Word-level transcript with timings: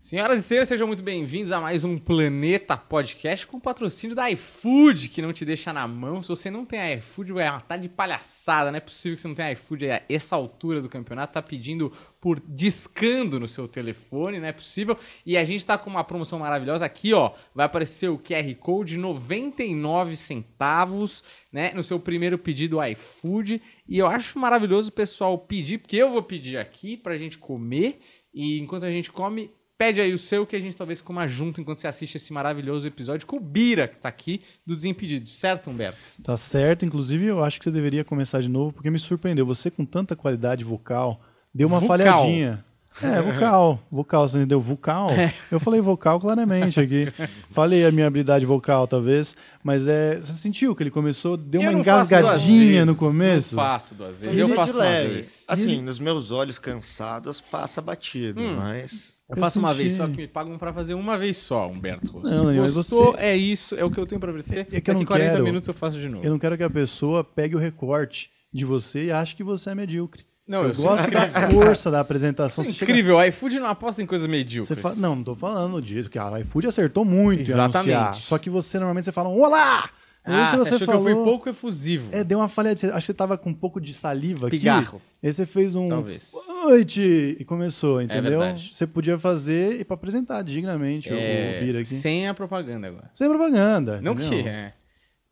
Senhoras 0.00 0.38
e 0.38 0.42
senhores, 0.42 0.66
sejam 0.66 0.86
muito 0.86 1.02
bem-vindos 1.02 1.52
a 1.52 1.60
mais 1.60 1.84
um 1.84 1.98
Planeta 1.98 2.74
Podcast 2.74 3.46
com 3.46 3.60
patrocínio 3.60 4.16
da 4.16 4.30
iFood, 4.30 5.10
que 5.10 5.20
não 5.20 5.30
te 5.30 5.44
deixa 5.44 5.74
na 5.74 5.86
mão. 5.86 6.22
Se 6.22 6.30
você 6.30 6.50
não 6.50 6.64
tem 6.64 6.94
iFood, 6.94 7.34
vai 7.34 7.50
matar 7.50 7.76
de 7.76 7.86
palhaçada. 7.86 8.70
Não 8.70 8.78
é 8.78 8.80
possível 8.80 9.14
que 9.14 9.20
você 9.20 9.28
não 9.28 9.34
tenha 9.34 9.52
iFood 9.52 9.90
a 9.90 10.02
essa 10.08 10.34
altura 10.34 10.80
do 10.80 10.88
campeonato. 10.88 11.34
Tá 11.34 11.42
pedindo 11.42 11.92
por 12.18 12.40
discando 12.48 13.38
no 13.38 13.46
seu 13.46 13.68
telefone, 13.68 14.40
não 14.40 14.48
é 14.48 14.52
possível. 14.52 14.96
E 15.26 15.36
a 15.36 15.44
gente 15.44 15.66
tá 15.66 15.76
com 15.76 15.90
uma 15.90 16.02
promoção 16.02 16.38
maravilhosa 16.38 16.86
aqui, 16.86 17.12
ó. 17.12 17.32
Vai 17.54 17.66
aparecer 17.66 18.08
o 18.08 18.16
QR 18.16 18.54
Code 18.54 18.96
99 18.96 20.16
centavos, 20.16 21.22
né, 21.52 21.74
no 21.74 21.84
seu 21.84 22.00
primeiro 22.00 22.38
pedido 22.38 22.82
iFood. 22.82 23.60
E 23.86 23.98
eu 23.98 24.06
acho 24.06 24.38
maravilhoso 24.38 24.88
o 24.88 24.92
pessoal 24.92 25.36
pedir, 25.36 25.76
porque 25.76 25.98
eu 25.98 26.10
vou 26.10 26.22
pedir 26.22 26.56
aqui 26.56 26.96
pra 26.96 27.18
gente 27.18 27.36
comer. 27.36 28.00
E 28.32 28.58
enquanto 28.60 28.84
a 28.84 28.90
gente 28.90 29.12
come, 29.12 29.50
Pede 29.80 29.98
aí 29.98 30.12
o 30.12 30.18
seu 30.18 30.44
que 30.44 30.54
a 30.54 30.60
gente 30.60 30.76
talvez 30.76 31.00
coma 31.00 31.26
junto 31.26 31.58
enquanto 31.58 31.78
você 31.78 31.88
assiste 31.88 32.16
esse 32.16 32.34
maravilhoso 32.34 32.86
episódio 32.86 33.26
com 33.26 33.38
o 33.38 33.40
Bira, 33.40 33.88
que 33.88 33.96
tá 33.96 34.10
aqui, 34.10 34.42
do 34.66 34.76
Desimpedidos. 34.76 35.32
Certo, 35.32 35.70
Humberto? 35.70 35.98
Tá 36.22 36.36
certo. 36.36 36.84
Inclusive, 36.84 37.24
eu 37.24 37.42
acho 37.42 37.58
que 37.58 37.64
você 37.64 37.70
deveria 37.70 38.04
começar 38.04 38.42
de 38.42 38.48
novo, 38.50 38.74
porque 38.74 38.90
me 38.90 38.98
surpreendeu. 38.98 39.46
Você, 39.46 39.70
com 39.70 39.86
tanta 39.86 40.14
qualidade 40.14 40.64
vocal, 40.64 41.22
deu 41.54 41.66
uma 41.66 41.80
vocal. 41.80 41.96
falhadinha. 41.96 42.62
É, 43.02 43.22
vocal. 43.32 43.80
Vocal, 43.90 44.28
você 44.28 44.36
entendeu? 44.36 44.60
Vocal. 44.60 45.12
É. 45.12 45.32
Eu 45.50 45.58
falei 45.58 45.80
vocal 45.80 46.20
claramente 46.20 46.78
aqui. 46.78 47.06
Falei 47.50 47.86
a 47.86 47.90
minha 47.90 48.06
habilidade 48.06 48.44
vocal, 48.44 48.86
talvez. 48.86 49.34
Mas 49.64 49.88
é. 49.88 50.18
Você 50.18 50.34
sentiu 50.34 50.76
que 50.76 50.82
ele 50.82 50.90
começou, 50.90 51.38
deu 51.38 51.62
uma 51.62 51.72
engasgadinha 51.72 52.84
no 52.84 52.94
começo? 52.94 53.56
Não 53.56 53.62
faço 53.62 53.94
duas 53.94 54.20
vezes. 54.20 54.38
Eu 54.38 54.50
faço 54.50 54.76
leve. 54.76 55.06
uma 55.06 55.14
vez. 55.14 55.44
Assim, 55.48 55.80
nos 55.80 55.98
meus 55.98 56.30
olhos 56.30 56.58
cansados, 56.58 57.40
passa 57.40 57.80
batido, 57.80 58.42
hum. 58.42 58.56
mas. 58.56 59.18
Eu, 59.30 59.36
faço 59.36 59.54
senti... 59.54 59.64
uma 59.64 59.74
vez 59.74 59.92
só, 59.92 60.08
que 60.08 60.16
me 60.16 60.26
pagam 60.26 60.58
para 60.58 60.72
fazer 60.72 60.94
uma 60.94 61.16
vez 61.16 61.36
só, 61.36 61.68
Humberto 61.68 62.10
Rosso. 62.10 62.34
Não, 62.34 62.46
Daniel, 62.46 62.72
Gostou, 62.72 63.12
você... 63.12 63.20
é 63.20 63.36
isso, 63.36 63.76
é 63.76 63.84
o 63.84 63.90
que 63.90 63.98
eu 63.98 64.06
tenho 64.06 64.20
para 64.20 64.32
você. 64.32 64.60
É, 64.60 64.76
é 64.76 64.80
que 64.80 64.90
eu 64.90 64.94
não 64.94 65.04
40 65.04 65.30
quero, 65.30 65.44
minutos 65.44 65.68
eu 65.68 65.74
faço 65.74 65.98
de 65.98 66.08
novo. 66.08 66.24
Eu 66.24 66.30
não 66.30 66.38
quero 66.38 66.56
que 66.56 66.62
a 66.62 66.70
pessoa 66.70 67.22
pegue 67.22 67.54
o 67.54 67.58
recorte 67.58 68.30
de 68.52 68.64
você 68.64 69.06
e 69.06 69.12
ache 69.12 69.36
que 69.36 69.44
você 69.44 69.70
é 69.70 69.74
medíocre. 69.74 70.26
Não, 70.46 70.64
eu, 70.64 70.70
eu 70.70 70.74
gosto 70.74 71.10
da 71.12 71.28
força 71.48 71.90
da 71.92 72.00
apresentação. 72.00 72.64
Isso 72.64 72.82
é 72.82 72.84
incrível, 72.84 73.16
chega... 73.16 73.24
o 73.24 73.28
iFood 73.28 73.60
não 73.60 73.66
aposta 73.66 74.02
em 74.02 74.06
coisas 74.06 74.26
medíocres. 74.26 74.80
Fala... 74.80 74.96
Não, 74.96 75.14
não 75.14 75.22
tô 75.22 75.36
falando 75.36 75.80
disso, 75.80 76.10
que 76.10 76.18
a 76.18 76.40
iFood 76.40 76.66
acertou 76.66 77.04
muito 77.04 77.40
Exatamente. 77.40 78.18
Só 78.18 78.36
que 78.36 78.50
você 78.50 78.78
normalmente 78.78 79.04
você 79.04 79.12
fala, 79.12 79.28
olá! 79.28 79.88
Ah, 80.32 80.56
você, 80.56 80.74
achou 80.74 80.86
falou, 80.86 81.04
que 81.04 81.10
eu 81.10 81.16
fui 81.16 81.24
pouco 81.24 81.48
efusivo. 81.48 82.08
É, 82.12 82.22
deu 82.24 82.38
uma 82.38 82.48
falha. 82.48 82.74
De, 82.74 82.86
acho 82.86 82.94
que 82.94 83.06
você 83.06 83.14
tava 83.14 83.36
com 83.36 83.50
um 83.50 83.54
pouco 83.54 83.80
de 83.80 83.92
saliva 83.92 84.48
Pigarro. 84.48 84.98
aqui. 84.98 85.26
Aí 85.26 85.32
você 85.32 85.44
fez 85.44 85.74
um. 85.74 85.88
Talvez. 85.88 86.32
Noite! 86.64 87.36
E 87.38 87.44
começou, 87.44 88.00
é 88.00 88.04
entendeu? 88.04 88.42
É 88.42 88.56
você 88.56 88.86
podia 88.86 89.18
fazer 89.18 89.80
e 89.80 89.84
para 89.84 89.94
apresentar 89.94 90.42
dignamente 90.42 91.08
é, 91.10 91.58
o, 91.60 91.64
Bira 91.64 91.80
aqui. 91.80 91.94
Sem 91.94 92.28
a 92.28 92.34
propaganda 92.34 92.88
agora. 92.88 93.10
Sem 93.12 93.28
propaganda. 93.28 94.00
Não 94.00 94.12
entendeu? 94.12 94.42
que 94.42 94.48
é. 94.48 94.72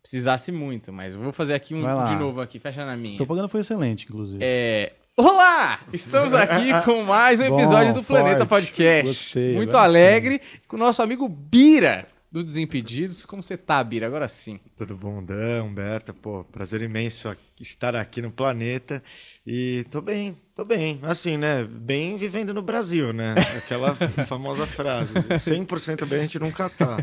Precisasse 0.02 0.50
muito, 0.50 0.92
mas 0.92 1.14
eu 1.14 1.20
vou 1.20 1.32
fazer 1.32 1.54
aqui 1.54 1.74
um 1.74 1.82
de 1.82 2.16
novo 2.16 2.41
aqui, 2.41 2.58
fecha 2.58 2.84
na 2.86 2.96
minha. 2.96 3.16
A 3.16 3.19
propaganda 3.19 3.48
foi 3.48 3.60
excelente, 3.60 4.06
inclusive. 4.06 4.38
É. 4.42 4.92
Olá! 5.16 5.80
Estamos 5.92 6.32
aqui 6.32 6.70
com 6.86 7.02
mais 7.02 7.41
um 7.41 7.42
episódio 7.42 7.92
Bom, 7.92 8.00
do 8.00 8.04
Planeta 8.04 8.46
forte. 8.46 8.69
Podcast. 8.69 9.06
Gostei, 9.06 9.54
muito 9.54 9.76
alegre, 9.76 10.41
sim. 10.41 10.60
com 10.69 10.76
o 10.76 10.78
nosso 10.78 11.02
amigo 11.02 11.28
Bira 11.28 12.06
do 12.30 12.44
Desimpedidos. 12.44 13.24
Como 13.24 13.42
você 13.42 13.56
tá, 13.56 13.82
Bira? 13.82 14.06
Agora 14.06 14.28
sim. 14.28 14.60
Tudo 14.76 14.96
bom, 14.96 15.22
Dan, 15.22 15.64
Humberto? 15.64 16.12
Pô, 16.12 16.44
prazer 16.44 16.82
imenso 16.82 17.34
estar 17.58 17.96
aqui 17.96 18.22
no 18.22 18.30
planeta. 18.30 19.02
E 19.46 19.84
tô 19.90 20.00
bem, 20.00 20.36
tô 20.54 20.64
bem. 20.64 20.98
Assim, 21.02 21.36
né? 21.36 21.64
Bem 21.64 22.16
vivendo 22.16 22.52
no 22.52 22.62
Brasil, 22.62 23.12
né? 23.12 23.34
Aquela 23.56 23.94
famosa 24.26 24.66
frase. 24.66 25.14
100% 25.14 26.04
bem 26.06 26.20
a 26.20 26.22
gente 26.22 26.38
nunca 26.38 26.68
tá. 26.68 26.98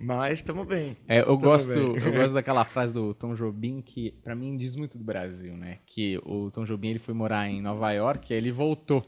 Mas 0.00 0.38
estamos 0.38 0.66
bem. 0.66 0.96
É, 1.06 1.20
eu, 1.20 1.36
gosto, 1.36 1.72
bem. 1.72 2.02
eu 2.02 2.12
gosto 2.12 2.34
daquela 2.34 2.64
frase 2.64 2.92
do 2.92 3.14
Tom 3.14 3.34
Jobim 3.34 3.82
que, 3.82 4.12
para 4.22 4.34
mim, 4.34 4.56
diz 4.56 4.74
muito 4.74 4.98
do 4.98 5.04
Brasil, 5.04 5.56
né? 5.56 5.78
Que 5.86 6.18
o 6.24 6.50
Tom 6.50 6.64
Jobim 6.64 6.88
ele 6.88 6.98
foi 6.98 7.14
morar 7.14 7.48
em 7.48 7.60
Nova 7.60 7.92
York 7.92 8.32
e 8.32 8.34
aí 8.34 8.40
ele 8.40 8.52
voltou. 8.52 9.04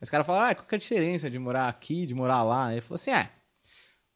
Os 0.00 0.08
caras 0.08 0.24
falaram, 0.24 0.50
ah, 0.50 0.54
qual 0.54 0.66
que 0.66 0.74
é 0.74 0.76
a 0.76 0.80
diferença 0.80 1.28
de 1.28 1.38
morar 1.40 1.68
aqui, 1.68 2.06
de 2.06 2.14
morar 2.14 2.44
lá? 2.44 2.70
Ele 2.70 2.80
falou 2.80 2.94
assim, 2.94 3.10
é, 3.10 3.30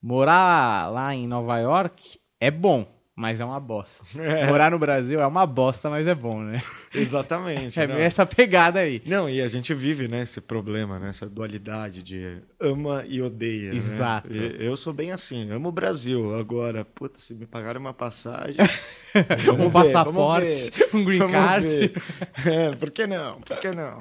Morar 0.03 0.91
lá 0.91 1.15
em 1.15 1.29
Nova 1.29 1.59
York 1.59 2.19
é 2.41 2.51
bom, 2.51 2.85
mas 3.15 3.41
é 3.41 3.45
uma 3.45 3.61
bosta. 3.61 4.05
É. 4.23 4.47
Morar 4.47 4.71
no 4.71 4.79
Brasil 4.79 5.21
é 5.21 5.27
uma 5.27 5.45
bosta, 5.45 5.91
mas 5.91 6.07
é 6.07 6.15
bom, 6.15 6.41
né? 6.41 6.63
Exatamente. 6.95 7.79
é 7.81 7.87
meio 7.87 8.01
essa 8.01 8.25
pegada 8.25 8.81
aí. 8.81 9.03
Não, 9.05 9.29
e 9.29 9.43
a 9.43 9.49
gente 9.49 9.75
vive 9.75 10.07
né, 10.07 10.23
esse 10.23 10.41
problema, 10.41 10.99
né, 10.99 11.09
essa 11.09 11.29
dualidade 11.29 12.03
de 12.03 12.39
ama 12.61 13.05
e 13.09 13.21
odeia. 13.21 13.71
Né? 13.71 13.77
Exato. 13.77 14.33
Né? 14.33 14.57
Eu 14.59 14.77
sou 14.77 14.93
bem 14.93 15.11
assim, 15.11 15.51
amo 15.51 15.71
o 15.71 15.73
Brasil. 15.73 16.39
Agora, 16.39 16.85
putz, 16.85 17.21
se 17.21 17.35
me 17.35 17.47
pagarem 17.47 17.81
uma 17.81 17.93
passagem. 17.93 18.57
um 19.53 19.65
ver, 19.65 19.71
passaporte, 19.71 20.73
um 20.95 21.05
green 21.05 21.29
card. 21.29 21.93
É, 22.47 22.75
por 22.77 22.91
que 22.91 23.07
não? 23.07 23.41
Por 23.41 23.59
que 23.59 23.71
não? 23.73 23.99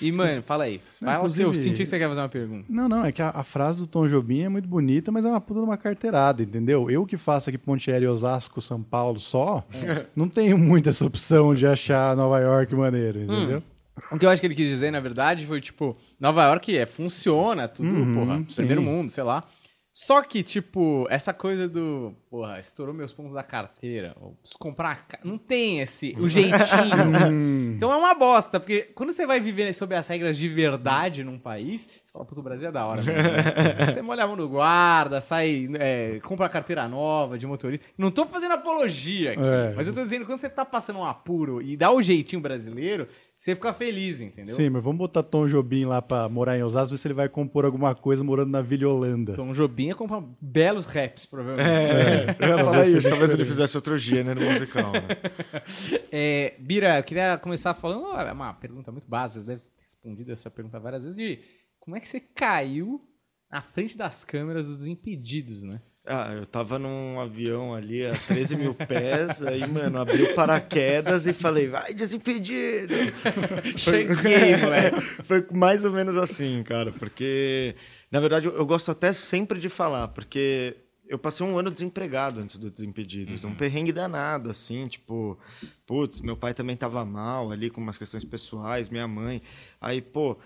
E, 0.00 0.10
mano, 0.10 0.42
fala 0.42 0.64
aí. 0.64 0.80
Fala 0.98 1.28
não, 1.28 1.44
eu 1.44 1.54
senti 1.54 1.82
que 1.82 1.86
você 1.86 1.98
quer 1.98 2.08
fazer 2.08 2.20
uma 2.20 2.28
pergunta. 2.28 2.64
Não, 2.68 2.88
não, 2.88 3.04
é 3.04 3.12
que 3.12 3.22
a, 3.22 3.30
a, 3.30 3.44
frase 3.44 3.78
do 3.78 3.86
Tom 3.86 4.08
Jobim 4.08 4.42
é 4.42 4.48
muito 4.48 4.68
bonita, 4.68 5.12
mas 5.12 5.24
é 5.24 5.28
uma 5.28 5.40
puta 5.40 5.60
de 5.60 5.66
uma 5.66 5.76
carteirada, 5.76 6.42
entendeu? 6.42 6.90
Eu 6.90 7.04
que 7.04 7.16
faço 7.16 7.50
aqui 7.50 7.58
Ponte 7.58 7.90
Aérea 7.90 8.10
Osasco, 8.10 8.47
São 8.60 8.82
Paulo 8.82 9.20
só, 9.20 9.64
é. 9.72 10.06
não 10.14 10.28
tenho 10.28 10.58
muita 10.58 10.90
essa 10.90 11.04
opção 11.04 11.54
de 11.54 11.66
achar 11.66 12.16
Nova 12.16 12.38
York 12.38 12.74
maneiro, 12.74 13.20
entendeu? 13.20 13.58
Hum. 13.58 13.78
O 14.12 14.18
que 14.18 14.24
eu 14.24 14.30
acho 14.30 14.40
que 14.40 14.46
ele 14.46 14.54
quis 14.54 14.68
dizer, 14.68 14.90
na 14.90 15.00
verdade, 15.00 15.44
foi 15.44 15.60
tipo, 15.60 15.96
Nova 16.20 16.44
York 16.44 16.76
é, 16.76 16.86
funciona, 16.86 17.66
tudo, 17.66 17.88
uhum, 17.88 18.14
porra, 18.14 18.38
sim. 18.48 18.56
primeiro 18.56 18.80
mundo, 18.80 19.10
sei 19.10 19.24
lá. 19.24 19.44
Só 19.92 20.22
que, 20.22 20.44
tipo, 20.44 21.08
essa 21.10 21.34
coisa 21.34 21.68
do. 21.68 22.14
Porra, 22.30 22.60
estourou 22.60 22.94
meus 22.94 23.12
pontos 23.12 23.34
da 23.34 23.42
carteira. 23.42 24.14
preciso 24.40 24.58
comprar. 24.58 25.06
Não 25.24 25.36
tem 25.36 25.80
esse. 25.80 26.14
O 26.18 26.28
jeitinho. 26.28 27.74
então 27.74 27.92
é 27.92 27.96
uma 27.96 28.14
bosta, 28.14 28.60
porque 28.60 28.82
quando 28.94 29.10
você 29.10 29.26
vai 29.26 29.40
viver 29.40 29.72
sob 29.74 29.94
as 29.96 30.06
regras 30.06 30.36
de 30.36 30.48
verdade 30.48 31.24
num 31.24 31.38
país, 31.38 31.88
você 32.04 32.12
fala, 32.12 32.24
puto, 32.24 32.40
o 32.40 32.44
Brasil 32.44 32.68
é 32.68 32.72
da 32.72 32.86
hora. 32.86 33.02
Né? 33.02 33.12
você 33.90 34.00
molha 34.00 34.22
a 34.22 34.26
mão 34.26 34.36
no 34.36 34.48
guarda, 34.48 35.20
sai. 35.20 35.68
É, 35.80 36.20
compra 36.22 36.48
carteira 36.48 36.86
nova 36.86 37.36
de 37.36 37.46
motorista. 37.46 37.84
Não 37.98 38.10
tô 38.10 38.24
fazendo 38.26 38.52
apologia 38.52 39.32
aqui, 39.32 39.42
é. 39.42 39.72
mas 39.74 39.88
eu 39.88 39.94
tô 39.94 40.02
dizendo, 40.02 40.24
quando 40.24 40.38
você 40.38 40.48
tá 40.48 40.64
passando 40.64 41.00
um 41.00 41.04
apuro 41.04 41.60
e 41.60 41.76
dá 41.76 41.90
o 41.90 42.00
jeitinho 42.00 42.40
brasileiro, 42.40 43.08
você 43.38 43.54
fica 43.54 43.72
feliz, 43.72 44.20
entendeu? 44.20 44.56
Sim, 44.56 44.68
mas 44.68 44.82
vamos 44.82 44.98
botar 44.98 45.22
Tom 45.22 45.46
Jobim 45.46 45.84
lá 45.84 46.02
pra 46.02 46.28
morar 46.28 46.58
em 46.58 46.62
Osasco, 46.64 46.90
ver 46.90 46.98
se 46.98 47.06
ele 47.06 47.14
vai 47.14 47.28
compor 47.28 47.64
alguma 47.64 47.94
coisa 47.94 48.24
morando 48.24 48.50
na 48.50 48.60
Vila 48.60 48.92
Holanda. 48.92 49.34
Tom 49.34 49.52
Jobim 49.52 49.86
ia 49.86 49.94
comprar 49.94 50.24
belos 50.40 50.86
raps, 50.86 51.24
provavelmente. 51.24 51.68
É, 51.68 52.30
é. 52.30 52.36
eu 52.40 52.48
ia 52.48 52.64
falar 52.64 52.88
isso, 52.88 53.08
talvez 53.08 53.30
ele 53.30 53.44
fizesse 53.44 53.76
outro 53.76 53.96
gênero 53.96 54.40
musical, 54.40 54.92
né? 54.92 55.08
É, 56.10 56.54
Bira, 56.58 56.98
eu 56.98 57.04
queria 57.04 57.38
começar 57.38 57.74
falando, 57.74 58.18
é 58.18 58.32
uma 58.32 58.54
pergunta 58.54 58.90
muito 58.90 59.08
básica, 59.08 59.40
você 59.40 59.46
deve 59.46 59.60
ter 59.60 59.82
respondido 59.82 60.32
essa 60.32 60.50
pergunta 60.50 60.80
várias 60.80 61.02
vezes, 61.04 61.16
de 61.16 61.38
como 61.78 61.96
é 61.96 62.00
que 62.00 62.08
você 62.08 62.18
caiu 62.20 63.00
na 63.50 63.62
frente 63.62 63.96
das 63.96 64.24
câmeras 64.24 64.66
dos 64.66 64.86
Impedidos, 64.86 65.62
né? 65.62 65.80
Ah, 66.10 66.32
eu 66.34 66.46
tava 66.46 66.78
num 66.78 67.20
avião 67.20 67.74
ali 67.74 68.06
a 68.06 68.14
13 68.14 68.56
mil 68.56 68.72
pés, 68.72 69.42
aí, 69.42 69.66
mano, 69.66 69.98
abri 69.98 70.22
o 70.22 70.34
paraquedas 70.34 71.26
e 71.26 71.34
falei, 71.34 71.68
vai 71.68 71.92
desimpedido! 71.92 72.94
Cheguei, 73.76 74.56
moleque! 74.56 75.00
Foi 75.24 75.46
mais 75.52 75.84
ou 75.84 75.92
menos 75.92 76.16
assim, 76.16 76.62
cara, 76.62 76.92
porque, 76.92 77.76
na 78.10 78.20
verdade, 78.20 78.46
eu, 78.46 78.64
gosto 78.64 78.90
até 78.90 79.12
sempre 79.12 79.60
de 79.60 79.68
falar, 79.68 80.08
porque 80.08 80.76
eu 81.06 81.18
passei 81.18 81.44
um 81.44 81.58
ano 81.58 81.70
desempregado 81.70 82.40
antes 82.40 82.56
dos 82.56 82.70
Desimpedidos, 82.70 83.44
uhum. 83.44 83.50
um 83.50 83.54
perrengue 83.54 83.92
danado, 83.92 84.48
assim, 84.48 84.86
tipo, 84.86 85.38
putz, 85.86 86.22
meu 86.22 86.38
pai 86.38 86.54
também 86.54 86.76
tava 86.76 87.04
mal 87.04 87.50
ali 87.50 87.68
com 87.68 87.82
umas 87.82 87.98
questões 87.98 88.24
pessoais, 88.24 88.88
minha 88.88 89.06
mãe, 89.06 89.42
aí, 89.78 90.00
pô 90.00 90.38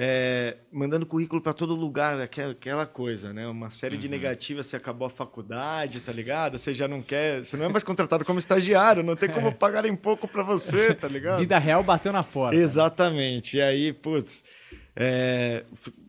é, 0.00 0.58
mandando 0.70 1.04
currículo 1.04 1.42
para 1.42 1.52
todo 1.52 1.74
lugar, 1.74 2.20
aquela 2.20 2.86
coisa, 2.86 3.32
né? 3.32 3.48
Uma 3.48 3.68
série 3.68 3.96
uhum. 3.96 4.00
de 4.00 4.08
negativas, 4.08 4.66
você 4.66 4.76
acabou 4.76 5.08
a 5.08 5.10
faculdade, 5.10 5.98
tá 5.98 6.12
ligado? 6.12 6.56
Você 6.56 6.72
já 6.72 6.86
não 6.86 7.02
quer, 7.02 7.44
você 7.44 7.56
não 7.56 7.66
é 7.66 7.68
mais 7.68 7.82
contratado 7.82 8.24
como 8.24 8.38
estagiário, 8.38 9.02
não 9.02 9.16
tem 9.16 9.28
como 9.28 9.50
pagarem 9.58 9.96
pouco 9.96 10.28
para 10.28 10.44
você, 10.44 10.94
tá 10.94 11.08
ligado? 11.08 11.40
Vida 11.40 11.58
real 11.58 11.82
bateu 11.82 12.12
na 12.12 12.22
porta. 12.22 12.54
Exatamente. 12.54 13.56
E 13.56 13.60
aí, 13.60 13.92
putz, 13.92 14.44
é, 14.94 15.64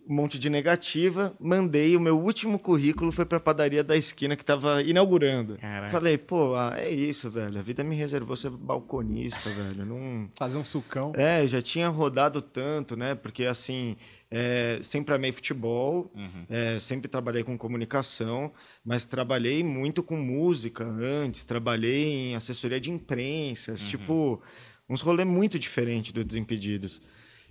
um 0.09 0.15
monte 0.15 0.39
de 0.39 0.49
negativa, 0.49 1.35
mandei, 1.39 1.95
o 1.95 1.99
meu 1.99 2.19
último 2.19 2.57
currículo 2.57 3.11
foi 3.11 3.25
para 3.25 3.37
a 3.37 3.41
padaria 3.41 3.83
da 3.83 3.95
esquina 3.95 4.35
que 4.35 4.41
estava 4.41 4.81
inaugurando. 4.81 5.55
Caraca. 5.59 5.91
Falei, 5.91 6.17
pô, 6.17 6.55
ah, 6.55 6.73
é 6.75 6.89
isso, 6.89 7.29
velho, 7.29 7.59
a 7.59 7.61
vida 7.61 7.83
me 7.83 7.95
reservou 7.95 8.35
ser 8.35 8.49
balconista, 8.49 9.51
velho, 9.51 9.85
não... 9.85 10.27
Fazer 10.35 10.57
um 10.57 10.63
sucão. 10.63 11.13
É, 11.15 11.45
já 11.45 11.61
tinha 11.61 11.87
rodado 11.89 12.41
tanto, 12.41 12.97
né, 12.97 13.13
porque 13.13 13.45
assim... 13.45 13.95
É, 14.31 14.77
sempre 14.83 15.15
amei 15.15 15.31
futebol, 15.31 16.11
uhum. 16.13 16.45
é, 16.47 16.79
sempre 16.79 17.07
trabalhei 17.07 17.43
com 17.43 17.57
comunicação, 17.57 18.51
mas 18.85 19.07
trabalhei 19.07 19.63
muito 19.63 20.03
com 20.03 20.15
música 20.15 20.85
antes, 20.85 21.45
trabalhei 21.45 22.29
em 22.29 22.35
assessoria 22.35 22.79
de 22.79 22.91
imprensa, 22.91 23.71
uhum. 23.71 23.77
tipo, 23.77 24.41
uns 24.87 25.01
rolês 25.01 25.27
muito 25.27 25.57
diferentes 25.57 26.11
do 26.11 26.23
Desimpedidos. 26.23 27.01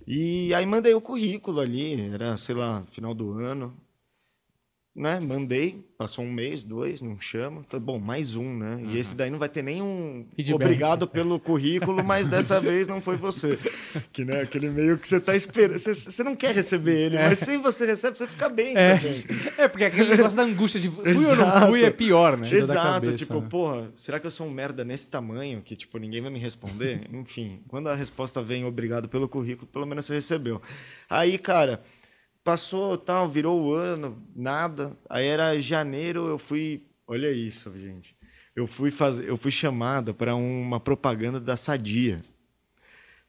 E 0.07 0.53
aí 0.53 0.65
mandei 0.65 0.93
o 0.93 1.01
currículo 1.01 1.59
ali, 1.59 2.01
era, 2.13 2.35
sei 2.37 2.55
lá, 2.55 2.83
final 2.91 3.13
do 3.13 3.33
ano. 3.39 3.75
Né, 4.99 5.17
mandei, 5.17 5.81
passou 5.97 6.25
um 6.25 6.31
mês, 6.31 6.61
dois, 6.61 7.01
não 7.01 7.17
chama. 7.17 7.63
Falei, 7.69 7.85
bom, 7.85 7.97
mais 7.97 8.35
um, 8.35 8.57
né? 8.57 8.75
Uhum. 8.75 8.91
E 8.91 8.99
esse 8.99 9.15
daí 9.15 9.29
não 9.29 9.39
vai 9.39 9.47
ter 9.47 9.63
nenhum 9.63 10.25
Feedback. 10.35 10.55
obrigado 10.61 11.07
pelo 11.07 11.39
currículo, 11.39 12.03
mas 12.03 12.27
dessa 12.27 12.59
vez 12.61 12.85
não 12.85 12.99
foi 12.99 13.15
você. 13.15 13.57
Que 14.11 14.25
né, 14.25 14.41
aquele 14.41 14.69
meio 14.69 14.97
que 14.97 15.07
você 15.07 15.21
tá 15.21 15.33
esperando. 15.37 15.79
Você, 15.79 15.95
você 15.95 16.21
não 16.21 16.35
quer 16.35 16.53
receber 16.53 16.99
ele, 16.99 17.15
é. 17.15 17.29
mas 17.29 17.39
se 17.39 17.57
você 17.57 17.85
recebe, 17.85 18.17
você 18.17 18.27
fica 18.27 18.49
bem 18.49 18.75
é. 18.75 18.97
também. 18.97 19.25
É, 19.57 19.67
porque 19.69 19.85
aquele 19.85 20.09
negócio 20.17 20.35
da 20.35 20.43
angústia 20.43 20.81
de 20.81 20.89
fui 20.89 21.25
ou 21.25 21.35
não 21.37 21.67
fui 21.67 21.85
é 21.85 21.91
pior, 21.91 22.37
né? 22.37 22.51
Exato, 22.51 22.81
cabeça, 22.81 23.17
tipo, 23.17 23.39
né? 23.39 23.47
porra, 23.49 23.91
será 23.95 24.19
que 24.19 24.27
eu 24.27 24.31
sou 24.31 24.47
um 24.47 24.51
merda 24.51 24.83
nesse 24.83 25.07
tamanho 25.09 25.61
que, 25.61 25.77
tipo, 25.77 25.97
ninguém 25.97 26.21
vai 26.21 26.29
me 26.29 26.39
responder? 26.39 27.07
Enfim, 27.13 27.61
quando 27.69 27.87
a 27.87 27.95
resposta 27.95 28.43
vem 28.43 28.65
obrigado 28.65 29.07
pelo 29.07 29.29
currículo, 29.29 29.65
pelo 29.65 29.85
menos 29.85 30.05
você 30.05 30.15
recebeu. 30.15 30.61
Aí, 31.09 31.37
cara 31.37 31.81
passou 32.49 32.97
tal, 32.97 33.29
virou 33.29 33.61
o 33.61 33.73
ano, 33.73 34.19
nada. 34.35 34.97
Aí 35.07 35.27
era 35.27 35.59
janeiro, 35.61 36.27
eu 36.27 36.39
fui. 36.39 36.81
Olha 37.05 37.31
isso, 37.31 37.71
gente. 37.77 38.15
Eu 38.55 38.65
fui 38.65 38.89
fazer, 38.89 39.29
eu 39.29 39.37
fui 39.37 39.51
chamada 39.51 40.15
para 40.15 40.35
uma 40.35 40.79
propaganda 40.79 41.39
da 41.39 41.55
Sadia. 41.55 42.23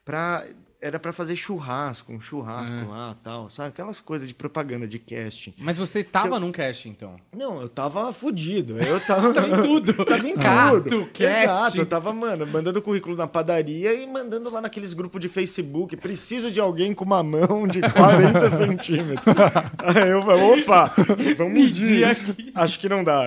Pra 0.06 0.46
era 0.80 0.98
para 0.98 1.12
fazer 1.12 1.36
churrasco, 1.36 2.12
um 2.12 2.20
churrasco 2.20 2.74
é. 2.74 2.84
lá 2.84 3.16
tal, 3.22 3.50
sabe? 3.50 3.68
Aquelas 3.68 4.00
coisas 4.00 4.26
de 4.26 4.34
propaganda, 4.34 4.88
de 4.88 4.98
casting. 4.98 5.52
Mas 5.58 5.76
você 5.76 6.02
tava 6.02 6.28
então, 6.28 6.40
num 6.40 6.52
casting, 6.52 6.90
então? 6.90 7.16
Não, 7.36 7.60
eu 7.60 7.68
tava 7.68 8.10
fudido. 8.12 8.80
Eu 8.80 8.98
tava. 9.00 9.32
tava 9.34 9.48
em 9.48 9.62
tudo. 9.62 9.92
tava 10.04 10.28
em 10.28 10.36
Cato, 10.36 10.82
tudo. 10.82 11.06
Casting. 11.06 11.24
Exato, 11.24 11.76
eu 11.78 11.86
tava, 11.86 12.12
mano, 12.14 12.46
mandando 12.46 12.80
currículo 12.80 13.14
na 13.14 13.26
padaria 13.26 13.92
e 13.92 14.06
mandando 14.06 14.48
lá 14.48 14.60
naqueles 14.60 14.94
grupos 14.94 15.20
de 15.20 15.28
Facebook. 15.28 15.96
Preciso 15.96 16.50
de 16.50 16.58
alguém 16.58 16.94
com 16.94 17.04
uma 17.04 17.22
mão 17.22 17.66
de 17.68 17.80
40 17.92 18.50
centímetros. 18.50 19.34
Aí 19.78 20.10
eu 20.10 20.22
falei, 20.22 20.62
opa, 20.62 20.94
vamos 21.36 21.52
medir. 21.52 22.04
aqui. 22.04 22.52
Acho 22.54 22.78
que 22.80 22.88
não 22.88 23.04
dá. 23.04 23.24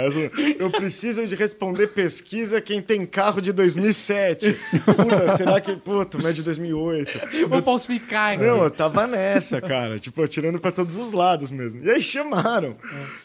Eu 0.57 0.71
preciso 0.71 1.25
de 1.27 1.35
responder 1.35 1.87
pesquisa 1.87 2.59
quem 2.59 2.81
tem 2.81 3.05
carro 3.05 3.39
de 3.39 3.51
2007. 3.51 4.57
Puta, 4.85 5.37
será 5.37 5.61
que. 5.61 5.75
Puta, 5.75 6.17
mas 6.17 6.27
é 6.27 6.33
de 6.33 6.43
2008. 6.43 7.42
Vou 7.47 7.61
falsificar, 7.61 8.37
Não, 8.37 8.63
eu 8.63 8.71
tava 8.71 9.07
nessa, 9.07 9.61
cara. 9.61 9.99
Tipo, 9.99 10.23
atirando 10.23 10.59
pra 10.59 10.71
todos 10.71 10.95
os 10.95 11.11
lados 11.11 11.51
mesmo. 11.51 11.83
E 11.83 11.89
aí 11.89 12.01
chamaram. 12.01 12.77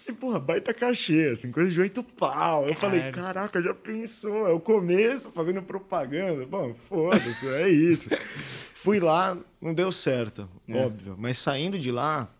É. 0.06 0.10
E, 0.10 0.12
porra, 0.12 0.38
baita 0.38 0.72
cachê, 0.74 1.30
assim, 1.32 1.50
coisa 1.50 1.70
de 1.70 1.80
oito 1.80 2.02
pau. 2.02 2.66
Eu 2.66 2.74
falei, 2.74 3.10
caraca, 3.10 3.60
já 3.60 3.74
pensou? 3.74 4.46
É 4.46 4.52
o 4.52 4.60
começo 4.60 5.30
fazendo 5.30 5.62
propaganda. 5.62 6.46
Bom, 6.46 6.74
foda-se, 6.88 7.46
é 7.48 7.68
isso. 7.68 8.08
Fui 8.74 9.00
lá, 9.00 9.36
não 9.60 9.74
deu 9.74 9.90
certo, 9.90 10.48
é. 10.68 10.76
óbvio. 10.76 11.16
Mas 11.18 11.38
saindo 11.38 11.78
de 11.78 11.90
lá, 11.90 12.30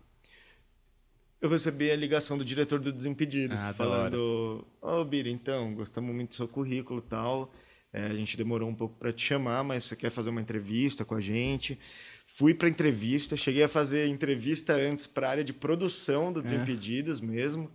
eu 1.41 1.49
recebi 1.49 1.89
a 1.91 1.95
ligação 1.95 2.37
do 2.37 2.43
diretor 2.43 2.79
do 2.79 2.91
Desimpedidos, 2.91 3.59
ah, 3.59 3.73
falando: 3.73 4.65
Ô, 4.81 4.99
oh, 4.99 5.05
Bira, 5.05 5.29
então, 5.29 5.73
gostamos 5.73 6.13
muito 6.13 6.29
do 6.29 6.35
seu 6.35 6.47
currículo 6.47 6.99
e 7.05 7.09
tal. 7.09 7.53
É, 7.91 8.05
a 8.05 8.13
gente 8.13 8.37
demorou 8.37 8.69
um 8.69 8.75
pouco 8.75 8.95
para 8.97 9.11
te 9.11 9.25
chamar, 9.25 9.63
mas 9.63 9.85
você 9.85 9.95
quer 9.95 10.11
fazer 10.11 10.29
uma 10.29 10.41
entrevista 10.41 11.03
com 11.03 11.15
a 11.15 11.21
gente? 11.21 11.79
Fui 12.27 12.53
para 12.53 12.69
entrevista, 12.69 13.35
cheguei 13.35 13.63
a 13.63 13.67
fazer 13.67 14.07
entrevista 14.07 14.73
antes 14.73 15.07
para 15.07 15.27
a 15.27 15.31
área 15.31 15.43
de 15.43 15.53
produção 15.53 16.31
do 16.31 16.39
é. 16.39 16.43
Desimpedidos 16.43 17.21
é. 17.21 17.25
mesmo, 17.25 17.71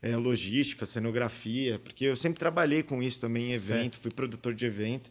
é, 0.00 0.16
logística, 0.16 0.86
cenografia, 0.86 1.78
porque 1.80 2.04
eu 2.04 2.16
sempre 2.16 2.38
trabalhei 2.38 2.82
com 2.82 3.02
isso 3.02 3.20
também 3.20 3.50
em 3.50 3.52
evento, 3.54 3.94
certo. 3.94 3.98
fui 3.98 4.10
produtor 4.12 4.54
de 4.54 4.64
evento. 4.64 5.10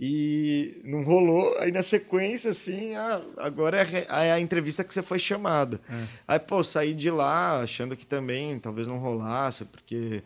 E 0.00 0.80
não 0.84 1.04
rolou, 1.04 1.56
aí 1.58 1.70
na 1.70 1.82
sequência, 1.82 2.50
assim, 2.50 2.94
ah, 2.96 3.22
agora 3.36 3.82
é 3.82 4.06
a, 4.08 4.24
é 4.24 4.32
a 4.32 4.40
entrevista 4.40 4.82
que 4.82 4.92
você 4.92 5.02
foi 5.02 5.18
chamada. 5.18 5.80
É. 5.88 6.06
Aí, 6.26 6.38
pô, 6.40 6.64
saí 6.64 6.94
de 6.94 7.10
lá 7.10 7.60
achando 7.60 7.96
que 7.96 8.06
também 8.06 8.58
talvez 8.58 8.88
não 8.88 8.98
rolasse, 8.98 9.64
porque 9.66 10.22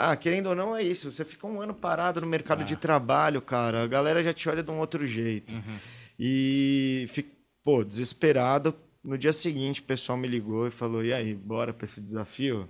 ah, 0.00 0.16
querendo 0.16 0.46
ou 0.46 0.54
não, 0.54 0.76
é 0.76 0.82
isso. 0.82 1.10
Você 1.10 1.24
fica 1.24 1.44
um 1.44 1.60
ano 1.60 1.74
parado 1.74 2.20
no 2.20 2.26
mercado 2.26 2.60
ah. 2.60 2.64
de 2.64 2.76
trabalho, 2.76 3.42
cara. 3.42 3.82
A 3.82 3.86
galera 3.88 4.22
já 4.22 4.32
te 4.32 4.48
olha 4.48 4.62
de 4.62 4.70
um 4.70 4.78
outro 4.78 5.04
jeito. 5.04 5.52
Uhum. 5.52 5.76
E, 6.16 7.06
fico, 7.10 7.30
pô, 7.64 7.82
desesperado. 7.82 8.72
No 9.02 9.18
dia 9.18 9.32
seguinte, 9.32 9.80
o 9.80 9.84
pessoal 9.84 10.16
me 10.16 10.28
ligou 10.28 10.68
e 10.68 10.70
falou: 10.70 11.04
e 11.04 11.12
aí, 11.12 11.34
bora 11.34 11.72
pra 11.72 11.84
esse 11.84 12.00
desafio? 12.00 12.68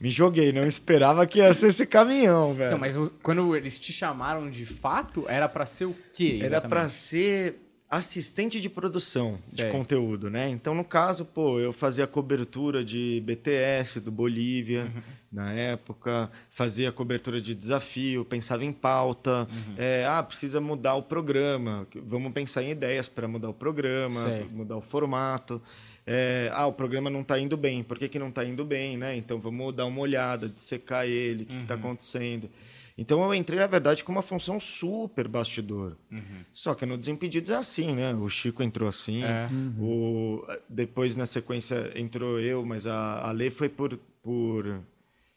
Me 0.00 0.10
joguei, 0.10 0.52
não 0.52 0.66
esperava 0.66 1.26
que 1.26 1.38
ia 1.38 1.52
ser 1.52 1.68
esse 1.68 1.86
caminhão, 1.86 2.54
velho. 2.54 2.68
Então, 2.68 2.78
mas 2.78 2.96
quando 3.22 3.54
eles 3.54 3.78
te 3.78 3.92
chamaram 3.92 4.50
de 4.50 4.64
fato, 4.64 5.26
era 5.28 5.48
para 5.48 5.66
ser 5.66 5.84
o 5.84 5.96
quê? 6.12 6.40
Exatamente? 6.40 6.46
Era 6.46 6.60
para 6.62 6.88
ser 6.88 7.63
assistente 7.96 8.60
de 8.60 8.68
produção 8.68 9.38
Sei. 9.42 9.64
de 9.64 9.70
conteúdo, 9.70 10.30
né? 10.30 10.48
Então, 10.48 10.74
no 10.74 10.84
caso, 10.84 11.24
pô, 11.24 11.60
eu 11.60 11.72
fazia 11.72 12.06
cobertura 12.06 12.84
de 12.84 13.22
BTS 13.24 14.00
do 14.00 14.10
Bolívia 14.10 14.92
uhum. 14.94 15.02
na 15.32 15.52
época, 15.52 16.30
fazia 16.50 16.90
cobertura 16.90 17.40
de 17.40 17.54
desafio, 17.54 18.24
pensava 18.24 18.64
em 18.64 18.72
pauta, 18.72 19.48
uhum. 19.50 19.74
é, 19.76 20.04
ah, 20.06 20.22
precisa 20.22 20.60
mudar 20.60 20.94
o 20.94 21.02
programa, 21.02 21.86
vamos 22.06 22.32
pensar 22.32 22.62
em 22.62 22.70
ideias 22.70 23.08
para 23.08 23.28
mudar 23.28 23.48
o 23.48 23.54
programa, 23.54 24.22
Sei. 24.22 24.46
mudar 24.50 24.76
o 24.76 24.82
formato. 24.82 25.62
É, 26.06 26.50
ah, 26.52 26.66
o 26.66 26.72
programa 26.72 27.08
não 27.08 27.22
está 27.22 27.38
indo 27.38 27.56
bem, 27.56 27.82
por 27.82 27.98
que, 27.98 28.08
que 28.08 28.18
não 28.18 28.28
está 28.28 28.44
indo 28.44 28.64
bem, 28.64 28.96
né? 28.96 29.16
Então 29.16 29.38
vamos 29.38 29.74
dar 29.74 29.86
uma 29.86 30.00
olhada, 30.00 30.48
dissecar 30.48 31.06
ele, 31.06 31.44
o 31.44 31.46
que 31.46 31.56
está 31.56 31.74
uhum. 31.74 31.80
acontecendo. 31.80 32.50
Então 32.96 33.24
eu 33.24 33.34
entrei, 33.34 33.58
na 33.58 33.66
verdade, 33.66 34.04
com 34.04 34.12
uma 34.12 34.22
função 34.22 34.60
super 34.60 35.26
bastidor. 35.26 35.96
Uhum. 36.10 36.44
Só 36.52 36.74
que 36.74 36.86
no 36.86 36.96
Desimpedidos 36.96 37.50
é 37.50 37.56
assim, 37.56 37.94
né? 37.94 38.14
O 38.14 38.28
Chico 38.28 38.62
entrou 38.62 38.88
assim, 38.88 39.24
é. 39.24 39.48
uhum. 39.50 39.74
o... 39.80 40.46
depois 40.68 41.16
na 41.16 41.26
sequência 41.26 41.92
entrou 41.96 42.38
eu, 42.38 42.64
mas 42.64 42.86
a, 42.86 43.28
a 43.28 43.32
Lê 43.32 43.50
foi 43.50 43.68
por, 43.68 43.98
por 44.22 44.80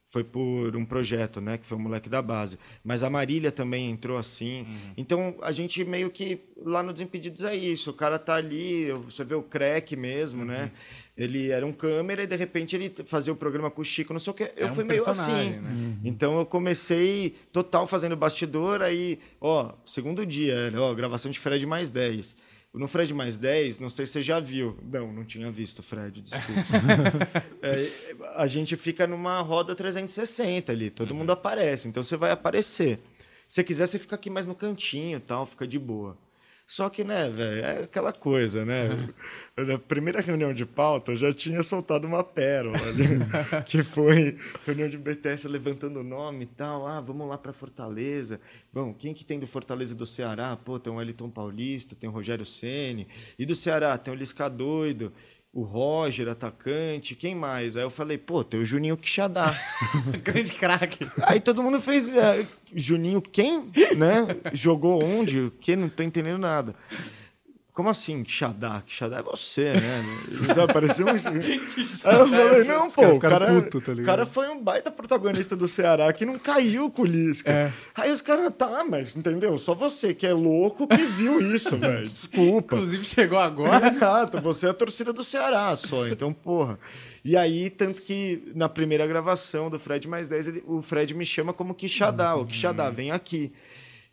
foi 0.09 0.23
por 0.23 0.75
um 0.75 0.85
projeto, 0.85 1.41
né, 1.41 1.57
que 1.57 1.65
foi 1.65 1.77
o 1.77 1.81
moleque 1.81 2.07
da 2.07 2.21
base. 2.21 2.57
Mas 2.83 3.03
a 3.03 3.09
Marília 3.09 3.51
também 3.51 3.89
entrou 3.89 4.17
assim. 4.17 4.61
Uhum. 4.61 4.93
Então 4.95 5.35
a 5.41 5.51
gente 5.51 5.83
meio 5.83 6.09
que 6.09 6.39
lá 6.57 6.81
no 6.81 6.93
Desimpedidos 6.93 7.43
é 7.43 7.55
isso. 7.55 7.91
O 7.91 7.93
cara 7.93 8.17
tá 8.17 8.35
ali, 8.35 8.91
você 8.91 9.23
vê 9.23 9.35
o 9.35 9.43
crack 9.43 9.95
mesmo, 9.95 10.45
né? 10.45 10.55
uhum. 10.55 10.61
né? 10.63 10.71
Ele 11.17 11.49
era 11.49 11.65
um 11.65 11.73
câmera 11.73 12.21
e 12.21 12.27
de 12.27 12.35
repente 12.35 12.75
ele 12.75 12.93
fazia 13.07 13.33
o 13.33 13.35
programa 13.35 13.71
com 13.71 13.81
o 13.81 13.85
Chico, 13.85 14.13
não 14.13 14.19
sei 14.19 14.31
o 14.31 14.33
que. 14.35 14.51
Eu 14.55 14.73
fui 14.75 14.83
um 14.83 14.87
meio 14.87 15.09
assim. 15.09 15.49
Né? 15.49 15.69
Uhum. 15.69 15.99
Então 16.03 16.37
eu 16.37 16.45
comecei 16.45 17.35
total 17.51 17.87
fazendo 17.87 18.15
bastidor, 18.15 18.83
aí, 18.83 19.17
ó, 19.41 19.73
segundo 19.83 20.23
dia, 20.23 20.71
ó, 20.77 20.93
gravação 20.93 21.31
de 21.31 21.39
Fred 21.39 21.65
mais 21.65 21.89
10. 21.89 22.35
No 22.71 22.87
Fred 22.87 23.11
mais 23.15 23.37
10, 23.37 23.79
não 23.79 23.89
sei 23.89 24.05
se 24.05 24.11
você 24.13 24.21
já 24.21 24.39
viu. 24.39 24.77
Não, 24.83 25.11
não 25.11 25.25
tinha 25.25 25.49
visto, 25.49 25.81
Fred, 25.81 26.21
desculpa. 26.21 26.61
é, 27.63 27.89
a 28.35 28.45
gente 28.45 28.75
fica 28.75 29.07
numa 29.07 29.41
roda 29.41 29.73
360 29.73 30.71
ali, 30.71 30.91
todo 30.91 31.11
uhum. 31.11 31.17
mundo 31.17 31.31
aparece, 31.31 31.87
então 31.87 32.03
você 32.03 32.15
vai 32.15 32.29
aparecer. 32.29 32.99
Se 33.47 33.55
você 33.55 33.63
quiser, 33.63 33.87
você 33.87 33.97
fica 33.97 34.15
aqui 34.15 34.29
mais 34.29 34.45
no 34.45 34.53
cantinho 34.53 35.19
tal, 35.19 35.47
fica 35.47 35.65
de 35.65 35.79
boa. 35.79 36.15
Só 36.67 36.89
que, 36.89 37.01
né, 37.01 37.29
velho, 37.29 37.65
é 37.65 37.83
aquela 37.83 38.11
coisa, 38.11 38.65
né? 38.65 38.89
Uhum. 38.89 39.65
Na 39.65 39.79
primeira 39.79 40.19
reunião 40.19 40.53
de 40.53 40.65
pauta, 40.65 41.13
eu 41.13 41.15
já 41.15 41.31
tinha 41.31 41.63
soltado 41.63 42.05
uma 42.05 42.25
pérola 42.25 42.77
ali, 42.77 43.07
que 43.65 43.81
foi 43.83 44.37
reunião 44.65 44.89
de 44.89 44.97
BTS 44.97 45.47
levantando 45.47 46.01
o 46.01 46.03
nome 46.03 46.43
e 46.43 46.47
tal. 46.47 46.85
Ah, 46.85 46.99
vamos 46.99 47.25
lá 47.25 47.37
para 47.37 47.53
Fortaleza. 47.53 48.41
Bom, 48.73 48.93
quem 48.93 49.13
que 49.13 49.23
tem 49.23 49.39
do 49.39 49.47
Fortaleza 49.47 49.95
do 49.95 50.05
Ceará? 50.05 50.57
Pô, 50.57 50.77
tem 50.77 50.91
o 50.91 50.97
Wellington 50.97 51.29
Paulista, 51.29 51.95
tem 51.95 52.09
o 52.09 52.13
Rogério 52.13 52.45
Ceni 52.45 53.07
E 53.39 53.45
do 53.45 53.55
Ceará 53.55 53.97
tem 53.97 54.13
o 54.13 54.17
Lisca 54.17 54.49
Doido 54.49 55.13
o 55.57 55.63
Roger, 55.63 56.27
atacante, 56.27 57.15
quem 57.15 57.33
mais? 57.33 57.75
Aí 57.75 57.81
eu 57.81 57.89
falei, 57.89 58.15
pô, 58.15 58.43
tem 58.43 58.59
o 58.59 58.65
Juninho 58.65 58.95
Quixadá. 58.95 59.59
Grande 60.23 60.51
craque. 60.51 61.07
Aí 61.23 61.39
todo 61.39 61.63
mundo 61.63 61.81
fez, 61.81 62.15
é, 62.15 62.45
Juninho 62.75 63.19
quem? 63.19 63.71
Né? 63.97 64.37
Jogou 64.53 65.03
onde? 65.03 65.39
O 65.39 65.51
que? 65.51 65.75
Não 65.75 65.89
tô 65.89 66.03
entendendo 66.03 66.37
nada. 66.37 66.75
Como 67.77 67.89
assim, 67.89 68.25
Xadá? 68.25 68.81
Xadá 68.87 69.19
é 69.19 69.21
você, 69.21 69.73
né? 69.73 70.03
Apareceu 70.67 71.05
um. 71.05 71.11
Aí 71.13 72.19
eu 72.19 72.27
falei, 72.27 72.63
não, 72.63 72.89
pô, 72.89 73.07
o 73.09 73.19
cara, 73.19 73.45
puto, 73.45 73.79
tá 73.79 74.03
cara 74.03 74.25
foi 74.25 74.47
um 74.49 74.59
baita 74.59 74.89
protagonista 74.89 75.55
do 75.55 75.67
Ceará 75.67 76.11
que 76.11 76.25
não 76.25 76.39
caiu 76.39 76.89
com 76.89 77.03
o 77.03 77.05
Lisca. 77.05 77.51
É. 77.51 77.71
Aí 77.93 78.11
os 78.11 78.19
caras, 78.19 78.51
tá, 78.57 78.83
mas 78.83 79.15
entendeu? 79.15 79.59
Só 79.59 79.75
você 79.75 80.11
que 80.11 80.25
é 80.25 80.33
louco 80.33 80.87
que 80.87 81.05
viu 81.05 81.39
isso, 81.53 81.77
velho. 81.77 82.09
Desculpa. 82.09 82.77
Inclusive 82.77 83.05
chegou 83.05 83.37
agora. 83.37 83.85
Exato, 83.85 84.41
você 84.41 84.65
é 84.65 84.69
a 84.71 84.73
torcida 84.73 85.13
do 85.13 85.23
Ceará 85.23 85.75
só, 85.75 86.07
então, 86.07 86.33
porra. 86.33 86.79
E 87.23 87.37
aí, 87.37 87.69
tanto 87.69 88.01
que 88.01 88.51
na 88.55 88.67
primeira 88.67 89.05
gravação 89.05 89.69
do 89.69 89.77
Fred 89.77 90.07
mais 90.07 90.27
10, 90.27 90.47
ele, 90.47 90.63
o 90.65 90.81
Fred 90.81 91.13
me 91.13 91.25
chama 91.25 91.53
como 91.53 91.75
Quixadá. 91.75 92.35
O 92.35 92.47
Quixadá, 92.47 92.89
vem 92.89 93.11
aqui. 93.11 93.53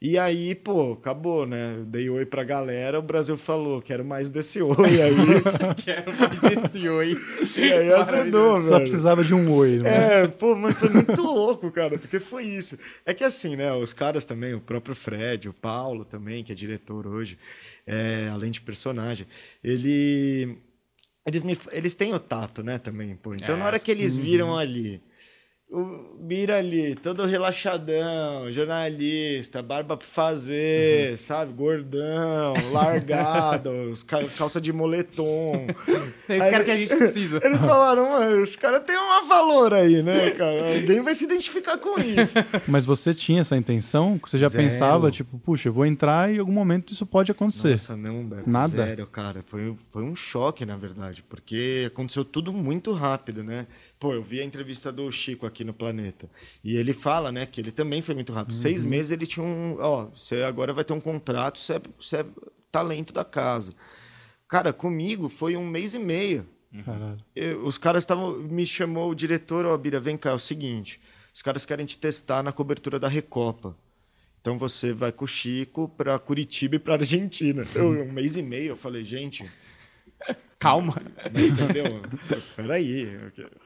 E 0.01 0.19
aí, 0.19 0.55
pô, 0.55 0.93
acabou, 0.93 1.47
né? 1.47 1.83
Dei 1.87 2.11
oi 2.11 2.27
pra 2.27 2.45
galera, 2.45 2.99
o 2.99 3.03
Brasil 3.03 3.37
falou, 3.37 3.81
quero 3.81 4.05
mais 4.05 4.29
desse 4.29 4.61
oi 4.61 5.01
aí. 5.01 5.15
quero 5.83 6.15
mais 6.19 6.41
desse 6.41 6.89
oi. 6.89 7.17
E 7.57 7.73
aí 7.73 7.93
azedou, 7.93 8.59
velho. 8.59 8.69
Só 8.69 8.81
precisava 8.81 9.25
de 9.25 9.35
um 9.35 9.51
oi, 9.53 9.79
né? 9.79 10.23
É, 10.23 10.29
pô, 10.29 10.55
mas 10.55 10.77
foi 10.77 10.91
muito 10.91 11.23
louco, 11.23 11.71
cara, 11.71 11.99
porque 11.99 12.19
foi 12.19 12.43
isso. 12.43 12.79
É 13.07 13.15
que 13.15 13.25
assim, 13.25 13.57
né, 13.57 13.73
os 13.73 13.93
caras 13.93 14.25
também, 14.25 14.53
o 14.55 14.61
próprio 14.61 14.95
Fred, 14.95 15.49
o 15.49 15.55
Paulo 15.55 16.05
também, 16.05 16.45
que 16.45 16.53
é 16.53 16.55
diretor 16.55 17.07
hoje, 17.07 17.39
é, 17.87 18.29
além 18.31 18.51
de 18.51 18.61
personagem, 18.61 19.27
ele... 19.63 20.59
Eles, 21.27 21.43
me, 21.43 21.59
eles 21.73 21.95
têm 21.95 22.13
o 22.13 22.19
tato, 22.19 22.63
né, 22.63 22.77
também, 22.77 23.17
pô. 23.17 23.35
Então, 23.35 23.55
é, 23.55 23.59
na 23.59 23.65
hora 23.65 23.79
que 23.79 23.91
eles 23.91 24.15
viram 24.15 24.55
ali 24.55 25.01
o 25.71 26.15
Mira 26.25 26.57
ali, 26.57 26.95
todo 26.95 27.27
relaxadão, 27.27 28.51
jornalista, 28.51 29.63
barba 29.63 29.95
pra 29.95 30.07
fazer, 30.07 31.11
uhum. 31.11 31.17
sabe? 31.19 31.53
Gordão, 31.53 32.55
largado, 32.73 33.71
calça 34.39 34.59
de 34.59 34.73
moletom. 34.73 35.67
É 36.27 36.37
esse 36.37 36.47
aí, 36.47 36.51
cara 36.51 36.65
que 36.65 36.71
a 36.71 36.77
gente 36.79 36.97
precisa. 36.97 37.41
Eles 37.45 37.61
falaram, 37.61 38.11
mano, 38.11 38.43
os 38.43 38.57
caras 38.57 38.85
têm 38.85 38.97
um 38.97 39.29
valor 39.29 39.75
aí, 39.75 40.03
né, 40.03 40.31
cara? 40.33 40.77
Alguém 40.77 41.03
vai 41.03 41.15
se 41.15 41.25
identificar 41.25 41.77
com 41.77 42.01
isso. 42.01 42.35
Mas 42.67 42.87
você 42.87 43.15
tinha 43.15 43.43
essa 43.43 43.55
intenção? 43.55 44.19
Você 44.25 44.39
já 44.39 44.49
zero. 44.49 44.65
pensava, 44.65 45.11
tipo, 45.11 45.39
puxa, 45.39 45.69
eu 45.69 45.75
vou 45.75 45.85
entrar 45.85 46.33
e 46.33 46.37
em 46.37 46.39
algum 46.39 46.53
momento 46.53 46.95
isso 46.95 47.05
pode 47.05 47.31
acontecer? 47.31 47.73
Nossa, 47.73 47.97
não, 47.97 48.21
Humberto, 48.21 48.49
Nada? 48.49 48.87
zero, 48.87 49.07
cara. 49.07 49.45
Foi, 49.47 49.77
foi 49.91 50.03
um 50.03 50.17
choque, 50.17 50.65
na 50.65 50.79
verdade, 50.79 51.23
porque 51.29 51.85
aconteceu 51.87 52.25
tudo 52.25 52.51
muito 52.51 52.93
rápido, 52.93 53.45
né? 53.45 53.67
Pô, 54.05 54.13
eu 54.13 54.23
vi 54.23 54.39
a 54.39 54.45
entrevista 54.45 54.93
do 54.93 55.11
Chico 55.11 55.47
aqui 55.47 55.65
no 55.65 55.73
Planeta. 55.73 56.29
E 56.63 56.77
ele 56.77 56.93
fala, 56.93 57.33
né, 57.33 57.47
que 57.47 57.59
ele 57.59 57.73
também 57.73 58.03
foi 58.03 58.15
muito 58.15 58.35
rápido. 58.35 58.55
Uhum. 58.55 58.61
Seis 58.61 58.85
meses 58.85 59.13
ele 59.13 59.27
tinha 59.27 59.43
um. 59.43 59.79
Ó, 59.81 60.11
você 60.15 60.43
agora 60.43 60.75
vai 60.75 60.85
ter 60.85 60.93
um 60.93 61.01
contrato, 61.01 61.59
você 61.59 61.77
é, 61.77 61.83
você 61.99 62.17
é 62.19 62.27
talento 62.71 63.15
da 63.15 63.25
casa. 63.25 63.73
Cara, 64.47 64.75
comigo 64.75 65.31
foi 65.31 65.57
um 65.57 65.67
mês 65.67 65.95
e 65.95 65.99
meio. 65.99 66.47
Uhum. 66.71 67.17
Eu, 67.35 67.65
os 67.65 67.79
caras 67.79 68.03
estavam. 68.03 68.33
Me 68.41 68.67
chamou 68.67 69.11
o 69.11 69.15
diretor, 69.15 69.65
ó, 69.65 69.75
Bira, 69.79 69.99
vem 69.99 70.19
cá, 70.19 70.33
é 70.33 70.35
o 70.35 70.39
seguinte. 70.39 71.01
Os 71.33 71.41
caras 71.41 71.65
querem 71.65 71.87
te 71.87 71.97
testar 71.97 72.43
na 72.43 72.53
cobertura 72.53 72.99
da 72.99 73.09
Recopa. 73.09 73.75
Então 74.43 74.59
você 74.59 74.93
vai 74.93 75.13
com 75.13 75.25
o 75.25 75.29
Chico 75.29 75.89
para 75.97 76.19
Curitiba 76.19 76.77
e 76.77 76.79
para 76.79 76.93
Argentina. 76.93 77.67
Eu, 77.75 78.03
um 78.03 78.13
mês 78.13 78.37
e 78.37 78.43
meio, 78.43 78.73
eu 78.73 78.77
falei, 78.77 79.03
gente. 79.03 79.51
Calma. 80.59 80.95
Mas, 81.33 81.53
entendeu? 81.53 82.03
Peraí 82.55 83.05
eu 83.15 83.64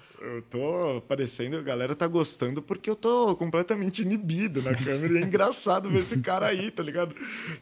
tô 0.50 0.98
aparecendo, 0.98 1.56
a 1.56 1.62
galera 1.62 1.94
tá 1.94 2.06
gostando 2.06 2.60
porque 2.60 2.88
eu 2.88 2.96
tô 2.96 3.34
completamente 3.37 4.02
inibido 4.02 4.62
na 4.62 4.75
câmera. 4.75 5.14
E 5.14 5.22
é 5.22 5.26
engraçado 5.26 5.90
ver 5.90 6.00
esse 6.00 6.18
cara 6.20 6.46
aí, 6.46 6.70
tá 6.70 6.82
ligado? 6.82 7.14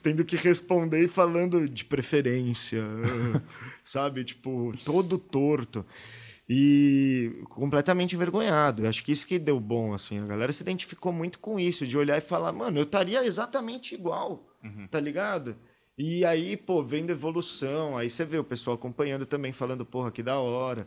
Tendo 0.03 0.25
que 0.25 0.37
responder 0.37 1.05
e 1.05 1.09
falando 1.09 1.69
de 1.69 1.85
preferência, 1.85 2.83
sabe? 3.85 4.25
Tipo, 4.25 4.73
todo 4.85 5.19
torto. 5.19 5.85
E 6.49 7.43
completamente 7.51 8.15
envergonhado. 8.15 8.85
Eu 8.85 8.89
acho 8.89 9.03
que 9.03 9.11
isso 9.11 9.27
que 9.27 9.39
deu 9.39 9.59
bom, 9.59 9.93
assim. 9.93 10.19
A 10.21 10.27
galera 10.27 10.53
se 10.53 10.63
identificou 10.63 11.13
muito 11.13 11.39
com 11.41 11.59
isso, 11.59 11.87
de 11.87 11.99
olhar 11.99 12.17
e 12.19 12.21
falar, 12.21 12.53
mano, 12.53 12.79
eu 12.79 12.85
estaria 12.85 13.25
exatamente 13.25 13.95
igual, 13.95 14.47
uhum. 14.63 14.87
tá 14.87 15.01
ligado? 15.01 15.57
E 15.99 16.25
aí, 16.25 16.57
pô, 16.57 16.85
vendo 16.85 17.11
evolução, 17.11 17.97
aí 17.97 18.11
você 18.11 18.25
vê 18.25 18.39
o 18.39 18.45
pessoal 18.45 18.77
acompanhando 18.77 19.25
também, 19.25 19.53
falando, 19.53 19.85
porra, 19.85 20.13
que 20.13 20.23
da 20.23 20.39
hora. 20.39 20.87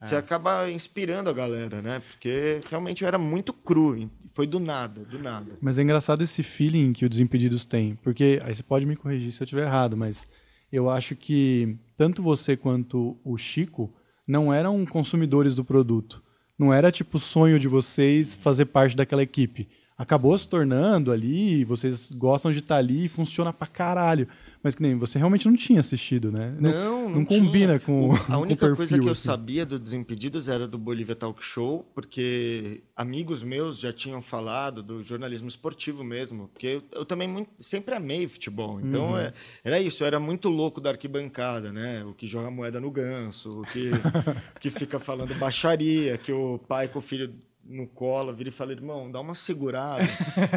Você 0.00 0.14
é. 0.14 0.18
acaba 0.18 0.70
inspirando 0.70 1.28
a 1.28 1.32
galera, 1.32 1.82
né? 1.82 2.00
Porque 2.00 2.60
realmente 2.70 3.04
era 3.04 3.18
muito 3.18 3.52
cru, 3.52 4.08
foi 4.32 4.46
do 4.46 4.60
nada, 4.60 5.04
do 5.04 5.18
nada. 5.18 5.58
Mas 5.60 5.78
é 5.78 5.82
engraçado 5.82 6.22
esse 6.22 6.42
feeling 6.42 6.92
que 6.92 7.04
o 7.04 7.08
Desimpedidos 7.08 7.66
tem, 7.66 7.96
porque 7.96 8.40
aí 8.44 8.54
você 8.54 8.62
pode 8.62 8.86
me 8.86 8.94
corrigir 8.94 9.32
se 9.32 9.42
eu 9.42 9.44
estiver 9.44 9.66
errado, 9.66 9.96
mas 9.96 10.26
eu 10.72 10.88
acho 10.88 11.16
que 11.16 11.76
tanto 11.96 12.22
você 12.22 12.56
quanto 12.56 13.16
o 13.24 13.36
Chico 13.36 13.92
não 14.26 14.54
eram 14.54 14.84
consumidores 14.86 15.56
do 15.56 15.64
produto. 15.64 16.22
Não 16.58 16.72
era 16.72 16.92
tipo 16.92 17.18
sonho 17.18 17.58
de 17.58 17.66
vocês 17.66 18.36
fazer 18.36 18.66
parte 18.66 18.96
daquela 18.96 19.22
equipe. 19.22 19.68
Acabou 19.96 20.36
se 20.38 20.46
tornando 20.46 21.10
ali, 21.10 21.64
vocês 21.64 22.12
gostam 22.12 22.52
de 22.52 22.58
estar 22.58 22.76
ali 22.76 23.06
e 23.06 23.08
funciona 23.08 23.52
pra 23.52 23.66
caralho. 23.66 24.28
Mas 24.62 24.74
que 24.74 24.82
nem 24.82 24.96
você 24.96 25.18
realmente 25.18 25.46
não 25.46 25.54
tinha 25.54 25.80
assistido, 25.80 26.32
né? 26.32 26.54
Não, 26.58 27.08
não, 27.08 27.10
não 27.10 27.24
combina 27.24 27.78
com 27.78 28.10
A 28.28 28.38
única 28.38 28.66
perfil, 28.66 28.76
coisa 28.76 28.98
que 28.98 29.06
eu 29.06 29.12
assim. 29.12 29.24
sabia 29.24 29.64
do 29.64 29.78
Desimpedidos 29.78 30.48
era 30.48 30.66
do 30.66 30.76
Bolívia 30.76 31.14
Talk 31.14 31.44
Show, 31.44 31.86
porque 31.94 32.82
amigos 32.96 33.42
meus 33.42 33.78
já 33.78 33.92
tinham 33.92 34.20
falado 34.20 34.82
do 34.82 35.02
jornalismo 35.02 35.48
esportivo 35.48 36.02
mesmo, 36.02 36.48
porque 36.48 36.66
eu, 36.66 36.82
eu 36.92 37.04
também 37.04 37.28
muito, 37.28 37.50
sempre 37.58 37.94
amei 37.94 38.26
futebol. 38.26 38.80
Então 38.80 39.10
uhum. 39.10 39.18
é, 39.18 39.32
era 39.62 39.80
isso, 39.80 40.02
eu 40.02 40.06
era 40.06 40.18
muito 40.18 40.48
louco 40.48 40.80
da 40.80 40.90
arquibancada, 40.90 41.72
né? 41.72 42.04
O 42.04 42.12
que 42.12 42.26
joga 42.26 42.50
moeda 42.50 42.80
no 42.80 42.90
ganso, 42.90 43.60
o 43.60 43.62
que, 43.62 43.90
que 44.60 44.70
fica 44.70 44.98
falando 44.98 45.34
baixaria, 45.36 46.18
que 46.18 46.32
o 46.32 46.58
pai 46.58 46.88
com 46.88 46.98
o 46.98 47.02
filho 47.02 47.32
no 47.68 47.86
colo, 47.86 48.32
vira 48.32 48.48
e 48.48 48.52
fala, 48.52 48.72
irmão, 48.72 49.10
dá 49.10 49.20
uma 49.20 49.34
segurada, 49.34 50.04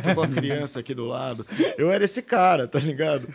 tem 0.01 0.13
uma 0.13 0.27
criança 0.27 0.79
aqui 0.79 0.93
do 0.93 1.05
lado. 1.05 1.45
Eu 1.77 1.91
era 1.91 2.05
esse 2.05 2.21
cara, 2.21 2.67
tá 2.67 2.79
ligado? 2.79 3.27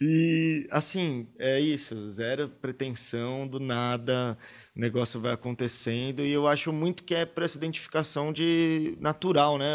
E, 0.00 0.66
assim, 0.70 1.26
é 1.38 1.58
isso, 1.58 2.08
zero 2.10 2.48
pretensão, 2.48 3.46
do 3.46 3.58
nada, 3.58 4.38
o 4.74 4.80
negócio 4.80 5.20
vai 5.20 5.32
acontecendo, 5.32 6.22
e 6.22 6.32
eu 6.32 6.46
acho 6.46 6.72
muito 6.72 7.02
que 7.02 7.14
é 7.14 7.26
para 7.26 7.44
essa 7.44 7.58
identificação 7.58 8.32
de 8.32 8.96
natural, 9.00 9.58
né? 9.58 9.74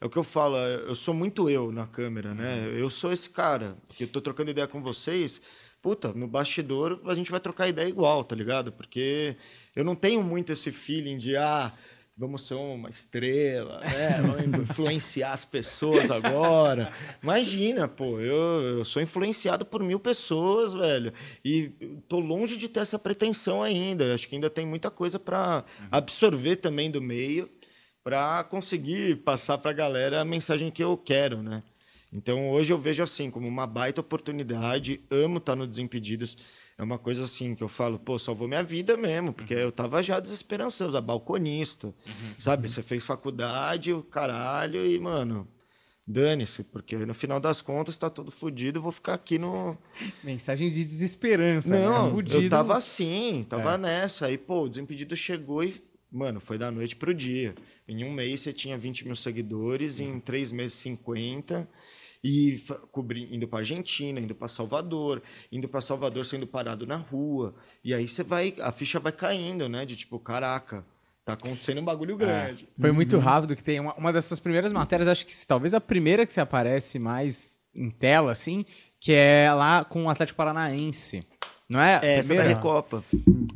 É 0.00 0.06
o 0.06 0.10
que 0.10 0.16
eu 0.16 0.24
falo, 0.24 0.56
eu 0.56 0.94
sou 0.94 1.12
muito 1.12 1.50
eu 1.50 1.70
na 1.70 1.86
câmera, 1.86 2.34
né? 2.34 2.72
Eu 2.74 2.88
sou 2.88 3.12
esse 3.12 3.28
cara, 3.28 3.76
que 3.88 4.04
eu 4.04 4.08
tô 4.08 4.20
trocando 4.20 4.50
ideia 4.50 4.66
com 4.66 4.82
vocês, 4.82 5.42
puta, 5.82 6.14
no 6.14 6.26
bastidor 6.26 6.98
a 7.04 7.14
gente 7.14 7.30
vai 7.30 7.40
trocar 7.40 7.68
ideia 7.68 7.86
igual, 7.86 8.24
tá 8.24 8.34
ligado? 8.34 8.72
Porque 8.72 9.36
eu 9.76 9.84
não 9.84 9.94
tenho 9.94 10.22
muito 10.22 10.50
esse 10.50 10.70
feeling 10.70 11.18
de, 11.18 11.36
ah 11.36 11.70
vamos 12.16 12.42
ser 12.42 12.54
uma 12.54 12.88
estrela, 12.88 13.80
né? 13.80 14.22
Vamos 14.22 14.62
influenciar 14.70 15.32
as 15.32 15.44
pessoas 15.44 16.10
agora. 16.10 16.92
Imagina, 17.22 17.88
pô, 17.88 18.20
eu, 18.20 18.78
eu, 18.78 18.84
sou 18.84 19.02
influenciado 19.02 19.64
por 19.64 19.82
mil 19.82 19.98
pessoas, 19.98 20.72
velho, 20.72 21.12
e 21.44 21.68
tô 22.08 22.20
longe 22.20 22.56
de 22.56 22.68
ter 22.68 22.80
essa 22.80 22.98
pretensão 22.98 23.62
ainda. 23.62 24.14
Acho 24.14 24.28
que 24.28 24.34
ainda 24.34 24.48
tem 24.48 24.64
muita 24.64 24.90
coisa 24.90 25.18
para 25.18 25.64
absorver 25.90 26.56
também 26.56 26.90
do 26.90 27.02
meio, 27.02 27.50
para 28.02 28.44
conseguir 28.44 29.16
passar 29.18 29.58
para 29.58 29.70
a 29.70 29.74
galera 29.74 30.20
a 30.20 30.24
mensagem 30.24 30.70
que 30.70 30.84
eu 30.84 30.96
quero, 30.96 31.42
né? 31.42 31.62
Então 32.12 32.50
hoje 32.50 32.72
eu 32.72 32.78
vejo 32.78 33.02
assim 33.02 33.28
como 33.28 33.48
uma 33.48 33.66
baita 33.66 34.00
oportunidade. 34.00 35.00
Amo 35.10 35.38
estar 35.38 35.56
no 35.56 35.66
Desimpedidos 35.66 36.36
é 36.76 36.82
uma 36.82 36.98
coisa 36.98 37.24
assim 37.24 37.54
que 37.54 37.62
eu 37.62 37.68
falo, 37.68 37.98
pô, 37.98 38.18
salvou 38.18 38.48
minha 38.48 38.62
vida 38.62 38.96
mesmo, 38.96 39.32
porque 39.32 39.54
uhum. 39.54 39.60
eu 39.60 39.72
tava 39.72 40.02
já 40.02 40.18
desesperançoso, 40.18 40.96
a 40.96 41.00
balconista, 41.00 41.88
uhum. 41.88 42.34
sabe? 42.38 42.68
Você 42.68 42.82
fez 42.82 43.04
faculdade, 43.04 43.92
o 43.92 44.02
caralho, 44.02 44.84
e, 44.84 44.98
mano, 44.98 45.46
dane-se, 46.04 46.64
porque 46.64 46.96
no 46.96 47.14
final 47.14 47.38
das 47.38 47.60
contas 47.60 47.96
tá 47.96 48.10
tudo 48.10 48.32
fodido, 48.32 48.78
eu 48.78 48.82
vou 48.82 48.90
ficar 48.90 49.14
aqui 49.14 49.38
no. 49.38 49.78
Mensagem 50.24 50.68
de 50.68 50.84
desesperança, 50.84 51.72
né? 51.72 51.86
Não, 51.86 52.16
né? 52.16 52.24
eu 52.28 52.48
tava 52.48 52.76
assim, 52.76 53.46
tava 53.48 53.74
é. 53.74 53.78
nessa. 53.78 54.26
Aí, 54.26 54.36
pô, 54.36 54.64
o 54.64 54.68
Desimpedido 54.68 55.16
chegou 55.16 55.62
e, 55.62 55.80
mano, 56.10 56.40
foi 56.40 56.58
da 56.58 56.72
noite 56.72 56.96
pro 56.96 57.14
dia. 57.14 57.54
Em 57.86 58.02
um 58.02 58.12
mês 58.12 58.40
você 58.40 58.52
tinha 58.52 58.76
20 58.76 59.04
mil 59.04 59.16
seguidores, 59.16 60.00
uhum. 60.00 60.16
em 60.16 60.20
três 60.20 60.50
meses 60.50 60.74
50 60.78 61.68
e 62.24 62.58
cobrindo, 62.90 63.34
indo 63.34 63.46
para 63.46 63.58
Argentina, 63.58 64.18
indo 64.18 64.34
para 64.34 64.48
Salvador, 64.48 65.22
indo 65.52 65.68
para 65.68 65.82
Salvador 65.82 66.24
sendo 66.24 66.46
parado 66.46 66.86
na 66.86 66.96
rua. 66.96 67.54
E 67.84 67.92
aí 67.92 68.08
você 68.08 68.22
vai, 68.22 68.54
a 68.60 68.72
ficha 68.72 68.98
vai 68.98 69.12
caindo, 69.12 69.68
né? 69.68 69.84
De 69.84 69.94
tipo, 69.94 70.18
caraca, 70.18 70.82
tá 71.22 71.34
acontecendo 71.34 71.82
um 71.82 71.84
bagulho 71.84 72.14
é, 72.14 72.16
grande. 72.16 72.64
É, 72.78 72.80
foi 72.80 72.92
muito 72.92 73.16
uhum. 73.16 73.22
rápido 73.22 73.54
que 73.54 73.62
tem 73.62 73.78
uma, 73.78 73.92
uma 73.94 74.10
dessas 74.10 74.40
primeiras 74.40 74.72
matérias, 74.72 75.06
acho 75.06 75.26
que 75.26 75.34
talvez 75.46 75.74
a 75.74 75.80
primeira 75.80 76.24
que 76.24 76.32
se 76.32 76.40
aparece 76.40 76.98
mais 76.98 77.58
em 77.74 77.90
tela, 77.90 78.32
assim, 78.32 78.64
que 78.98 79.12
é 79.12 79.52
lá 79.52 79.84
com 79.84 80.06
o 80.06 80.08
Atlético 80.08 80.38
Paranaense. 80.38 81.26
Não 81.68 81.80
é? 81.80 82.00
é 82.02 82.18
essa 82.18 82.34
da 82.34 82.42
Recopa. 82.42 83.04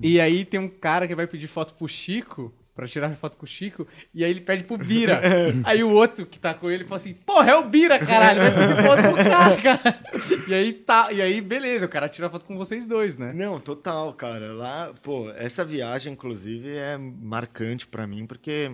E 0.02 0.20
aí 0.20 0.44
tem 0.44 0.60
um 0.60 0.68
cara 0.68 1.08
que 1.08 1.14
vai 1.14 1.26
pedir 1.26 1.46
foto 1.46 1.72
pro 1.72 1.88
Chico 1.88 2.52
pra 2.78 2.86
tirar 2.86 3.12
foto 3.16 3.36
com 3.36 3.44
o 3.44 3.48
Chico, 3.48 3.88
e 4.14 4.24
aí 4.24 4.30
ele 4.30 4.40
pede 4.40 4.62
pro 4.62 4.78
Bira. 4.78 5.20
aí 5.66 5.82
o 5.82 5.90
outro 5.90 6.24
que 6.24 6.38
tá 6.38 6.54
com 6.54 6.70
ele 6.70 6.84
fala 6.84 6.98
assim, 6.98 7.12
porra, 7.12 7.50
é 7.50 7.54
o 7.56 7.68
Bira, 7.68 7.98
caralho, 7.98 8.38
vai 8.38 8.54
pedir 8.54 8.82
foto 8.84 9.02
com 9.02 9.08
o 9.10 9.16
cara, 9.16 9.56
cara. 9.60 10.00
E 10.46 10.54
aí 10.54 10.72
tá, 10.72 11.12
e 11.12 11.20
aí 11.20 11.40
beleza, 11.40 11.86
o 11.86 11.88
cara 11.88 12.08
tira 12.08 12.30
foto 12.30 12.46
com 12.46 12.56
vocês 12.56 12.86
dois, 12.86 13.18
né? 13.18 13.32
Não, 13.32 13.58
total, 13.58 14.14
cara. 14.14 14.52
Lá, 14.52 14.94
pô, 15.02 15.28
essa 15.30 15.64
viagem, 15.64 16.12
inclusive, 16.12 16.68
é 16.76 16.96
marcante 16.96 17.84
para 17.84 18.06
mim, 18.06 18.26
porque 18.26 18.70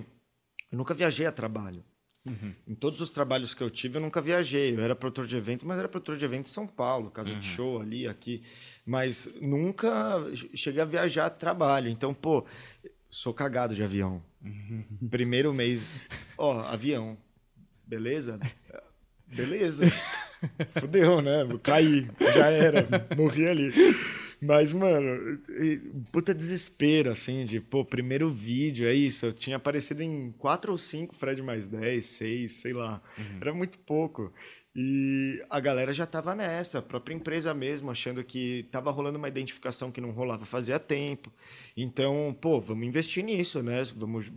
eu 0.70 0.76
nunca 0.76 0.92
viajei 0.92 1.24
a 1.24 1.32
trabalho. 1.32 1.82
Uhum. 2.26 2.54
Em 2.66 2.74
todos 2.74 3.00
os 3.00 3.10
trabalhos 3.10 3.52
que 3.54 3.62
eu 3.62 3.70
tive, 3.70 3.96
eu 3.96 4.02
nunca 4.02 4.20
viajei. 4.20 4.74
Eu 4.74 4.82
era 4.82 4.96
produtor 4.96 5.26
de 5.26 5.36
evento, 5.36 5.66
mas 5.66 5.78
era 5.78 5.88
produtor 5.88 6.16
de 6.16 6.24
evento 6.24 6.46
em 6.48 6.52
São 6.52 6.66
Paulo, 6.66 7.10
casa 7.10 7.30
uhum. 7.30 7.38
de 7.38 7.46
show 7.46 7.80
ali, 7.80 8.06
aqui. 8.06 8.42
Mas 8.84 9.30
nunca 9.40 10.22
cheguei 10.54 10.80
a 10.80 10.86
viajar 10.86 11.26
a 11.26 11.30
trabalho. 11.30 11.88
Então, 11.88 12.14
pô, 12.14 12.44
Sou 13.14 13.32
cagado 13.32 13.76
de 13.76 13.82
avião. 13.84 14.20
Uhum. 14.44 14.82
Primeiro 15.08 15.54
mês, 15.54 16.02
ó, 16.36 16.62
avião. 16.62 17.16
Beleza? 17.86 18.40
Beleza. 19.24 19.86
Fudeu, 20.80 21.22
né? 21.22 21.46
Caí, 21.62 22.10
já 22.34 22.50
era, 22.50 22.84
morri 23.16 23.46
ali. 23.46 23.72
Mas, 24.42 24.72
mano, 24.72 25.38
puta 26.10 26.34
desespero, 26.34 27.12
assim, 27.12 27.44
de, 27.44 27.60
pô, 27.60 27.84
primeiro 27.84 28.32
vídeo, 28.32 28.88
é 28.88 28.92
isso. 28.92 29.26
Eu 29.26 29.32
tinha 29.32 29.58
aparecido 29.58 30.02
em 30.02 30.32
quatro 30.32 30.72
ou 30.72 30.76
cinco 30.76 31.14
Fred 31.14 31.40
mais 31.40 31.68
10, 31.68 32.04
seis, 32.04 32.52
sei 32.54 32.72
lá. 32.72 33.00
Uhum. 33.16 33.38
Era 33.40 33.54
muito 33.54 33.78
pouco. 33.78 34.32
E 34.76 35.44
a 35.48 35.60
galera 35.60 35.92
já 35.92 36.02
estava 36.02 36.34
nessa, 36.34 36.80
a 36.80 36.82
própria 36.82 37.14
empresa 37.14 37.54
mesmo, 37.54 37.90
achando 37.90 38.24
que 38.24 38.60
estava 38.60 38.90
rolando 38.90 39.18
uma 39.18 39.28
identificação 39.28 39.92
que 39.92 40.00
não 40.00 40.10
rolava 40.10 40.44
fazia 40.44 40.80
tempo. 40.80 41.32
Então, 41.76 42.36
pô, 42.40 42.60
vamos 42.60 42.84
investir 42.84 43.24
nisso, 43.24 43.62
né? 43.62 43.84
Vamos 43.94 44.32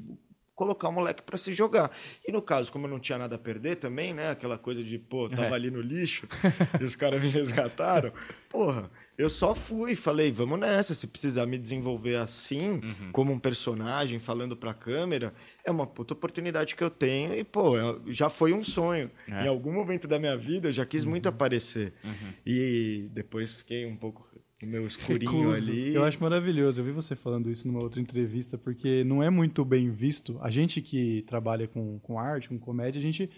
colocar 0.54 0.90
o 0.90 0.92
moleque 0.92 1.24
para 1.24 1.38
se 1.38 1.54
jogar. 1.54 1.92
E 2.28 2.32
no 2.32 2.42
caso, 2.42 2.72
como 2.72 2.86
eu 2.86 2.92
não 2.92 3.00
tinha 3.00 3.18
nada 3.18 3.36
a 3.36 3.40
perder 3.40 3.78
também, 3.78 4.14
né? 4.14 4.30
Aquela 4.30 4.58
coisa 4.58 4.84
de, 4.84 5.00
pô, 5.00 5.28
tava 5.28 5.50
é. 5.50 5.54
ali 5.54 5.72
no 5.72 5.82
lixo 5.82 6.28
e 6.80 6.84
os 6.84 6.96
caras 6.96 7.24
me 7.24 7.30
resgataram. 7.30 8.12
Porra, 8.50 8.92
eu 9.18 9.30
só 9.30 9.56
fui, 9.56 9.96
falei, 9.96 10.32
vamos 10.32 10.60
nessa. 10.60 10.94
Se 10.94 11.08
precisar 11.08 11.48
me 11.48 11.58
desenvolver 11.58 12.18
assim, 12.18 12.74
uhum. 12.74 13.12
como 13.12 13.34
um 13.34 13.40
personagem, 13.40 14.20
falando 14.20 14.56
pra 14.56 14.76
câmera, 14.76 15.34
é 15.66 15.72
uma 15.72 15.88
puta 15.88 16.14
oportunidade 16.14 16.76
que 16.76 16.84
eu 16.84 16.90
tenho. 16.90 17.34
E, 17.34 17.44
pô, 17.44 17.78
é, 17.78 18.00
já 18.08 18.30
foi 18.30 18.54
um 18.54 18.64
sonho. 18.64 19.10
É. 19.28 19.46
Em 19.46 19.48
algum 19.48 19.74
momento 19.74 20.08
da 20.08 20.20
minha 20.20 20.38
vida, 20.38 20.68
eu 20.68 20.72
já 20.72 20.86
quis 20.86 21.04
uhum. 21.04 21.10
muito 21.10 21.28
aparecer. 21.28 21.94
Uhum. 22.04 22.34
E 22.46 23.10
depois 23.12 23.54
fiquei 23.54 23.88
um 23.88 23.96
pouco 23.96 24.28
o 24.62 24.66
meu 24.66 24.86
escurinho 24.86 25.50
Recluso. 25.50 25.72
ali. 25.72 25.96
Eu 25.96 26.04
acho 26.04 26.22
maravilhoso. 26.22 26.80
Eu 26.80 26.86
vi 26.86 26.92
você 26.92 27.16
falando 27.16 27.50
isso 27.52 27.68
numa 27.68 27.82
outra 27.82 28.00
entrevista, 28.00 28.56
porque 28.56 29.04
não 29.04 29.24
é 29.24 29.32
muito 29.32 29.66
bem 29.66 29.90
visto. 29.90 30.38
A 30.42 30.52
gente 30.52 30.80
que 30.80 31.24
trabalha 31.28 31.68
com, 31.68 32.00
com 32.00 32.20
arte, 32.20 32.50
com 32.50 32.60
comédia, 32.60 33.00
a 33.00 33.04
gente 33.04 33.30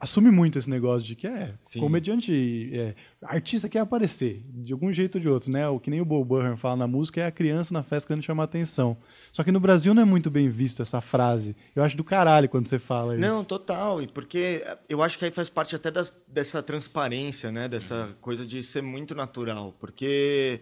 assume 0.00 0.30
muito 0.30 0.58
esse 0.58 0.68
negócio 0.68 1.06
de 1.06 1.16
que 1.16 1.26
é 1.26 1.54
Sim. 1.62 1.80
comediante, 1.80 2.70
é, 2.72 2.94
artista 3.22 3.68
quer 3.68 3.80
aparecer, 3.80 4.44
de 4.46 4.72
algum 4.72 4.92
jeito 4.92 5.16
ou 5.16 5.20
de 5.20 5.28
outro, 5.28 5.50
né? 5.50 5.66
O 5.68 5.80
que 5.80 5.90
nem 5.90 6.00
o 6.00 6.04
Bo 6.04 6.24
Burnham 6.24 6.56
fala 6.56 6.76
na 6.76 6.86
música 6.86 7.20
é 7.20 7.26
a 7.26 7.30
criança 7.30 7.72
na 7.72 7.82
festa 7.82 8.08
querendo 8.08 8.22
chamar 8.22 8.44
atenção. 8.44 8.96
Só 9.32 9.42
que 9.42 9.50
no 9.50 9.60
Brasil 9.60 9.94
não 9.94 10.02
é 10.02 10.04
muito 10.04 10.30
bem 10.30 10.48
visto 10.48 10.82
essa 10.82 11.00
frase. 11.00 11.56
Eu 11.74 11.82
acho 11.82 11.96
do 11.96 12.04
caralho 12.04 12.48
quando 12.48 12.68
você 12.68 12.78
fala 12.78 13.14
isso. 13.14 13.20
Não, 13.20 13.42
total. 13.42 14.02
E 14.02 14.06
porque 14.06 14.64
eu 14.88 15.02
acho 15.02 15.18
que 15.18 15.24
aí 15.24 15.30
faz 15.30 15.48
parte 15.48 15.74
até 15.74 15.90
das, 15.90 16.14
dessa 16.28 16.62
transparência, 16.62 17.50
né? 17.50 17.68
Dessa 17.68 18.06
uhum. 18.06 18.14
coisa 18.20 18.44
de 18.44 18.62
ser 18.62 18.82
muito 18.82 19.14
natural. 19.14 19.74
Porque, 19.80 20.60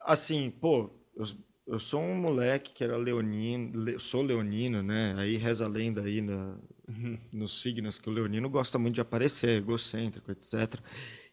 assim, 0.00 0.50
pô, 0.60 0.90
eu, 1.16 1.24
eu 1.66 1.80
sou 1.80 2.00
um 2.00 2.16
moleque 2.16 2.72
que 2.72 2.84
era 2.84 2.96
leonino, 2.96 3.98
sou 3.98 4.22
leonino, 4.22 4.82
né? 4.82 5.14
Aí 5.16 5.36
reza 5.36 5.64
a 5.64 5.68
lenda 5.68 6.02
aí 6.02 6.20
na, 6.20 6.56
uhum. 6.90 7.18
nos 7.32 7.62
signos 7.62 7.98
que 7.98 8.08
o 8.08 8.12
leonino 8.12 8.48
gosta 8.48 8.78
muito 8.78 8.94
de 8.94 9.00
aparecer, 9.00 9.58
egocêntrico, 9.58 10.30
etc. 10.30 10.80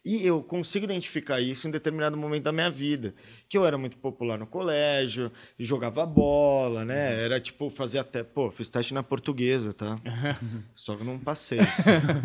E 0.04 0.24
eu 0.24 0.42
consigo 0.42 0.84
identificar 0.84 1.40
isso 1.40 1.68
em 1.68 1.70
determinado 1.70 2.16
momento 2.16 2.44
da 2.44 2.52
minha 2.52 2.70
vida. 2.70 3.14
Que 3.48 3.58
eu 3.58 3.66
era 3.66 3.76
muito 3.76 3.98
popular 3.98 4.38
no 4.38 4.46
colégio, 4.46 5.30
jogava 5.58 6.06
bola, 6.06 6.84
né? 6.84 7.10
Uhum. 7.10 7.20
Era 7.20 7.40
tipo, 7.40 7.68
fazia 7.68 8.00
até. 8.00 8.22
Pô, 8.22 8.50
fiz 8.50 8.70
teste 8.70 8.94
na 8.94 9.02
portuguesa, 9.02 9.72
tá? 9.72 9.98
Só 10.74 10.96
que 10.96 11.04
não 11.04 11.18
passei. 11.18 11.58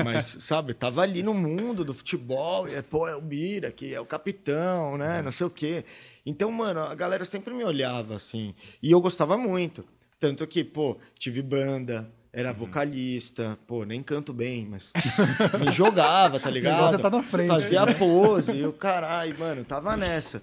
Mas, 0.03 0.37
sabe, 0.39 0.73
tava 0.73 1.01
ali 1.01 1.23
no 1.23 1.33
mundo 1.33 1.83
do 1.83 1.93
futebol. 1.93 2.69
E, 2.69 2.81
pô, 2.83 3.07
é 3.07 3.15
o 3.15 3.21
Bira, 3.21 3.71
que 3.71 3.93
é 3.93 3.99
o 3.99 4.05
capitão, 4.05 4.97
né? 4.97 5.21
Não 5.21 5.31
sei 5.31 5.47
o 5.47 5.49
quê. 5.49 5.83
Então, 6.25 6.51
mano, 6.51 6.79
a 6.79 6.95
galera 6.95 7.25
sempre 7.25 7.53
me 7.53 7.65
olhava 7.65 8.15
assim. 8.15 8.53
E 8.81 8.91
eu 8.91 9.01
gostava 9.01 9.37
muito. 9.37 9.83
Tanto 10.19 10.47
que, 10.47 10.63
pô, 10.63 10.97
tive 11.19 11.41
banda 11.41 12.09
era 12.33 12.49
uhum. 12.49 12.55
vocalista, 12.55 13.57
pô, 13.67 13.85
nem 13.85 14.01
canto 14.01 14.33
bem, 14.33 14.67
mas 14.67 14.91
me 15.63 15.71
jogava, 15.71 16.39
tá 16.39 16.49
ligado? 16.49 16.89
Você 16.89 16.97
tá 16.97 17.09
na 17.09 17.21
frente. 17.21 17.47
Fazia 17.47 17.85
pose, 17.93 18.51
e 18.51 18.65
o 18.65 18.73
caralho, 18.73 19.37
mano, 19.37 19.63
tava 19.63 19.95
nessa. 19.95 20.41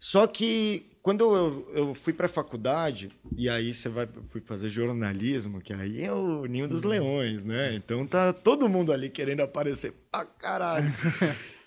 Só 0.00 0.26
que 0.26 0.86
quando 1.00 1.34
eu, 1.34 1.70
eu 1.72 1.94
fui 1.94 2.12
pra 2.12 2.28
faculdade, 2.28 3.10
e 3.36 3.48
aí 3.48 3.72
você 3.72 3.88
vai 3.88 4.08
fui 4.30 4.40
fazer 4.40 4.68
jornalismo, 4.68 5.60
que 5.60 5.72
aí 5.72 6.02
é 6.02 6.12
o 6.12 6.44
ninho 6.44 6.66
dos 6.66 6.82
uhum. 6.82 6.90
leões, 6.90 7.44
né? 7.44 7.72
Então 7.74 8.04
tá 8.04 8.32
todo 8.32 8.68
mundo 8.68 8.92
ali 8.92 9.08
querendo 9.08 9.40
aparecer 9.40 9.94
pra 10.10 10.24
caralho. 10.24 10.92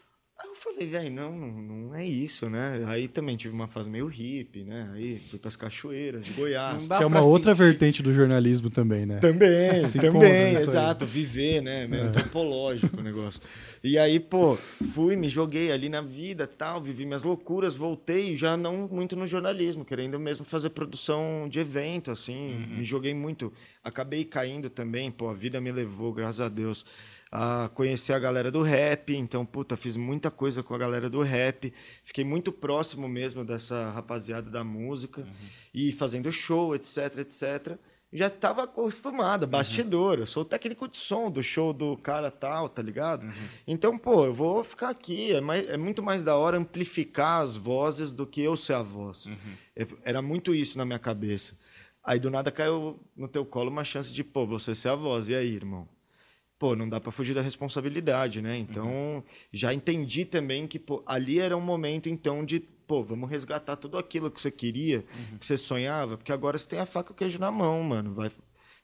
Aí 0.42 0.50
eu 0.50 0.56
falei, 0.56 0.88
velho, 0.88 1.12
não, 1.12 1.32
não 1.38 1.96
é 1.96 2.04
isso, 2.04 2.50
né? 2.50 2.84
Aí 2.88 3.08
também 3.08 3.38
tive 3.38 3.54
uma 3.54 3.68
fase 3.68 3.90
meio 3.92 4.08
hippie, 4.08 4.64
né? 4.64 4.90
Aí 4.94 5.20
fui 5.20 5.38
para 5.38 5.50
as 5.50 5.56
cachoeiras 5.56 6.26
de 6.26 6.32
Goiás. 6.34 6.88
Que 6.88 6.94
é 7.04 7.06
uma 7.06 7.24
outra 7.24 7.54
sentir. 7.54 7.64
vertente 7.64 8.04
do 8.04 8.12
jornalismo 8.12 8.70
também, 8.70 9.06
né? 9.06 9.20
Também, 9.20 9.88
também, 9.88 10.56
exato. 10.56 11.06
Viver, 11.06 11.62
né? 11.62 11.86
Meio 11.86 12.06
é. 12.06 12.08
antropológico 12.08 13.00
o 13.00 13.04
negócio. 13.04 13.40
E 13.84 14.00
aí, 14.00 14.20
pô, 14.20 14.58
fui, 14.90 15.16
me 15.16 15.30
joguei 15.30 15.72
ali 15.72 15.90
na 15.90 16.02
vida, 16.02 16.48
tal, 16.48 16.82
vivi 16.82 17.06
minhas 17.06 17.24
loucuras, 17.24 17.76
voltei 17.76 18.36
já 18.36 18.58
não 18.58 18.88
muito 18.88 19.16
no 19.16 19.28
jornalismo, 19.28 19.86
querendo 19.86 20.20
mesmo 20.20 20.44
fazer 20.44 20.72
produção 20.72 21.48
de 21.48 21.60
evento, 21.60 22.10
assim. 22.10 22.54
Uhum. 22.54 22.78
Me 22.78 22.86
joguei 22.86 23.14
muito. 23.14 23.54
Acabei 23.84 24.26
caindo 24.26 24.72
também, 24.72 25.12
pô, 25.12 25.30
a 25.30 25.34
vida 25.36 25.62
me 25.62 25.72
levou, 25.72 26.12
graças 26.12 26.42
a 26.42 26.50
Deus 26.50 26.84
a 27.32 27.70
conhecer 27.74 28.12
a 28.12 28.20
galera 28.20 28.52
do 28.52 28.62
rap. 28.62 29.16
Então, 29.16 29.46
puta, 29.46 29.78
fiz 29.78 29.96
muita 29.96 30.30
coisa 30.30 30.62
com 30.62 30.76
a 30.76 30.78
galera 30.78 31.10
do 31.10 31.22
rap. 31.22 31.74
Fiquei 32.04 32.26
muito 32.26 32.52
próximo 32.52 33.08
mesmo 33.08 33.46
dessa 33.46 33.90
rapaziada 33.92 34.50
da 34.50 34.64
música. 34.64 35.22
Uhum. 35.22 35.48
E 35.74 35.94
fazendo 35.94 36.30
show, 36.32 36.76
etc, 36.76 37.20
etc. 37.20 37.78
Já 38.12 38.28
estava 38.28 38.64
acostumada, 38.64 39.46
uhum. 39.46 39.52
bastidor. 39.52 40.20
Eu 40.20 40.26
sou 40.26 40.44
técnico 40.44 40.90
de 40.90 40.98
som 40.98 41.32
do 41.32 41.42
show 41.42 41.72
do 41.72 41.96
cara 41.96 42.30
tal, 42.30 42.68
tá 42.68 42.82
ligado? 42.82 43.24
Uhum. 43.24 43.48
Então, 43.66 43.98
pô, 43.98 44.26
eu 44.26 44.34
vou 44.34 44.62
ficar 44.66 44.90
aqui. 44.90 45.32
É, 45.32 45.40
mais, 45.40 45.70
é, 45.70 45.78
muito 45.78 46.04
mais 46.04 46.22
da 46.26 46.36
hora 46.36 46.58
amplificar 46.58 47.42
as 47.42 47.56
vozes 47.56 48.12
do 48.12 48.28
que 48.28 48.42
eu 48.42 48.58
ser 48.58 48.74
a 48.74 48.84
voz. 48.84 49.28
Uhum. 49.28 49.38
É, 49.74 49.88
era 50.04 50.22
muito 50.22 50.54
isso 50.54 50.78
na 50.78 50.84
minha 50.84 51.00
cabeça. 51.00 51.58
Aí 52.04 52.20
do 52.20 52.30
nada 52.30 52.52
caiu 52.52 53.00
no 53.16 53.30
teu 53.30 53.46
colo 53.46 53.70
uma 53.70 53.86
chance 53.86 54.12
de, 54.12 54.22
pô, 54.22 54.46
você 54.46 54.76
ser 54.76 54.90
a 54.90 54.96
voz. 54.96 55.30
E 55.30 55.36
aí, 55.36 55.56
irmão? 55.56 55.88
Pô, 56.62 56.76
não 56.76 56.88
dá 56.88 57.00
para 57.02 57.12
fugir 57.12 57.34
da 57.34 57.42
responsabilidade, 57.42 58.40
né? 58.40 58.56
Então, 58.56 58.86
uhum. 58.86 59.24
já 59.52 59.74
entendi 59.74 60.26
também 60.26 60.68
que 60.68 60.78
pô, 60.78 61.02
ali 61.08 61.40
era 61.40 61.58
um 61.58 61.62
momento 61.62 62.08
então 62.08 62.46
de, 62.46 62.60
pô, 62.60 63.04
vamos 63.04 63.28
resgatar 63.28 63.76
tudo 63.76 63.98
aquilo 63.98 64.30
que 64.30 64.40
você 64.40 64.52
queria, 64.52 64.98
uhum. 64.98 65.40
que 65.40 65.46
você 65.48 65.58
sonhava, 65.58 66.18
porque 66.18 66.32
agora 66.32 66.56
você 66.60 66.70
tem 66.70 66.78
a 66.78 66.86
faca 66.86 67.10
e 67.10 67.14
o 67.14 67.16
queijo 67.16 67.40
na 67.40 67.50
mão, 67.50 67.82
mano. 67.82 68.14
Vai 68.14 68.32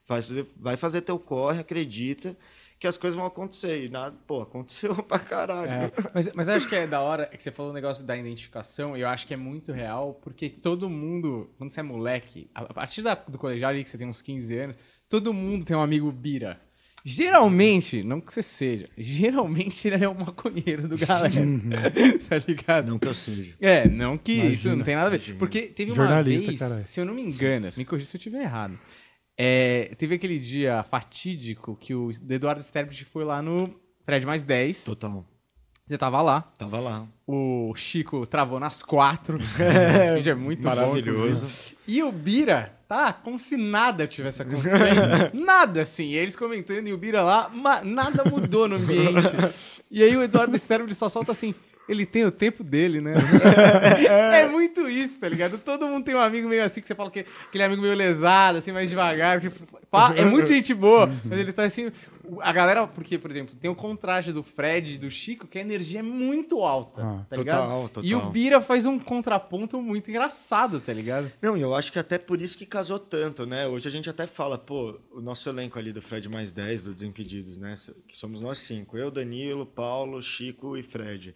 fazer, 0.07 0.47
vai 0.57 0.75
fazer 0.75 1.01
teu 1.01 1.19
corre, 1.19 1.59
acredita 1.59 2.35
que 2.79 2.87
as 2.87 2.97
coisas 2.97 3.15
vão 3.15 3.27
acontecer. 3.27 3.83
E 3.83 3.89
nada, 3.89 4.17
pô, 4.25 4.41
aconteceu 4.41 4.95
pra 5.05 5.19
caralho. 5.19 5.69
É, 5.69 5.91
mas, 6.15 6.33
mas 6.33 6.49
acho 6.49 6.67
que 6.67 6.75
é 6.75 6.87
da 6.87 7.01
hora 7.01 7.29
é 7.31 7.37
que 7.37 7.43
você 7.43 7.51
falou 7.51 7.71
o 7.71 7.75
negócio 7.75 8.03
da 8.03 8.17
identificação, 8.17 8.97
e 8.97 9.01
eu 9.01 9.07
acho 9.07 9.27
que 9.27 9.35
é 9.35 9.37
muito 9.37 9.71
real, 9.71 10.15
porque 10.15 10.49
todo 10.49 10.89
mundo, 10.89 11.47
quando 11.59 11.71
você 11.71 11.81
é 11.81 11.83
moleque, 11.83 12.49
a 12.55 12.73
partir 12.73 13.03
da, 13.03 13.13
do 13.13 13.37
colegial 13.37 13.69
ali, 13.69 13.83
que 13.83 13.89
você 13.91 13.99
tem 13.99 14.07
uns 14.07 14.23
15 14.23 14.57
anos, 14.57 14.77
todo 15.07 15.31
mundo 15.31 15.63
tem 15.63 15.77
um 15.77 15.81
amigo 15.83 16.11
bira. 16.11 16.65
Geralmente, 17.09 18.03
não 18.03 18.19
que 18.19 18.33
você 18.33 18.43
seja, 18.43 18.89
geralmente 18.97 19.87
ele 19.87 20.03
é 20.03 20.09
o 20.09 20.13
maconheiro 20.13 20.89
do 20.89 20.97
galera. 20.97 21.39
Uhum. 21.39 21.69
tá 22.27 22.37
ligado? 22.45 22.89
Não 22.89 22.99
que 22.99 23.07
eu 23.07 23.13
seja. 23.13 23.55
É, 23.61 23.87
não 23.87 24.17
que 24.17 24.33
Imagina. 24.33 24.53
isso 24.53 24.75
não 24.75 24.83
tem 24.83 24.93
nada 24.97 25.15
a 25.15 25.17
ver. 25.17 25.37
Porque 25.37 25.61
teve 25.61 25.93
uma 25.93 26.21
vez, 26.21 26.59
caralho. 26.59 26.85
se 26.85 26.99
eu 26.99 27.05
não 27.05 27.13
me 27.13 27.21
engano, 27.21 27.71
me 27.77 27.85
corrija 27.85 28.09
se 28.09 28.17
eu 28.17 28.19
estiver 28.19 28.41
errado. 28.41 28.77
É, 29.37 29.95
teve 29.97 30.15
aquele 30.15 30.37
dia 30.37 30.83
fatídico 30.83 31.77
que 31.79 31.95
o 31.95 32.11
Eduardo 32.29 32.61
Sterblich 32.61 33.05
foi 33.05 33.23
lá 33.23 33.41
no 33.41 33.73
Fred 34.03 34.25
mais 34.25 34.43
10. 34.43 34.83
Total. 34.83 35.25
Você 35.85 35.97
tava 35.97 36.21
lá. 36.21 36.41
Tava 36.57 36.81
lá. 36.81 37.07
O 37.25 37.73
Chico 37.77 38.25
travou 38.25 38.59
nas 38.59 38.83
quatro. 38.83 39.39
Esse 40.03 40.15
vídeo 40.15 40.31
é 40.33 40.35
muito 40.35 40.61
Maravilhoso. 40.61 41.45
Bom, 41.45 41.77
e 41.87 42.03
o 42.03 42.11
Bira 42.11 42.76
tá 42.87 43.11
como 43.11 43.37
se 43.37 43.57
nada 43.57 44.07
tivesse 44.07 44.41
acontecendo. 44.41 45.31
nada, 45.33 45.81
assim. 45.81 46.05
E 46.05 46.15
eles 46.15 46.35
comentando 46.35 46.87
e 46.87 46.93
o 46.93 46.97
Bira 46.97 47.21
lá, 47.21 47.51
nada 47.83 48.23
mudou 48.25 48.67
no 48.67 48.75
ambiente. 48.77 49.17
E 49.89 50.03
aí 50.03 50.17
o 50.17 50.21
Eduardo 50.21 50.59
Cérebro 50.59 50.93
só 50.93 51.07
solta 51.07 51.31
assim. 51.31 51.55
Ele 51.87 52.05
tem 52.05 52.25
o 52.25 52.31
tempo 52.31 52.61
dele, 52.61 52.99
né? 52.99 53.13
é 54.35 54.45
muito 54.47 54.89
isso, 54.89 55.17
tá 55.17 55.29
ligado? 55.29 55.57
Todo 55.57 55.87
mundo 55.87 56.03
tem 56.03 56.13
um 56.13 56.19
amigo 56.19 56.49
meio 56.49 56.61
assim 56.61 56.81
que 56.81 56.87
você 56.89 56.93
fala 56.93 57.09
que 57.09 57.25
aquele 57.47 57.63
amigo 57.63 57.81
meio 57.81 57.95
lesado, 57.95 58.57
assim, 58.57 58.73
mais 58.73 58.89
devagar. 58.89 59.39
Que, 59.39 59.47
é 60.17 60.25
muito 60.25 60.47
gente 60.47 60.73
boa, 60.73 61.09
mas 61.23 61.39
ele 61.39 61.53
tá 61.53 61.63
assim. 61.63 61.89
A 62.41 62.51
galera, 62.51 62.87
porque, 62.87 63.17
por 63.17 63.31
exemplo, 63.31 63.55
tem 63.55 63.69
o 63.69 63.75
contraste 63.75 64.31
do 64.31 64.43
Fred 64.43 64.95
e 64.95 64.97
do 64.97 65.09
Chico, 65.09 65.47
que 65.47 65.57
a 65.57 65.61
energia 65.61 65.99
é 65.99 66.03
muito 66.03 66.63
alta, 66.63 67.01
ah, 67.01 67.25
tá 67.29 67.35
ligado? 67.35 67.61
Total, 67.61 67.89
total. 67.89 68.03
E 68.03 68.15
o 68.15 68.29
Bira 68.29 68.61
faz 68.61 68.85
um 68.85 68.99
contraponto 68.99 69.81
muito 69.81 70.09
engraçado, 70.09 70.79
tá 70.79 70.93
ligado? 70.93 71.31
Não, 71.41 71.57
e 71.57 71.61
eu 71.61 71.73
acho 71.73 71.91
que 71.91 71.99
até 71.99 72.17
por 72.17 72.41
isso 72.41 72.57
que 72.57 72.65
casou 72.65 72.99
tanto, 72.99 73.45
né? 73.45 73.67
Hoje 73.67 73.87
a 73.87 73.91
gente 73.91 74.09
até 74.09 74.27
fala, 74.27 74.57
pô, 74.57 74.99
o 75.11 75.21
nosso 75.21 75.47
elenco 75.49 75.79
ali 75.79 75.91
do 75.91 76.01
Fred 76.01 76.27
mais 76.29 76.51
10, 76.51 76.83
do 76.83 76.93
Desimpedidos, 76.93 77.57
né? 77.57 77.75
Que 78.07 78.17
somos 78.17 78.41
nós 78.41 78.57
cinco. 78.57 78.97
Eu, 78.97 79.09
Danilo, 79.09 79.65
Paulo, 79.65 80.21
Chico 80.21 80.77
e 80.77 80.83
Fred. 80.83 81.35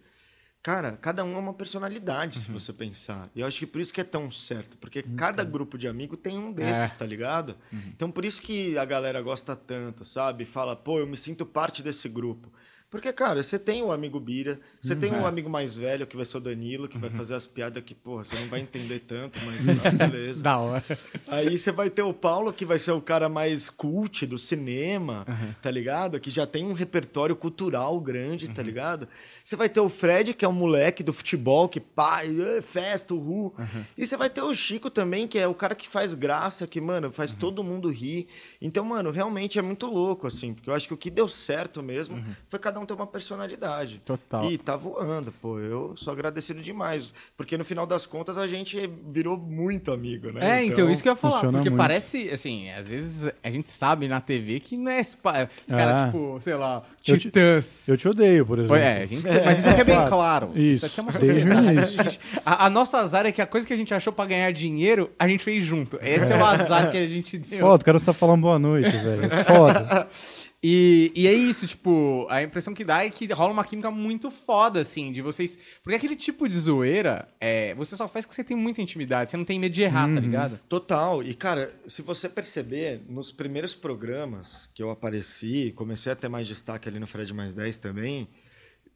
Cara, 0.62 0.96
cada 1.00 1.24
um 1.24 1.34
é 1.34 1.38
uma 1.38 1.52
personalidade, 1.52 2.38
uhum. 2.38 2.44
se 2.44 2.50
você 2.52 2.72
pensar. 2.72 3.28
E 3.34 3.40
eu 3.40 3.46
acho 3.46 3.58
que 3.58 3.66
por 3.66 3.80
isso 3.80 3.92
que 3.92 4.00
é 4.00 4.04
tão 4.04 4.30
certo, 4.30 4.78
porque 4.78 5.00
uhum. 5.00 5.16
cada 5.16 5.42
grupo 5.42 5.76
de 5.76 5.88
amigo 5.88 6.16
tem 6.16 6.38
um 6.38 6.52
desses, 6.52 6.94
é. 6.94 6.98
tá 6.98 7.04
ligado? 7.04 7.56
Uhum. 7.72 7.82
Então 7.88 8.10
por 8.10 8.24
isso 8.24 8.40
que 8.40 8.78
a 8.78 8.84
galera 8.84 9.20
gosta 9.20 9.56
tanto, 9.56 10.04
sabe? 10.04 10.44
Fala, 10.44 10.76
pô, 10.76 11.00
eu 11.00 11.06
me 11.06 11.16
sinto 11.16 11.44
parte 11.44 11.82
desse 11.82 12.08
grupo. 12.08 12.48
Porque, 12.92 13.10
cara, 13.10 13.42
você 13.42 13.58
tem 13.58 13.82
o 13.82 13.90
amigo 13.90 14.20
Bira, 14.20 14.60
você 14.78 14.94
tem 14.94 15.14
um 15.14 15.24
amigo 15.24 15.48
mais 15.48 15.74
velho, 15.74 16.06
que 16.06 16.14
vai 16.14 16.26
ser 16.26 16.36
o 16.36 16.40
Danilo, 16.40 16.86
que 16.86 16.98
vai 16.98 17.08
fazer 17.08 17.34
as 17.34 17.46
piadas 17.46 17.82
que, 17.82 17.94
porra, 17.94 18.22
você 18.22 18.38
não 18.38 18.48
vai 18.48 18.60
entender 18.60 18.98
tanto, 18.98 19.38
mas 19.46 19.64
tá, 19.82 19.90
beleza. 19.90 20.42
Da 20.42 20.58
hora. 20.58 20.84
Aí 21.26 21.56
você 21.56 21.72
vai 21.72 21.88
ter 21.88 22.02
o 22.02 22.12
Paulo, 22.12 22.52
que 22.52 22.66
vai 22.66 22.78
ser 22.78 22.90
o 22.90 23.00
cara 23.00 23.30
mais 23.30 23.70
cult 23.70 24.26
do 24.26 24.38
cinema, 24.38 25.24
tá 25.62 25.70
ligado? 25.70 26.20
Que 26.20 26.30
já 26.30 26.46
tem 26.46 26.66
um 26.66 26.74
repertório 26.74 27.34
cultural 27.34 27.98
grande, 27.98 28.50
tá 28.50 28.62
ligado? 28.62 29.08
Você 29.42 29.56
vai 29.56 29.70
ter 29.70 29.80
o 29.80 29.88
Fred, 29.88 30.34
que 30.34 30.44
é 30.44 30.48
um 30.48 30.52
moleque 30.52 31.02
do 31.02 31.14
futebol, 31.14 31.70
que 31.70 31.80
pai, 31.80 32.28
festa, 32.60 33.14
uhul. 33.14 33.54
E 33.96 34.06
você 34.06 34.18
vai 34.18 34.28
ter 34.28 34.42
o 34.42 34.52
Chico 34.52 34.90
também, 34.90 35.26
que 35.26 35.38
é 35.38 35.48
o 35.48 35.54
cara 35.54 35.74
que 35.74 35.88
faz 35.88 36.12
graça, 36.12 36.66
que, 36.66 36.78
mano, 36.78 37.10
faz 37.10 37.32
todo 37.32 37.64
mundo 37.64 37.90
rir. 37.90 38.26
Então, 38.60 38.84
mano, 38.84 39.10
realmente 39.10 39.58
é 39.58 39.62
muito 39.62 39.86
louco, 39.86 40.26
assim, 40.26 40.52
porque 40.52 40.68
eu 40.68 40.74
acho 40.74 40.86
que 40.86 40.92
o 40.92 40.98
que 40.98 41.08
deu 41.08 41.26
certo 41.26 41.82
mesmo 41.82 42.22
foi 42.50 42.58
cada 42.58 42.81
um 42.81 42.81
ter 42.86 42.94
uma 42.94 43.06
personalidade. 43.06 44.00
Total. 44.04 44.50
E 44.50 44.58
tá 44.58 44.76
voando, 44.76 45.32
pô. 45.40 45.58
Eu 45.58 45.94
sou 45.96 46.12
agradecido 46.12 46.60
demais. 46.60 47.12
Porque 47.36 47.56
no 47.58 47.64
final 47.64 47.86
das 47.86 48.06
contas 48.06 48.36
a 48.38 48.46
gente 48.46 48.88
virou 49.10 49.36
muito 49.36 49.92
amigo, 49.92 50.30
né? 50.32 50.60
É, 50.60 50.64
então, 50.64 50.90
isso 50.90 51.02
que 51.02 51.08
eu 51.08 51.12
ia 51.12 51.16
falar. 51.16 51.40
Porque 51.40 51.70
muito. 51.70 51.76
parece, 51.76 52.28
assim, 52.30 52.70
às 52.70 52.88
vezes 52.88 53.30
a 53.42 53.50
gente 53.50 53.68
sabe 53.68 54.08
na 54.08 54.20
TV 54.20 54.60
que 54.60 54.76
não 54.76 54.90
é 54.90 55.00
esse 55.00 55.16
pa- 55.16 55.48
os 55.66 55.74
caras, 55.74 56.02
Ah. 56.02 56.06
tipo, 56.06 56.38
sei 56.40 56.54
lá, 56.54 56.82
Eu 57.06 57.14
te- 57.16 57.20
titãs. 57.22 57.88
Eu 57.88 57.96
te 57.96 58.08
odeio, 58.08 58.44
por 58.46 58.58
exemplo. 58.58 58.76
É, 58.76 59.02
a 59.02 59.06
gente, 59.06 59.22
mas 59.44 59.58
isso 59.58 59.68
aqui 59.68 59.80
é 59.80 59.84
bem 59.84 59.94
Fato. 59.96 60.08
claro. 60.10 60.50
Isso, 60.54 60.86
aqui 60.86 61.00
é 61.00 61.02
uma 61.02 61.12
desde 61.12 61.38
o 61.38 61.42
sociedade. 61.52 61.94
início. 61.94 62.20
A, 62.44 62.52
a, 62.64 62.66
a 62.66 62.70
nossa 62.70 62.98
azar 62.98 63.26
é 63.26 63.32
que 63.32 63.40
a 63.42 63.46
coisa 63.46 63.66
que 63.66 63.72
a 63.72 63.76
gente 63.76 63.92
achou 63.94 64.12
pra 64.12 64.26
ganhar 64.26 64.52
dinheiro, 64.52 65.10
a 65.18 65.26
gente 65.28 65.42
fez 65.44 65.62
junto. 65.64 65.98
Esse 66.02 66.32
é 66.32 66.36
o 66.36 66.44
azar 66.44 66.90
que 66.90 66.96
a 66.96 67.06
gente 67.06 67.38
deu. 67.38 67.60
Foda, 67.60 67.82
o 67.82 67.84
cara 67.84 67.98
só 67.98 68.12
falando 68.12 68.42
boa 68.42 68.58
noite, 68.58 68.90
velho. 68.90 69.28
Foda. 69.44 70.08
E, 70.64 71.10
e 71.16 71.26
é 71.26 71.32
isso, 71.32 71.66
tipo, 71.66 72.24
a 72.30 72.40
impressão 72.40 72.72
que 72.72 72.84
dá 72.84 73.04
é 73.04 73.10
que 73.10 73.26
rola 73.32 73.52
uma 73.52 73.64
química 73.64 73.90
muito 73.90 74.30
foda, 74.30 74.78
assim, 74.78 75.10
de 75.10 75.20
vocês. 75.20 75.58
Porque 75.82 75.96
aquele 75.96 76.14
tipo 76.14 76.48
de 76.48 76.56
zoeira, 76.56 77.28
é, 77.40 77.74
você 77.74 77.96
só 77.96 78.06
faz 78.06 78.24
que 78.24 78.32
você 78.32 78.44
tem 78.44 78.56
muita 78.56 78.80
intimidade, 78.80 79.32
você 79.32 79.36
não 79.36 79.44
tem 79.44 79.58
medo 79.58 79.74
de 79.74 79.82
errar, 79.82 80.06
tá 80.14 80.20
ligado? 80.20 80.60
Total. 80.68 81.20
E, 81.20 81.34
cara, 81.34 81.74
se 81.86 82.00
você 82.00 82.28
perceber, 82.28 83.02
nos 83.08 83.32
primeiros 83.32 83.74
programas 83.74 84.70
que 84.72 84.80
eu 84.80 84.90
apareci, 84.90 85.72
comecei 85.74 86.12
a 86.12 86.16
ter 86.16 86.28
mais 86.28 86.46
destaque 86.46 86.88
ali 86.88 87.00
no 87.00 87.08
Fred 87.08 87.34
Mais 87.34 87.54
10 87.54 87.78
também, 87.78 88.28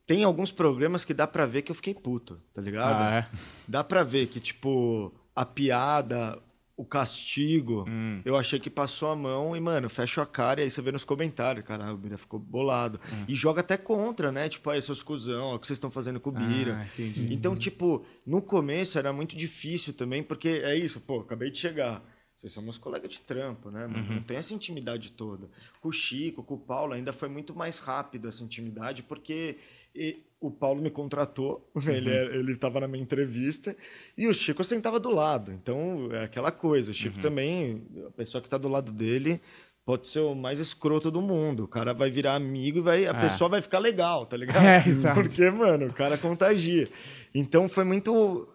tem 0.06 0.22
alguns 0.22 0.52
programas 0.52 1.04
que 1.04 1.12
dá 1.12 1.26
pra 1.26 1.46
ver 1.46 1.62
que 1.62 1.72
eu 1.72 1.76
fiquei 1.76 1.94
puto, 1.94 2.40
tá 2.54 2.62
ligado? 2.62 3.02
Ah, 3.02 3.16
é? 3.16 3.38
Dá 3.66 3.82
pra 3.82 4.04
ver 4.04 4.28
que, 4.28 4.38
tipo, 4.38 5.12
a 5.34 5.44
piada, 5.44 6.38
o 6.76 6.84
castigo, 6.84 7.84
Hum. 7.88 8.20
eu 8.24 8.36
achei 8.36 8.58
que 8.60 8.68
passou 8.68 9.08
a 9.10 9.16
mão 9.16 9.56
e, 9.56 9.60
mano, 9.60 9.88
fecha 9.88 10.20
a 10.20 10.26
cara 10.26 10.60
e 10.60 10.64
aí 10.64 10.70
você 10.70 10.82
vê 10.82 10.92
nos 10.92 11.04
comentários, 11.04 11.64
caralho, 11.64 11.94
o 11.94 11.96
Bira 11.96 12.18
ficou 12.18 12.38
bolado. 12.38 13.00
Hum. 13.10 13.24
E 13.28 13.34
joga 13.34 13.60
até 13.60 13.76
contra, 13.78 14.30
né? 14.30 14.48
Tipo, 14.48 14.68
aí, 14.70 14.82
seus 14.82 15.02
cuzão, 15.02 15.54
o 15.54 15.58
que 15.58 15.66
vocês 15.66 15.76
estão 15.78 15.90
fazendo 15.90 16.20
com 16.20 16.28
o 16.30 16.32
Bira. 16.32 16.76
Ah, 16.80 16.84
entendi. 16.84 17.32
Então, 17.32 17.56
tipo, 17.56 18.04
no 18.26 18.42
começo 18.42 18.98
era 18.98 19.12
muito 19.12 19.34
difícil 19.36 19.94
também, 19.94 20.22
porque 20.22 20.48
é 20.62 20.76
isso, 20.76 21.00
pô, 21.00 21.20
acabei 21.20 21.50
de 21.50 21.58
chegar. 21.58 22.02
Vocês 22.38 22.52
são 22.52 22.62
meus 22.62 22.76
colegas 22.76 23.10
de 23.10 23.20
trampo, 23.22 23.70
né? 23.70 23.86
mano? 23.86 24.14
Não 24.16 24.22
tem 24.22 24.36
essa 24.36 24.52
intimidade 24.52 25.12
toda. 25.12 25.48
Com 25.80 25.88
o 25.88 25.92
Chico, 25.92 26.42
com 26.42 26.54
o 26.54 26.58
Paulo, 26.58 26.92
ainda 26.92 27.10
foi 27.10 27.30
muito 27.30 27.54
mais 27.54 27.78
rápido 27.80 28.28
essa 28.28 28.44
intimidade, 28.44 29.02
porque 29.02 29.56
e- 29.94 30.18
o 30.46 30.50
Paulo 30.50 30.80
me 30.82 30.90
contratou, 30.90 31.68
ele, 31.86 32.10
é- 32.10 32.36
ele 32.36 32.56
tava 32.56 32.80
na 32.80 32.88
minha 32.88 33.02
entrevista, 33.02 33.76
e 34.16 34.26
o 34.28 34.34
Chico 34.34 34.62
sentava 34.64 34.98
do 35.00 35.10
lado. 35.14 35.52
Então, 35.52 36.08
é 36.12 36.24
aquela 36.24 36.50
coisa. 36.52 36.90
O 36.90 36.94
Chico 36.94 37.18
também, 37.18 37.82
a 38.06 38.10
pessoa 38.10 38.40
que 38.42 38.48
tá 38.48 38.58
do 38.58 38.68
lado 38.68 38.90
dele, 38.92 39.40
pode 39.84 40.08
ser 40.08 40.18
o 40.20 40.34
mais 40.34 40.58
escroto 40.58 41.10
do 41.10 41.20
mundo. 41.22 41.64
O 41.64 41.68
cara 41.68 41.94
vai 41.94 42.10
virar 42.10 42.34
amigo 42.34 42.78
e 42.78 42.80
vai, 42.80 43.06
a 43.06 43.10
É. 43.10 43.20
pessoa 43.20 43.48
vai 43.48 43.62
ficar 43.62 43.78
legal, 43.78 44.26
tá 44.26 44.36
ligado? 44.38 44.64
É, 44.64 44.82
exato. 44.86 45.20
Porque, 45.20 45.48
mano, 45.50 45.86
o 45.86 45.92
cara 45.92 46.18
contagia. 46.18 46.88
Então 47.34 47.68
foi 47.68 47.84
muito. 47.84 48.48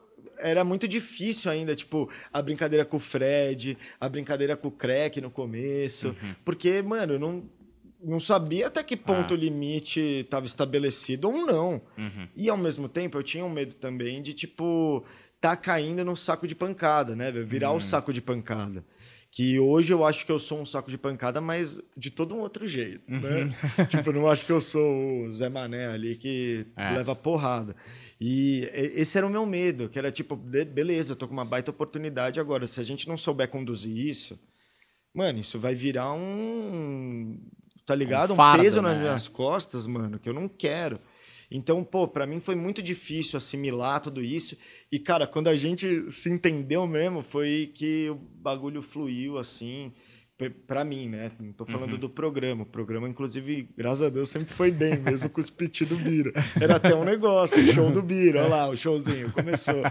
Era 0.44 0.64
muito 0.64 0.88
difícil 0.88 1.52
ainda, 1.52 1.76
tipo, 1.76 2.10
a 2.34 2.42
brincadeira 2.42 2.84
com 2.84 2.98
o 2.98 3.00
Fred, 3.00 3.78
a 4.00 4.10
brincadeira 4.10 4.58
com 4.58 4.70
o 4.70 4.72
Crack 4.72 5.22
no 5.22 5.30
começo. 5.30 6.08
Uhum. 6.10 6.36
Porque, 6.44 6.82
mano, 6.82 7.14
eu 7.14 7.20
não, 7.20 7.44
não 8.04 8.20
sabia 8.20 8.68
até 8.68 8.84
que 8.84 8.98
ponto 8.98 9.34
Ah. 9.34 9.38
o 9.38 9.40
limite 9.40 10.00
estava 10.00 10.46
estabelecido 10.46 11.30
ou 11.30 11.46
não. 11.46 11.82
Uhum. 11.98 12.28
E 12.36 12.50
ao 12.50 12.58
mesmo 12.58 12.88
tempo 12.90 13.18
eu 13.18 13.24
tinha 13.24 13.46
um 13.46 13.50
medo 13.50 13.74
também 13.76 14.22
de, 14.22 14.34
tipo, 14.34 15.06
tá 15.40 15.56
caindo 15.56 16.04
num 16.06 16.16
saco 16.16 16.48
de 16.48 16.56
pancada, 16.56 17.16
né? 17.16 17.32
Virar 17.32 17.72
o 17.72 17.74
Uhum. 17.76 17.80
saco 17.80 18.12
de 18.14 18.22
pancada. 18.22 18.84
Que 19.34 19.58
hoje 19.58 19.94
eu 19.94 20.06
acho 20.06 20.26
que 20.26 20.32
eu 20.32 20.38
sou 20.38 20.60
um 20.60 20.66
saco 20.66 20.90
de 20.92 20.98
pancada, 20.98 21.40
mas 21.40 21.80
de 21.96 22.12
todo 22.12 22.36
um 22.36 22.40
outro 22.40 22.68
jeito, 22.68 23.10
Uhum. 23.10 23.22
né? 23.22 23.56
tipo, 23.90 24.12
não 24.12 24.28
acho 24.30 24.46
que 24.46 24.52
eu 24.52 24.60
sou 24.60 25.24
o 25.28 25.32
Zé 25.34 25.48
Mané 25.48 25.88
ali 25.88 26.18
que 26.18 26.66
É. 26.76 26.92
leva 26.98 27.16
porrada. 27.16 27.74
E 28.20 28.70
esse 28.74 29.18
era 29.18 29.26
o 29.26 29.30
meu 29.30 29.46
medo, 29.46 29.88
que 29.88 29.98
era 29.98 30.12
tipo, 30.12 30.36
beleza, 30.36 31.14
eu 31.14 31.16
tô 31.16 31.28
com 31.30 31.34
uma 31.34 31.46
baita 31.46 31.72
oportunidade 31.72 32.40
agora. 32.42 32.68
Se 32.68 32.80
a 32.82 32.84
gente 32.84 33.08
não 33.08 33.18
souber 33.18 33.48
conduzir 33.48 33.98
isso, 34.06 34.38
mano, 35.16 35.40
isso 35.40 35.58
vai 35.58 35.74
virar 35.76 36.12
um. 36.14 37.40
Tá 37.92 37.96
ligado? 37.96 38.32
Um, 38.32 38.36
fardo, 38.38 38.64
peso 38.64 38.82
nas 38.82 38.96
né? 38.96 39.02
minhas 39.02 39.28
costas, 39.28 39.86
mano, 39.86 40.18
que 40.18 40.30
eu 40.30 40.34
não 40.34 40.48
quero. 40.48 40.98
Então, 41.52 41.84
pô, 41.84 42.08
pra 42.08 42.26
mim 42.26 42.40
foi 42.40 42.56
muito 42.56 42.82
difícil 42.82 43.36
assimilar 43.36 44.00
tudo 44.00 44.24
isso. 44.24 44.56
E, 44.90 44.98
cara, 44.98 45.28
quando 45.28 45.50
a 45.50 45.56
gente 45.58 46.10
se 46.10 46.30
entendeu 46.30 46.88
mesmo, 46.88 47.22
foi 47.22 47.70
que 47.76 48.10
o 48.10 48.16
bagulho 48.16 48.82
fluiu 48.82 49.38
assim. 49.38 49.92
P- 50.50 50.50
Pra 50.50 50.84
mim, 50.84 51.08
né? 51.10 51.32
Não 51.40 51.52
tô 51.54 51.66
falando 51.66 51.98
do 51.98 52.10
programa. 52.10 52.64
O 52.64 52.66
programa, 52.66 53.08
inclusive, 53.08 53.70
graças 53.78 54.02
a 54.02 54.10
Deus, 54.10 54.30
sempre 54.30 54.54
foi 54.54 54.72
bem, 54.72 54.98
mesmo 54.98 55.30
com 55.30 55.40
os 55.40 55.50
piti 55.50 55.86
do 55.86 55.96
Bira. 55.98 56.32
Era 56.60 56.76
até 56.78 56.94
um 56.96 57.04
negócio, 57.04 57.62
o 57.62 57.74
show 57.74 57.92
do 57.92 58.02
Bira, 58.02 58.42
olha 58.42 58.50
lá, 58.50 58.70
o 58.70 58.76
showzinho, 58.76 59.32
começou. 59.32 59.84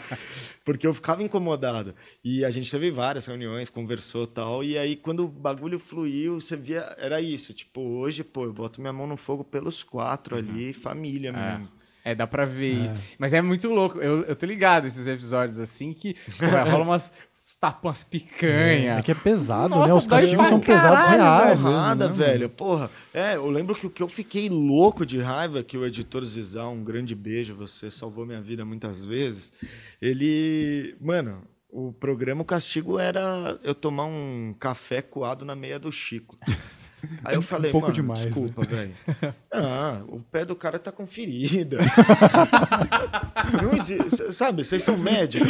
Porque 0.64 0.86
eu 0.86 0.92
ficava 0.94 1.22
incomodado. 1.22 1.94
E 2.24 2.44
a 2.44 2.50
gente 2.50 2.70
teve 2.70 2.90
várias 2.90 3.26
reuniões, 3.26 3.70
conversou 3.70 4.24
e 4.24 4.28
tal. 4.28 4.64
E 4.64 4.76
aí, 4.76 4.96
quando 4.96 5.24
o 5.24 5.28
bagulho 5.28 5.78
fluiu, 5.78 6.40
você 6.40 6.56
via, 6.56 6.94
era 6.98 7.20
isso. 7.20 7.52
Tipo, 7.54 7.80
hoje, 7.80 8.22
pô, 8.24 8.44
eu 8.44 8.52
boto 8.52 8.80
minha 8.80 8.92
mão 8.92 9.06
no 9.06 9.16
fogo 9.16 9.44
pelos 9.44 9.82
quatro 9.82 10.36
ali, 10.36 10.72
família 10.72 11.32
mesmo. 11.32 11.68
É, 11.76 11.79
dá 12.14 12.26
pra 12.26 12.44
ver 12.44 12.84
isso. 12.84 12.94
Mas 13.18 13.32
é 13.34 13.40
muito 13.40 13.68
louco. 13.68 13.98
Eu, 13.98 14.22
eu 14.22 14.36
tô 14.36 14.46
ligado 14.46 14.86
esses 14.86 15.06
episódios 15.06 15.58
assim 15.58 15.92
que 15.92 16.14
pô, 16.38 16.46
rola 16.70 16.84
umas 16.84 17.12
tapam 17.60 17.88
umas 17.88 18.02
picanha. 18.02 18.98
É 18.98 19.02
que 19.02 19.12
é 19.12 19.14
pesado, 19.14 19.74
Nossa, 19.74 19.88
né? 19.88 19.94
Os 19.94 20.06
castigos 20.06 20.48
são 20.48 20.60
pesados 20.60 21.06
reais. 21.06 21.58
Porrada, 21.58 22.08
mesmo, 22.08 22.20
né, 22.20 22.26
velho. 22.26 22.48
Porra. 22.48 22.90
É, 23.12 23.36
eu 23.36 23.48
lembro 23.50 23.74
que 23.74 23.86
o 23.86 23.90
que 23.90 24.02
eu 24.02 24.08
fiquei 24.08 24.48
louco 24.48 25.06
de 25.06 25.18
raiva, 25.20 25.62
que 25.62 25.76
o 25.78 25.86
editor 25.86 26.24
Zizal, 26.24 26.72
um 26.72 26.84
grande 26.84 27.14
beijo, 27.14 27.54
você 27.54 27.90
salvou 27.90 28.26
minha 28.26 28.40
vida 28.40 28.64
muitas 28.64 29.04
vezes. 29.04 29.52
Ele. 30.00 30.94
Mano, 31.00 31.42
o 31.68 31.92
programa, 31.92 32.42
o 32.42 32.44
castigo 32.44 32.98
era 32.98 33.58
eu 33.62 33.74
tomar 33.74 34.06
um 34.06 34.54
café 34.58 35.00
coado 35.00 35.44
na 35.44 35.54
meia 35.54 35.78
do 35.78 35.90
Chico. 35.90 36.38
Aí 37.24 37.34
eu 37.34 37.42
falei, 37.42 37.70
pouco 37.70 37.86
mano, 37.88 37.94
demais, 37.94 38.20
né?" 38.24 38.30
desculpa, 38.30 38.64
velho. 38.64 38.94
Ah, 39.52 40.02
o 40.06 40.20
pé 40.20 40.44
do 40.44 40.54
cara 40.54 40.78
tá 40.78 40.92
com 40.92 41.04
ferida. 41.06 41.78
Não 43.60 43.72
existe, 43.72 44.32
sabe, 44.32 44.64
vocês 44.64 44.82
são 44.82 44.96
médicos. 44.96 45.48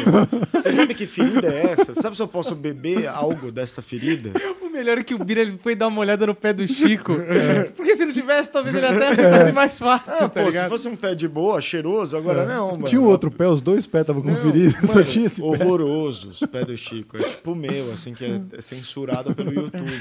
Vocês 0.53 0.75
sabem 0.75 0.97
que 0.97 1.07
ferida 1.07 1.47
é 1.53 1.73
essa? 1.73 1.95
Sabe 1.95 2.17
se 2.17 2.23
eu 2.23 2.29
posso 2.29 2.55
beber 2.55 3.07
algo 3.07 3.53
dessa 3.53 3.83
ferida? 3.83 4.33
Melhor 4.81 4.99
é 4.99 5.03
que 5.03 5.15
o 5.15 5.19
Bira 5.23 5.43
ele 5.43 5.59
foi 5.63 5.75
dar 5.75 5.89
uma 5.89 6.01
olhada 6.01 6.27
no 6.27 6.35
pé 6.35 6.53
do 6.55 6.67
Chico. 6.67 7.13
Porque 7.77 7.95
se 7.95 8.05
não 8.05 8.13
tivesse, 8.13 8.51
talvez 8.51 8.75
ele 8.75 8.87
até 8.87 9.09
aceitasse 9.13 9.53
mais 9.53 9.79
fácil, 9.79 10.15
Ah, 10.15 10.19
tá 10.21 10.29
pô, 10.29 10.41
se 10.41 10.47
ligado? 10.47 10.69
fosse 10.71 10.89
um 10.89 10.97
pé 10.97 11.15
de 11.15 11.29
boa, 11.29 11.61
cheiroso, 11.61 12.17
agora 12.17 12.47
não, 12.47 12.73
mano. 12.73 12.85
Tinha 12.87 13.01
o 13.01 13.05
outro 13.05 13.31
pé, 13.31 13.47
os 13.47 13.61
dois 13.61 13.87
pés 13.87 14.01
estavam 14.03 14.23
com 14.23 14.35
ferida, 14.37 14.75
só 14.87 15.03
tinha 15.03 15.27
esse 15.27 15.41
pé. 15.43 15.47
horroroso 15.47 16.31
os 16.31 16.41
pés 16.41 16.67
do 16.67 16.77
Chico. 16.77 17.19
É 17.19 17.25
tipo 17.25 17.53
o 17.53 17.55
meu, 17.55 17.93
assim, 17.93 18.15
que 18.15 18.25
é, 18.25 18.41
é 18.57 18.61
censurado 18.63 19.35
pelo 19.35 19.53
YouTube. 19.53 19.93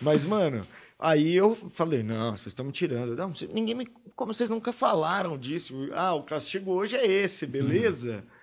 Mas, 0.00 0.24
mano, 0.24 0.66
aí 0.98 1.34
eu 1.34 1.56
falei, 1.70 2.02
não, 2.02 2.30
vocês 2.36 2.46
estão 2.48 2.64
me 2.64 2.72
tirando. 2.72 3.16
Não, 3.16 3.32
ninguém 3.52 3.74
me. 3.74 3.88
Como 4.14 4.32
vocês 4.32 4.50
nunca 4.50 4.72
falaram 4.72 5.36
disso? 5.36 5.88
Ah, 5.94 6.14
o 6.14 6.22
castigo 6.22 6.72
hoje 6.72 6.96
é 6.96 7.06
esse, 7.06 7.46
beleza? 7.46 8.16
Não 8.16 8.37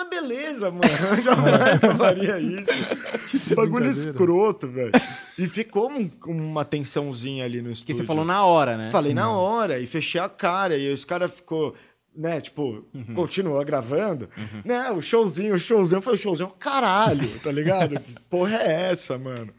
é 0.00 0.08
beleza, 0.08 0.70
mano. 0.70 0.82
Eu 1.16 1.22
jamais 1.22 1.80
faria 1.96 2.38
isso. 2.40 3.54
Bagulho 3.54 3.84
brincadeira. 3.84 4.10
escroto, 4.10 4.66
velho. 4.68 4.92
E 5.38 5.46
ficou 5.46 5.90
um- 5.90 6.10
uma 6.26 6.64
tensãozinha 6.64 7.44
ali 7.44 7.58
no 7.62 7.68
Que 7.68 7.72
estúdio. 7.74 7.94
você 7.96 8.04
falou 8.04 8.24
na 8.24 8.44
hora, 8.44 8.76
né? 8.76 8.90
Falei 8.90 9.14
na 9.14 9.30
hora 9.30 9.78
e 9.78 9.86
fechei 9.86 10.20
a 10.20 10.28
cara. 10.28 10.76
E 10.76 10.92
os 10.92 11.04
caras 11.04 11.32
ficou, 11.34 11.74
né, 12.14 12.40
tipo, 12.40 12.84
continuou 13.14 13.64
gravando. 13.64 14.28
Né, 14.64 14.90
o 14.90 15.00
showzinho, 15.00 15.54
o 15.54 15.58
showzinho. 15.58 15.98
Eu 15.98 16.02
falei, 16.02 16.18
showzinho, 16.18 16.50
caralho, 16.58 17.38
tá 17.40 17.52
ligado? 17.52 18.00
Que 18.00 18.14
porra 18.28 18.56
é 18.56 18.90
essa, 18.90 19.16
mano? 19.16 19.52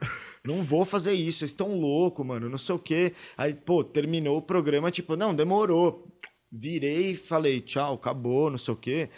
Não 0.46 0.64
vou 0.64 0.86
fazer 0.86 1.14
isso, 1.14 1.40
vocês 1.40 1.52
estão 1.52 1.78
loucos, 1.80 2.26
mano, 2.26 2.50
não 2.50 2.58
sei 2.58 2.74
o 2.76 2.80
quê. 2.80 3.14
Aí, 3.38 3.54
pô, 3.54 3.84
terminou 3.84 4.38
o 4.38 4.42
programa, 4.42 4.90
tipo, 4.92 5.16
não, 5.16 5.34
demorou. 5.36 6.08
Virei 6.52 7.12
e 7.12 7.16
falei, 7.16 7.62
tchau, 7.62 7.94
acabou, 7.96 8.50
não 8.50 8.58
sei 8.58 8.74
o 8.74 8.78
quê. 8.78 9.10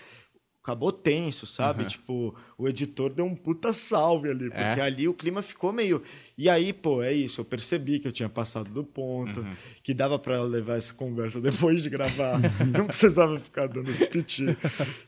Acabou 0.64 0.92
tenso, 0.92 1.48
sabe? 1.48 1.82
Uhum. 1.84 1.88
Tipo, 1.90 2.36
o 2.58 2.68
editor 2.68 3.12
deu 3.12 3.26
um 3.26 3.36
puta 3.36 3.74
salve 3.74 4.30
ali, 4.30 4.46
porque 4.50 4.80
É? 4.80 4.82
ali 4.82 5.08
o 5.08 5.14
clima 5.14 5.42
ficou 5.42 5.74
meio. 5.74 6.04
E 6.38 6.48
aí, 6.50 6.72
pô, 6.72 7.02
é 7.02 7.12
isso, 7.12 7.42
eu 7.42 7.46
percebi 7.46 8.00
que 8.00 8.08
eu 8.08 8.12
tinha 8.12 8.30
passado 8.30 8.70
do 8.70 8.84
ponto, 8.84 9.40
Uhum. 9.42 9.56
que 9.84 9.94
dava 9.94 10.20
pra 10.20 10.42
levar 10.44 10.78
essa 10.78 10.94
conversa 10.94 11.42
depois 11.74 11.82
de 11.82 11.90
gravar, 11.90 12.40
não 12.78 12.86
precisava 12.86 13.40
ficar 13.40 13.68
dando 13.68 13.90
esse 13.90 14.06
piti. 14.06 14.46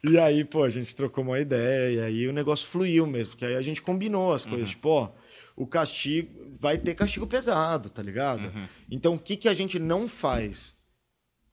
E 0.04 0.18
aí, 0.18 0.44
pô, 0.44 0.64
a 0.64 0.70
gente 0.70 0.96
trocou 0.96 1.24
uma 1.24 1.40
ideia, 1.40 1.92
e 1.92 2.00
aí 2.00 2.28
o 2.28 2.34
negócio 2.34 2.68
fluiu 2.68 3.06
mesmo, 3.06 3.36
que 3.36 3.46
aí 3.46 3.56
a 3.56 3.62
gente 3.62 3.82
combinou 3.82 4.34
as 4.34 4.44
coisas, 4.46 4.70
tipo, 4.72 4.90
ó, 4.90 5.12
o 5.56 5.68
castigo 5.68 6.32
vai 6.60 6.80
ter 6.80 6.96
castigo 6.96 7.28
pesado, 7.28 7.92
tá 7.92 8.02
ligado? 8.02 8.52
Então, 8.90 9.14
o 9.14 9.20
que 9.20 9.38
que 9.38 9.48
a 9.48 9.54
gente 9.54 9.78
não 9.78 10.08
faz? 10.08 10.76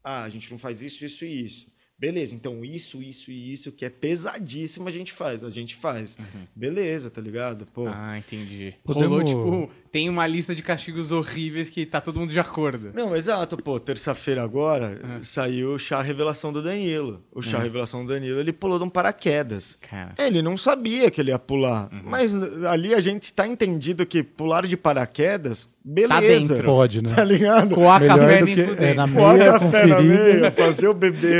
Ah, 0.03 0.23
a 0.23 0.29
gente 0.31 0.51
não 0.51 0.57
faz 0.59 0.81
isso, 0.81 1.05
isso 1.05 1.27
e 1.27 1.45
isso. 1.45 1.70
Beleza, 2.01 2.35
então 2.35 2.65
isso, 2.65 3.03
isso 3.03 3.31
e 3.31 3.53
isso, 3.53 3.71
que 3.71 3.85
é 3.85 3.91
pesadíssimo, 3.91 4.89
a 4.89 4.91
gente 4.91 5.13
faz. 5.13 5.45
A 5.45 5.51
gente 5.51 5.77
faz. 5.77 6.17
Beleza, 6.57 7.11
tá 7.11 7.21
ligado? 7.21 7.67
Pô, 7.67 7.87
Ah, 7.89 8.17
entendi. 8.17 8.75
Podemos- 8.83 9.31
Rolou, 9.31 9.67
tipo, 9.67 9.75
tem 9.93 10.09
uma 10.09 10.27
lista 10.27 10.55
de 10.55 10.63
castigos 10.63 11.13
horríveis 11.13 11.69
que 11.69 11.85
tá 11.85 12.01
todo 12.01 12.19
mundo 12.19 12.33
de 12.33 12.41
acordo. 12.41 12.91
Não, 12.95 13.15
exato, 13.15 13.57
pô. 13.59 13.79
Terça-feira 13.79 14.43
agora 14.43 14.99
saiu 15.23 15.75
o 15.75 15.79
chá 15.79 16.01
revelação 16.01 16.53
do 16.53 16.63
Danilo. 16.63 17.23
O 17.33 17.43
chá 17.43 17.59
revelação 17.59 18.03
do 18.07 18.13
Danilo, 18.15 18.41
ele 18.41 18.53
pulou 18.53 18.79
de 18.79 18.85
um 18.85 18.89
paraquedas. 18.91 19.77
Cara. 19.83 20.15
Ele 20.19 20.41
não 20.41 20.57
sabia 20.57 21.11
que 21.11 21.21
ele 21.21 21.31
ia 21.33 21.39
pular. 21.39 21.91
Mas 22.05 22.35
ali 22.65 22.95
a 22.95 23.01
gente 23.01 23.31
tá 23.33 23.47
entendido 23.47 24.07
que 24.07 24.23
pular 24.23 24.67
de 24.67 24.77
paraquedas, 24.77 25.69
beleza. 25.85 26.55
dentro. 26.55 26.64
Pode, 26.64 27.03
né? 27.03 27.11
Tá 27.14 27.25
ligado? 27.25 27.75
Coar 27.75 28.01
Melhor 28.01 28.19
café 28.19 28.38
do 28.38 28.45
nem 28.45 28.55
que 28.55 28.62
fudendo. 28.62 28.83
é, 28.85 28.95
na 28.95 29.09
Coar 29.09 29.37
meia 29.37 29.53
café 29.53 29.87
na 29.87 30.01
meia, 30.01 30.51
fazer 30.53 30.88
o 30.88 30.95
bebê 30.95 31.35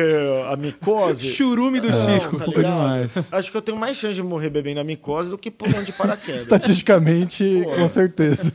a 0.51 0.57
micose. 0.57 1.29
Churume 1.29 1.81
do 1.81 1.89
Chico. 1.93 2.37
Tá 2.39 2.45
Pô, 2.45 2.51
ligado? 2.53 2.73
demais. 2.73 3.33
Acho 3.33 3.51
que 3.51 3.57
eu 3.57 3.63
tenho 3.63 3.79
mais 3.79 3.97
chance 3.97 4.15
de 4.15 4.23
morrer 4.23 4.51
bebendo 4.51 4.81
a 4.81 4.85
micose 4.85 5.31
do 5.31 5.39
que 5.39 5.51
pulando 5.51 5.85
de 5.85 5.93
paraquedas. 5.93 6.41
Estatisticamente, 6.43 7.45
Pô. 7.65 7.77
com 7.77 7.89
certeza. 7.89 8.53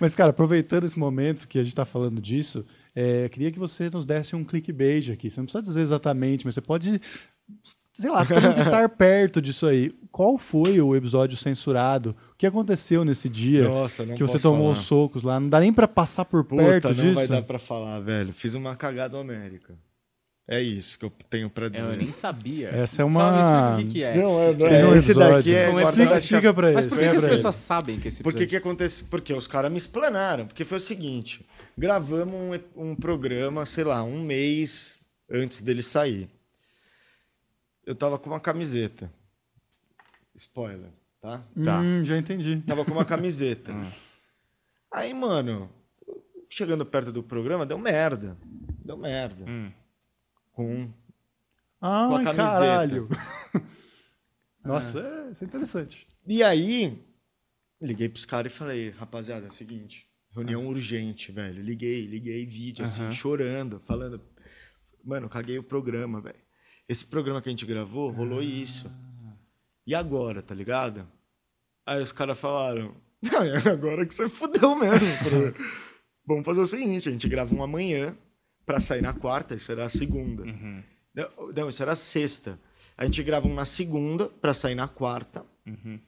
Mas, 0.00 0.14
cara, 0.14 0.30
aproveitando 0.30 0.84
esse 0.84 0.98
momento 0.98 1.48
que 1.48 1.58
a 1.58 1.62
gente 1.62 1.72
está 1.72 1.84
falando 1.84 2.20
disso, 2.20 2.64
é, 2.94 3.28
queria 3.28 3.50
que 3.50 3.58
você 3.58 3.90
nos 3.90 4.06
desse 4.06 4.36
um 4.36 4.44
clickbait 4.44 5.10
aqui. 5.10 5.30
Você 5.30 5.40
não 5.40 5.44
precisa 5.44 5.62
dizer 5.62 5.80
exatamente, 5.80 6.44
mas 6.44 6.54
você 6.54 6.60
pode, 6.60 7.00
sei 8.00 8.10
lá, 8.10 8.24
transitar 8.24 8.88
perto 8.96 9.40
disso 9.42 9.66
aí. 9.66 9.90
Qual 10.10 10.38
foi 10.38 10.80
o 10.80 10.96
episódio 10.96 11.36
censurado? 11.36 12.14
O 12.32 12.36
que 12.36 12.46
aconteceu 12.46 13.04
nesse 13.04 13.28
dia 13.28 13.64
Nossa, 13.68 14.04
não 14.06 14.14
que 14.14 14.22
você 14.22 14.38
tomou 14.38 14.68
falar. 14.68 14.78
os 14.80 14.86
socos 14.86 15.22
lá? 15.22 15.38
Não 15.38 15.48
dá 15.48 15.60
nem 15.60 15.72
pra 15.72 15.86
passar 15.88 16.24
por 16.24 16.44
perto 16.44 16.88
Puta, 16.88 16.94
não 16.94 17.02
disso? 17.04 17.14
vai 17.14 17.26
dar 17.26 17.42
pra 17.42 17.58
falar, 17.58 18.00
velho. 18.00 18.32
Fiz 18.32 18.54
uma 18.54 18.74
cagada 18.76 19.18
América. 19.18 19.74
É 20.50 20.62
isso 20.62 20.98
que 20.98 21.04
eu 21.04 21.12
tenho 21.28 21.50
pra 21.50 21.68
dizer. 21.68 21.84
Eu 21.90 21.96
nem 21.96 22.10
sabia. 22.14 22.68
Essa 22.70 23.02
é 23.02 23.04
Só 23.04 23.06
uma- 23.06 23.70
explica 23.76 23.88
o 23.88 23.92
que, 23.92 24.02
é. 24.02 24.14
Não, 24.16 24.40
é, 24.40 24.52
não 24.54 24.88
um 24.88 24.94
é. 24.94 24.96
Esse 24.96 25.12
daqui 25.12 25.54
é 25.54 25.68
um 25.68 25.78
episódio. 25.78 26.08
da 26.08 26.16
Explica 26.16 26.54
pra 26.54 26.72
Mas 26.72 26.72
eles. 26.72 26.86
por 26.86 26.98
que, 26.98 27.04
que 27.04 27.10
explica 27.10 27.26
as 27.26 27.36
pessoas 27.36 27.54
sabem 27.56 28.00
que 28.00 28.08
esse 28.08 28.22
Por 28.22 28.32
que 28.32 28.38
episódio... 28.38 28.48
que 28.48 28.56
acontece? 28.56 29.04
Porque 29.04 29.34
os 29.34 29.46
caras 29.46 29.70
me 29.70 29.76
explanaram. 29.76 30.46
Porque 30.46 30.64
foi 30.64 30.78
o 30.78 30.80
seguinte: 30.80 31.44
gravamos 31.76 32.60
um, 32.74 32.90
um 32.90 32.96
programa, 32.96 33.66
sei 33.66 33.84
lá, 33.84 34.02
um 34.02 34.22
mês 34.22 34.98
antes 35.30 35.60
dele 35.60 35.82
sair. 35.82 36.30
Eu 37.88 37.94
tava 37.94 38.18
com 38.18 38.28
uma 38.28 38.38
camiseta. 38.38 39.10
Spoiler, 40.34 40.90
tá? 41.22 41.42
Tá. 41.64 41.80
Hum, 41.80 42.04
já 42.04 42.18
entendi. 42.18 42.60
Tava 42.66 42.84
com 42.84 42.90
uma 42.90 43.04
camiseta. 43.06 43.72
Hum. 43.72 43.90
Aí, 44.92 45.14
mano, 45.14 45.70
chegando 46.50 46.84
perto 46.84 47.10
do 47.10 47.22
programa, 47.22 47.64
deu 47.64 47.78
merda. 47.78 48.36
Deu 48.84 48.94
merda. 48.94 49.42
Hum. 49.48 49.72
Com 50.52 50.92
Ai, 51.80 52.08
Com 52.08 52.16
a 52.16 52.24
camiseta. 52.24 52.50
caralho. 52.50 53.08
Nossa, 54.62 55.00
é, 55.00 55.30
isso 55.32 55.44
é 55.44 55.46
interessante. 55.46 56.06
E 56.26 56.42
aí, 56.42 57.02
liguei 57.80 58.10
pros 58.10 58.26
caras 58.26 58.52
e 58.52 58.54
falei, 58.54 58.90
rapaziada, 58.90 59.46
é 59.46 59.48
o 59.48 59.52
seguinte, 59.52 60.06
reunião 60.34 60.66
urgente, 60.66 61.32
velho. 61.32 61.62
Liguei, 61.62 62.04
liguei 62.06 62.44
vídeo, 62.44 62.84
assim, 62.84 63.04
Aham. 63.04 63.12
chorando, 63.12 63.80
falando, 63.86 64.20
mano, 65.02 65.26
caguei 65.26 65.58
o 65.58 65.62
programa, 65.62 66.20
velho. 66.20 66.47
Esse 66.88 67.04
programa 67.04 67.42
que 67.42 67.48
a 67.48 67.52
gente 67.52 67.66
gravou, 67.66 68.10
Ah. 68.10 68.12
rolou 68.12 68.42
isso. 68.42 68.90
E 69.86 69.94
agora, 69.94 70.42
tá 70.42 70.54
ligado? 70.54 71.06
Aí 71.86 72.02
os 72.02 72.12
caras 72.12 72.38
falaram, 72.38 72.94
"Não, 73.22 73.42
é 73.42 73.56
agora 73.70 74.04
que 74.06 74.14
você 74.14 74.28
fudeu 74.28 74.74
mesmo. 74.74 75.06
Falei, 75.22 75.54
Vamos 76.26 76.44
fazer 76.44 76.60
o 76.60 76.66
seguinte, 76.66 77.08
a 77.08 77.12
gente 77.12 77.26
grava 77.28 77.54
um 77.54 77.62
amanhã 77.62 78.14
pra 78.66 78.78
sair 78.80 79.00
na 79.00 79.14
quarta, 79.14 79.54
isso 79.54 79.64
será 79.66 79.86
a 79.86 79.88
segunda. 79.88 80.42
Uhum. 80.42 80.82
Não, 81.14 81.28
Não, 81.56 81.68
isso 81.70 81.82
era 81.82 81.94
sexta. 81.94 82.58
A 82.98 83.04
gente 83.06 83.22
grava 83.22 83.48
um 83.48 83.54
na 83.54 83.64
segunda 83.64 84.26
pra 84.28 84.52
sair 84.52 84.74
na 84.74 84.86
quarta. 84.86 85.42
Uhum. 85.66 85.98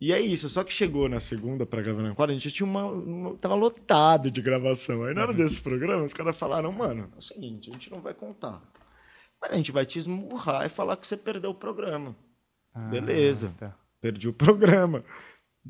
E 0.00 0.12
é 0.12 0.20
isso, 0.20 0.48
só 0.48 0.64
que 0.64 0.72
chegou 0.72 1.08
na 1.08 1.20
segunda 1.20 1.64
pra 1.64 1.80
gravar 1.80 2.02
na 2.02 2.12
quarta, 2.14 2.32
a 2.32 2.36
gente 2.36 2.50
tinha 2.50 2.66
uma, 2.66 2.86
uma- 2.86 3.36
tava 3.36 3.54
lotado 3.54 4.30
de 4.32 4.42
gravação. 4.42 5.04
Aí 5.04 5.14
na 5.14 5.22
hora 5.22 5.30
Uhum. 5.30 5.36
desse 5.36 5.60
programa, 5.60 6.02
os 6.04 6.12
caras 6.12 6.36
falaram, 6.36 6.72
mano, 6.72 7.08
é 7.14 7.18
o 7.18 7.22
seguinte, 7.22 7.70
a 7.70 7.72
gente 7.72 7.90
não 7.92 8.00
vai 8.00 8.12
contar. 8.14 8.60
Mas 9.44 9.52
a 9.52 9.56
gente 9.56 9.70
vai 9.70 9.84
te 9.84 9.98
esmurrar 9.98 10.64
e 10.64 10.70
falar 10.70 10.96
que 10.96 11.06
você 11.06 11.16
perdeu 11.18 11.50
o 11.50 11.54
programa. 11.54 12.16
Ah, 12.74 12.88
Beleza. 12.88 13.52
tá. 13.58 13.76
Perdi 14.00 14.26
o 14.28 14.32
programa. 14.32 15.04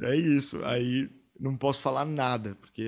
É 0.01 0.15
isso. 0.17 0.65
Aí 0.65 1.11
não 1.39 1.57
posso 1.57 1.83
falar 1.83 2.05
nada, 2.05 2.57
porque 2.61 2.83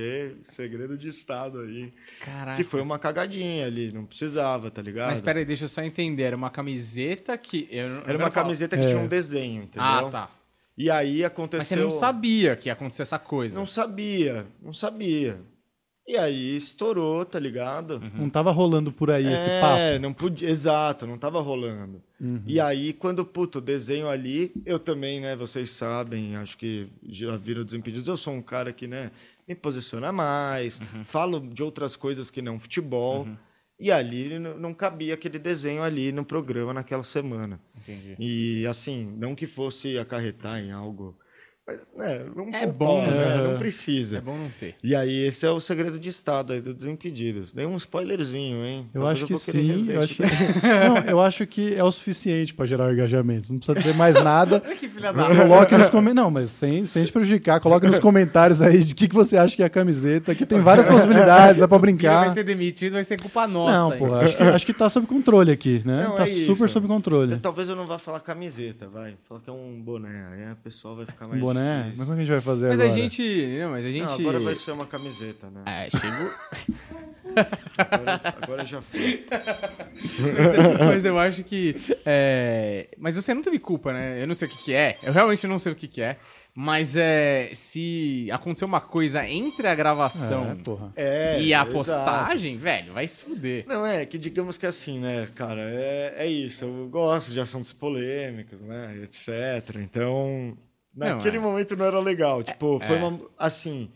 é 0.47 0.51
segredo 0.53 0.97
de 0.97 1.09
Estado 1.09 1.61
aí. 1.61 1.93
Caraca. 2.25 2.57
Que 2.57 2.63
foi 2.63 2.81
uma 2.81 2.99
cagadinha 2.99 3.67
ali, 3.67 3.91
não 3.93 4.07
precisava, 4.07 4.71
tá 4.71 4.81
ligado? 4.81 5.11
Mas 5.11 5.21
peraí, 5.21 5.45
deixa 5.45 5.65
eu 5.65 5.69
só 5.69 5.83
entender. 5.83 6.23
Era 6.23 6.37
uma 6.37 6.51
camiseta 6.51 7.37
que... 7.37 7.69
Eu, 7.71 7.87
eu 7.89 8.03
Era 8.07 8.17
uma 8.19 8.31
camiseta 8.31 8.77
que 8.77 8.85
É. 8.85 8.87
tinha 8.87 8.99
um 9.01 9.09
desenho, 9.09 9.65
entendeu? 9.65 9.83
Ah, 9.83 10.09
tá. 10.09 10.31
E 10.79 10.89
aí 10.91 11.25
aconteceu. 11.25 11.59
Mas 11.59 11.69
você 11.69 11.77
não 11.77 11.91
sabia 11.91 12.55
que 12.55 12.69
ia 12.69 12.75
acontecer 12.75 13.03
essa 13.03 13.19
coisa. 13.19 13.59
Não 13.59 13.67
sabia, 13.67 14.47
não 14.63 14.73
sabia. 14.73 15.41
E 16.07 16.17
aí 16.17 16.57
estourou, 16.57 17.25
tá 17.25 17.39
ligado? 17.39 18.01
Não 18.15 18.31
tava 18.31 18.53
rolando 18.53 18.93
por 18.93 19.11
aí 19.11 19.27
esse 19.27 19.49
é, 19.51 19.61
papo. 19.61 20.03
não 20.03 20.13
podia, 20.13 20.49
exato, 20.49 21.05
não 21.07 21.19
tava 21.19 21.41
rolando. 21.41 22.01
Uhum. 22.21 22.43
E 22.47 22.61
aí, 22.61 22.93
quando, 22.93 23.25
puto, 23.25 23.61
desenho 23.61 24.09
ali, 24.09 24.53
eu 24.65 24.79
também, 24.79 25.21
né, 25.21 25.35
vocês 25.35 25.71
sabem, 25.71 26.37
acho 26.37 26.57
que 26.57 26.89
já 27.09 27.37
viram 27.37 27.65
Desimpedidos, 27.65 28.07
eu 28.07 28.17
sou 28.17 28.35
um 28.35 28.41
cara 28.43 28.73
que, 28.73 28.87
né, 28.87 29.11
me 29.49 29.55
posiciona 29.55 30.13
mais, 30.13 30.81
Uhum. 30.81 31.05
falo 31.05 31.41
de 31.41 31.63
outras 31.63 31.97
coisas 31.97 32.31
que 32.31 32.41
não 32.41 32.59
futebol. 32.59 33.27
E 33.79 33.93
ali 33.93 34.39
não 34.39 34.73
cabia 34.73 35.13
aquele 35.13 35.39
desenho 35.39 35.83
ali 35.83 36.11
no 36.11 36.25
programa 36.25 36.73
naquela 36.73 37.03
semana. 37.03 37.61
Entendi. 37.77 38.17
E 38.19 38.67
assim, 38.67 39.13
não 39.19 39.35
que 39.35 39.47
fosse 39.47 39.99
acarretar 39.99 40.61
em 40.61 40.73
algo. 40.73 41.15
Mas, 41.67 41.81
né, 41.97 42.25
não 42.37 42.49
É 42.55 42.65
bom, 42.65 43.03
né? 43.05 43.11
né? 43.11 43.49
Não 43.49 43.59
precisa. 43.59 44.19
É 44.19 44.21
bom 44.21 44.37
não 44.37 44.49
ter. 44.61 44.77
E 44.85 44.95
aí, 44.95 45.25
esse 45.25 45.45
é 45.45 45.51
o 45.51 45.59
segredo 45.59 45.99
de 45.99 46.09
estado 46.09 46.53
aí 46.53 46.61
do 46.61 46.73
Desimpedidos. 46.73 47.53
Dei 47.53 47.67
um 47.67 47.77
spoilerzinho, 47.77 48.65
hein? 48.65 48.87
Eu 48.95 49.03
Talvez 49.03 49.17
acho 49.19 49.27
que 49.27 49.33
vou 49.33 49.43
querer 49.43 49.59
sim, 49.59 49.91
eu 49.91 50.01
isso 50.01 50.05
acho 50.05 50.15
que... 50.15 50.23
Não, 50.63 50.99
eu 50.99 51.21
acho 51.21 51.45
que 51.45 51.75
é 51.75 51.83
o 51.83 51.91
suficiente 51.91 52.55
para 52.55 52.67
gerar 52.67 52.93
engajamento. 52.93 53.53
Não 53.53 53.59
precisa 53.59 53.77
dizer 53.77 53.95
mais 53.95 54.15
nada. 54.15 54.61
que 54.79 54.89
filha 54.89 55.13
da... 55.13 55.27
Coloque 55.27 55.77
nos 55.77 55.91
comentários. 55.91 56.15
Não, 56.15 56.31
mas 56.31 56.51
sem, 56.51 56.85
sem 56.85 57.05
te 57.05 57.11
prejudicar, 57.11 57.59
coloque 57.59 57.89
nos 57.89 57.99
comentários 57.99 58.63
aí 58.63 58.85
de 58.85 58.95
que, 58.95 59.09
que 59.09 59.15
você 59.15 59.37
acha 59.37 59.57
que 59.57 59.63
é 59.63 59.67
a 59.67 59.71
camiseta. 59.71 60.37
Que 60.37 60.47
tem 60.47 60.61
várias 60.61 60.87
possibilidades, 60.87 61.59
dá 61.59 61.67
pra 61.67 61.77
Ele 61.79 61.87
vai 61.87 61.93
brincar. 61.95 62.29
ser 62.33 62.45
demitido, 62.45 62.93
vai 62.93 63.03
ser 63.03 63.21
culpa 63.21 63.45
nossa. 63.49 63.73
Não, 63.73 63.99
pô, 63.99 64.15
acho 64.15 64.37
que, 64.37 64.43
acho 64.45 64.67
que 64.67 64.73
tá 64.73 64.89
sob 64.89 65.07
controle 65.09 65.51
aqui, 65.51 65.83
né? 65.85 66.05
Não, 66.05 66.15
tá 66.15 66.29
é 66.29 66.31
isso. 66.31 66.55
super 66.55 66.69
sob 66.69 66.87
controle. 66.87 67.39
Talvez 67.39 67.69
eu 67.69 67.75
não 67.75 67.87
vá 67.87 67.99
falar 67.99 68.21
camiseta, 68.21 68.87
vai. 68.87 69.17
Falar 69.29 69.41
que 69.41 69.51
é 69.51 69.53
um 69.53 69.81
boné. 69.83 70.27
Aí 70.33 70.45
a 70.45 70.55
pessoa 70.55 70.95
vai 70.95 71.07
ficar 71.07 71.27
mais. 71.27 71.43
Um 71.43 71.45
boné? 71.45 71.56
Difícil. 71.63 71.95
Mas 71.97 71.99
como 71.99 72.03
é 72.03 72.07
que 72.07 72.13
a 72.13 72.17
gente 72.25 72.31
vai 72.31 72.41
fazer 72.41 72.69
Mas 72.69 72.81
agora? 72.81 72.95
a 72.95 72.97
gente... 73.03 73.59
Não, 73.61 73.71
mas 73.71 73.85
a 73.85 73.91
gente... 73.91 74.05
Não, 74.05 74.15
agora 74.15 74.41
vai 74.41 74.57
ser 74.57 74.71
uma 74.73 74.87
camiseta, 74.87 75.51
né? 75.51 75.63
É, 75.67 75.91
chegou... 75.91 76.31
Agora, 77.77 78.21
agora 78.43 78.65
já 78.65 78.81
foi. 78.81 79.27
mas 80.87 81.05
eu 81.05 81.19
acho 81.19 81.45
que. 81.45 81.77
é, 82.05 82.89
Mas 82.97 83.17
você 83.17 83.35
não 83.35 83.43
teve 83.43 83.59
culpa, 83.59 83.93
né? 83.93 84.23
Eu 84.23 84.27
não 84.27 84.35
sei 84.35 84.49
o 84.49 84.51
que, 84.51 84.59
que 84.59 84.75
é. 84.75 84.97
Eu 85.03 85.13
realmente 85.13 85.47
não 85.47 85.59
sei 85.59 85.73
o 85.73 85.75
que, 85.75 85.87
que 85.87 86.01
é. 86.01 86.17
Mas 86.55 86.97
é. 86.97 87.51
Se 87.53 88.29
acontecer 88.33 88.65
uma 88.65 88.81
coisa 88.81 89.29
entre 89.29 89.69
a 89.69 89.75
gravação 89.75 90.59
É. 90.97 91.37
É, 91.37 91.43
e 91.43 91.53
a 91.53 91.59
exato. 91.59 91.73
postagem, 91.73 92.57
velho, 92.57 92.95
vai 92.95 93.07
se 93.07 93.21
fuder. 93.21 93.65
Não, 93.67 93.85
é 93.85 94.07
que 94.07 94.17
digamos 94.17 94.57
que 94.57 94.67
assim, 94.67 94.99
né, 94.99 95.29
cara, 95.35 95.61
é, 95.61 96.15
é 96.17 96.27
isso. 96.27 96.65
Eu 96.65 96.89
gosto 96.89 97.33
de 97.33 97.41
assuntos 97.41 97.73
polêmicos, 97.73 98.61
né, 98.63 99.03
etc. 99.03 99.77
Então, 99.77 100.57
naquele 100.97 101.37
é. 101.37 101.41
momento 101.41 101.77
não 101.77 101.85
era 101.85 102.01
legal. 102.01 102.43
Tipo, 102.43 102.81
foi 102.87 102.97
é. 102.97 102.99
uma. 103.05 103.21
Assim. 103.39 103.91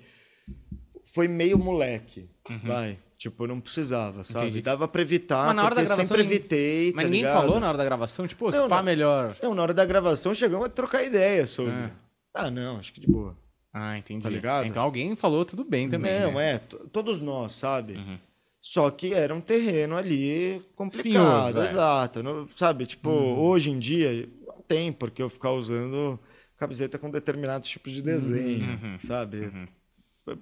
Foi 1.12 1.26
meio 1.26 1.58
moleque, 1.58 2.28
Uhum. 2.48 2.58
vai. 2.64 2.98
Tipo, 3.18 3.46
não 3.46 3.60
precisava, 3.60 4.24
sabe? 4.24 4.46
Entendi. 4.46 4.62
Dava 4.62 4.88
pra 4.88 5.02
evitar, 5.02 5.46
Mas 5.48 5.56
na 5.56 5.64
hora 5.64 5.74
da 5.74 5.80
porque 5.82 5.88
gravação 5.88 6.16
sempre 6.16 6.22
evitei, 6.34 6.86
Mas 6.86 6.94
tá 6.94 7.02
ninguém 7.02 7.20
ligado? 7.22 7.40
falou 7.42 7.60
na 7.60 7.68
hora 7.68 7.76
da 7.78 7.84
gravação, 7.84 8.26
tipo, 8.26 8.50
se 8.50 8.56
Não, 8.58 8.68
pá 8.68 8.76
não. 8.78 8.84
melhor. 8.84 9.36
Não, 9.42 9.54
na 9.54 9.62
hora 9.62 9.74
da 9.74 9.84
gravação 9.84 10.32
chegamos 10.34 10.66
a 10.66 10.68
trocar 10.70 11.04
ideia 11.04 11.46
sobre. 11.46 11.72
É. 11.72 11.90
Ah, 12.32 12.50
não, 12.50 12.78
acho 12.78 12.92
que 12.92 13.00
de 13.00 13.06
boa. 13.08 13.36
Ah, 13.74 13.98
entendi. 13.98 14.22
Tá 14.22 14.30
ligado? 14.30 14.66
Então 14.66 14.82
alguém 14.82 15.14
falou 15.16 15.44
tudo 15.44 15.64
bem 15.64 15.88
também. 15.90 16.20
não, 16.20 16.32
né? 16.34 16.54
é, 16.54 16.58
todos 16.92 17.20
nós, 17.20 17.54
sabe? 17.54 17.94
Uhum. 17.94 18.18
Só 18.60 18.90
que 18.90 19.12
era 19.12 19.34
um 19.34 19.40
terreno 19.40 19.96
ali 19.96 20.62
complicado, 20.74 21.06
Espinhoso, 21.52 21.60
é. 21.60 21.64
exato. 21.64 22.22
Não- 22.22 22.48
sabe, 22.54 22.86
tipo, 22.86 23.10
hoje 23.10 23.70
em 23.70 23.78
dia, 23.78 24.28
não 24.46 24.62
tem 24.66 24.92
por 24.92 25.10
que 25.10 25.22
eu 25.22 25.28
ficar 25.28 25.52
usando 25.52 26.18
camiseta 26.60 26.98
com 26.98 27.10
determinados 27.10 27.68
tipos 27.68 27.92
de 27.92 28.02
desenho, 28.02 28.78
sabe? 29.06 29.50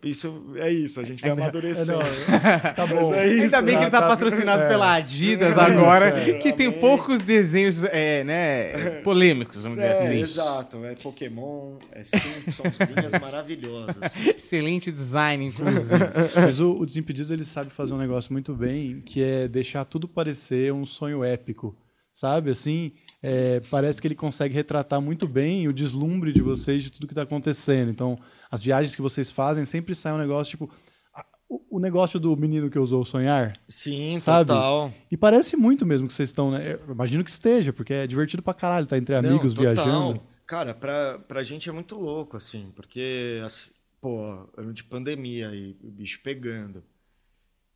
Isso 0.02 0.52
é 0.56 0.70
isso, 0.70 1.00
a 1.00 1.04
gente 1.04 1.22
vai 1.22 1.30
É, 1.30 1.32
amadurecendo. 1.32 1.92
não, 1.92 2.00
tá 2.74 2.86
bom. 2.86 3.14
é 3.14 3.26
isso, 3.28 3.42
Ainda 3.44 3.62
bem 3.62 3.76
que 3.78 3.84
ele 3.84 3.90
tá 3.90 4.02
tá- 4.02 4.08
patrocinado 4.08 4.62
é. 4.64 4.68
pela 4.68 4.92
Adidas 4.92 5.56
agora, 5.56 6.08
é, 6.28 6.34
que 6.34 6.52
tem 6.52 6.70
poucos 6.70 7.20
desenhos 7.20 7.84
é, 7.84 8.22
né, 8.24 9.00
polêmicos, 9.02 9.62
vamos 9.62 9.78
dizer 9.78 9.88
É, 9.88 9.92
assim. 9.92 10.20
exato. 10.20 10.84
É 10.84 10.94
Pokémon, 10.96 11.76
é 11.92 12.02
Simpsons, 12.04 12.76
linhas 12.94 13.12
maravilhosas. 13.12 14.14
Excelente 14.26 14.92
design, 14.92 15.46
inclusive. 15.46 16.04
Mas 16.36 16.60
o, 16.60 16.72
o 16.72 16.84
Desimpedidos 16.84 17.30
ele 17.30 17.44
sabe 17.44 17.70
fazer 17.70 17.94
um 17.94 17.98
negócio 17.98 18.30
muito 18.32 18.52
bem, 18.52 19.00
que 19.00 19.22
é 19.22 19.48
deixar 19.48 19.84
tudo 19.86 20.06
parecer 20.06 20.70
um 20.72 20.84
sonho 20.84 21.24
épico, 21.24 21.74
sabe? 22.12 22.50
Assim, 22.50 22.92
é, 23.22 23.60
parece 23.70 24.00
que 24.00 24.06
ele 24.08 24.14
consegue 24.14 24.54
retratar 24.54 25.00
muito 25.00 25.26
bem 25.26 25.66
o 25.68 25.72
deslumbre 25.72 26.32
de 26.32 26.40
vocês 26.40 26.82
de 26.82 26.90
tudo 26.90 27.06
que 27.06 27.12
está 27.12 27.22
acontecendo. 27.22 27.90
Então, 27.90 28.18
as 28.50 28.62
viagens 28.62 28.94
que 28.94 29.02
vocês 29.02 29.30
fazem 29.30 29.64
sempre 29.64 29.94
sai 29.94 30.12
um 30.12 30.18
negócio 30.18 30.56
tipo 30.56 30.72
a- 31.14 31.26
o, 31.48 31.76
o 31.76 31.80
negócio 31.80 32.20
do 32.20 32.36
menino 32.36 32.70
que 32.70 32.78
usou 32.78 33.04
sonhar. 33.04 33.52
Sim, 33.68 34.18
Sabe? 34.20 34.48
total. 34.48 34.92
E 35.10 35.16
parece 35.16 35.56
muito 35.56 35.84
mesmo 35.84 36.06
que 36.06 36.12
vocês 36.12 36.28
estão, 36.28 36.50
né? 36.50 36.74
Eu 36.86 36.92
imagino 36.92 37.24
que 37.24 37.30
esteja, 37.30 37.72
porque 37.72 37.92
é 37.92 38.06
divertido 38.06 38.42
pra 38.42 38.54
caralho 38.54 38.84
estar 38.84 38.96
entre 38.98 39.14
amigos 39.16 39.54
Não, 39.54 39.62
viajando. 39.62 40.20
Cara, 40.46 40.72
pra, 40.74 41.18
pra 41.18 41.42
gente 41.42 41.68
é 41.68 41.72
muito 41.72 41.94
louco, 41.96 42.36
assim, 42.36 42.72
porque, 42.74 43.40
assim, 43.44 43.72
pô, 44.00 44.48
ano 44.56 44.72
de 44.72 44.82
pandemia 44.84 45.54
e 45.54 45.76
o 45.82 45.90
bicho 45.90 46.20
pegando. 46.22 46.82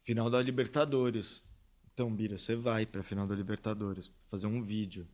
Final 0.04 0.30
da 0.30 0.40
Libertadores. 0.40 1.42
Então, 1.92 2.10
Bira, 2.14 2.38
você 2.38 2.56
vai 2.56 2.86
pra 2.86 3.02
final 3.02 3.26
da 3.26 3.34
Libertadores 3.34 4.10
fazer 4.30 4.46
um 4.46 4.62
vídeo. 4.62 5.06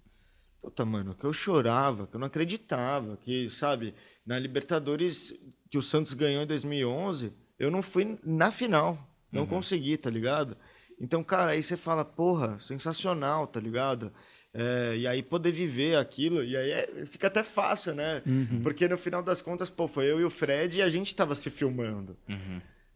Puta, 0.60 0.84
mano, 0.84 1.14
que 1.14 1.24
eu 1.24 1.32
chorava, 1.32 2.06
que 2.06 2.16
eu 2.16 2.20
não 2.20 2.26
acreditava, 2.26 3.16
que, 3.18 3.48
sabe, 3.48 3.94
na 4.26 4.38
Libertadores 4.38 5.32
que 5.70 5.78
o 5.78 5.82
Santos 5.82 6.14
ganhou 6.14 6.42
em 6.42 6.46
2011, 6.46 7.32
eu 7.58 7.70
não 7.70 7.82
fui 7.82 8.18
na 8.24 8.50
final, 8.50 8.98
não 9.30 9.46
consegui, 9.46 9.96
tá 9.96 10.10
ligado? 10.10 10.56
Então, 11.00 11.22
cara, 11.22 11.52
aí 11.52 11.62
você 11.62 11.76
fala, 11.76 12.04
porra, 12.04 12.58
sensacional, 12.58 13.46
tá 13.46 13.60
ligado? 13.60 14.12
É, 14.52 14.96
e 14.96 15.06
aí 15.06 15.22
poder 15.22 15.52
viver 15.52 15.96
aquilo, 15.96 16.42
e 16.42 16.56
aí 16.56 16.70
é- 16.72 17.06
fica 17.06 17.28
até 17.28 17.42
fácil, 17.44 17.94
né? 17.94 18.22
Porque 18.62 18.88
no 18.88 18.98
final 18.98 19.22
das 19.22 19.40
contas, 19.40 19.70
pô, 19.70 19.86
foi 19.86 20.10
eu 20.10 20.20
e 20.20 20.24
o 20.24 20.30
Fred 20.30 20.78
e 20.78 20.82
a 20.82 20.88
gente 20.88 21.14
tava 21.14 21.34
se 21.34 21.50
filmando. 21.50 22.16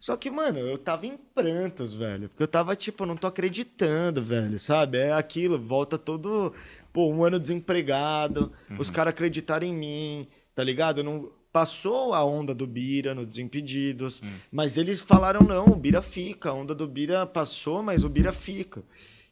Só 0.00 0.16
que, 0.16 0.28
mano, 0.32 0.58
eu 0.58 0.76
tava 0.78 1.06
em 1.06 1.16
prantos, 1.16 1.94
velho. 1.94 2.28
Porque 2.28 2.42
eu 2.42 2.48
tava, 2.48 2.74
tipo, 2.74 3.06
não 3.06 3.16
tô 3.16 3.28
acreditando, 3.28 4.20
velho, 4.20 4.58
sabe? 4.58 4.98
É 4.98 5.12
aquilo, 5.12 5.56
volta 5.60 5.96
todo, 5.96 6.52
pô, 6.92 7.08
um 7.08 7.24
ano 7.24 7.38
desempregado, 7.40 8.52
os 8.78 8.90
caras 8.90 9.10
acreditaram 9.12 9.66
em 9.66 9.74
mim, 9.74 10.28
tá 10.54 10.62
ligado? 10.62 11.02
Não 11.02 11.30
passou 11.52 12.14
a 12.14 12.24
onda 12.24 12.54
do 12.54 12.66
Bira 12.66 13.14
no 13.14 13.26
Desimpedidos, 13.26 14.22
mas 14.50 14.76
eles 14.76 15.00
falaram 15.00 15.40
não, 15.40 15.66
o 15.66 15.76
Bira 15.76 16.00
fica, 16.00 16.50
a 16.50 16.54
onda 16.54 16.74
do 16.74 16.86
Bira 16.86 17.26
passou, 17.26 17.82
mas 17.82 18.04
o 18.04 18.08
Bira 18.08 18.32
fica. 18.32 18.82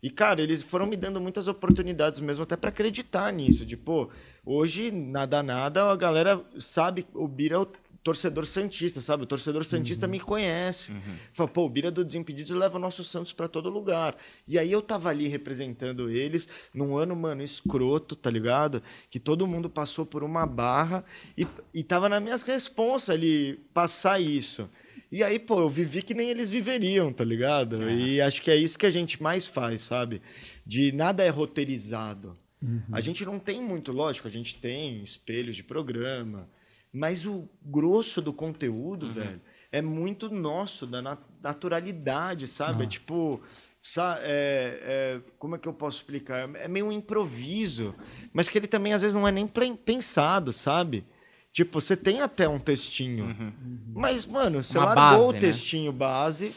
E, 0.03 0.09
cara, 0.09 0.41
eles 0.41 0.63
foram 0.63 0.87
me 0.87 0.97
dando 0.97 1.21
muitas 1.21 1.47
oportunidades 1.47 2.21
mesmo, 2.21 2.43
até 2.43 2.57
pra 2.57 2.71
acreditar 2.71 3.31
nisso. 3.33 3.67
De, 3.67 3.77
pô, 3.77 4.09
hoje, 4.45 4.91
nada, 4.91 5.43
nada, 5.43 5.91
a 5.91 5.97
galera 5.97 6.43
sabe, 6.59 7.07
o 7.13 7.29
Bira 7.29 7.57
é 7.57 7.59
o 7.59 7.69
torcedor 8.03 8.47
Santista, 8.47 9.01
sabe? 9.01 9.25
O 9.25 9.27
torcedor 9.27 9.65
Santista 9.65 10.07
me 10.07 10.19
conhece. 10.21 10.93
Fala, 11.33 11.49
pô, 11.49 11.65
o 11.65 11.69
Bira 11.69 11.91
do 11.91 12.05
Desimpedidos 12.05 12.53
leva 12.53 12.77
o 12.79 12.81
nosso 12.81 13.05
Santos 13.05 13.33
pra 13.33 13.49
todo 13.49 13.69
lugar. 13.69 14.17
E 14.49 14.59
aí 14.59 14.73
eu 14.73 14.81
tava 14.81 15.09
ali 15.11 15.29
representando 15.29 16.11
eles 16.11 16.49
num 16.73 16.97
ano, 16.97 17.15
mano, 17.15 17.43
escroto, 17.43 18.17
tá 18.17 18.31
ligado? 18.31 18.83
Que 19.11 19.21
todo 19.21 19.47
mundo 19.47 19.69
passou 19.69 20.07
por 20.07 20.23
uma 20.23 20.47
barra 20.47 21.05
e, 21.37 21.47
e 21.75 21.83
tava 21.83 22.09
nas 22.09 22.23
minhas 22.23 22.43
responsas 22.43 23.11
ali 23.11 23.61
passar 23.75 24.21
isso. 24.21 24.69
E 25.13 25.25
aí, 25.25 25.39
pô, 25.41 25.61
eu 25.61 25.69
vivi 25.69 26.03
que 26.03 26.15
nem 26.15 26.31
eles 26.31 26.49
viveriam, 26.49 27.13
tá 27.13 27.25
ligado? 27.25 27.91
E 27.91 28.21
acho 28.21 28.41
que 28.41 28.51
é 28.51 28.55
isso 28.57 28.79
que 28.79 28.87
a 28.87 28.91
gente 28.91 29.21
mais 29.21 29.45
faz, 29.47 29.83
sabe? 29.83 30.23
De 30.65 30.93
nada 30.93 31.25
é 31.25 31.29
roteirizado. 31.29 32.39
A 32.93 33.01
gente 33.01 33.25
não 33.25 33.39
tem 33.39 33.61
muito, 33.61 33.91
lógico, 33.91 34.29
a 34.29 34.31
gente 34.31 34.55
tem 34.55 35.03
espelhos 35.03 35.57
de 35.57 35.65
programa, 35.65 36.49
mas 36.93 37.25
o 37.27 37.49
grosso 37.65 38.21
do 38.21 38.33
conteúdo, 38.33 39.13
velho, 39.13 39.41
é 39.73 39.81
muito 39.81 40.29
nosso, 40.29 40.87
da 40.87 41.01
na- 41.01 41.19
naturalidade, 41.43 42.47
sabe? 42.49 42.85
É 42.85 42.87
tipo. 42.87 43.41
sa- 43.83 44.19
é- 44.21 44.79
é- 44.83 45.21
como 45.39 45.55
é 45.57 45.59
que 45.59 45.67
eu 45.67 45.73
posso 45.73 45.97
explicar? 45.99 46.55
É 46.57 46.69
meio 46.69 46.87
um 46.87 46.93
improviso, 46.93 47.95
mas 48.31 48.47
que 48.47 48.59
ele 48.59 48.67
também 48.67 48.93
às 48.93 49.01
vezes 49.01 49.15
não 49.15 49.27
é 49.27 49.33
nem 49.33 49.47
pensado, 49.47 50.53
sabe? 50.53 51.03
Tipo, 51.51 51.81
você 51.81 51.97
tem 51.97 52.21
até 52.21 52.47
um 52.47 52.59
textinho, 52.59 53.35
mas, 53.95 54.27
mano, 54.27 54.63
você 54.63 54.77
Uma 54.79 54.93
largou 54.95 55.19
base, 55.19 55.25
o 55.31 55.33
né? 55.33 55.39
textinho 55.41 55.93
base 55.93 56.55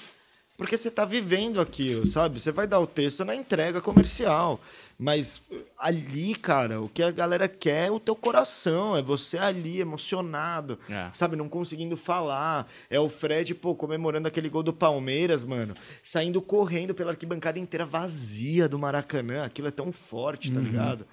porque 0.58 0.78
você 0.78 0.92
tá 0.92 1.04
vivendo 1.06 1.60
aquilo, 1.60 2.06
sabe? 2.06 2.40
Você 2.40 2.52
vai 2.52 2.68
dar 2.68 2.80
o 2.80 2.88
texto 2.88 3.26
na 3.26 3.36
entrega 3.36 3.82
comercial. 3.82 4.60
Mas 4.98 5.42
uh, 5.52 5.60
ali, 5.78 6.36
cara, 6.36 6.80
o 6.80 6.88
que 6.88 7.02
a 7.02 7.10
galera 7.12 7.48
quer 7.48 7.88
é 7.88 7.92
o 7.92 8.00
teu 8.00 8.16
coração, 8.16 8.96
é 8.96 9.02
você 9.02 9.38
ali 9.40 9.82
emocionado, 9.82 10.78
É. 10.90 11.10
sabe? 11.12 11.36
Não 11.36 11.50
conseguindo 11.50 11.98
falar. 11.98 12.72
É 12.90 13.00
o 13.00 13.10
Fred, 13.10 13.56
pô, 13.56 13.74
comemorando 13.76 14.28
aquele 14.28 14.48
gol 14.50 14.62
do 14.64 14.72
Palmeiras, 14.72 15.44
mano, 15.44 15.76
saindo 16.04 16.42
correndo 16.42 16.94
pela 16.94 17.12
arquibancada 17.12 17.58
inteira 17.58 17.86
vazia 17.86 18.70
do 18.70 18.78
Maracanã. 18.78 19.44
Aquilo 19.44 19.68
é 19.68 19.72
tão 19.72 19.92
forte, 19.92 20.52
tá 20.52 20.60
ligado? 20.60 21.06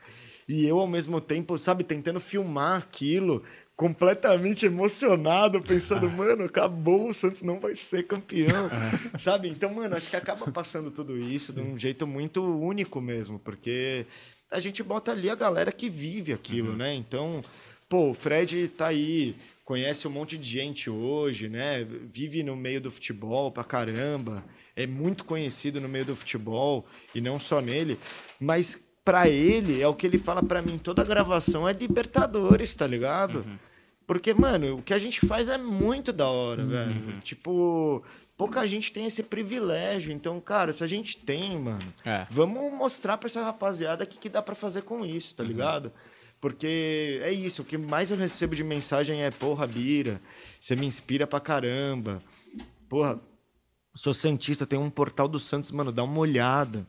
E 0.46 0.66
eu, 0.66 0.78
ao 0.78 0.86
mesmo 0.86 1.20
tempo, 1.20 1.56
sabe, 1.58 1.82
tentando 1.82 2.20
filmar 2.20 2.78
aquilo, 2.78 3.42
completamente 3.80 4.66
emocionado, 4.66 5.62
pensando, 5.62 6.10
mano, 6.10 6.44
acabou, 6.44 7.08
o 7.08 7.14
Santos 7.14 7.40
não 7.40 7.58
vai 7.58 7.74
ser 7.74 8.02
campeão, 8.02 8.68
sabe? 9.18 9.48
Então, 9.48 9.72
mano, 9.72 9.96
acho 9.96 10.10
que 10.10 10.16
acaba 10.16 10.52
passando 10.52 10.90
tudo 10.90 11.16
isso 11.16 11.50
de 11.50 11.62
um 11.62 11.78
jeito 11.78 12.06
muito 12.06 12.44
único 12.44 13.00
mesmo, 13.00 13.38
porque 13.38 14.04
a 14.50 14.60
gente 14.60 14.82
bota 14.82 15.12
ali 15.12 15.30
a 15.30 15.34
galera 15.34 15.72
que 15.72 15.88
vive 15.88 16.30
aquilo, 16.30 16.76
né? 16.76 16.94
Então, 16.94 17.42
pô, 17.88 18.10
o 18.10 18.14
Fred 18.14 18.68
tá 18.68 18.88
aí, 18.88 19.34
conhece 19.64 20.06
um 20.06 20.10
monte 20.10 20.36
de 20.36 20.46
gente 20.46 20.90
hoje, 20.90 21.48
né? 21.48 21.82
Vive 22.12 22.42
no 22.42 22.54
meio 22.54 22.82
do 22.82 22.90
futebol 22.90 23.50
pra 23.50 23.64
caramba, 23.64 24.44
é 24.76 24.86
muito 24.86 25.24
conhecido 25.24 25.80
no 25.80 25.88
meio 25.88 26.04
do 26.04 26.14
futebol 26.14 26.84
e 27.14 27.20
não 27.22 27.40
só 27.40 27.62
nele, 27.62 27.98
mas 28.38 28.78
pra 29.02 29.26
ele 29.26 29.80
é 29.80 29.88
o 29.88 29.94
que 29.94 30.06
ele 30.06 30.18
fala 30.18 30.42
pra 30.42 30.60
mim 30.60 30.76
toda 30.76 31.00
a 31.00 31.04
gravação 31.06 31.66
é 31.66 31.72
Libertadores, 31.72 32.74
tá 32.74 32.86
ligado? 32.86 33.46
Porque, 34.10 34.34
mano, 34.34 34.78
o 34.78 34.82
que 34.82 34.92
a 34.92 34.98
gente 34.98 35.24
faz 35.24 35.48
é 35.48 35.56
muito 35.56 36.12
da 36.12 36.28
hora, 36.28 36.64
velho. 36.66 37.20
Tipo, 37.20 38.02
pouca 38.36 38.66
gente 38.66 38.90
tem 38.90 39.06
esse 39.06 39.22
privilégio. 39.22 40.10
Então, 40.12 40.40
cara, 40.40 40.72
se 40.72 40.82
a 40.82 40.86
gente 40.88 41.16
tem, 41.16 41.56
mano, 41.56 41.94
É. 42.04 42.26
vamos 42.28 42.72
mostrar 42.72 43.16
pra 43.18 43.28
essa 43.28 43.40
rapaziada 43.44 44.02
o 44.02 44.06
que, 44.08 44.18
que 44.18 44.28
dá 44.28 44.42
pra 44.42 44.56
fazer 44.56 44.82
com 44.82 45.06
isso, 45.06 45.32
tá 45.36 45.44
ligado? 45.44 45.92
Porque 46.40 47.20
é 47.22 47.30
isso, 47.30 47.62
o 47.62 47.64
que 47.64 47.78
mais 47.78 48.10
eu 48.10 48.16
recebo 48.16 48.56
de 48.56 48.64
mensagem 48.64 49.22
é, 49.22 49.30
porra, 49.30 49.64
Bira, 49.64 50.20
você 50.60 50.74
me 50.74 50.86
inspira 50.86 51.24
pra 51.24 51.38
caramba. 51.38 52.20
Porra, 52.88 53.16
sou 53.94 54.12
Santista, 54.12 54.66
tem 54.66 54.76
um 54.76 54.90
portal 54.90 55.28
do 55.28 55.38
Santos, 55.38 55.70
mano, 55.70 55.92
dá 55.92 56.02
uma 56.02 56.18
olhada. 56.18 56.84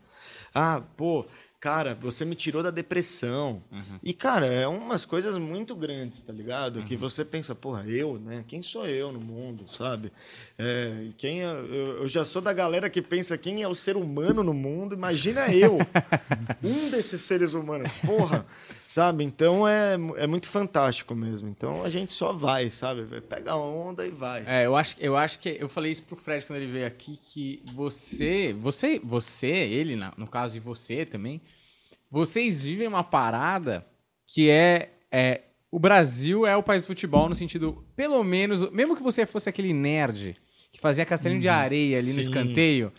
Ah, 0.55 0.81
pô, 0.97 1.27
cara, 1.61 1.93
você 1.93 2.25
me 2.25 2.33
tirou 2.35 2.63
da 2.63 2.71
depressão. 2.71 3.61
E, 4.01 4.13
cara, 4.13 4.47
é 4.47 4.67
umas 4.67 5.05
coisas 5.05 5.37
muito 5.37 5.75
grandes, 5.75 6.21
tá 6.23 6.33
ligado? 6.33 6.81
Que 6.83 6.95
você 6.97 7.23
pensa, 7.23 7.53
porra, 7.53 7.85
eu, 7.87 8.19
né? 8.19 8.43
Quem 8.47 8.63
sou 8.63 8.87
eu 8.87 9.11
no 9.11 9.19
mundo, 9.21 9.65
sabe? 9.71 10.11
É, 10.57 11.09
quem 11.19 11.43
é- 11.43 11.45
eu, 11.45 12.01
eu 12.01 12.07
já 12.07 12.25
sou 12.25 12.41
da 12.41 12.51
galera 12.51 12.89
que 12.89 13.01
pensa 13.01 13.37
quem 13.37 13.61
é 13.61 13.67
o 13.67 13.75
ser 13.75 13.95
humano 13.95 14.41
no 14.43 14.55
mundo, 14.55 14.95
imagina 14.95 15.53
eu, 15.53 15.77
um 16.65 16.89
desses 16.89 17.21
seres 17.21 17.53
humanos, 17.53 17.93
porra, 18.03 18.43
sabe? 18.91 19.23
Então 19.23 19.65
é, 19.65 19.93
é 20.17 20.27
muito 20.27 20.49
fantástico 20.49 21.15
mesmo. 21.15 21.47
Então 21.47 21.81
a 21.81 21.89
gente 21.89 22.11
só 22.11 22.33
vai, 22.33 22.69
sabe? 22.69 23.21
Pega 23.21 23.51
a 23.51 23.57
onda 23.57 24.05
e 24.05 24.11
vai. 24.11 24.43
É, 24.45 24.65
eu 24.65 24.75
acho, 24.75 24.97
eu 24.99 25.15
acho 25.15 25.39
que 25.39 25.57
eu 25.57 25.69
falei 25.69 25.91
isso 25.91 26.03
pro 26.03 26.17
Fred 26.17 26.45
quando 26.45 26.59
ele 26.59 26.71
veio 26.71 26.85
aqui 26.85 27.17
que 27.23 27.63
você, 27.73 28.53
você, 28.59 28.99
você, 29.01 29.47
ele 29.47 29.95
no 30.17 30.27
caso 30.27 30.57
e 30.57 30.59
você 30.59 31.05
também, 31.05 31.41
vocês 32.09 32.63
vivem 32.63 32.85
uma 32.85 33.03
parada 33.03 33.87
que 34.27 34.49
é, 34.49 34.89
é 35.09 35.41
o 35.71 35.79
Brasil 35.79 36.45
é 36.45 36.57
o 36.57 36.63
país 36.63 36.83
do 36.83 36.87
futebol 36.87 37.29
no 37.29 37.35
sentido, 37.35 37.85
pelo 37.95 38.21
menos, 38.25 38.69
mesmo 38.71 38.97
que 38.97 39.01
você 39.01 39.25
fosse 39.25 39.47
aquele 39.47 39.71
nerd 39.71 40.35
que 40.69 40.81
fazia 40.81 41.05
castelinho 41.05 41.39
de 41.39 41.47
areia 41.47 41.97
ali 41.97 42.09
no 42.09 42.15
Sim. 42.15 42.21
escanteio, 42.21 42.91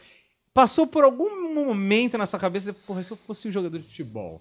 passou 0.54 0.86
por 0.86 1.04
algum 1.04 1.52
momento 1.54 2.16
na 2.16 2.24
sua 2.24 2.40
cabeça, 2.40 2.72
porra, 2.72 3.02
se 3.02 3.10
eu 3.10 3.16
fosse 3.18 3.46
um 3.46 3.52
jogador 3.52 3.78
de 3.78 3.88
futebol. 3.88 4.40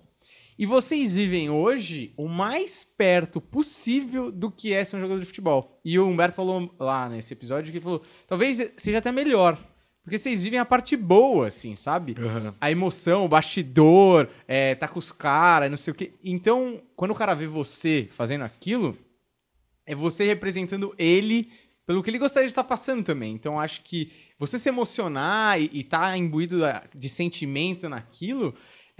E 0.61 0.65
vocês 0.67 1.15
vivem 1.15 1.49
hoje 1.49 2.13
o 2.15 2.27
mais 2.27 2.83
perto 2.83 3.41
possível 3.41 4.31
do 4.31 4.51
que 4.51 4.71
é 4.71 4.83
ser 4.83 4.95
um 4.95 5.01
jogador 5.01 5.19
de 5.19 5.25
futebol. 5.25 5.81
E 5.83 5.97
o 5.97 6.07
Humberto 6.07 6.35
falou 6.35 6.71
lá 6.77 7.09
nesse 7.09 7.33
episódio 7.33 7.71
que 7.71 7.79
ele 7.79 7.83
falou: 7.83 8.03
talvez 8.27 8.71
seja 8.77 8.99
até 8.99 9.11
melhor. 9.11 9.57
Porque 10.03 10.19
vocês 10.19 10.43
vivem 10.43 10.59
a 10.59 10.65
parte 10.65 10.95
boa, 10.95 11.47
assim, 11.47 11.75
sabe? 11.75 12.15
Uhum. 12.15 12.53
A 12.61 12.69
emoção, 12.69 13.25
o 13.25 13.27
bastidor, 13.27 14.29
é, 14.47 14.75
tá 14.75 14.87
com 14.87 14.99
os 14.99 15.11
caras, 15.11 15.71
não 15.71 15.79
sei 15.79 15.93
o 15.93 15.95
quê. 15.95 16.11
Então, 16.23 16.79
quando 16.95 17.09
o 17.09 17.15
cara 17.15 17.33
vê 17.33 17.47
você 17.47 18.07
fazendo 18.11 18.43
aquilo, 18.43 18.95
é 19.83 19.95
você 19.95 20.25
representando 20.27 20.93
ele 20.95 21.49
pelo 21.87 22.03
que 22.03 22.11
ele 22.11 22.19
gostaria 22.19 22.47
de 22.47 22.51
estar 22.51 22.63
passando 22.63 23.03
também. 23.03 23.33
Então, 23.33 23.59
acho 23.59 23.81
que 23.81 24.11
você 24.37 24.59
se 24.59 24.69
emocionar 24.69 25.59
e, 25.59 25.71
e 25.73 25.83
tá 25.83 26.15
imbuído 26.15 26.59
de 26.95 27.09
sentimento 27.09 27.89
naquilo 27.89 28.53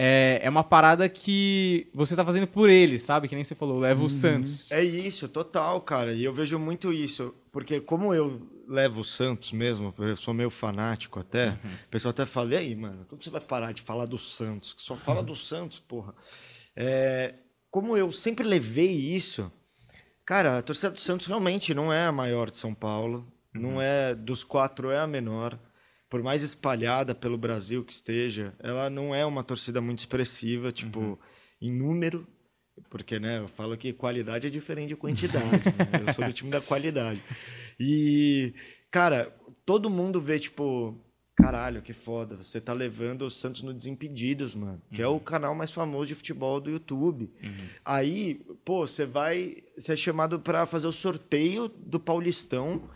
é, 0.04 0.40
é 0.42 0.50
uma 0.50 0.64
parada 0.64 1.08
que 1.08 1.88
você 1.94 2.16
tá 2.16 2.26
fazendo 2.26 2.48
por 2.48 2.72
ele, 2.72 2.98
sabe? 2.98 3.28
Que 3.28 3.36
nem 3.36 3.44
você 3.44 3.54
falou, 3.54 3.78
leva 3.78 4.00
o 4.00 4.06
uhum. 4.06 4.10
Santos. 4.10 4.72
É 4.72 4.84
isso, 4.84 5.28
total, 5.28 5.80
cara. 5.82 6.12
E 6.12 6.24
eu 6.24 6.34
vejo 6.34 6.58
muito 6.58 6.92
isso. 6.92 7.36
Porque 7.52 7.80
como 7.80 8.12
eu 8.12 8.42
levo 8.68 9.02
o 9.02 9.06
Santos 9.06 9.52
mesmo, 9.52 9.94
eu 10.00 10.18
sou 10.18 10.34
meio 10.34 10.50
fanático 10.50 11.20
até, 11.20 11.50
uhum. 11.50 11.74
o 11.86 11.90
pessoal 11.92 12.10
até 12.10 12.26
fala, 12.26 12.52
e 12.56 12.58
aí, 12.58 12.76
mano, 12.76 13.06
quando 13.08 13.24
você 13.24 13.30
vai 13.30 13.42
parar 13.42 13.74
de 13.74 13.84
falar 13.84 14.08
do 14.08 14.18
Santos? 14.18 14.74
Que 14.74 14.82
só 14.82 14.96
fala 14.96 15.20
uhum. 15.20 15.26
do 15.26 15.36
Santos, 15.36 15.78
porra. 15.78 16.16
É, 16.76 17.36
como 17.70 17.96
eu 17.96 18.12
sempre 18.12 18.44
levei 18.44 18.96
isso, 18.96 19.52
cara, 20.26 20.58
a 20.58 20.62
torcida 20.64 20.90
do 20.90 21.00
Santos 21.00 21.28
realmente 21.28 21.76
não 21.76 21.94
é 21.94 22.08
a 22.08 22.12
maior 22.12 22.50
de 22.50 22.58
São 22.58 22.74
Paulo. 22.74 23.32
Não 23.54 23.76
uhum. 23.76 23.82
é, 23.84 24.16
dos 24.16 24.44
quatro 24.44 24.90
é 24.90 24.98
a 24.98 25.06
menor 25.06 25.60
por 26.12 26.22
mais 26.22 26.44
espalhada 26.44 27.16
pelo 27.16 27.38
Brasil 27.38 27.86
que 27.86 27.94
esteja, 27.94 28.54
ela 28.60 28.90
não 28.90 29.16
é 29.16 29.26
uma 29.26 29.46
torcida 29.46 29.80
muito 29.80 30.00
expressiva, 30.00 30.70
tipo, 30.70 31.00
uhum. 31.00 31.18
em 31.62 31.72
número, 31.72 32.28
porque, 32.90 33.18
né, 33.18 33.40
eu 33.40 33.48
falo 33.48 33.78
que 33.78 33.94
qualidade 33.94 34.46
é 34.46 34.50
diferente 34.50 34.90
de 34.90 34.98
quantidade, 34.98 35.46
né? 35.70 36.04
Eu 36.06 36.14
sou 36.14 36.26
do 36.26 36.34
time 36.34 36.52
da 36.52 36.60
qualidade. 36.60 37.24
E, 37.80 38.54
cara, 38.92 39.34
todo 39.66 39.90
mundo 39.90 40.20
vê, 40.20 40.38
tipo, 40.38 41.00
caralho, 41.34 41.82
que 41.82 41.94
foda, 41.94 42.36
você 42.36 42.60
tá 42.60 42.74
levando 42.74 43.22
o 43.22 43.32
Santos 43.32 43.62
no 43.62 43.74
Desimpedidos, 43.74 44.54
mano, 44.54 44.82
que 44.92 45.02
uhum. 45.02 45.08
é 45.08 45.08
o 45.08 45.14
uhum. 45.14 45.20
canal 45.20 45.56
mais 45.56 45.72
famoso 45.72 46.08
de 46.08 46.16
futebol 46.16 46.60
do 46.60 46.72
YouTube. 46.72 47.32
Uhum. 47.42 47.68
Aí, 47.86 48.46
pô, 48.66 48.86
você 48.86 49.06
vai, 49.06 49.64
você 49.78 49.94
é 49.94 49.96
chamado 49.96 50.42
para 50.42 50.66
fazer 50.66 50.88
o 50.88 50.92
sorteio 50.92 51.70
do 51.70 52.02
Paulistão, 52.02 52.90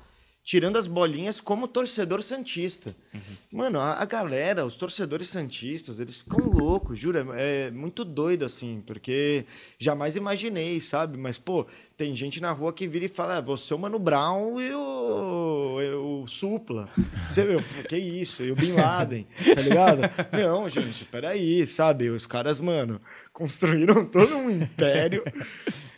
tirando 0.45 0.77
as 0.77 0.85
bolinhas 0.85 1.41
como 1.41 1.67
torcedor 1.67 2.21
santista. 2.21 2.95
Uhum. 3.11 3.19
Mano, 3.51 3.79
a, 3.79 3.93
a, 3.93 4.05
galera, 4.05 4.63
os 4.63 4.75
torcedores 4.75 5.27
santistas, 5.27 5.99
eles 5.99 6.21
ficam 6.21 6.47
loucos, 6.47 6.99
jura? 6.99 7.25
É 7.33 7.71
muito 7.71 8.05
doido 8.05 8.45
assim, 8.45 8.83
porque 8.85 9.43
jamais 9.79 10.15
imaginei, 10.15 10.79
sabe? 10.79 11.17
Mas, 11.17 11.39
pô, 11.39 11.65
tem 11.97 12.15
gente 12.15 12.39
na 12.39 12.51
rua 12.51 12.71
que 12.71 12.87
vira 12.87 13.05
e 13.05 13.09
fala: 13.09 13.37
ah, 13.37 13.41
você 13.41 13.73
é 13.73 13.75
o 13.75 13.79
Mano 13.79 13.97
Brown 13.97 14.61
e 14.61 14.71
o, 14.71 16.21
o 16.21 16.27
Supla. 16.27 16.87
Você 17.27 17.43
viu? 17.43 17.59
Que 17.89 17.97
isso? 17.97 18.43
E 18.43 18.51
o 18.51 18.55
Bin 18.55 18.73
Laden, 18.73 19.25
tá 19.55 19.61
ligado? 19.61 20.01
Não, 20.31 20.69
gente, 20.69 21.05
peraí, 21.05 21.65
sabe? 21.65 22.09
Os 22.09 22.27
caras, 22.27 22.59
mano, 22.59 23.01
construíram 23.33 24.05
todo 24.05 24.37
um 24.37 24.49
império. 24.49 25.23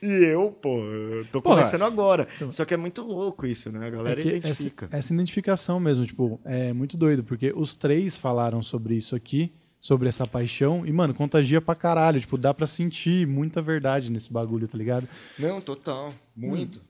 E 0.01 0.07
eu, 0.07 0.51
pô, 0.51 0.79
eu 0.79 1.25
tô 1.25 1.41
começando 1.41 1.83
agora. 1.83 2.27
Então, 2.35 2.51
Só 2.51 2.65
que 2.65 2.73
é 2.73 2.77
muito 2.77 3.01
louco 3.01 3.45
isso, 3.45 3.71
né? 3.71 3.87
A 3.87 3.89
galera 3.89 4.19
é 4.21 4.23
identifica. 4.23 4.85
Essa, 4.85 4.97
essa, 4.97 5.13
identificação 5.13 5.79
mesmo, 5.79 6.05
tipo, 6.05 6.39
é 6.45 6.73
muito 6.73 6.97
doido, 6.97 7.23
porque 7.23 7.53
os 7.55 7.75
três 7.75 8.15
falaram 8.15 8.61
sobre 8.61 8.95
isso 8.95 9.15
aqui, 9.15 9.51
sobre 9.79 10.07
essa 10.07 10.25
paixão, 10.25 10.85
e, 10.85 10.91
mano, 10.91 11.13
contagia 11.13 11.61
pra 11.61 11.75
caralho. 11.75 12.19
Tipo, 12.19 12.37
dá 12.37 12.53
pra 12.53 12.67
sentir 12.67 13.27
muita 13.27 13.61
verdade 13.61 14.11
nesse 14.11 14.31
bagulho, 14.31 14.67
tá 14.67 14.77
ligado? 14.77 15.07
Não, 15.37 15.61
total. 15.61 16.13
Muito. 16.35 16.79
Hum. 16.79 16.81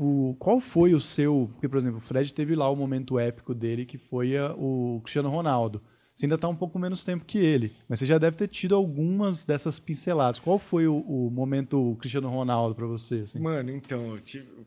O, 0.00 0.36
qual 0.38 0.60
foi 0.60 0.94
o 0.94 1.00
seu. 1.00 1.50
Porque, 1.52 1.68
por 1.68 1.78
exemplo, 1.78 1.98
o 1.98 2.00
Fred 2.00 2.32
teve 2.32 2.54
lá 2.54 2.70
o 2.70 2.76
momento 2.76 3.18
épico 3.18 3.52
dele, 3.52 3.84
que 3.84 3.98
foi 3.98 4.36
a, 4.36 4.52
o 4.52 5.00
Cristiano 5.02 5.28
Ronaldo. 5.28 5.82
Você 6.18 6.26
ainda 6.26 6.34
está 6.34 6.48
um 6.48 6.56
pouco 6.56 6.80
menos 6.80 7.04
tempo 7.04 7.24
que 7.24 7.38
ele, 7.38 7.76
mas 7.88 8.00
você 8.00 8.06
já 8.06 8.18
deve 8.18 8.36
ter 8.36 8.48
tido 8.48 8.74
algumas 8.74 9.44
dessas 9.44 9.78
pinceladas. 9.78 10.40
Qual 10.40 10.58
foi 10.58 10.88
o, 10.88 10.96
o 10.96 11.30
momento 11.30 11.96
Cristiano 12.00 12.28
Ronaldo 12.28 12.74
para 12.74 12.88
você? 12.88 13.20
Assim? 13.20 13.38
Mano, 13.38 13.70
então, 13.70 14.16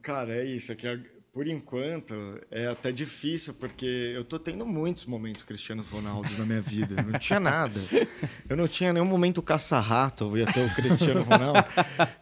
cara, 0.01 0.33
é 0.33 0.45
isso. 0.45 0.71
Aqui, 0.71 0.87
por 1.33 1.45
enquanto, 1.45 2.13
é 2.49 2.67
até 2.67 2.93
difícil, 2.93 3.53
porque 3.53 4.13
eu 4.15 4.23
tô 4.23 4.39
tendo 4.39 4.65
muitos 4.65 5.05
momentos 5.05 5.43
Cristiano 5.43 5.83
Ronaldo 5.91 6.29
na 6.37 6.45
minha 6.45 6.61
vida. 6.61 7.03
Não 7.03 7.19
tinha 7.19 7.37
nada. 7.41 7.81
Eu 8.49 8.55
não 8.55 8.65
tinha 8.65 8.93
nenhum 8.93 9.05
momento 9.05 9.41
caça-rato, 9.41 10.23
eu 10.23 10.37
ia 10.37 10.45
ter 10.45 10.65
o 10.65 10.73
Cristiano 10.73 11.21
Ronaldo. 11.23 11.65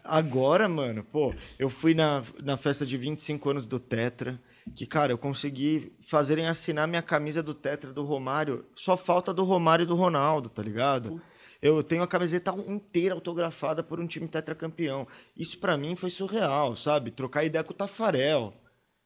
Agora, 0.03 0.67
mano, 0.67 1.03
pô, 1.03 1.35
eu 1.59 1.69
fui 1.69 1.93
na, 1.93 2.23
na 2.41 2.57
festa 2.57 2.83
de 2.83 2.97
25 2.97 3.47
anos 3.47 3.67
do 3.67 3.79
Tetra 3.79 4.41
que, 4.75 4.85
cara, 4.85 5.11
eu 5.11 5.17
consegui 5.17 5.91
fazerem 6.01 6.47
assinar 6.47 6.87
minha 6.87 7.01
camisa 7.01 7.41
do 7.43 7.53
Tetra 7.53 7.93
do 7.93 8.03
Romário. 8.03 8.65
Só 8.75 8.95
falta 8.95 9.33
do 9.33 9.43
Romário 9.43 9.83
e 9.83 9.85
do 9.85 9.95
Ronaldo, 9.95 10.49
tá 10.49 10.61
ligado? 10.61 11.09
Putz. 11.09 11.47
Eu 11.61 11.83
tenho 11.83 12.03
a 12.03 12.07
camiseta 12.07 12.51
inteira 12.67 13.15
autografada 13.15 13.83
por 13.83 13.99
um 13.99 14.07
time 14.07 14.27
tetracampeão. 14.27 15.07
Isso 15.35 15.59
para 15.59 15.77
mim 15.77 15.95
foi 15.95 16.09
surreal, 16.09 16.75
sabe? 16.75 17.11
Trocar 17.11 17.43
ideia 17.43 17.63
com 17.63 17.73
o 17.73 17.75
Tafarel, 17.75 18.53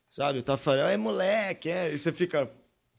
sabe? 0.09 0.39
O 0.39 0.43
Tafarel 0.43 0.87
é 0.87 0.97
moleque, 0.97 1.69
é. 1.69 1.93
E 1.93 1.97
você 1.97 2.11
fica, 2.11 2.51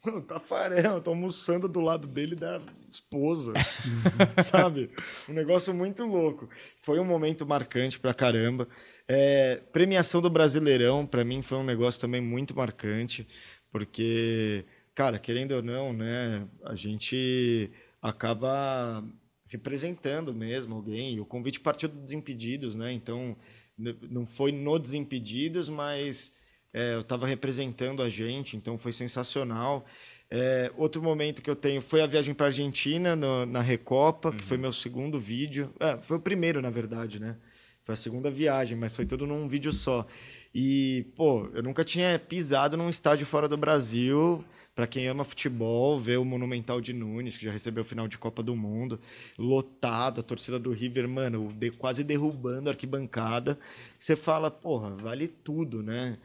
o 0.12 0.20
Tafarel, 0.20 1.00
tô 1.00 1.10
almoçando 1.10 1.68
do 1.68 1.80
lado 1.80 2.06
dele 2.06 2.36
da 2.36 2.60
esposa, 2.90 3.52
sabe? 4.42 4.90
Um 5.28 5.32
negócio 5.32 5.72
muito 5.72 6.04
louco. 6.04 6.48
Foi 6.82 6.98
um 6.98 7.04
momento 7.04 7.46
marcante 7.46 7.98
pra 7.98 8.14
caramba. 8.14 8.68
É, 9.08 9.56
premiação 9.72 10.20
do 10.20 10.30
Brasileirão, 10.30 11.06
para 11.06 11.24
mim, 11.24 11.42
foi 11.42 11.58
um 11.58 11.64
negócio 11.64 12.00
também 12.00 12.20
muito 12.20 12.54
marcante, 12.54 13.26
porque, 13.70 14.64
cara, 14.94 15.18
querendo 15.18 15.52
ou 15.52 15.62
não, 15.62 15.92
né, 15.92 16.46
a 16.64 16.74
gente 16.74 17.70
acaba 18.00 19.02
representando 19.48 20.34
mesmo 20.34 20.74
alguém. 20.74 21.20
O 21.20 21.26
convite 21.26 21.60
partiu 21.60 21.88
do 21.88 22.00
Desimpedidos, 22.00 22.74
né? 22.74 22.92
Então, 22.92 23.36
não 23.76 24.26
foi 24.26 24.52
no 24.52 24.78
Desimpedidos, 24.78 25.68
mas 25.68 26.32
é, 26.74 26.94
eu 26.94 27.02
estava 27.02 27.24
representando 27.24 28.02
a 28.02 28.10
gente, 28.10 28.56
então 28.56 28.76
foi 28.76 28.92
sensacional. 28.92 29.86
É, 30.28 30.72
outro 30.76 31.00
momento 31.00 31.40
que 31.40 31.48
eu 31.48 31.54
tenho 31.54 31.80
foi 31.80 32.02
a 32.02 32.06
viagem 32.06 32.34
para 32.34 32.46
a 32.46 32.48
Argentina 32.48 33.14
no, 33.14 33.46
na 33.46 33.60
Recopa, 33.60 34.30
uhum. 34.30 34.36
que 34.36 34.42
foi 34.42 34.58
meu 34.58 34.72
segundo 34.72 35.20
vídeo. 35.20 35.72
É, 35.78 35.96
foi 36.02 36.16
o 36.16 36.20
primeiro, 36.20 36.60
na 36.60 36.70
verdade, 36.70 37.20
né? 37.20 37.36
Foi 37.84 37.92
a 37.92 37.96
segunda 37.96 38.28
viagem, 38.28 38.76
mas 38.76 38.92
foi 38.92 39.06
tudo 39.06 39.24
num 39.24 39.46
vídeo 39.46 39.72
só. 39.72 40.04
E, 40.52 41.06
pô, 41.14 41.48
eu 41.54 41.62
nunca 41.62 41.84
tinha 41.84 42.18
pisado 42.18 42.76
num 42.76 42.88
estádio 42.88 43.24
fora 43.24 43.46
do 43.48 43.56
Brasil. 43.56 44.44
Para 44.74 44.88
quem 44.88 45.06
ama 45.06 45.22
futebol, 45.22 46.00
ver 46.00 46.18
o 46.18 46.24
Monumental 46.24 46.80
de 46.80 46.92
Nunes, 46.92 47.36
que 47.36 47.44
já 47.44 47.52
recebeu 47.52 47.84
o 47.84 47.86
final 47.86 48.08
de 48.08 48.18
Copa 48.18 48.42
do 48.42 48.56
Mundo, 48.56 48.98
lotado, 49.38 50.20
a 50.20 50.24
torcida 50.24 50.58
do 50.58 50.72
River, 50.72 51.08
mano, 51.08 51.52
de, 51.52 51.70
quase 51.70 52.02
derrubando 52.02 52.68
a 52.68 52.72
arquibancada. 52.72 53.56
Você 53.96 54.16
fala, 54.16 54.50
porra, 54.50 54.90
vale 54.96 55.28
tudo, 55.28 55.80
né? 55.80 56.18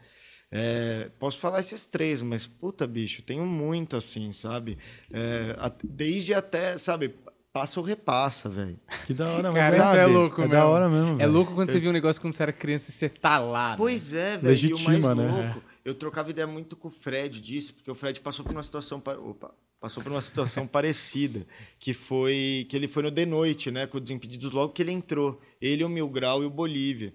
É, 0.52 1.10
posso 1.18 1.38
falar 1.38 1.60
esses 1.60 1.86
três, 1.86 2.22
mas 2.22 2.46
puta 2.46 2.86
bicho, 2.86 3.22
tenho 3.22 3.46
muito 3.46 3.96
assim, 3.96 4.32
sabe? 4.32 4.78
É, 5.12 5.54
desde 5.84 6.34
até, 6.34 6.76
sabe, 6.76 7.14
passa 7.52 7.78
ou 7.78 7.86
repassa, 7.86 8.48
velho. 8.48 8.78
Que 9.06 9.14
da 9.14 9.28
hora, 9.28 9.52
mas 9.52 9.74
Cara, 9.74 9.76
isso 9.76 9.96
é 9.96 10.06
louco, 10.06 10.40
é 10.40 10.44
mesmo. 10.44 10.52
da 10.52 10.66
hora 10.66 10.88
mesmo. 10.88 11.14
É 11.14 11.18
véio. 11.18 11.32
louco 11.32 11.54
quando 11.54 11.70
você 11.70 11.78
viu 11.78 11.90
um 11.90 11.92
negócio 11.92 12.20
quando 12.20 12.32
você 12.32 12.42
era 12.42 12.52
criança 12.52 12.90
e 12.90 12.92
você 12.92 13.08
tá 13.08 13.38
lá. 13.38 13.70
Né? 13.70 13.76
Pois 13.76 14.12
né? 14.12 14.20
é, 14.20 14.36
velho. 14.38 14.48
Legitima, 14.48 14.94
e 14.94 14.98
o 14.98 15.02
mais 15.02 15.16
né? 15.16 15.30
louco, 15.30 15.62
eu 15.84 15.94
trocava 15.94 16.30
ideia 16.30 16.46
muito 16.46 16.76
com 16.76 16.88
o 16.88 16.90
Fred 16.90 17.40
disso, 17.40 17.74
porque 17.74 17.90
o 17.90 17.94
Fred 17.94 18.20
passou 18.20 18.44
por 18.44 18.52
uma 18.52 18.62
situação. 18.62 18.98
Opa, 18.98 19.52
passou 19.80 20.02
por 20.02 20.12
uma 20.12 20.20
situação 20.20 20.66
parecida, 20.68 21.46
que 21.78 21.94
foi 21.94 22.66
que 22.68 22.76
ele 22.76 22.86
foi 22.86 23.02
no 23.04 23.10
de 23.10 23.24
noite, 23.24 23.70
né, 23.70 23.86
com 23.86 23.98
o 23.98 24.00
Desimpedidos 24.00 24.50
logo 24.52 24.72
que 24.72 24.82
ele 24.82 24.92
entrou. 24.92 25.40
Ele, 25.60 25.84
o 25.84 25.88
Mil 25.88 26.08
Grau 26.08 26.42
e 26.42 26.46
o 26.46 26.50
Bolívia. 26.50 27.12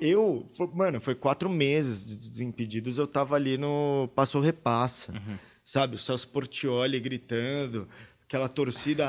Eu, 0.00 0.48
mano, 0.74 1.00
foi 1.00 1.14
quatro 1.14 1.48
meses 1.48 2.04
de 2.04 2.30
Desimpedidos, 2.30 2.98
eu 2.98 3.06
tava 3.06 3.34
ali 3.34 3.56
no 3.56 4.10
Passou 4.14 4.40
Repassa. 4.40 5.12
Uhum. 5.12 5.38
Sabe, 5.64 5.96
o 5.96 5.98
Celso 5.98 6.28
Portioli 6.28 7.00
gritando, 7.00 7.88
aquela 8.26 8.48
torcida. 8.48 9.08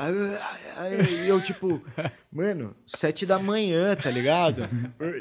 E 1.24 1.28
eu, 1.28 1.40
tipo, 1.40 1.82
mano, 2.32 2.74
sete 2.86 3.26
da 3.26 3.38
manhã, 3.38 3.94
tá 3.94 4.10
ligado? 4.10 4.68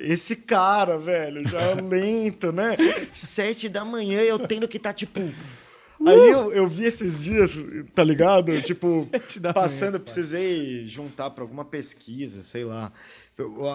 Esse 0.02 0.36
cara, 0.36 0.98
velho, 0.98 1.48
já 1.48 1.62
é 1.62 1.76
lento, 1.76 2.52
né? 2.52 2.78
Sete 3.14 3.68
da 3.68 3.84
manhã 3.84 4.22
eu 4.22 4.40
tendo 4.40 4.68
que 4.68 4.80
tá, 4.80 4.94
tipo. 4.94 5.20
Aí 6.06 6.30
eu, 6.30 6.54
eu 6.54 6.68
vi 6.68 6.86
esses 6.86 7.24
dias, 7.24 7.52
tá 7.96 8.04
ligado? 8.04 8.62
Tipo, 8.62 9.10
passando, 9.54 9.96
manhã, 9.96 10.00
precisei 10.00 10.88
juntar 10.88 11.32
para 11.32 11.44
alguma 11.44 11.66
pesquisa, 11.66 12.44
sei 12.44 12.64
lá 12.64 12.92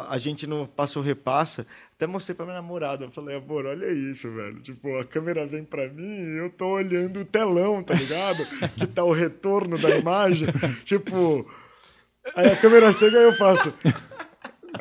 a 0.08 0.18
gente 0.18 0.46
não 0.46 0.66
passa 0.66 0.98
o 0.98 1.02
repassa. 1.02 1.66
Até 1.94 2.06
mostrei 2.06 2.34
pra 2.34 2.44
minha 2.44 2.56
namorada. 2.56 3.04
Eu 3.04 3.10
falei, 3.10 3.36
amor, 3.36 3.64
olha 3.66 3.92
isso, 3.92 4.30
velho. 4.32 4.60
Tipo, 4.60 4.98
a 4.98 5.04
câmera 5.04 5.46
vem 5.46 5.64
pra 5.64 5.88
mim 5.88 6.34
e 6.34 6.38
eu 6.38 6.50
tô 6.50 6.66
olhando 6.66 7.20
o 7.20 7.24
telão, 7.24 7.82
tá 7.82 7.94
ligado? 7.94 8.44
que 8.76 8.86
tá 8.86 9.04
o 9.04 9.12
retorno 9.12 9.78
da 9.78 9.90
imagem. 9.90 10.48
tipo. 10.84 11.48
Aí 12.36 12.50
a 12.50 12.56
câmera 12.56 12.92
chega 12.92 13.18
e 13.18 13.24
eu 13.24 13.32
faço. 13.34 13.72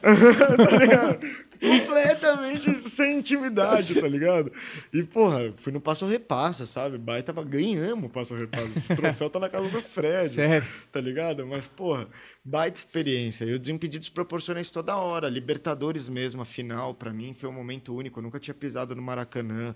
tá 0.01 0.77
ligado? 0.77 1.19
Completamente 1.61 2.75
sem 2.89 3.19
intimidade, 3.19 3.93
tá 3.93 4.07
ligado? 4.07 4.51
E, 4.91 5.03
porra, 5.03 5.53
fui 5.57 5.71
no 5.71 5.79
Passo 5.79 6.05
Repassa, 6.07 6.65
sabe? 6.65 6.97
Baita, 6.97 7.31
ganhamos 7.43 8.05
o 8.05 8.09
Passo 8.09 8.35
Repassa. 8.35 8.77
Esse 8.77 8.95
troféu 8.95 9.29
tá 9.29 9.39
na 9.39 9.47
casa 9.47 9.69
do 9.69 9.81
Fred. 9.81 10.29
Sério? 10.29 10.67
Tá 10.91 10.99
ligado? 10.99 11.45
Mas, 11.45 11.67
porra, 11.67 12.07
baita 12.43 12.77
experiência. 12.77 13.45
E 13.45 13.53
o 13.53 13.59
Desimpedidos 13.59 14.09
proporciona 14.09 14.59
isso 14.59 14.73
toda 14.73 14.95
hora. 14.95 15.29
Libertadores 15.29 16.09
mesmo, 16.09 16.41
a 16.41 16.45
final, 16.45 16.95
para 16.95 17.13
mim, 17.13 17.33
foi 17.33 17.47
um 17.47 17.53
momento 17.53 17.95
único. 17.95 18.19
Eu 18.19 18.23
nunca 18.23 18.39
tinha 18.39 18.55
pisado 18.55 18.95
no 18.95 19.01
Maracanã. 19.01 19.75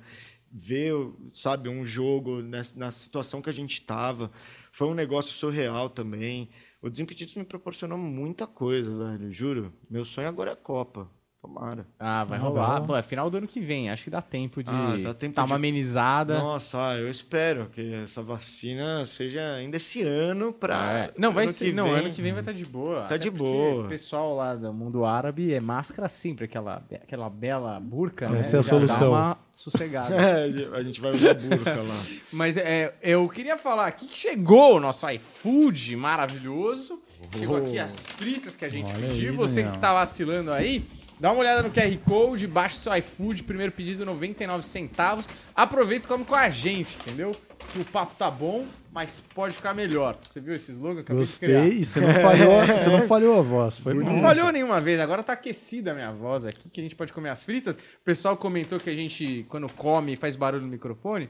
Ver, 0.51 0.93
sabe, 1.33 1.67
um 1.67 1.83
jogo 1.83 2.41
na 2.41 2.89
situação 2.91 3.41
que 3.41 3.49
a 3.49 3.53
gente 3.53 3.81
tava. 3.81 4.31
Foi 4.71 4.87
um 4.87 4.93
negócio 4.93 5.31
surreal 5.33 5.89
também. 5.89 6.49
O 6.81 6.89
Desimpedidos 6.89 7.35
me 7.35 7.43
proporcionou 7.43 7.97
muita 7.97 8.47
coisa, 8.47 8.95
velho. 8.95 9.33
Juro. 9.33 9.73
Meu 9.89 10.05
sonho 10.05 10.27
agora 10.27 10.51
é 10.51 10.53
a 10.53 10.57
Copa. 10.57 11.09
Tomara. 11.45 11.85
Ah, 11.99 12.23
vai 12.23 12.39
rolar. 12.39 12.81
Pô, 12.81 12.95
é 12.95 13.01
final 13.01 13.29
do 13.29 13.37
ano 13.37 13.47
que 13.47 13.59
vem. 13.59 13.89
Acho 13.89 14.05
que 14.05 14.09
dá 14.09 14.21
tempo 14.21 14.63
de 14.63 14.69
Ah, 14.69 14.95
dá 15.01 15.13
tempo 15.13 15.35
dar 15.35 15.43
de- 15.45 15.51
uma 15.51 15.55
amenizada. 15.55 16.39
Nossa, 16.39 16.77
ah, 16.89 16.97
eu 16.97 17.09
espero 17.09 17.67
que 17.67 17.93
essa 18.03 18.21
vacina 18.23 19.05
seja 19.05 19.41
ainda 19.55 19.77
esse 19.77 20.01
ano 20.01 20.51
pra. 20.51 20.91
É. 20.93 21.11
Não, 21.17 21.31
vai 21.31 21.47
ser. 21.47 21.73
Não, 21.73 21.85
vem. 21.85 21.93
ano 21.95 22.09
que 22.11 22.21
vem 22.21 22.31
vai 22.31 22.41
estar 22.41 22.51
de 22.53 22.65
boa. 22.65 23.01
Tá 23.01 23.05
Até 23.05 23.17
de 23.19 23.29
porque 23.31 23.43
boa. 23.43 23.85
O 23.85 23.89
pessoal 23.89 24.35
lá 24.35 24.55
do 24.55 24.73
mundo 24.73 25.05
árabe 25.05 25.53
é 25.53 25.59
máscara 25.59 26.09
sempre, 26.09 26.45
aquela, 26.45 26.83
aquela 27.03 27.29
bela 27.29 27.79
burca, 27.79 28.27
né? 28.27 28.39
Essa 28.39 28.57
é 28.57 28.59
a 28.59 28.61
Já 28.63 28.69
Dá 28.71 28.75
solução. 28.87 29.11
uma 29.11 29.37
sossegada. 29.51 30.15
É, 30.25 30.45
a 30.77 30.83
gente 30.83 30.99
vai 30.99 31.11
usar 31.11 31.33
burca 31.35 31.75
lá. 31.75 32.01
Mas 32.33 32.57
é, 32.57 32.93
eu 33.01 33.27
queria 33.29 33.57
falar 33.57 33.85
aqui 33.87 34.07
que 34.07 34.17
chegou 34.17 34.77
o 34.77 34.79
nosso 34.79 35.07
iFood 35.09 35.95
maravilhoso. 35.95 36.99
Chegou 37.37 37.57
aqui 37.57 37.77
as 37.79 37.95
fritas 37.99 38.55
que 38.55 38.65
a 38.65 38.69
gente 38.69 38.93
Olha 38.93 39.07
aí, 39.07 39.11
pediu. 39.13 39.33
Você 39.35 39.55
Daniel. 39.55 39.73
que 39.73 39.79
tá 39.79 39.93
vacilando 39.93 40.51
aí, 40.51 40.85
dá 41.19 41.31
uma 41.31 41.41
olhada 41.41 41.63
no 41.63 41.71
QR 41.71 41.97
Code, 42.05 42.47
baixa 42.47 42.75
o 42.75 42.79
seu 42.79 42.95
iFood, 42.95 43.43
primeiro 43.43 43.71
pedido 43.71 44.05
99 44.05 44.63
centavos. 44.65 45.27
Aproveita 45.55 46.05
e 46.05 46.07
come 46.09 46.25
com 46.25 46.35
a 46.35 46.49
gente, 46.49 46.97
entendeu? 46.97 47.35
Que 47.71 47.79
o 47.79 47.85
papo 47.85 48.15
tá 48.15 48.29
bom, 48.29 48.65
mas 48.91 49.21
pode 49.33 49.55
ficar 49.55 49.73
melhor. 49.73 50.17
Você 50.29 50.39
viu 50.39 50.53
esse 50.55 50.71
slogan? 50.71 51.01
Acabei. 51.01 51.21
Gostei. 51.23 51.69
E 51.69 51.85
você 51.85 51.99
não 51.99 52.13
falhou, 52.21 52.65
você 52.67 52.89
não 52.89 53.07
falhou 53.07 53.39
a 53.39 53.41
voz. 53.41 53.79
Foi 53.79 53.93
Não 53.93 54.03
bom. 54.15 54.21
falhou 54.21 54.51
nenhuma 54.51 54.79
vez, 54.79 54.99
agora 54.99 55.23
tá 55.23 55.33
aquecida 55.33 55.91
a 55.91 55.95
minha 55.95 56.11
voz 56.11 56.45
aqui, 56.45 56.69
que 56.69 56.79
a 56.79 56.83
gente 56.83 56.95
pode 56.95 57.11
comer 57.11 57.29
as 57.29 57.43
fritas. 57.43 57.75
O 57.75 58.03
pessoal 58.03 58.37
comentou 58.37 58.79
que 58.79 58.89
a 58.89 58.95
gente, 58.95 59.45
quando 59.49 59.67
come, 59.73 60.15
faz 60.15 60.35
barulho 60.35 60.63
no 60.63 60.69
microfone. 60.69 61.29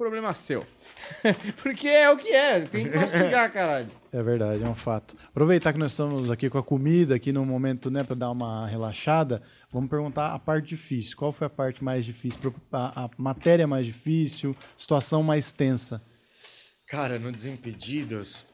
Problema 0.00 0.34
seu. 0.34 0.66
Porque 1.62 1.86
é 1.86 2.10
o 2.10 2.16
que 2.16 2.28
é, 2.28 2.62
tem 2.62 2.88
que 2.88 2.96
mastigar, 2.96 3.52
caralho. 3.52 3.90
É 4.10 4.22
verdade, 4.22 4.64
é 4.64 4.66
um 4.66 4.74
fato. 4.74 5.14
Aproveitar 5.28 5.74
que 5.74 5.78
nós 5.78 5.92
estamos 5.92 6.30
aqui 6.30 6.48
com 6.48 6.56
a 6.56 6.62
comida, 6.62 7.14
aqui 7.14 7.30
no 7.34 7.44
momento, 7.44 7.90
né, 7.90 8.02
para 8.02 8.16
dar 8.16 8.30
uma 8.30 8.66
relaxada, 8.66 9.42
vamos 9.70 9.90
perguntar 9.90 10.32
a 10.32 10.38
parte 10.38 10.68
difícil. 10.68 11.14
Qual 11.18 11.34
foi 11.34 11.48
a 11.48 11.50
parte 11.50 11.84
mais 11.84 12.02
difícil, 12.06 12.40
a, 12.72 13.04
a 13.04 13.10
matéria 13.18 13.66
mais 13.66 13.84
difícil, 13.84 14.56
situação 14.74 15.22
mais 15.22 15.52
tensa? 15.52 16.00
Cara, 16.86 17.18
no 17.18 17.30
Desimpedidos, 17.30 18.46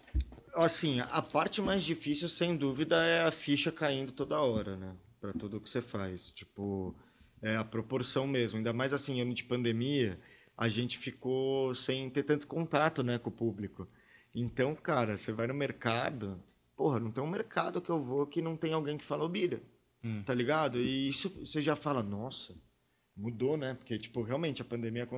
assim, 0.53 1.01
a 1.13 1.23
parte 1.23 1.63
mais 1.63 1.85
difícil, 1.85 2.29
sem 2.29 2.57
dúvida, 2.57 2.97
é 3.05 3.23
a 3.23 3.31
ficha 3.31 3.71
caindo 3.71 4.11
toda 4.11 4.41
hora, 4.41 4.77
né? 4.77 4.97
Pra 5.21 5.33
tudo 5.33 5.61
que 5.61 5.71
você 5.71 5.81
faz. 5.81 6.33
Tipo, 6.33 6.93
é 7.41 7.55
a 7.55 7.65
proporção 7.65 8.27
mesmo. 8.27 8.57
Ainda 8.57 8.73
mais 8.73 8.93
assim, 8.93 9.21
ano 9.21 9.33
de 9.33 9.45
pandemia, 9.45 10.19
a 10.57 10.69
gente 10.69 10.99
ficou 10.99 11.75
sem 11.75 12.09
ter 12.09 12.23
tanto 12.23 12.47
contato, 12.47 13.03
né, 13.03 13.19
com 13.19 13.29
o 13.29 13.33
público. 13.33 13.87
Então, 14.35 14.75
cara, 14.75 15.17
você 15.17 15.33
vai 15.33 15.47
no 15.47 15.55
mercado, 15.55 16.43
porra, 16.77 16.99
não 16.99 17.11
tem 17.11 17.23
um 17.23 17.31
mercado 17.31 17.81
que 17.81 17.91
eu 17.91 18.03
vou 18.03 18.27
que 18.27 18.41
não 18.41 18.57
tem 18.57 18.73
alguém 18.73 18.97
que 18.99 19.05
fala 19.05 19.25
ô 19.25 19.29
Bira, 19.29 19.63
tá 20.25 20.35
ligado? 20.35 20.79
E 20.79 21.09
isso 21.09 21.31
você 21.45 21.61
já 21.61 21.75
fala, 21.75 22.03
nossa, 22.03 22.55
mudou, 23.17 23.57
né? 23.57 23.75
Porque, 23.75 23.99
tipo, 23.99 24.23
realmente 24.23 24.63
a 24.63 24.65
pandemia 24.65 25.09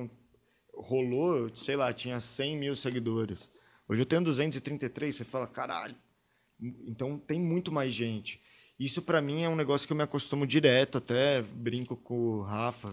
rolou, 0.73 1.53
sei 1.55 1.75
lá, 1.75 1.93
tinha 1.93 2.19
100 2.19 2.57
mil 2.57 2.75
seguidores. 2.75 3.51
Hoje 3.87 4.01
eu 4.01 4.05
tenho 4.05 4.23
233, 4.23 5.15
você 5.15 5.23
fala, 5.23 5.47
caralho. 5.47 5.95
Então 6.87 7.17
tem 7.17 7.39
muito 7.39 7.71
mais 7.71 7.93
gente. 7.93 8.41
Isso 8.79 9.01
pra 9.01 9.21
mim 9.21 9.43
é 9.43 9.49
um 9.49 9.55
negócio 9.55 9.85
que 9.85 9.91
eu 9.91 9.97
me 9.97 10.03
acostumo 10.03 10.47
direto, 10.47 10.97
até 10.97 11.41
brinco 11.41 11.97
com 11.97 12.15
o 12.15 12.41
Rafa, 12.41 12.89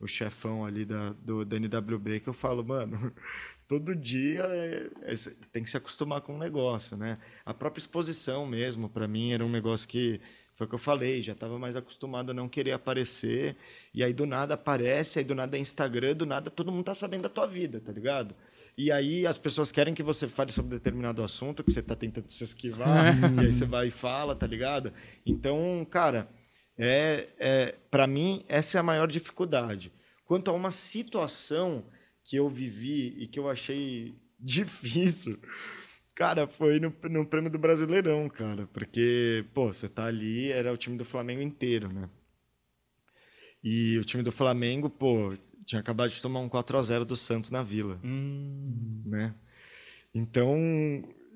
o 0.00 0.06
chefão 0.08 0.64
ali 0.64 0.84
da, 0.84 1.10
do, 1.22 1.44
da 1.44 1.56
NWB, 1.56 2.20
que 2.20 2.28
eu 2.28 2.32
falo, 2.32 2.64
mano, 2.64 3.12
todo 3.68 3.94
dia 3.94 4.42
é- 4.44 4.88
é- 5.02 5.14
tem 5.52 5.62
que 5.62 5.70
se 5.70 5.76
acostumar 5.76 6.22
com 6.22 6.34
o 6.34 6.38
negócio, 6.38 6.96
né? 6.96 7.18
A 7.44 7.52
própria 7.52 7.80
exposição 7.80 8.46
mesmo, 8.46 8.88
pra 8.88 9.06
mim, 9.06 9.32
era 9.32 9.44
um 9.44 9.50
negócio 9.50 9.86
que 9.86 10.20
foi 10.56 10.66
o 10.66 10.68
que 10.68 10.74
eu 10.74 10.78
falei, 10.78 11.22
já 11.22 11.32
estava 11.32 11.58
mais 11.58 11.74
acostumado 11.76 12.30
a 12.30 12.34
não 12.34 12.48
querer 12.48 12.72
aparecer, 12.72 13.56
e 13.94 14.02
aí 14.04 14.12
do 14.12 14.26
nada 14.26 14.54
aparece, 14.54 15.18
aí 15.18 15.24
do 15.24 15.34
nada 15.34 15.56
é 15.56 15.60
Instagram, 15.60 16.14
do 16.14 16.26
nada 16.26 16.50
todo 16.50 16.70
mundo 16.72 16.84
tá 16.84 16.94
sabendo 16.94 17.22
da 17.22 17.28
tua 17.30 17.46
vida, 17.46 17.80
tá 17.80 17.90
ligado? 17.92 18.34
E 18.76 18.90
aí 18.92 19.26
as 19.26 19.36
pessoas 19.38 19.72
querem 19.72 19.94
que 19.94 20.02
você 20.02 20.26
fale 20.26 20.52
sobre 20.52 20.70
determinado 20.70 21.22
assunto 21.22 21.62
que 21.64 21.72
você 21.72 21.82
tá 21.82 21.94
tentando 21.96 22.30
se 22.30 22.44
esquivar, 22.44 23.14
e 23.42 23.46
aí 23.46 23.52
você 23.52 23.64
vai 23.64 23.88
e 23.88 23.90
fala, 23.90 24.34
tá 24.36 24.46
ligado? 24.46 24.92
Então, 25.24 25.86
cara, 25.90 26.28
é, 26.78 27.28
é 27.38 27.74
para 27.90 28.06
mim 28.06 28.44
essa 28.48 28.78
é 28.78 28.80
a 28.80 28.84
maior 28.84 29.06
dificuldade. 29.08 29.92
Quanto 30.24 30.50
a 30.50 30.54
uma 30.54 30.70
situação 30.70 31.84
que 32.24 32.36
eu 32.36 32.48
vivi 32.48 33.16
e 33.18 33.26
que 33.26 33.38
eu 33.38 33.48
achei 33.48 34.14
difícil, 34.38 35.38
cara, 36.14 36.46
foi 36.46 36.78
no, 36.78 36.94
no 37.10 37.26
prêmio 37.26 37.50
do 37.50 37.58
Brasileirão, 37.58 38.28
cara, 38.28 38.66
porque 38.72 39.44
pô, 39.52 39.72
você 39.72 39.88
tá 39.88 40.06
ali, 40.06 40.50
era 40.52 40.72
o 40.72 40.76
time 40.76 40.96
do 40.96 41.04
Flamengo 41.04 41.42
inteiro, 41.42 41.92
né? 41.92 42.08
E 43.62 43.98
o 43.98 44.04
time 44.04 44.22
do 44.22 44.32
Flamengo, 44.32 44.88
pô, 44.88 45.36
tinha 45.66 45.80
acabado 45.80 46.10
de 46.10 46.20
tomar 46.22 46.40
um 46.40 46.48
4 46.48 46.78
a 46.78 46.82
0 46.82 47.04
do 47.04 47.16
Santos 47.16 47.50
na 47.50 47.62
Vila, 47.62 48.00
Hum, 48.02 49.02
né? 49.06 49.34
Então, 50.14 50.56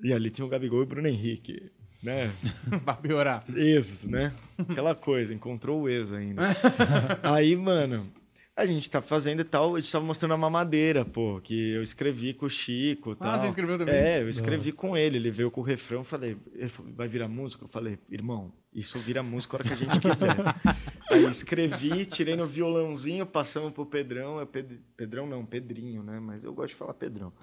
e 0.03 0.11
ali 0.11 0.29
tinha 0.29 0.45
o 0.45 0.49
Gabigol 0.49 0.81
e 0.81 0.83
o 0.83 0.87
Bruno 0.87 1.07
Henrique, 1.07 1.71
né? 2.05 2.31
pra 2.85 2.93
piorar. 2.93 3.43
Ex, 3.53 4.05
né? 4.05 4.31
Aquela 4.57 4.95
coisa, 4.95 5.33
encontrou 5.33 5.81
o 5.81 5.89
ex 5.89 6.11
ainda. 6.13 6.55
Aí, 7.23 7.55
mano, 7.55 8.07
a 8.55 8.65
gente 8.65 8.89
tá 8.89 9.01
fazendo 9.01 9.41
e 9.41 9.43
tal, 9.43 9.75
a 9.75 9.79
gente 9.81 9.91
tava 9.91 10.05
mostrando 10.05 10.33
a 10.33 10.37
mamadeira, 10.37 11.03
pô, 11.03 11.41
que 11.43 11.71
eu 11.71 11.83
escrevi 11.83 12.33
com 12.33 12.45
o 12.45 12.49
Chico 12.49 13.11
e 13.11 13.15
tal. 13.15 13.27
Ah, 13.27 13.37
você 13.37 13.47
escreveu 13.47 13.77
também? 13.77 13.93
É, 13.95 14.21
eu 14.21 14.29
escrevi 14.29 14.71
com 14.71 14.95
ele, 14.95 15.17
ele 15.17 15.31
veio 15.31 15.51
com 15.51 15.59
o 15.59 15.63
refrão, 15.63 16.03
falei, 16.05 16.37
falou, 16.69 16.93
vai 16.95 17.07
virar 17.07 17.27
música? 17.27 17.65
Eu 17.65 17.67
falei, 17.67 17.99
irmão, 18.09 18.53
isso 18.73 18.97
vira 18.99 19.21
música 19.21 19.57
a 19.57 19.59
hora 19.59 19.67
que 19.67 19.73
a 19.73 19.75
gente 19.75 19.99
quiser. 19.99 20.35
Aí 21.11 21.25
escrevi, 21.25 22.05
tirei 22.05 22.35
no 22.37 22.47
violãozinho, 22.47 23.25
passamos 23.25 23.73
pro 23.73 23.85
Pedrão, 23.85 24.39
é 24.39 24.45
Ped- 24.45 24.79
Pedrão 24.95 25.27
não, 25.27 25.45
Pedrinho, 25.45 26.01
né? 26.01 26.19
Mas 26.21 26.43
eu 26.43 26.53
gosto 26.53 26.69
de 26.69 26.75
falar 26.75 26.93
Pedrão. 26.93 27.33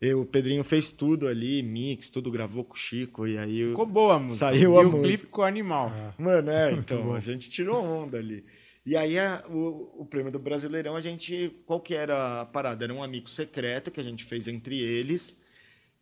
Eu, 0.00 0.20
o 0.20 0.26
Pedrinho 0.26 0.62
fez 0.62 0.90
tudo 0.92 1.26
ali, 1.26 1.62
mix, 1.62 2.10
tudo 2.10 2.30
gravou 2.30 2.62
com 2.64 2.74
o 2.74 2.76
Chico, 2.76 3.26
e 3.26 3.38
aí... 3.38 3.70
Ficou 3.70 3.86
boa 3.86 4.16
a 4.16 4.18
música. 4.18 4.38
Saiu 4.46 4.74
e 4.74 4.76
a 4.76 4.80
o 4.80 4.90
música. 4.90 5.08
clipe 5.08 5.26
com 5.26 5.40
o 5.40 5.44
animal. 5.44 5.90
Mano, 6.18 6.50
é, 6.50 6.72
então, 6.76 7.14
a 7.14 7.20
gente 7.20 7.48
tirou 7.48 7.82
onda 7.82 8.18
ali. 8.18 8.44
E 8.84 8.94
aí, 8.96 9.18
a- 9.18 9.42
o, 9.48 10.02
o 10.02 10.06
prêmio 10.06 10.30
do 10.30 10.38
Brasileirão, 10.38 10.94
a 10.96 11.00
gente. 11.00 11.50
Qual 11.66 11.80
que 11.80 11.94
era 11.94 12.42
a 12.42 12.46
parada? 12.46 12.84
Era 12.84 12.94
um 12.94 13.02
amigo 13.02 13.28
secreto 13.28 13.90
que 13.90 13.98
a 13.98 14.02
gente 14.02 14.22
fez 14.22 14.46
entre 14.46 14.78
eles, 14.78 15.36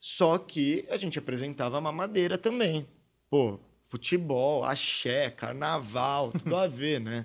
só 0.00 0.36
que 0.36 0.84
a 0.90 0.96
gente 0.98 1.18
apresentava 1.18 1.78
a 1.78 1.80
mamadeira 1.80 2.36
também. 2.36 2.86
Pô, 3.30 3.58
futebol, 3.88 4.64
axé, 4.64 5.30
carnaval, 5.30 6.32
tudo 6.32 6.56
a 6.56 6.66
ver, 6.68 7.00
né? 7.00 7.24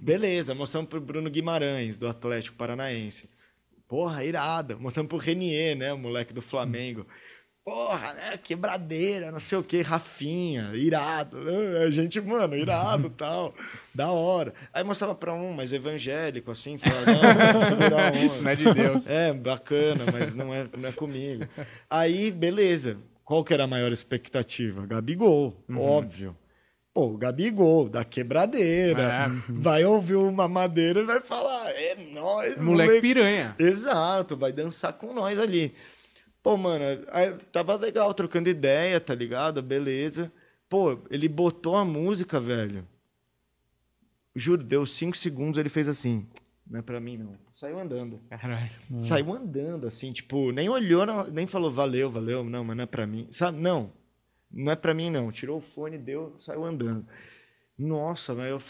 Beleza, 0.00 0.54
mostramos 0.54 0.88
pro 0.88 1.00
Bruno 1.00 1.30
Guimarães, 1.30 1.96
do 1.96 2.06
Atlético 2.06 2.56
Paranaense. 2.56 3.28
Porra, 3.88 4.24
irada. 4.24 4.76
Mostramos 4.76 5.08
pro 5.08 5.18
Renier, 5.18 5.76
né? 5.76 5.92
O 5.92 5.98
moleque 5.98 6.32
do 6.32 6.42
Flamengo. 6.42 7.06
Porra, 7.64 8.14
né? 8.14 8.36
Quebradeira, 8.36 9.32
não 9.32 9.40
sei 9.40 9.58
o 9.58 9.62
que, 9.62 9.82
Rafinha, 9.82 10.70
irado. 10.74 11.36
né? 11.42 11.78
A 11.84 11.90
gente, 11.90 12.20
mano, 12.20 12.54
irado 12.56 13.10
tal. 13.18 13.52
Da 13.94 14.10
hora. 14.12 14.54
Aí 14.72 14.84
mostrava 14.84 15.14
pra 15.16 15.32
um, 15.34 15.52
mais 15.52 15.72
evangélico, 15.72 16.50
assim, 16.50 16.78
falava, 16.78 17.52
não, 17.52 17.64
segurar 17.64 18.12
um. 18.14 18.24
Isso 18.26 18.42
não 18.42 18.50
é 18.50 18.54
de 18.54 18.72
Deus. 18.72 19.10
É, 19.10 19.32
bacana, 19.32 20.04
mas 20.12 20.34
não 20.34 20.54
é, 20.54 20.66
não 20.76 20.88
é 20.88 20.92
comigo. 20.92 21.44
Aí, 21.90 22.30
beleza. 22.30 22.98
Qual 23.24 23.42
que 23.42 23.52
era 23.52 23.64
a 23.64 23.68
maior 23.68 23.90
expectativa? 23.90 24.86
Gabigol, 24.86 25.56
Uhum. 25.68 25.80
óbvio. 25.80 26.36
Pô, 26.96 27.08
o 27.08 27.18
Gabigol, 27.18 27.90
da 27.90 28.06
quebradeira. 28.06 29.02
É. 29.02 29.52
Vai 29.52 29.84
ouvir 29.84 30.14
uma 30.14 30.48
madeira 30.48 31.00
e 31.00 31.04
vai 31.04 31.20
falar, 31.20 31.68
é 31.72 31.94
nóis, 32.10 32.58
Moleque 32.58 33.02
piranha. 33.02 33.54
Exato, 33.58 34.34
vai 34.34 34.50
dançar 34.50 34.94
com 34.94 35.12
nós 35.12 35.38
ali. 35.38 35.74
Pô, 36.42 36.56
mano, 36.56 36.82
tava 37.52 37.74
legal, 37.76 38.14
trocando 38.14 38.48
ideia, 38.48 38.98
tá 38.98 39.14
ligado? 39.14 39.60
Beleza. 39.62 40.32
Pô, 40.70 40.98
ele 41.10 41.28
botou 41.28 41.76
a 41.76 41.84
música, 41.84 42.40
velho. 42.40 42.88
Juro, 44.34 44.64
deu 44.64 44.86
cinco 44.86 45.18
segundos, 45.18 45.58
ele 45.58 45.68
fez 45.68 45.90
assim. 45.90 46.26
Não 46.66 46.78
é 46.78 46.82
pra 46.82 46.98
mim, 46.98 47.18
não. 47.18 47.34
Saiu 47.54 47.78
andando. 47.78 48.20
Caralho. 48.30 48.70
Saiu 49.00 49.34
andando, 49.34 49.86
assim, 49.86 50.12
tipo, 50.12 50.50
nem 50.50 50.70
olhou, 50.70 51.04
não- 51.04 51.26
nem 51.26 51.46
falou 51.46 51.70
valeu, 51.70 52.10
valeu, 52.10 52.42
não, 52.42 52.64
mas 52.64 52.74
não 52.74 52.84
é 52.84 52.86
pra 52.86 53.06
mim. 53.06 53.28
Sabe? 53.30 53.58
Não. 53.60 53.92
Não 54.50 54.72
é 54.72 54.76
pra 54.76 54.94
mim, 54.94 55.10
não. 55.10 55.30
Tirou 55.30 55.58
o 55.58 55.60
fone, 55.60 55.98
deu, 55.98 56.36
saiu 56.40 56.64
andando. 56.64 57.06
Nossa, 57.78 58.34
mas 58.34 58.50
eu, 58.50 58.62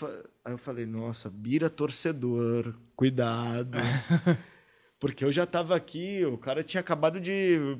aí 0.44 0.52
eu 0.52 0.58
falei, 0.58 0.84
nossa, 0.84 1.30
bira 1.30 1.70
torcedor, 1.70 2.74
cuidado. 2.96 3.78
Porque 4.98 5.24
eu 5.24 5.30
já 5.30 5.46
tava 5.46 5.76
aqui, 5.76 6.24
o 6.24 6.38
cara 6.38 6.64
tinha 6.64 6.80
acabado 6.80 7.20
de 7.20 7.78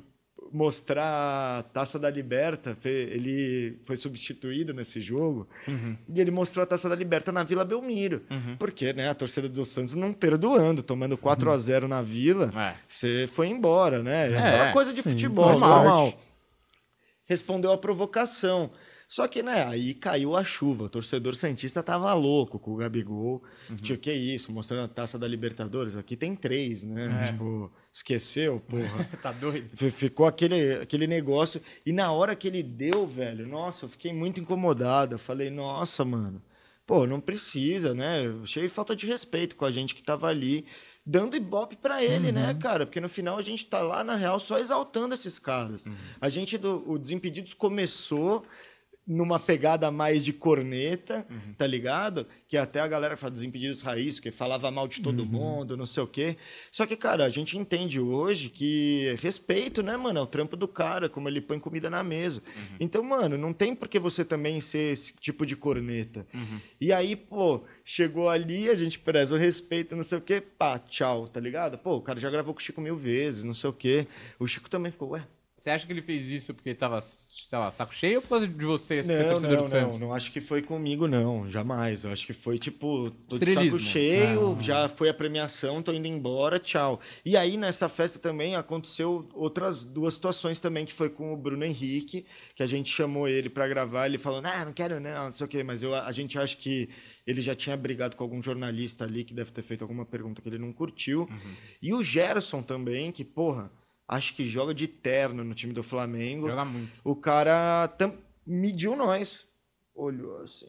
mostrar 0.53 1.59
a 1.59 1.63
Taça 1.63 1.99
da 1.99 2.09
Liberta, 2.09 2.77
ele 2.83 3.79
foi 3.85 3.97
substituído 3.97 4.73
nesse 4.73 5.01
jogo, 5.01 5.47
uhum. 5.67 5.97
e 6.07 6.21
ele 6.21 6.31
mostrou 6.31 6.63
a 6.63 6.65
Taça 6.65 6.87
da 6.87 6.95
Liberta 6.95 7.31
na 7.31 7.43
Vila 7.43 7.65
Belmiro. 7.65 8.21
Uhum. 8.29 8.55
Porque 8.57 8.93
né, 8.93 9.09
a 9.09 9.15
torcida 9.15 9.49
do 9.49 9.65
Santos 9.65 9.95
não 9.95 10.13
perdoando, 10.13 10.83
tomando 10.83 11.17
4 11.17 11.49
uhum. 11.49 11.55
a 11.55 11.57
0 11.57 11.87
na 11.87 12.01
Vila, 12.01 12.51
é. 12.55 12.75
você 12.87 13.27
foi 13.27 13.47
embora, 13.47 14.01
né? 14.01 14.31
É, 14.31 14.37
aquela 14.37 14.71
coisa 14.71 14.93
de 14.93 15.01
sim, 15.01 15.11
futebol, 15.11 15.49
normal. 15.51 15.83
normal. 15.83 16.21
Respondeu 17.27 17.71
a 17.71 17.77
provocação. 17.77 18.71
Só 19.07 19.25
que, 19.25 19.41
né, 19.41 19.63
aí 19.63 19.93
caiu 19.93 20.35
a 20.35 20.43
chuva. 20.43 20.83
O 20.85 20.89
torcedor 20.89 21.33
Santista 21.33 21.81
tava 21.81 22.13
louco 22.13 22.59
com 22.59 22.73
o 22.73 22.75
Gabigol. 22.75 23.41
Uhum. 23.69 23.75
Tinha 23.77 23.95
o 23.95 23.99
que 23.99 24.11
isso? 24.11 24.51
Mostrando 24.51 24.83
a 24.83 24.87
taça 24.87 25.17
da 25.17 25.25
Libertadores. 25.27 25.95
Aqui 25.95 26.17
tem 26.17 26.35
três, 26.35 26.83
né? 26.83 27.23
É. 27.23 27.31
Tipo, 27.31 27.71
esqueceu, 27.91 28.59
porra. 28.59 29.09
tá 29.23 29.31
doido. 29.31 29.69
Ficou 29.91 30.25
aquele, 30.25 30.73
aquele 30.73 31.07
negócio. 31.07 31.61
E 31.85 31.93
na 31.93 32.11
hora 32.11 32.35
que 32.35 32.49
ele 32.49 32.61
deu, 32.61 33.07
velho, 33.07 33.47
nossa, 33.47 33.85
eu 33.85 33.89
fiquei 33.89 34.11
muito 34.11 34.41
incomodado. 34.41 35.15
Eu 35.15 35.19
falei, 35.19 35.49
nossa, 35.49 36.03
mano, 36.03 36.41
pô, 36.85 37.07
não 37.07 37.21
precisa, 37.21 37.93
né? 37.93 38.23
Achei 38.43 38.67
falta 38.67 38.93
de 38.93 39.05
respeito 39.07 39.55
com 39.55 39.63
a 39.63 39.71
gente 39.71 39.95
que 39.95 40.03
tava 40.03 40.27
ali 40.27 40.65
dando 41.09 41.37
ibope 41.37 41.77
para 41.77 42.03
ele, 42.03 42.33
né, 42.33 42.41
uhum. 42.41 42.47
né, 42.47 42.53
cara? 42.55 42.85
Porque 42.85 42.99
no 42.99 43.07
final 43.07 43.37
a 43.37 43.41
gente 43.41 43.65
tá 43.65 43.81
lá, 43.81 44.03
na 44.03 44.17
real, 44.17 44.37
só 44.41 44.59
exaltando 44.59 45.13
esses 45.13 45.39
caras. 45.39 45.85
Uhum. 45.85 45.95
A 46.19 46.27
gente, 46.27 46.57
do, 46.57 46.83
o 46.85 46.99
Desimpedidos 46.99 47.53
começou 47.53 48.45
numa 49.07 49.39
pegada 49.39 49.89
mais 49.89 50.25
de 50.25 50.33
corneta, 50.33 51.25
uhum. 51.29 51.53
tá 51.57 51.65
ligado? 51.65 52.27
Que 52.45 52.57
até 52.57 52.81
a 52.81 52.87
galera 52.87 53.15
fala 53.15 53.31
dos 53.31 53.43
impedidos 53.43 53.81
raiz, 53.81 54.19
que 54.19 54.31
falava 54.31 54.69
mal 54.69 54.85
de 54.85 55.01
todo 55.01 55.19
uhum. 55.19 55.25
mundo, 55.25 55.77
não 55.77 55.85
sei 55.85 56.03
o 56.03 56.07
quê. 56.07 56.35
Só 56.69 56.85
que, 56.85 56.97
cara, 56.97 57.23
a 57.23 57.29
gente 57.29 57.57
entende 57.57 58.01
hoje 58.01 58.49
que 58.49 59.15
respeito, 59.21 59.81
né, 59.81 59.95
mano, 59.95 60.19
é 60.19 60.21
o 60.21 60.27
trampo 60.27 60.57
do 60.57 60.67
cara, 60.67 61.07
como 61.07 61.29
ele 61.29 61.39
põe 61.39 61.57
comida 61.57 61.89
na 61.89 62.03
mesa. 62.03 62.43
Uhum. 62.45 62.77
Então, 62.81 63.01
mano, 63.01 63.37
não 63.37 63.53
tem 63.53 63.73
por 63.73 63.87
que 63.87 63.97
você 63.97 64.25
também 64.25 64.59
ser 64.59 64.91
esse 64.91 65.13
tipo 65.13 65.45
de 65.45 65.55
corneta. 65.55 66.27
Uhum. 66.33 66.59
E 66.81 66.91
aí, 66.91 67.15
pô, 67.15 67.63
chegou 67.85 68.27
ali, 68.27 68.69
a 68.69 68.75
gente 68.75 68.99
preza 68.99 69.33
o 69.33 69.37
respeito, 69.37 69.95
não 69.95 70.03
sei 70.03 70.17
o 70.17 70.21
quê, 70.21 70.41
pá, 70.41 70.77
tchau, 70.77 71.29
tá 71.29 71.39
ligado? 71.39 71.77
Pô, 71.77 71.95
o 71.95 72.01
cara 72.01 72.19
já 72.19 72.29
gravou 72.29 72.53
com 72.53 72.59
o 72.59 72.63
Chico 72.63 72.81
mil 72.81 72.97
vezes, 72.97 73.45
não 73.45 73.53
sei 73.53 73.69
o 73.69 73.73
quê. 73.73 74.05
O 74.37 74.45
Chico 74.45 74.69
também 74.69 74.91
ficou, 74.91 75.11
ué, 75.11 75.25
você 75.67 75.71
acha 75.71 75.85
que 75.85 75.91
ele 75.91 76.01
fez 76.01 76.31
isso 76.31 76.53
porque 76.53 76.69
ele 76.69 76.77
tava, 76.77 77.01
sei 77.01 77.59
lá, 77.59 77.69
saco 77.69 77.93
cheio 77.93 78.17
ou 78.17 78.21
por 78.21 78.29
causa 78.29 78.47
de 78.47 78.65
você 78.65 79.03
ser 79.03 79.23
não, 79.23 79.29
torcedor 79.31 79.57
não, 79.57 79.63
do 79.63 79.69
Santos? 79.69 79.99
Não, 79.99 80.07
não 80.07 80.15
acho 80.15 80.31
que 80.31 80.39
foi 80.39 80.61
comigo, 80.61 81.07
não. 81.07 81.49
Jamais. 81.49 82.05
Eu 82.05 82.11
acho 82.11 82.25
que 82.25 82.31
foi, 82.31 82.57
tipo, 82.57 83.11
tô 83.27 83.37
de 83.37 83.53
saco 83.53 83.79
cheio, 83.79 84.55
ah. 84.57 84.61
já 84.61 84.87
foi 84.87 85.09
a 85.09 85.13
premiação, 85.13 85.81
tô 85.83 85.91
indo 85.91 86.07
embora, 86.07 86.57
tchau. 86.57 87.01
E 87.25 87.35
aí, 87.35 87.57
nessa 87.57 87.89
festa 87.89 88.17
também, 88.17 88.55
aconteceu 88.55 89.27
outras 89.33 89.83
duas 89.83 90.13
situações 90.13 90.59
também, 90.61 90.85
que 90.85 90.93
foi 90.93 91.09
com 91.09 91.33
o 91.33 91.37
Bruno 91.37 91.65
Henrique, 91.65 92.25
que 92.55 92.63
a 92.63 92.67
gente 92.67 92.89
chamou 92.89 93.27
ele 93.27 93.49
para 93.49 93.67
gravar, 93.67 94.05
ele 94.05 94.17
falou, 94.17 94.41
ah, 94.45 94.63
não 94.63 94.71
quero 94.71 95.01
não, 95.01 95.25
não 95.25 95.33
sei 95.33 95.45
o 95.45 95.49
quê, 95.49 95.63
mas 95.63 95.83
eu, 95.83 95.93
a 95.93 96.11
gente 96.13 96.39
acha 96.39 96.55
que 96.55 96.87
ele 97.25 97.41
já 97.41 97.53
tinha 97.53 97.75
brigado 97.75 98.15
com 98.15 98.23
algum 98.23 98.41
jornalista 98.41 99.03
ali, 99.03 99.25
que 99.25 99.33
deve 99.33 99.51
ter 99.51 99.63
feito 99.63 99.81
alguma 99.81 100.05
pergunta 100.05 100.41
que 100.41 100.47
ele 100.47 100.57
não 100.57 100.71
curtiu. 100.71 101.27
Uhum. 101.29 101.53
E 101.81 101.93
o 101.93 102.01
Gerson 102.01 102.61
também, 102.61 103.11
que, 103.11 103.25
porra 103.25 103.69
acho 104.07 104.33
que 104.33 104.45
joga 104.45 104.73
de 104.73 104.87
terno 104.87 105.43
no 105.43 105.53
time 105.53 105.73
do 105.73 105.83
Flamengo. 105.83 106.47
Joga 106.47 106.65
muito. 106.65 107.01
O 107.03 107.15
cara 107.15 107.87
tam, 107.89 108.17
mediu 108.45 108.95
nós. 108.95 109.45
Olhou 109.93 110.41
assim. 110.43 110.67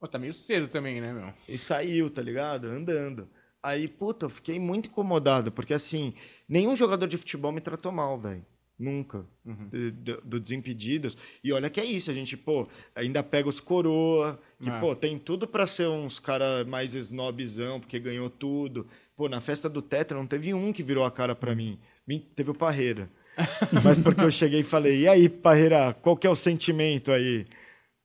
Pô, 0.00 0.08
tá 0.08 0.18
meio 0.18 0.34
cedo 0.34 0.68
também, 0.68 1.00
né, 1.00 1.12
meu? 1.12 1.32
E 1.48 1.56
saiu, 1.56 2.10
tá 2.10 2.20
ligado? 2.20 2.66
Andando. 2.66 3.28
Aí, 3.62 3.88
puta, 3.88 4.26
eu 4.26 4.30
fiquei 4.30 4.58
muito 4.58 4.88
incomodado, 4.88 5.50
porque 5.50 5.72
assim, 5.72 6.12
nenhum 6.46 6.76
jogador 6.76 7.06
de 7.06 7.16
futebol 7.16 7.50
me 7.50 7.62
tratou 7.62 7.90
mal, 7.90 8.18
velho. 8.18 8.44
Nunca. 8.78 9.24
Uhum. 9.44 9.92
Do, 9.92 10.20
do, 10.20 10.40
Desimpedidos. 10.40 11.16
E 11.42 11.52
olha 11.52 11.70
que 11.70 11.80
é 11.80 11.84
isso, 11.84 12.10
a 12.10 12.14
gente, 12.14 12.36
pô, 12.36 12.68
ainda 12.94 13.22
pega 13.22 13.48
os 13.48 13.60
coroa, 13.60 14.38
que, 14.60 14.68
é. 14.68 14.80
pô, 14.80 14.94
tem 14.94 15.18
tudo 15.18 15.46
para 15.46 15.66
ser 15.66 15.88
uns 15.88 16.18
cara 16.18 16.64
mais 16.64 16.94
snobzão, 16.94 17.80
porque 17.80 17.98
ganhou 17.98 18.28
tudo. 18.28 18.86
Pô, 19.16 19.28
na 19.28 19.40
festa 19.40 19.68
do 19.68 19.80
Tetra 19.80 20.18
não 20.18 20.26
teve 20.26 20.52
um 20.52 20.72
que 20.72 20.82
virou 20.82 21.04
a 21.04 21.10
cara 21.10 21.34
para 21.34 21.54
mim. 21.54 21.78
Teve 22.36 22.50
o 22.50 22.54
Parreira. 22.54 23.08
Mas 23.82 23.98
porque 23.98 24.22
eu 24.22 24.30
cheguei 24.30 24.60
e 24.60 24.64
falei, 24.64 25.00
e 25.00 25.08
aí, 25.08 25.28
Parreira, 25.28 25.94
qual 25.94 26.16
que 26.16 26.26
é 26.26 26.30
o 26.30 26.36
sentimento 26.36 27.10
aí? 27.10 27.44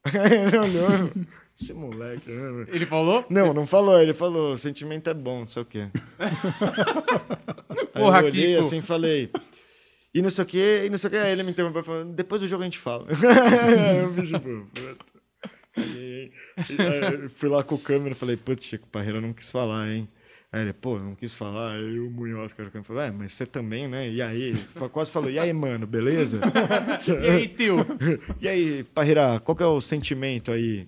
Ele 0.08 0.58
olhou, 0.58 1.12
esse 1.56 1.74
moleque. 1.74 2.32
Né? 2.32 2.66
Ele 2.70 2.86
falou? 2.86 3.26
Não, 3.30 3.54
não 3.54 3.68
falou. 3.68 4.00
Ele 4.02 4.14
falou, 4.14 4.54
o 4.54 4.58
sentimento 4.58 5.10
é 5.10 5.14
bom, 5.14 5.42
não 5.42 5.48
sei 5.48 5.62
o 5.62 5.66
quê. 5.66 5.88
Porra, 7.94 8.20
aí 8.20 8.24
eu 8.24 8.32
olhei 8.32 8.56
Kiko. 8.56 8.66
assim 8.66 8.82
falei... 8.82 9.30
E 10.12 10.24
não 10.24 10.32
sei 10.32 10.44
o 10.44 10.48
quê, 10.48 10.84
e 10.88 10.90
não 10.90 10.98
sei 10.98 11.08
o 11.08 11.12
quê. 11.12 11.18
Aí 11.18 11.32
ele 11.32 11.44
me 11.44 11.52
interrompeu 11.52 11.84
falando, 11.84 12.16
depois 12.16 12.42
do 12.42 12.48
jogo 12.48 12.64
a 12.64 12.66
gente 12.66 12.80
fala. 12.80 13.06
eu 14.02 14.12
vi, 14.12 14.24
tipo... 14.24 14.68
Fui 17.36 17.48
lá 17.48 17.64
com 17.64 17.76
o 17.76 17.80
câmera 17.80 18.16
e 18.16 18.18
falei, 18.18 18.36
putz, 18.36 18.66
Chico 18.66 18.88
Parreira 18.88 19.22
não 19.22 19.34
quis 19.34 19.52
falar, 19.52 19.88
hein? 19.92 20.10
Aí 20.52 20.62
ele, 20.62 20.74
pô, 20.74 20.98
não 20.98 21.14
quis 21.14 21.34
falar. 21.34 21.74
Aí 21.74 22.00
o 22.00 22.10
Munhoz, 22.10 22.54
cara, 22.54 22.72
falou, 22.84 23.02
é, 23.02 23.12
mas 23.12 23.34
você 23.34 23.46
também, 23.46 23.88
né? 23.88 24.10
E 24.10 24.22
aí? 24.22 24.56
Quase 24.92 25.12
falou, 25.12 25.30
e 25.30 25.38
aí, 25.38 25.54
mano, 25.54 25.86
beleza? 25.86 26.42
e 27.24 27.30
aí, 27.30 27.48
tio? 27.48 27.86
e 28.42 28.48
aí, 28.48 28.84
Parreira, 28.84 29.40
qual 29.40 29.56
que 29.56 29.62
é 29.62 29.68
o 29.68 29.80
sentimento 29.80 30.52
aí? 30.52 30.88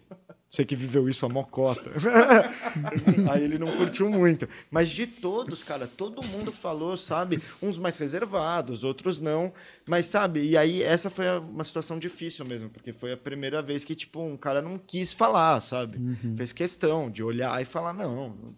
Você 0.50 0.66
que 0.66 0.76
viveu 0.76 1.08
isso 1.08 1.26
a 1.26 1.30
mocota. 1.30 1.92
aí 3.32 3.42
ele 3.42 3.58
não 3.58 3.78
curtiu 3.78 4.10
muito. 4.10 4.50
Mas 4.70 4.90
de 4.90 5.08
todos, 5.08 5.64
cara, 5.64 5.88
todo 5.88 6.22
mundo 6.22 6.52
falou, 6.52 6.98
sabe? 6.98 7.42
Uns 7.62 7.78
mais 7.78 7.98
reservados, 7.98 8.84
outros 8.84 9.22
não. 9.22 9.54
Mas, 9.88 10.08
sabe? 10.08 10.44
E 10.44 10.58
aí 10.58 10.84
essa 10.84 11.10
foi 11.10 11.26
uma 11.40 11.64
situação 11.64 11.98
difícil 11.98 12.44
mesmo, 12.44 12.70
porque 12.70 12.92
foi 12.92 13.14
a 13.14 13.18
primeira 13.18 13.62
vez 13.62 13.86
que, 13.86 13.96
tipo, 13.96 14.22
um 14.22 14.36
cara 14.36 14.62
não 14.62 14.78
quis 14.78 15.14
falar, 15.14 15.62
sabe? 15.62 15.98
Uhum. 15.98 16.36
Fez 16.36 16.52
questão 16.52 17.10
de 17.10 17.24
olhar 17.24 17.62
e 17.62 17.64
falar, 17.64 17.94
não, 17.94 18.54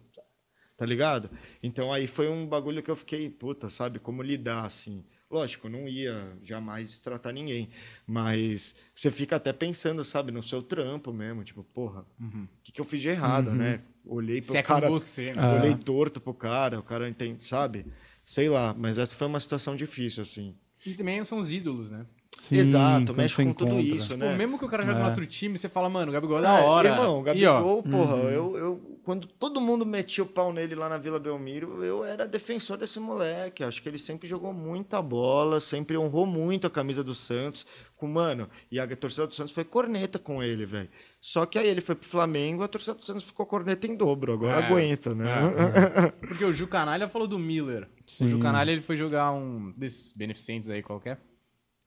tá 0.76 0.84
ligado? 0.84 1.30
Então 1.62 1.92
aí 1.92 2.06
foi 2.06 2.28
um 2.28 2.46
bagulho 2.46 2.82
que 2.82 2.90
eu 2.90 2.96
fiquei, 2.96 3.30
puta, 3.30 3.68
sabe, 3.68 3.98
como 3.98 4.22
lidar, 4.22 4.66
assim. 4.66 5.04
Lógico, 5.30 5.68
não 5.68 5.88
ia 5.88 6.36
jamais 6.42 7.00
tratar 7.00 7.32
ninguém, 7.32 7.68
mas 8.06 8.74
você 8.94 9.10
fica 9.10 9.36
até 9.36 9.52
pensando, 9.52 10.04
sabe, 10.04 10.30
no 10.30 10.42
seu 10.42 10.62
trampo 10.62 11.12
mesmo, 11.12 11.42
tipo, 11.42 11.64
porra, 11.64 12.06
o 12.20 12.22
uhum. 12.22 12.48
que, 12.62 12.70
que 12.70 12.80
eu 12.80 12.84
fiz 12.84 13.00
de 13.00 13.08
errado, 13.08 13.48
uhum. 13.48 13.56
né? 13.56 13.82
Olhei 14.04 14.40
pro 14.40 14.52
Se 14.52 14.58
é 14.58 14.62
cara, 14.62 14.88
você, 14.88 15.32
né? 15.32 15.58
olhei 15.58 15.72
ah. 15.72 15.78
torto 15.78 16.20
pro 16.20 16.34
cara, 16.34 16.78
o 16.78 16.82
cara 16.82 17.08
entende, 17.08 17.48
sabe? 17.48 17.86
Sei 18.24 18.48
lá, 18.48 18.74
mas 18.78 18.98
essa 18.98 19.16
foi 19.16 19.26
uma 19.26 19.40
situação 19.40 19.74
difícil, 19.74 20.22
assim. 20.22 20.54
E 20.84 20.94
também 20.94 21.24
são 21.24 21.38
os 21.38 21.50
ídolos, 21.50 21.90
né? 21.90 22.06
Sim, 22.36 22.58
Exato, 22.58 23.14
mexe 23.14 23.42
com 23.42 23.52
tudo 23.52 23.80
isso, 23.80 24.08
tipo, 24.08 24.18
né? 24.18 24.36
mesmo 24.36 24.58
que 24.58 24.64
o 24.64 24.68
cara 24.68 24.82
jogue 24.82 24.98
é. 24.98 25.02
no 25.02 25.08
outro 25.08 25.24
time, 25.24 25.56
você 25.56 25.68
fala, 25.68 25.88
mano, 25.88 26.10
o 26.10 26.12
Gabigol 26.12 26.38
é 26.38 26.42
da 26.42 26.60
é, 26.60 26.62
hora. 26.62 26.88
Irmão, 26.88 27.20
o 27.20 27.22
Gabigol, 27.22 27.82
e, 27.86 27.90
porra, 27.90 28.16
uhum. 28.16 28.28
eu, 28.28 28.58
eu, 28.58 28.98
quando 29.04 29.26
todo 29.26 29.60
mundo 29.60 29.86
metia 29.86 30.24
o 30.24 30.26
pau 30.26 30.52
nele 30.52 30.74
lá 30.74 30.88
na 30.88 30.98
Vila 30.98 31.18
Belmiro, 31.18 31.84
eu 31.84 32.04
era 32.04 32.26
defensor 32.26 32.76
desse 32.76 32.98
moleque. 32.98 33.62
Acho 33.62 33.80
que 33.80 33.88
ele 33.88 33.98
sempre 33.98 34.28
jogou 34.28 34.52
muita 34.52 35.00
bola, 35.00 35.60
sempre 35.60 35.96
honrou 35.96 36.26
muito 36.26 36.66
a 36.66 36.70
camisa 36.70 37.04
do 37.04 37.14
Santos. 37.14 37.66
Com, 37.96 38.08
mano, 38.08 38.48
e 38.70 38.80
a 38.80 38.96
torcida 38.96 39.26
do 39.26 39.34
Santos 39.34 39.54
foi 39.54 39.64
corneta 39.64 40.18
com 40.18 40.42
ele, 40.42 40.66
velho. 40.66 40.88
Só 41.20 41.46
que 41.46 41.58
aí 41.58 41.68
ele 41.68 41.80
foi 41.80 41.94
pro 41.94 42.08
Flamengo, 42.08 42.62
a 42.62 42.68
torcida 42.68 42.94
do 42.94 43.04
Santos 43.04 43.24
ficou 43.24 43.46
corneta 43.46 43.86
em 43.86 43.96
dobro. 43.96 44.32
Agora 44.32 44.60
é, 44.60 44.66
aguenta, 44.66 45.14
né? 45.14 45.30
É. 45.30 46.10
Porque 46.26 46.44
o 46.44 46.52
Ju 46.52 46.66
Canalha 46.66 47.08
falou 47.08 47.28
do 47.28 47.38
Miller. 47.38 47.88
Sim. 48.06 48.24
O 48.24 48.28
Ju 48.28 48.38
Canalha 48.38 48.70
ele 48.70 48.82
foi 48.82 48.96
jogar 48.96 49.32
um 49.32 49.72
desses 49.76 50.12
beneficentes 50.12 50.68
aí 50.68 50.82
qualquer. 50.82 51.18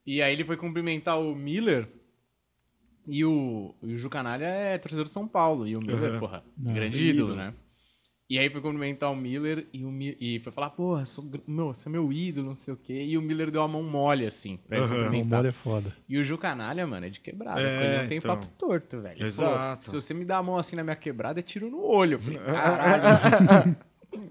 E 0.07 0.21
aí 0.21 0.31
ele 0.31 0.45
foi 0.45 0.55
cumprimentar 0.55 1.19
o 1.19 1.35
Miller. 1.35 1.85
E 3.05 3.25
o, 3.25 3.75
e 3.83 3.93
o 3.93 3.99
Ju 3.99 4.09
Canalha 4.09 4.45
é 4.45 4.77
torcedor 4.77 5.05
de 5.05 5.11
São 5.11 5.27
Paulo. 5.27 5.67
E 5.67 5.75
o 5.75 5.81
Miller, 5.81 6.13
uhum. 6.13 6.19
porra, 6.19 6.43
Não, 6.57 6.73
grande 6.73 6.97
ídolo, 6.97 7.31
ídolo, 7.31 7.35
né? 7.35 7.53
E 8.29 8.37
aí 8.37 8.49
foi 8.49 8.61
cumprimentar 8.61 9.11
o 9.11 9.15
Miller 9.15 9.67
e, 9.71 9.85
o, 9.85 9.97
e 10.01 10.39
foi 10.39 10.51
falar, 10.51 10.69
porra, 10.71 11.05
sou, 11.05 11.23
meu, 11.45 11.73
você 11.73 11.87
é 11.87 11.91
meu 11.91 12.11
ídolo, 12.11 12.47
não 12.47 12.55
sei 12.55 12.73
o 12.73 12.77
quê. 12.77 13.05
E 13.05 13.17
o 13.17 13.21
Miller 13.21 13.51
deu 13.51 13.61
a 13.61 13.67
mão 13.67 13.83
mole, 13.83 14.25
assim, 14.25 14.57
pra 14.57 14.77
ele 14.77 14.85
uhum. 14.85 14.95
cumprimentar. 14.95 15.39
mole 15.39 15.49
é 15.49 15.51
foda. 15.53 15.95
E 16.07 16.17
o 16.17 16.23
Ju 16.23 16.37
Canalha, 16.37 16.87
mano, 16.87 17.05
é 17.05 17.09
de 17.09 17.19
quebrada. 17.19 17.61
É, 17.61 17.85
ele 17.85 18.01
não 18.01 18.07
tem 18.07 18.17
então... 18.17 18.35
papo 18.35 18.47
torto, 18.57 19.01
velho. 19.01 19.25
Exato. 19.25 19.85
se 19.85 19.91
você 19.91 20.13
me 20.13 20.23
dá 20.23 20.37
a 20.37 20.43
mão 20.43 20.57
assim 20.57 20.75
na 20.75 20.83
minha 20.83 20.95
quebrada, 20.95 21.39
é 21.39 21.43
tiro 21.43 21.69
no 21.69 21.81
olho. 21.83 22.13
Eu 22.13 22.19
falei, 22.19 22.39
caralho. 22.47 23.77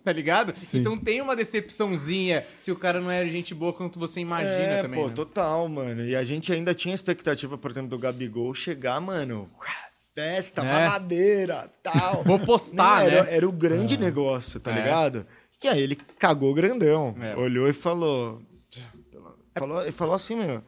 Tá 0.07 0.13
ligado? 0.13 0.55
Sim. 0.61 0.79
Então 0.79 0.97
tem 0.97 1.21
uma 1.21 1.35
decepçãozinha 1.35 2.47
se 2.61 2.71
o 2.71 2.77
cara 2.77 3.01
não 3.01 3.11
é 3.11 3.29
gente 3.29 3.53
boa 3.53 3.73
quanto 3.73 3.99
você 3.99 4.21
imagina 4.21 4.53
é, 4.55 4.83
também. 4.83 5.01
Pô, 5.01 5.09
né? 5.09 5.15
total, 5.15 5.69
mano. 5.69 6.05
E 6.05 6.15
a 6.15 6.23
gente 6.23 6.53
ainda 6.53 6.73
tinha 6.73 6.95
expectativa, 6.95 7.59
por 7.59 7.73
exemplo, 7.73 7.91
do 7.91 7.99
Gabigol 7.99 8.55
chegar, 8.55 9.01
mano. 9.01 9.51
Festa, 10.15 10.63
é. 10.63 10.73
mamadeira, 10.73 11.69
tal. 11.83 12.23
Vou 12.23 12.39
postar, 12.39 13.01
né? 13.01 13.17
Era, 13.17 13.31
era 13.31 13.49
o 13.49 13.51
grande 13.51 13.97
é. 13.97 13.99
negócio, 13.99 14.61
tá 14.61 14.71
é. 14.71 14.77
ligado? 14.77 15.27
E 15.61 15.67
aí 15.67 15.83
ele 15.83 15.97
cagou 15.97 16.55
grandão. 16.55 17.17
É. 17.21 17.35
Olhou 17.35 17.69
e 17.69 17.73
falou. 17.73 18.41
Falou, 19.59 19.89
e 19.89 19.91
falou 19.91 20.15
assim, 20.15 20.37
meu. 20.37 20.63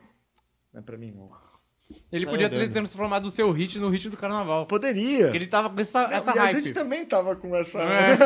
Não 0.72 0.80
é 0.80 0.82
pra 0.82 0.98
mim, 0.98 1.12
não. 1.12 1.30
Ele 2.10 2.24
Sai 2.24 2.30
podia 2.32 2.48
ter 2.48 2.70
transformado 2.70 3.26
o 3.26 3.30
seu 3.30 3.50
hit 3.52 3.78
no 3.78 3.90
hit 3.90 4.08
do 4.08 4.16
carnaval. 4.16 4.64
Poderia. 4.64 5.24
Porque 5.24 5.36
ele 5.36 5.46
tava 5.46 5.68
com 5.68 5.78
essa, 5.78 6.04
essa 6.10 6.34
e 6.34 6.38
a 6.38 6.42
hype. 6.44 6.60
gente 6.60 6.72
também 6.72 7.04
tava 7.04 7.36
com 7.36 7.54
essa. 7.54 7.78
É. 7.82 8.16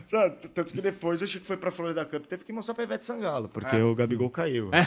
Sabe? 0.06 0.36
Tanto 0.54 0.72
que 0.72 0.80
depois 0.80 1.20
o 1.20 1.26
Chico 1.26 1.44
foi 1.44 1.56
pra 1.58 1.70
Florida 1.70 2.04
Cup 2.06 2.24
teve 2.26 2.44
que 2.44 2.52
mostrar 2.52 2.74
pra 2.74 2.84
Ivete 2.84 3.04
Sangalo, 3.04 3.48
porque 3.48 3.76
É. 3.76 3.82
o 3.84 3.94
Gabigol 3.94 4.30
caiu. 4.30 4.70
Tem 4.70 4.84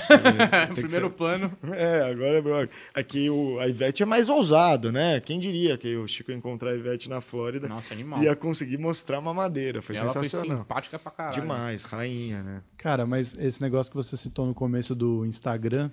que 0.70 0.74
Primeiro 0.82 1.08
ser- 1.10 1.14
plano. 1.14 1.52
É, 1.74 2.10
agora 2.10 2.42
bro, 2.42 2.68
aqui 2.94 3.30
o, 3.30 3.60
a 3.60 3.68
Ivete 3.68 4.02
é 4.02 4.06
mais 4.06 4.30
ousado, 4.30 4.92
né? 4.92 5.20
Quem 5.20 5.38
diria 5.40 5.78
que 5.78 5.96
o 5.96 6.08
Chico 6.08 6.32
ia 6.32 6.38
encontrar 6.38 6.72
a 6.72 6.76
Ivete 6.76 7.08
na 7.10 7.22
Flórida 7.22 7.68
Nossa, 7.68 7.94
animal. 7.94 8.24
ia 8.24 8.36
conseguir 8.36 8.78
mostrar 8.80 9.20
uma 9.20 9.34
madeira. 9.34 9.82
Foi 9.82 9.96
E 9.96 10.00
ela 10.00 10.10
foi 10.10 10.24
sensacional. 10.24 10.58
simpática 10.64 10.98
pra 10.98 11.12
caralho. 11.12 11.40
Demais, 11.42 11.84
rainha, 11.84 12.42
né? 12.42 12.62
Cara, 12.78 13.06
mas 13.06 13.36
esse 13.38 13.62
negócio 13.62 13.92
que 13.92 13.96
você 13.96 14.18
citou 14.18 14.46
no 14.48 14.56
começo 14.56 14.96
do 14.96 15.24
Instagram, 15.26 15.92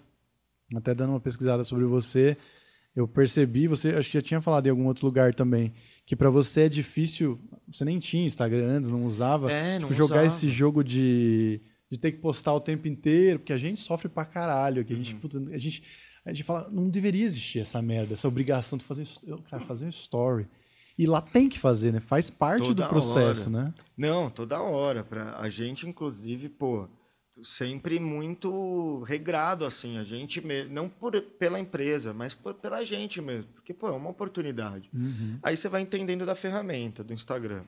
até 0.78 0.94
dando 0.94 1.10
uma 1.10 1.20
pesquisada 1.20 1.64
sobre 1.64 1.84
você, 1.84 2.36
eu 2.94 3.08
percebi, 3.08 3.66
você 3.66 3.90
acho 3.90 4.08
que 4.08 4.18
já 4.18 4.22
tinha 4.22 4.40
falado 4.40 4.66
em 4.66 4.70
algum 4.70 4.86
outro 4.86 5.04
lugar 5.06 5.34
também, 5.34 5.72
que 6.06 6.14
pra 6.14 6.30
você 6.30 6.62
é 6.62 6.68
difícil, 6.68 7.38
você 7.70 7.84
nem 7.84 7.98
tinha 7.98 8.24
Instagram 8.24 8.66
antes, 8.66 8.90
não 8.90 9.04
usava, 9.06 9.50
É, 9.50 9.74
não 9.78 9.88
tipo, 9.88 9.94
jogar 9.94 10.22
usava. 10.22 10.26
esse 10.26 10.48
jogo 10.48 10.84
de, 10.84 11.60
de 11.90 11.98
ter 11.98 12.12
que 12.12 12.18
postar 12.18 12.52
o 12.54 12.60
tempo 12.60 12.86
inteiro, 12.86 13.40
porque 13.40 13.52
a 13.52 13.56
gente 13.58 13.80
sofre 13.80 14.08
pra 14.08 14.24
caralho, 14.24 14.84
que 14.84 14.92
a 14.92 14.96
Uhum. 14.96 15.02
gente, 15.02 15.16
puta, 15.16 15.38
a 15.52 15.58
gente 15.58 15.82
a 16.26 16.30
gente 16.30 16.42
fala, 16.42 16.70
não 16.70 16.88
deveria 16.88 17.22
existir 17.22 17.58
essa 17.60 17.82
merda, 17.82 18.14
essa 18.14 18.26
obrigação 18.26 18.78
de 18.78 18.84
fazer, 18.86 19.02
um- 19.26 19.36
cara, 19.42 19.62
fazer 19.66 19.84
um 19.84 19.90
story. 19.90 20.46
E 20.96 21.04
lá 21.04 21.20
tem 21.20 21.50
que 21.50 21.58
fazer, 21.58 21.92
né? 21.92 22.00
Faz 22.00 22.30
parte 22.30 22.62
Toda 22.68 22.84
do 22.84 22.88
processo, 22.88 23.50
hora. 23.50 23.64
né? 23.64 23.74
Não, 23.94 24.30
toda 24.30 24.58
hora. 24.62 25.04
Pra, 25.04 25.36
a 25.38 25.50
gente, 25.50 25.86
inclusive, 25.86 26.48
pô, 26.48 26.88
sempre 27.42 27.98
muito 27.98 29.02
regrado, 29.02 29.64
assim. 29.64 29.98
A 29.98 30.04
gente, 30.04 30.40
me- 30.40 30.64
não 30.68 30.88
por, 30.88 31.20
pela 31.38 31.58
empresa, 31.58 32.12
mas 32.14 32.34
por, 32.34 32.54
pela 32.54 32.84
gente 32.84 33.20
mesmo. 33.20 33.52
Porque, 33.54 33.74
pô, 33.74 33.88
é 33.88 33.92
uma 33.92 34.10
oportunidade. 34.10 34.88
Uhum. 34.94 35.38
Aí 35.42 35.56
você 35.56 35.68
vai 35.68 35.80
entendendo 35.82 36.24
da 36.24 36.34
ferramenta, 36.34 37.02
do 37.02 37.12
Instagram. 37.12 37.64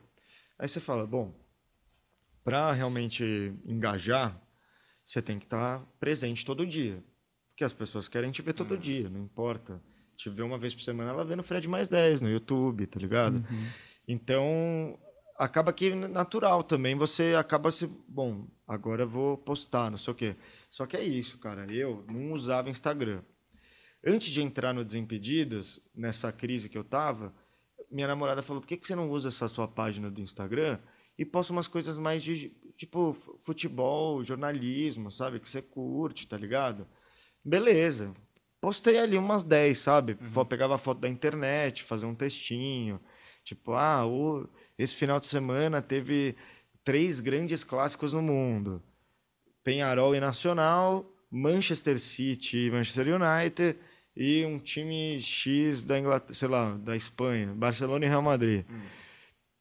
Aí 0.58 0.68
você 0.68 0.80
fala, 0.80 1.06
bom, 1.06 1.34
para 2.44 2.72
realmente 2.72 3.52
engajar, 3.64 4.40
você 5.04 5.20
tem 5.20 5.38
que 5.38 5.46
estar 5.46 5.84
presente 5.98 6.44
todo 6.44 6.64
dia. 6.66 7.02
Porque 7.50 7.64
as 7.64 7.72
pessoas 7.72 8.06
querem 8.08 8.30
te 8.30 8.42
ver 8.42 8.52
todo 8.52 8.76
dia, 8.78 9.08
não 9.08 9.20
importa. 9.24 9.82
Te 10.16 10.30
ver 10.30 10.42
uma 10.42 10.58
vez 10.58 10.74
por 10.74 10.82
semana, 10.82 11.10
ela 11.10 11.24
vê 11.24 11.34
no 11.36 11.42
Fred 11.42 11.66
Mais 11.68 11.88
10, 11.88 12.20
no 12.20 12.30
YouTube, 12.30 12.86
tá 12.86 12.98
ligado? 13.00 13.44
Então, 14.08 14.98
acaba 15.38 15.72
que 15.72 15.94
natural 15.94 16.62
também, 16.62 16.94
você 16.96 17.34
acaba 17.38 17.70
se... 17.70 17.86
Bom, 18.08 18.46
agora 18.66 19.02
eu 19.02 19.08
vou 19.08 19.36
postar, 19.38 19.90
não 19.90 19.98
sei 19.98 20.12
o 20.12 20.16
quê. 20.16 20.36
Só 20.70 20.86
que 20.86 20.96
é 20.96 21.04
isso, 21.04 21.38
cara. 21.38 21.70
Eu 21.72 22.04
não 22.08 22.32
usava 22.32 22.70
Instagram. 22.70 23.22
Antes 24.06 24.28
de 24.30 24.42
entrar 24.42 24.72
no 24.72 24.84
Desimpedidos, 24.84 25.80
nessa 25.94 26.30
crise 26.32 26.68
que 26.68 26.78
eu 26.78 26.84
tava, 26.84 27.34
minha 27.90 28.06
namorada 28.06 28.42
falou: 28.42 28.60
por 28.62 28.68
que, 28.68 28.76
que 28.76 28.86
você 28.86 28.94
não 28.94 29.10
usa 29.10 29.28
essa 29.28 29.48
sua 29.48 29.66
página 29.66 30.10
do 30.10 30.20
Instagram 30.20 30.78
e 31.18 31.24
posta 31.24 31.52
umas 31.52 31.66
coisas 31.66 31.98
mais 31.98 32.22
de, 32.22 32.50
tipo, 32.76 33.14
fu- 33.14 33.40
futebol, 33.42 34.22
jornalismo, 34.22 35.10
sabe? 35.10 35.40
Que 35.40 35.48
você 35.50 35.60
curte, 35.62 36.28
tá 36.28 36.36
ligado? 36.36 36.86
Beleza. 37.44 38.14
Postei 38.60 38.98
ali 38.98 39.16
umas 39.18 39.44
10, 39.44 39.78
sabe? 39.78 40.14
Fo- 40.30 40.44
Pegava 40.44 40.78
foto 40.78 41.00
da 41.00 41.08
internet, 41.08 41.82
fazia 41.84 42.06
um 42.08 42.14
textinho. 42.14 43.00
Tipo, 43.44 43.72
ah, 43.74 44.06
o- 44.06 44.48
esse 44.78 44.94
final 44.94 45.18
de 45.20 45.26
semana 45.26 45.80
teve 45.80 46.36
três 46.84 47.20
grandes 47.20 47.64
clássicos 47.64 48.12
no 48.12 48.22
mundo. 48.22 48.82
Penharol 49.64 50.14
e 50.14 50.20
Nacional, 50.20 51.04
Manchester 51.30 51.98
City 51.98 52.66
e 52.66 52.70
Manchester 52.70 53.08
United 53.08 53.76
e 54.16 54.44
um 54.46 54.58
time 54.58 55.20
X 55.20 55.84
da 55.84 55.98
Inglaterra, 55.98 56.34
sei 56.34 56.48
lá, 56.48 56.76
da 56.76 56.96
Espanha, 56.96 57.52
Barcelona 57.54 58.06
e 58.06 58.08
Real 58.08 58.22
Madrid. 58.22 58.64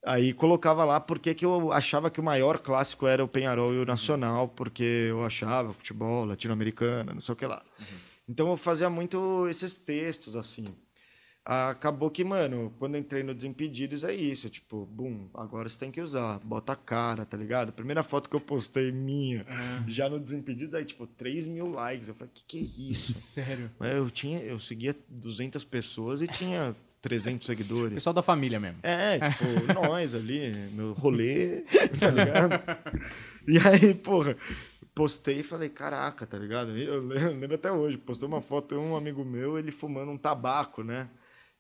Aí 0.05 0.33
colocava 0.33 0.85
lá 0.85 0.99
porque 0.99 1.33
que 1.33 1.43
eu 1.43 1.71
achava 1.71 2.11
que 2.11 2.19
o 2.19 2.23
maior 2.23 2.59
clássico 2.59 3.07
era 3.07 3.23
o 3.23 3.27
Penharol 3.27 3.73
e 3.73 3.79
o 3.79 3.85
Nacional, 3.85 4.47
porque 4.47 4.83
eu 5.09 5.25
achava 5.25 5.73
futebol 5.73 6.25
latino-americano, 6.25 7.15
não 7.15 7.21
sei 7.21 7.33
o 7.33 7.35
que 7.35 7.47
lá. 7.47 7.63
Então 8.29 8.49
eu 8.49 8.57
fazia 8.57 8.89
muito 8.89 9.47
esses 9.49 9.75
textos 9.75 10.35
assim. 10.35 10.67
Acabou 11.45 12.09
que, 12.09 12.23
mano, 12.23 12.73
quando 12.79 12.95
eu 12.95 13.01
entrei 13.01 13.21
no 13.21 13.35
Desimpedidos 13.35 14.03
é 14.03 14.11
isso, 14.11 14.49
tipo, 14.49 14.83
bum, 14.87 15.27
agora 15.31 15.69
você 15.69 15.77
tem 15.77 15.91
que 15.91 16.01
usar, 16.01 16.39
bota 16.39 16.73
a 16.73 16.75
cara, 16.75 17.23
tá 17.23 17.37
ligado? 17.37 17.71
Primeira 17.71 18.01
foto 18.01 18.27
que 18.27 18.35
eu 18.35 18.41
postei 18.41 18.91
minha, 18.91 19.45
já 19.87 20.09
no 20.09 20.19
Desimpedidos, 20.19 20.73
aí, 20.73 20.83
tipo, 20.83 21.05
3 21.05 21.45
mil 21.45 21.67
likes. 21.67 22.09
Eu 22.09 22.15
falei, 22.15 22.31
que 22.33 22.43
que 22.47 22.57
é 22.57 22.91
isso? 22.91 23.13
Sério. 23.35 23.69
eu 23.79 24.09
tinha, 24.09 24.39
eu 24.39 24.59
seguia 24.59 24.95
200 25.07 25.63
pessoas 25.63 26.23
e 26.23 26.27
tinha 26.27 26.75
300 26.99 27.45
seguidores. 27.45 27.93
Pessoal 27.93 28.15
da 28.15 28.23
família 28.23 28.59
mesmo. 28.59 28.79
É, 28.81 29.19
tipo, 29.19 29.45
nós 29.71 30.15
ali, 30.15 30.51
meu 30.71 30.93
rolê, 30.93 31.61
tá 31.99 32.09
ligado? 32.09 32.63
E 33.47 33.59
aí, 33.59 33.93
porra, 33.93 34.35
postei 34.95 35.41
e 35.41 35.43
falei, 35.43 35.69
caraca, 35.69 36.25
tá 36.25 36.39
ligado? 36.39 36.75
Eu 36.75 37.05
lembro, 37.05 37.39
lembro 37.39 37.55
até 37.55 37.71
hoje, 37.71 37.97
postei 37.99 38.27
uma 38.27 38.41
foto 38.41 38.73
de 38.73 38.81
um 38.81 38.95
amigo 38.95 39.23
meu, 39.23 39.59
ele 39.59 39.71
fumando 39.71 40.09
um 40.09 40.17
tabaco, 40.17 40.81
né? 40.83 41.07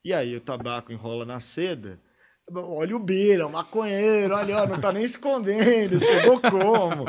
E 0.05 0.13
aí 0.13 0.35
o 0.35 0.39
tabaco 0.39 0.93
enrola 0.93 1.25
na 1.25 1.39
seda. 1.39 1.99
Olha 2.53 2.95
o 2.95 2.99
Beira, 2.99 3.47
o 3.47 3.51
maconheiro, 3.51 4.35
olha, 4.35 4.57
ó, 4.59 4.67
não 4.67 4.79
tá 4.79 4.91
nem 4.93 5.03
escondendo, 5.03 5.99
chegou 5.99 6.39
como? 6.39 7.05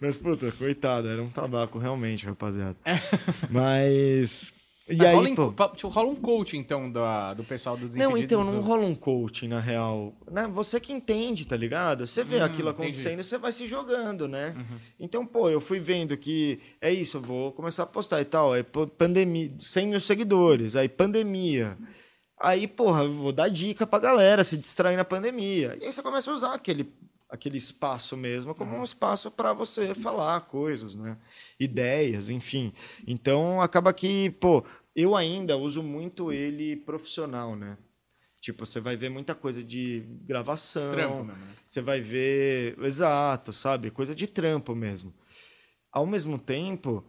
Mas, 0.00 0.16
puta, 0.16 0.50
coitado, 0.50 1.06
era 1.06 1.22
um 1.22 1.30
tabaco 1.30 1.78
realmente, 1.78 2.26
rapaziada. 2.26 2.76
Mas. 3.48 4.52
E 4.88 4.96
Mas 4.98 5.06
aí, 5.08 5.14
rola, 5.14 5.52
pô, 5.52 5.68
tipo, 5.74 5.88
rola 5.88 6.08
um 6.08 6.16
coach, 6.16 6.56
então, 6.56 6.90
da- 6.90 7.34
do 7.34 7.42
pessoal 7.44 7.76
do 7.76 7.88
não, 7.96 8.16
então, 8.16 8.44
não 8.44 8.60
rola 8.60 8.84
um 8.84 8.94
coaching, 8.94 9.48
na 9.48 9.60
real. 9.60 10.12
Né? 10.30 10.48
Você 10.48 10.78
que 10.80 10.92
entende, 10.92 11.44
tá 11.44 11.56
ligado? 11.56 12.06
Você 12.06 12.22
vê 12.24 12.40
Hum, 12.40 12.44
aquilo 12.44 12.68
entendi. 12.70 12.88
acontecendo, 12.88 13.22
você 13.22 13.38
vai 13.38 13.52
se 13.52 13.66
jogando, 13.66 14.26
né? 14.28 14.54
Uhum. 14.56 14.78
Então, 14.98 15.26
pô, 15.26 15.48
eu 15.50 15.60
fui 15.60 15.78
vendo 15.80 16.16
que 16.16 16.60
é 16.80 16.92
isso, 16.92 17.16
eu 17.18 17.20
vou 17.20 17.52
começar 17.52 17.82
a 17.84 17.86
postar 17.86 18.20
e 18.20 18.24
tal. 18.24 18.52
Aí, 18.52 18.62
pandemia, 18.64 19.52
100 19.60 19.86
mil 19.88 20.00
seguidores, 20.00 20.74
aí 20.76 20.88
pandemia. 20.88 21.76
Aí, 22.38 22.68
porra, 22.68 23.04
eu 23.04 23.14
vou 23.14 23.32
dar 23.32 23.48
dica 23.48 23.86
pra 23.86 23.98
galera 23.98 24.44
se 24.44 24.56
distrair 24.56 24.96
na 24.96 25.04
pandemia. 25.04 25.76
E 25.80 25.86
aí 25.86 25.92
você 25.92 26.02
começa 26.02 26.30
a 26.30 26.34
usar 26.34 26.54
aquele, 26.54 26.92
aquele 27.30 27.56
espaço 27.56 28.16
mesmo 28.16 28.54
como 28.54 28.76
um 28.76 28.84
espaço 28.84 29.30
para 29.30 29.52
você 29.52 29.94
falar 29.94 30.40
coisas, 30.42 30.94
né? 30.94 31.16
Ideias, 31.58 32.28
enfim. 32.28 32.72
Então, 33.06 33.60
acaba 33.60 33.92
que, 33.92 34.30
pô, 34.32 34.64
eu 34.94 35.16
ainda 35.16 35.56
uso 35.56 35.82
muito 35.82 36.30
ele 36.30 36.76
profissional, 36.76 37.56
né? 37.56 37.78
Tipo, 38.40 38.64
você 38.64 38.80
vai 38.80 38.96
ver 38.96 39.08
muita 39.08 39.34
coisa 39.34 39.62
de 39.62 40.04
gravação. 40.24 40.92
Trampo 40.92 41.24
mesmo, 41.24 41.32
né? 41.32 41.48
Você 41.66 41.80
vai 41.80 42.00
ver. 42.00 42.78
Exato, 42.80 43.52
sabe? 43.52 43.90
Coisa 43.90 44.14
de 44.14 44.26
trampo 44.26 44.74
mesmo. 44.74 45.12
Ao 45.90 46.06
mesmo 46.06 46.38
tempo, 46.38 47.04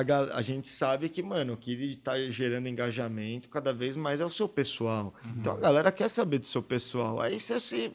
a, 0.00 0.36
a 0.36 0.42
gente 0.42 0.68
sabe 0.68 1.08
que, 1.08 1.22
mano, 1.22 1.52
o 1.54 1.56
que 1.56 1.72
está 1.72 2.18
gerando 2.30 2.68
engajamento 2.68 3.48
cada 3.48 3.72
vez 3.72 3.94
mais 3.96 4.20
é 4.20 4.24
o 4.24 4.30
seu 4.30 4.48
pessoal. 4.48 5.14
Então 5.36 5.54
a 5.54 5.60
galera 5.60 5.92
quer 5.92 6.08
saber 6.08 6.38
do 6.38 6.46
seu 6.46 6.62
pessoal. 6.62 7.20
Aí 7.20 7.38
você 7.38 7.58
se 7.60 7.92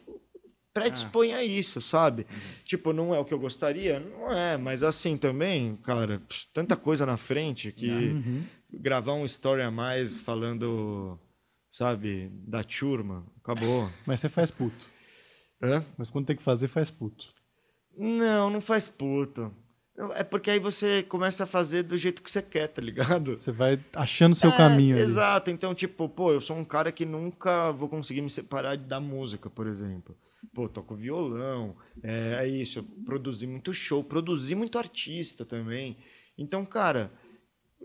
predispõe 0.74 1.34
a 1.34 1.44
isso, 1.44 1.82
sabe? 1.82 2.28
Tipo, 2.64 2.94
não 2.94 3.14
é 3.14 3.20
o 3.20 3.26
que 3.26 3.34
eu 3.34 3.40
gostaria? 3.40 4.00
Não 4.00 4.32
é, 4.32 4.58
mas 4.58 4.84
assim 4.84 5.18
também, 5.18 5.76
cara, 5.78 6.22
tanta 6.54 6.76
coisa 6.76 7.06
na 7.06 7.18
frente 7.18 7.72
que 7.72 8.12
Uhum. 8.12 8.44
gravar 8.72 9.14
um 9.14 9.26
story 9.26 9.62
a 9.64 9.72
mais 9.72 10.20
falando, 10.20 11.20
sabe, 11.70 12.30
da 12.48 12.64
turma, 12.64 13.26
acabou. 13.42 13.92
Mas 14.06 14.20
você 14.20 14.30
faz 14.30 14.52
puto. 14.52 14.86
Hã? 15.62 15.84
Mas 15.98 16.10
quando 16.10 16.28
tem 16.28 16.36
que 16.36 16.44
fazer, 16.44 16.68
faz 16.68 16.92
puto. 16.92 17.34
Não, 17.98 18.50
não 18.52 18.62
faz 18.62 18.88
puto. 18.88 19.52
É 20.14 20.24
porque 20.24 20.52
aí 20.52 20.60
você 20.60 21.02
começa 21.04 21.44
a 21.44 21.48
fazer 21.48 21.82
do 21.84 21.98
jeito 21.98 22.22
que 22.22 22.30
você 22.30 22.42
quer, 22.42 22.68
tá 22.68 22.82
ligado? 22.82 23.36
Você 23.40 23.52
vai 23.52 23.80
achando 23.96 24.36
seu 24.36 24.52
É, 24.52 24.58
caminho 24.58 24.96
ali. 24.96 25.04
Exato. 25.04 25.50
Então, 25.50 25.74
tipo, 25.74 26.08
pô, 26.08 26.32
eu 26.32 26.40
sou 26.40 26.56
um 26.56 26.64
cara 26.64 26.92
que 26.92 27.04
nunca 27.04 27.72
vou 27.72 27.90
conseguir 27.90 28.22
me 28.22 28.30
separar 28.30 28.78
da 28.78 29.00
música, 29.00 29.50
por 29.50 29.66
exemplo. 29.66 30.16
Pô, 30.54 30.70
toco 30.70 30.96
violão, 30.96 31.76
é, 32.04 32.44
é 32.44 32.48
isso. 32.48 32.80
Eu 32.80 32.84
produzi 33.06 33.48
muito 33.48 33.74
show, 33.74 34.04
produzi 34.04 34.54
muito 34.54 34.78
artista 34.78 35.44
também. 35.44 35.98
Então, 36.38 36.64
cara, 36.64 37.12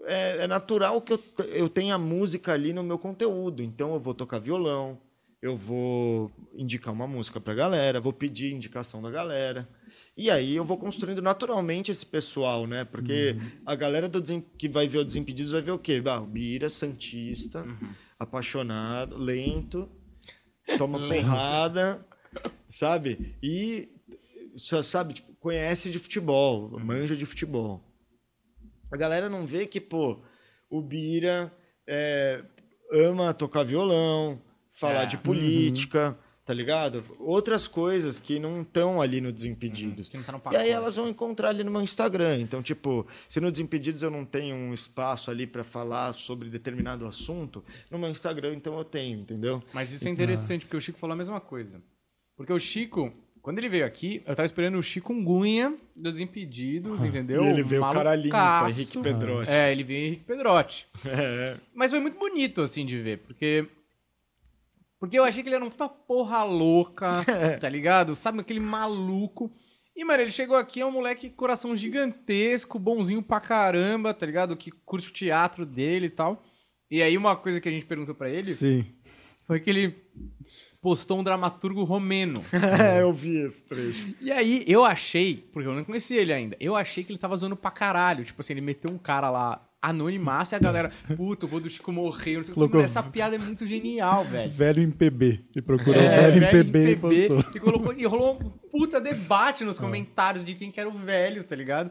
é, 0.05 0.45
é 0.45 0.47
natural 0.47 1.01
que 1.01 1.15
eu, 1.15 1.23
eu 1.49 1.69
tenha 1.69 1.97
música 1.97 2.53
ali 2.53 2.75
no 2.75 2.83
meu 2.83 2.99
conteúdo. 2.99 3.63
Então, 3.63 3.95
eu 3.95 4.01
vou 4.01 4.13
tocar 4.13 4.39
violão, 4.39 5.01
eu 5.41 5.57
vou 5.57 6.31
indicar 6.55 6.93
uma 6.93 7.07
música 7.07 7.41
pra 7.41 7.55
galera, 7.55 8.01
vou 8.03 8.13
pedir 8.13 8.53
indicação 8.53 9.01
da 9.01 9.11
galera. 9.11 9.67
E 10.17 10.31
aí 10.31 10.55
eu 10.57 10.65
vou 10.65 10.77
construindo 10.77 11.23
naturalmente 11.23 11.91
esse 11.91 12.05
pessoal, 12.05 12.67
né? 12.67 12.85
Porque 12.85 13.37
a 13.65 13.75
galera 13.75 14.09
do 14.09 14.21
Desem- 14.21 14.45
que 14.59 14.69
vai 14.69 14.87
ver 14.87 14.99
o 14.99 15.05
Desimpedidos 15.05 15.53
vai 15.53 15.63
ver 15.63 15.71
o 15.73 15.79
quê? 15.79 16.03
Ah, 16.05 16.21
o 16.21 16.27
Bira, 16.27 16.69
Santista, 16.69 17.65
apaixonado, 18.19 19.17
lento, 19.17 19.89
toma 20.79 20.99
porrada, 21.09 22.07
sabe? 22.69 23.37
E 23.43 23.89
só 24.57 24.83
sabe, 24.83 25.15
tipo, 25.15 25.33
conhece 25.37 25.91
de 25.91 25.99
futebol, 25.99 26.79
manja 26.79 27.17
de 27.17 27.27
futebol. 27.27 27.83
A 28.91 28.97
galera 28.97 29.29
não 29.29 29.47
vê 29.47 29.67
que, 29.67 29.81
pô, 29.81 30.21
o 30.69 30.81
Bira 30.83 31.53
é, 31.87 32.45
ama 32.93 33.33
tocar 33.33 33.65
violão, 33.65 34.41
falar 34.73 35.03
É. 35.05 35.07
de 35.07 35.17
política, 35.19 36.17
tá 36.45 36.53
ligado? 36.53 37.05
Outras 37.19 37.69
coisas 37.69 38.19
que 38.19 38.39
não 38.39 38.63
estão 38.63 39.01
ali 39.01 39.21
no 39.21 39.33
Desimpedidos. 39.33 40.11
Não 40.13 40.23
tá 40.23 40.33
no 40.33 40.43
E 40.53 40.57
aí 40.57 40.71
elas 40.71 40.97
vão 40.97 41.09
encontrar 41.09 41.51
ali 41.51 41.63
no 41.63 41.71
meu 41.71 41.83
Instagram. 41.83 42.39
Então, 42.41 42.63
tipo, 42.63 43.07
se 43.29 43.41
no 43.41 43.51
Desimpedidos 43.51 44.03
eu 44.03 44.11
não 44.11 44.25
tenho 44.25 44.57
um 44.57 44.75
espaço 44.75 45.31
ali 45.31 45.47
para 45.47 45.63
falar 45.63 46.13
sobre 46.13 46.49
determinado 46.49 47.07
assunto, 47.07 47.65
no 47.91 47.99
meu 47.99 48.11
Instagram 48.11 48.55
então 48.55 48.77
eu 48.77 48.85
tenho, 48.85 49.21
entendeu? 49.21 49.63
Mas 49.73 49.93
isso 49.93 50.07
é 50.07 50.11
interessante, 50.11 50.65
porque 50.65 50.77
o 50.77 50.81
Chico 50.81 50.99
falou 50.99 51.15
a 51.15 51.17
mesma 51.17 51.41
coisa. 51.41 51.81
Porque 52.37 52.53
o 52.53 52.59
Chico, 52.59 53.13
quando 53.41 53.59
ele 53.59 53.69
veio 53.69 53.87
aqui, 53.87 54.23
eu 54.27 54.35
tava 54.35 54.47
esperando 54.47 54.79
o 54.79 54.83
Chico 54.83 55.15
dos 55.95 56.19
Impedidos, 56.19 57.05
entendeu? 57.05 57.45
E 57.45 57.49
ele 57.49 57.63
veio 57.63 57.83
o 57.83 57.93
cara 57.93 58.17
limpo, 58.17 58.37
Malucaço. 58.37 58.81
Henrique 58.81 58.99
Pedrotti. 58.99 59.51
É, 59.51 59.71
ele 59.71 59.85
veio 59.85 60.07
Henrique 60.07 60.25
Pedrotti. 60.25 60.89
É. 61.07 61.57
Mas 61.75 61.91
foi 61.91 62.01
muito 62.01 62.19
bonito, 62.19 62.63
assim, 62.63 62.85
de 62.85 62.99
ver, 63.01 63.19
porque... 63.19 63.69
Porque 65.03 65.19
eu 65.19 65.25
achei 65.25 65.43
que 65.43 65.49
ele 65.49 65.57
era 65.57 65.65
um 65.65 65.69
puta 65.69 65.89
porra 65.89 66.45
louca, 66.45 67.25
tá 67.61 67.69
ligado? 67.69 68.15
Sabe, 68.15 68.39
aquele 68.39 68.61
maluco. 68.61 69.53
E, 69.97 70.05
mano, 70.05 70.23
ele 70.23 70.31
chegou 70.31 70.57
aqui, 70.57 70.81
é 70.81 70.87
um 70.87 70.93
moleque 70.93 71.29
coração 71.29 71.75
gigantesco, 71.75 72.79
bonzinho 72.79 73.21
pra 73.21 73.41
caramba, 73.41 74.15
tá 74.15 74.25
ligado? 74.25 74.57
Que 74.57 74.71
curte 74.71 75.09
o 75.09 75.13
teatro 75.13 75.67
dele 75.67 76.07
e 76.07 76.11
tal. 76.11 76.41
E 76.89 77.03
aí, 77.03 77.19
uma 77.19 77.35
coisa 77.35 77.61
que 77.61 77.69
a 77.69 77.73
gente 77.73 77.85
perguntou 77.85 78.15
pra 78.15 78.31
ele 78.31 78.55
Sim. 78.55 78.87
foi 79.45 79.59
que 79.59 79.71
ele 79.71 79.91
postou 80.81 81.19
um 81.19 81.25
dramaturgo 81.25 81.83
romeno. 81.83 82.41
É, 82.81 83.03
eu 83.03 83.13
vi 83.13 83.39
esse 83.39 83.65
trecho. 83.65 84.15
E 84.21 84.31
aí 84.31 84.63
eu 84.69 84.85
achei, 84.85 85.49
porque 85.53 85.69
eu 85.69 85.75
não 85.75 85.83
conhecia 85.83 86.21
ele 86.21 86.33
ainda, 86.33 86.57
eu 86.61 86.77
achei 86.77 87.03
que 87.03 87.11
ele 87.11 87.19
tava 87.19 87.35
zoando 87.35 87.57
pra 87.57 87.73
caralho. 87.73 88.25
Tipo 88.25 88.41
assim, 88.41 88.53
ele 88.53 88.61
meteu 88.61 88.89
um 88.89 88.99
cara 88.99 89.29
lá 89.29 89.69
anonimaço 89.83 90.55
e 90.55 90.57
a 90.57 90.59
galera, 90.61 90.93
puta, 91.17 91.45
o 91.45 91.49
vô 91.49 91.59
do 91.61 91.69
Chico 91.69 91.91
morreu. 91.93 92.37
Não 92.37 92.43
sei 92.45 92.53
o 92.53 92.55
que. 92.55 92.55
Colocou- 92.55 92.77
Mano, 92.77 92.85
Essa 92.85 93.03
piada 93.03 93.35
é 93.35 93.39
muito 93.39 93.67
genial, 93.67 94.25
velho. 94.25 94.53
Velho 94.53 94.83
em 94.83 94.91
PB. 94.91 95.41
Ele 95.55 95.63
procurou 95.63 96.01
É, 96.01 96.31
velho 96.31 96.37
em 96.37 96.41
velho 96.41 96.65
PB, 96.65 96.91
e 96.93 96.97
postou. 96.97 97.45
E, 97.57 97.61
colocou, 97.61 97.93
e 97.93 98.07
rolou 98.07 98.39
um 98.41 98.51
puta 98.71 99.01
debate 99.01 99.65
nos 99.65 99.79
comentários 99.79 100.45
de 100.45 100.55
quem 100.55 100.71
que 100.71 100.79
era 100.81 100.89
o 100.89 100.97
velho, 100.97 101.43
tá 101.45 101.57
ligado? 101.57 101.91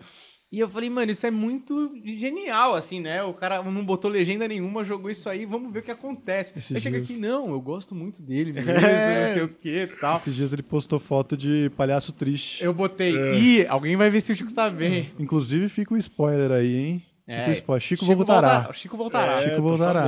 E 0.53 0.59
eu 0.59 0.67
falei, 0.67 0.89
mano, 0.89 1.09
isso 1.09 1.25
é 1.25 1.31
muito 1.31 1.93
genial, 2.03 2.75
assim, 2.75 2.99
né? 2.99 3.23
O 3.23 3.33
cara 3.33 3.63
não 3.63 3.85
botou 3.85 4.11
legenda 4.11 4.45
nenhuma, 4.49 4.83
jogou 4.83 5.09
isso 5.09 5.29
aí, 5.29 5.45
vamos 5.45 5.71
ver 5.71 5.79
o 5.79 5.81
que 5.81 5.91
acontece. 5.91 6.51
Esses 6.59 6.75
aí 6.75 6.81
chega 6.81 6.97
dias- 6.97 7.09
aqui, 7.09 7.17
não, 7.21 7.51
eu 7.51 7.61
gosto 7.61 7.95
muito 7.95 8.21
dele 8.21 8.51
mesmo, 8.65 8.69
É. 8.69 9.27
não 9.27 9.33
sei 9.33 9.43
o 9.43 9.47
que 9.47 9.69
e 9.83 9.87
tal. 9.87 10.15
Esses 10.17 10.35
dias 10.35 10.51
ele 10.51 10.61
postou 10.61 10.99
foto 10.99 11.37
de 11.37 11.71
palhaço 11.77 12.11
triste. 12.11 12.61
Eu 12.65 12.73
botei, 12.73 13.15
É. 13.17 13.35
ih, 13.39 13.65
alguém 13.67 13.95
vai 13.95 14.09
ver 14.09 14.19
se 14.19 14.33
o 14.33 14.35
Chico 14.35 14.53
tá 14.53 14.69
bem. 14.69 15.11
Inclusive 15.17 15.69
fica 15.69 15.93
um 15.93 15.97
spoiler 15.97 16.51
aí, 16.51 16.75
hein? 16.75 17.03
É, 17.28 17.47
um 17.47 17.51
spoiler. 17.51 17.82
Chico, 17.82 18.05
voltará. 18.05 18.53
volta- 18.59 18.74
Chico 18.74 18.97
voltará. 18.97 19.38
Chico 19.38 19.51
É, 19.51 19.55
tô 19.55 19.61
voltará. 19.61 20.03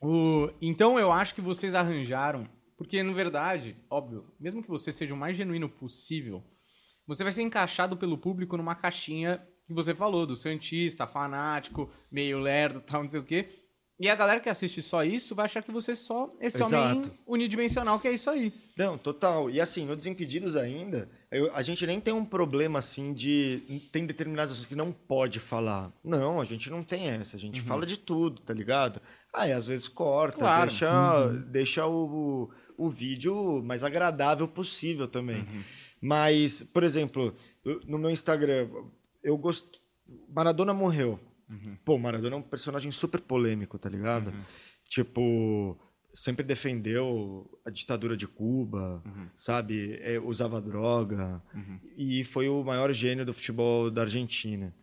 O- 0.00 0.50
então 0.60 0.98
eu 0.98 1.10
acho 1.10 1.34
que 1.34 1.40
vocês 1.40 1.74
arranjaram, 1.74 2.46
porque 2.76 3.02
na 3.02 3.12
verdade, 3.12 3.76
óbvio, 3.90 4.26
mesmo 4.38 4.62
que 4.62 4.68
você 4.68 4.92
seja 4.92 5.14
o 5.14 5.16
mais 5.16 5.36
genuíno 5.36 5.68
possível, 5.68 6.42
você 7.06 7.22
vai 7.22 7.32
ser 7.32 7.42
encaixado 7.42 7.96
pelo 7.96 8.18
público 8.18 8.56
numa 8.56 8.74
caixinha 8.74 9.40
que 9.66 9.72
você 9.74 9.94
falou, 9.94 10.26
do 10.26 10.36
santista, 10.36 11.06
fanático, 11.06 11.90
meio 12.10 12.38
lerdo, 12.38 12.80
tal, 12.80 13.02
não 13.02 13.10
sei 13.10 13.20
o 13.20 13.24
quê. 13.24 13.48
E 13.98 14.10
a 14.10 14.14
galera 14.14 14.40
que 14.40 14.48
assiste 14.50 14.82
só 14.82 15.02
isso 15.02 15.34
vai 15.34 15.46
achar 15.46 15.62
que 15.62 15.72
você 15.72 15.92
é 15.92 15.94
só 15.94 16.30
esse 16.38 16.62
homem 16.62 16.78
Exato. 17.00 17.10
unidimensional 17.26 17.98
que 17.98 18.06
é 18.06 18.12
isso 18.12 18.28
aí. 18.28 18.52
Não, 18.76 18.98
total. 18.98 19.48
E 19.48 19.58
assim, 19.58 19.86
no 19.86 19.96
Desimpedidos 19.96 20.54
ainda, 20.54 21.08
eu- 21.30 21.50
a 21.56 21.62
gente 21.62 21.86
nem 21.86 21.98
tem 21.98 22.12
um 22.12 22.24
problema 22.24 22.78
assim 22.78 23.14
de. 23.14 23.88
Tem 23.90 24.04
determinadas 24.04 24.50
coisas 24.50 24.66
que 24.66 24.74
não 24.76 24.92
pode 24.92 25.40
falar. 25.40 25.90
Não, 26.04 26.38
a 26.40 26.44
gente 26.44 26.68
não 26.70 26.82
tem 26.82 27.08
essa. 27.08 27.38
A 27.38 27.40
gente 27.40 27.58
fala 27.62 27.86
de 27.86 27.96
tudo, 27.98 28.42
tá 28.42 28.52
ligado? 28.52 29.00
Aí 29.32 29.50
às 29.50 29.66
vezes 29.66 29.88
corta, 29.88 30.40
Claro. 30.40 30.68
deixa, 30.68 31.28
deixa 31.50 31.86
o, 31.86 32.50
o 32.76 32.90
vídeo 32.90 33.62
mais 33.64 33.82
agradável 33.82 34.46
possível 34.46 35.08
também. 35.08 35.46
Mas, 36.02 36.62
por 36.62 36.84
exemplo, 36.84 37.34
no 37.86 37.96
meu 37.98 38.10
Instagram, 38.10 38.68
eu 39.22 39.38
gosto. 39.38 39.80
Maradona 40.28 40.74
morreu. 40.74 41.18
Pô, 41.84 41.96
Maradona 41.98 42.34
é 42.36 42.38
um 42.38 42.42
personagem 42.42 42.90
super 42.90 43.20
polêmico, 43.20 43.78
tá 43.78 43.88
ligado? 43.88 44.32
Tipo, 44.88 45.76
sempre 46.14 46.44
defendeu 46.44 47.48
a 47.64 47.70
ditadura 47.70 48.16
de 48.16 48.26
Cuba, 48.26 49.02
sabe? 49.36 49.98
É, 50.00 50.18
usava 50.18 50.60
droga. 50.60 51.42
E 51.96 52.24
foi 52.24 52.48
o 52.48 52.62
maior 52.64 52.92
gênio 52.92 53.24
do 53.24 53.34
futebol 53.34 53.90
da 53.90 54.02
Argentina. 54.02 54.74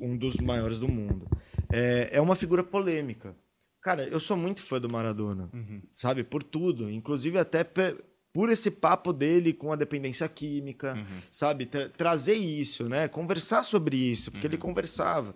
Um 0.00 0.16
dos 0.16 0.36
maiores 0.36 0.78
do 0.78 0.88
mundo. 0.88 1.26
É, 1.72 2.10
é 2.12 2.20
uma 2.20 2.34
figura 2.36 2.62
polêmica. 2.64 3.36
Cara, 3.80 4.02
eu 4.08 4.18
sou 4.18 4.36
muito 4.36 4.62
fã 4.62 4.80
do 4.80 4.88
Maradona, 4.88 5.48
sabe? 5.94 6.24
Por 6.24 6.42
tudo. 6.42 6.90
Inclusive 6.90 7.38
até 7.38 7.62
por 8.32 8.50
esse 8.50 8.70
papo 8.70 9.12
dele 9.12 9.52
com 9.52 9.72
a 9.72 9.76
dependência 9.76 10.28
química, 10.28 10.94
sabe? 11.30 11.66
Tra- 11.66 11.88
trazer 11.88 12.34
isso, 12.34 12.88
né? 12.88 13.06
Conversar 13.08 13.62
sobre 13.62 13.96
isso, 13.96 14.30
porque 14.32 14.46
ele 14.46 14.58
conversava. 14.58 15.34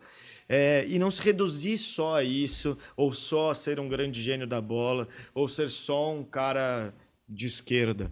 É, 0.53 0.85
e 0.89 0.99
não 0.99 1.13
se 1.13 1.23
reduzir 1.23 1.79
só 1.79 2.17
a 2.17 2.25
isso, 2.25 2.77
ou 2.97 3.13
só 3.13 3.53
a 3.53 3.55
ser 3.55 3.79
um 3.79 3.89
grande 3.89 4.21
gênio 4.21 4.49
da 4.49 4.61
bola, 4.61 5.07
ou 5.33 5.49
ser 5.49 5.69
só 5.69 6.13
um 6.13 6.25
cara 6.25 6.93
de 7.29 7.47
esquerda. 7.47 8.11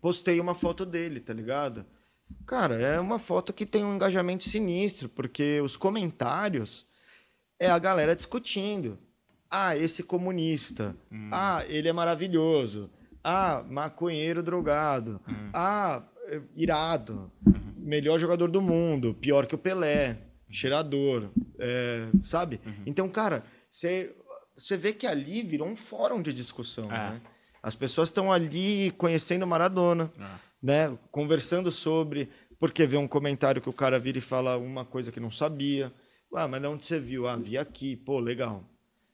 Postei 0.00 0.40
uma 0.40 0.54
foto 0.54 0.86
dele, 0.86 1.20
tá 1.20 1.34
ligado? 1.34 1.84
Cara, 2.46 2.76
é 2.76 2.98
uma 2.98 3.18
foto 3.18 3.52
que 3.52 3.66
tem 3.66 3.84
um 3.84 3.96
engajamento 3.96 4.48
sinistro, 4.48 5.10
porque 5.10 5.60
os 5.60 5.76
comentários 5.76 6.86
é 7.58 7.68
a 7.68 7.78
galera 7.78 8.16
discutindo. 8.16 8.98
Ah, 9.50 9.76
esse 9.76 10.02
comunista. 10.02 10.96
Ah, 11.30 11.64
ele 11.68 11.88
é 11.88 11.92
maravilhoso. 11.92 12.90
Ah, 13.22 13.62
maconheiro 13.68 14.42
drogado. 14.42 15.20
Ah, 15.52 16.02
é, 16.28 16.40
irado. 16.56 17.30
Melhor 17.76 18.18
jogador 18.18 18.50
do 18.50 18.62
mundo. 18.62 19.12
Pior 19.12 19.46
que 19.46 19.54
o 19.54 19.58
Pelé. 19.58 20.16
Cheirador. 20.50 21.28
É, 21.64 22.08
sabe? 22.22 22.60
Então, 22.84 23.08
cara, 23.08 23.44
você 23.70 24.76
vê 24.76 24.92
que 24.92 25.06
ali 25.06 25.42
virou 25.42 25.68
um 25.68 25.76
fórum 25.76 26.20
de 26.20 26.32
discussão. 26.32 26.92
É. 26.92 27.10
Né? 27.10 27.20
As 27.62 27.74
pessoas 27.74 28.10
estão 28.10 28.30
ali 28.30 28.90
conhecendo 28.98 29.46
Maradona 29.46 30.12
né, 30.64 30.96
conversando 31.10 31.70
sobre, 31.70 32.30
porque 32.58 32.86
vê 32.86 32.96
um 32.96 33.06
comentário 33.06 33.60
que 33.60 33.68
o 33.68 33.72
cara 33.72 33.98
vira 33.98 34.16
e 34.16 34.22
fala 34.22 34.56
uma 34.56 34.82
coisa 34.82 35.12
que 35.12 35.20
não 35.20 35.30
sabia. 35.30 35.92
Ah, 36.34 36.48
mas 36.48 36.62
de 36.62 36.66
onde 36.66 36.86
você 36.86 36.98
viu? 36.98 37.28
Ah, 37.28 37.36
vi 37.36 37.58
aqui. 37.58 37.94
Pô, 37.94 38.18
legal. 38.18 38.64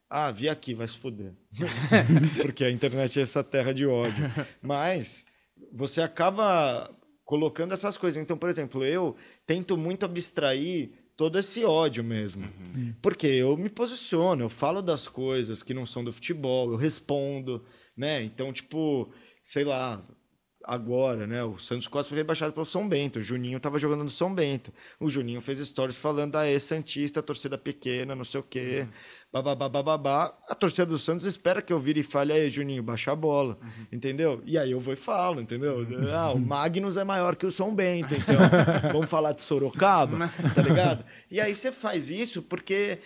Ah, 0.09 0.31
vi 0.31 0.49
aqui, 0.49 0.75
vai 0.75 0.87
se 0.87 0.97
fuder. 0.97 1.33
porque 2.41 2.65
a 2.65 2.71
internet 2.71 3.19
é 3.19 3.23
essa 3.23 3.43
terra 3.43 3.75
de 3.75 3.85
ódio. 3.85 4.31
Mas 4.63 5.27
você 5.73 6.01
acaba 6.01 6.89
colocando 7.25 7.75
essas 7.75 7.97
coisas. 7.97 8.23
Então, 8.23 8.39
por 8.39 8.49
exemplo, 8.49 8.85
eu 8.85 9.17
tento 9.45 9.77
muito 9.77 10.07
abstrair 10.07 10.93
todo 11.21 11.39
esse 11.39 11.63
ódio 11.63 12.03
mesmo. 12.03 12.49
Porque 13.03 13.27
eu 13.27 13.55
me 13.55 13.69
posiciono, 13.69 14.45
eu 14.45 14.49
falo 14.49 14.81
das 14.81 15.07
coisas 15.07 15.63
que 15.63 15.75
não 15.75 15.85
são 15.85 16.03
do 16.03 16.15
futebol, 16.15 16.71
eu 16.73 16.79
respondo, 16.79 17.63
né? 17.95 18.23
Então, 18.23 18.51
tipo, 18.55 19.13
sei 19.45 19.65
lá, 19.65 20.03
agora, 20.65 21.27
né? 21.27 21.43
O 21.43 21.59
Santos 21.59 21.89
quase 21.89 22.09
foi 22.09 22.19
rebaixado 22.19 22.53
pelo 22.53 22.67
São 22.67 22.89
Bento. 22.89 23.19
O 23.19 23.23
Juninho 23.23 23.57
estava 23.57 23.79
jogando 23.79 24.05
no 24.05 24.11
São 24.11 24.35
Bento. 24.35 24.73
O 24.99 25.09
Juninho 25.09 25.41
fez 25.41 25.59
stories 25.61 25.97
falando 25.97 26.33
da 26.33 26.49
ex-santista, 26.49 27.23
torcida 27.23 27.57
pequena, 27.57 28.15
não 28.15 28.25
sei 28.25 28.41
o 28.41 28.43
quê. 28.45 28.87
Bababá, 29.33 29.69
bababá. 29.69 30.37
A 30.49 30.55
torcida 30.55 30.85
do 30.87 30.99
Santos 30.99 31.25
espera 31.25 31.63
que 31.63 31.73
eu 31.73 31.79
vire 31.79 32.01
e 32.01 32.03
fale, 32.03 32.33
aí, 32.33 32.51
Juninho, 32.51 32.83
baixa 32.83 33.13
a 33.13 33.17
bola. 33.17 33.59
Entendeu? 33.93 34.43
E 34.45 34.59
aí 34.59 34.73
eu 34.73 34.81
vou 34.81 34.93
e 34.93 34.97
falo, 34.97 35.41
entendeu? 35.41 35.87
Ah, 36.13 36.33
o 36.33 36.39
Magnus 36.39 36.97
é 36.97 37.05
maior 37.05 37.37
que 37.37 37.47
o 37.47 37.53
São 37.53 37.75
Bento, 37.75 38.15
então 38.15 38.37
vamos 38.93 39.09
falar 39.09 39.33
de 39.33 39.43
Sorocaba, 39.43 40.31
tá 40.55 40.63
ligado? 40.63 41.05
E 41.31 41.41
aí 41.41 41.55
você 41.55 41.71
faz 41.71 42.11
isso 42.11 42.43
porque 42.43 42.99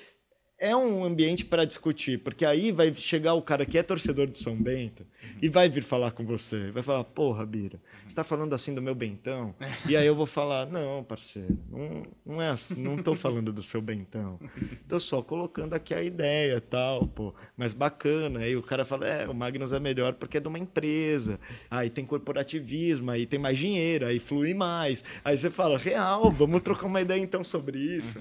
é 0.65 0.75
um 0.75 1.05
ambiente 1.05 1.45
para 1.45 1.67
discutir, 1.67 2.19
porque 2.19 2.45
aí 2.45 2.73
vai 2.73 2.93
chegar 2.95 3.35
o 3.35 3.43
cara 3.43 3.67
que 3.67 3.77
é 3.77 3.83
torcedor 3.83 4.27
do 4.27 4.37
São 4.37 4.57
Bento 4.57 5.05
e 5.43 5.49
vai 5.49 5.69
vir 5.69 5.83
falar 5.83 6.11
com 6.13 6.25
você, 6.25 6.71
vai 6.71 6.83
falar, 6.83 7.05
porra, 7.05 7.45
Bira, 7.45 7.79
você 8.07 8.15
tá 8.15 8.25
falando 8.25 8.55
assim 8.55 8.75
do 8.75 8.81
meu 8.81 8.95
Bentão? 8.95 9.55
E 9.87 9.95
aí 9.95 10.07
eu 10.07 10.15
vou 10.15 10.25
falar, 10.25 10.65
não, 10.65 11.05
parceiro, 11.05 11.59
não, 11.71 12.07
não 12.25 12.41
é 12.41 12.49
assim, 12.49 12.77
não 12.77 12.97
tô 12.97 13.15
falando 13.15 13.53
do 13.53 13.63
seu 13.63 13.83
Bentão, 13.83 14.41
tô 14.89 14.99
só 14.99 15.21
colocando 15.21 15.75
aqui 15.75 15.93
a 15.93 16.03
ideia 16.03 16.59
tal, 16.63 17.07
pô, 17.07 17.35
mas 17.59 17.75
bacana, 17.75 18.41
aí 18.41 18.57
o 18.57 18.63
cara 18.63 18.87
fala, 18.87 19.07
é, 19.07 19.29
o 19.29 19.35
Magnus 19.35 19.75
é 19.75 19.79
melhor 19.79 20.15
porque 20.15 20.39
é 20.39 20.41
de 20.41 20.49
uma 20.49 20.59
empresa, 20.59 21.39
aí 21.71 21.91
tem 21.91 22.07
corporativismo, 22.07 23.11
aí 23.11 23.27
tem 23.27 23.39
mais 23.39 23.59
dinheiro, 23.59 24.07
aí 24.07 24.19
flui 24.19 24.55
mais, 24.55 25.05
aí 25.23 25.37
você 25.37 25.51
fala, 25.51 25.77
real, 25.77 26.33
vamos 26.33 26.63
trocar 26.63 26.87
uma 26.87 27.03
ideia 27.03 27.21
então 27.21 27.45
sobre 27.45 27.79
isso. 27.79 28.19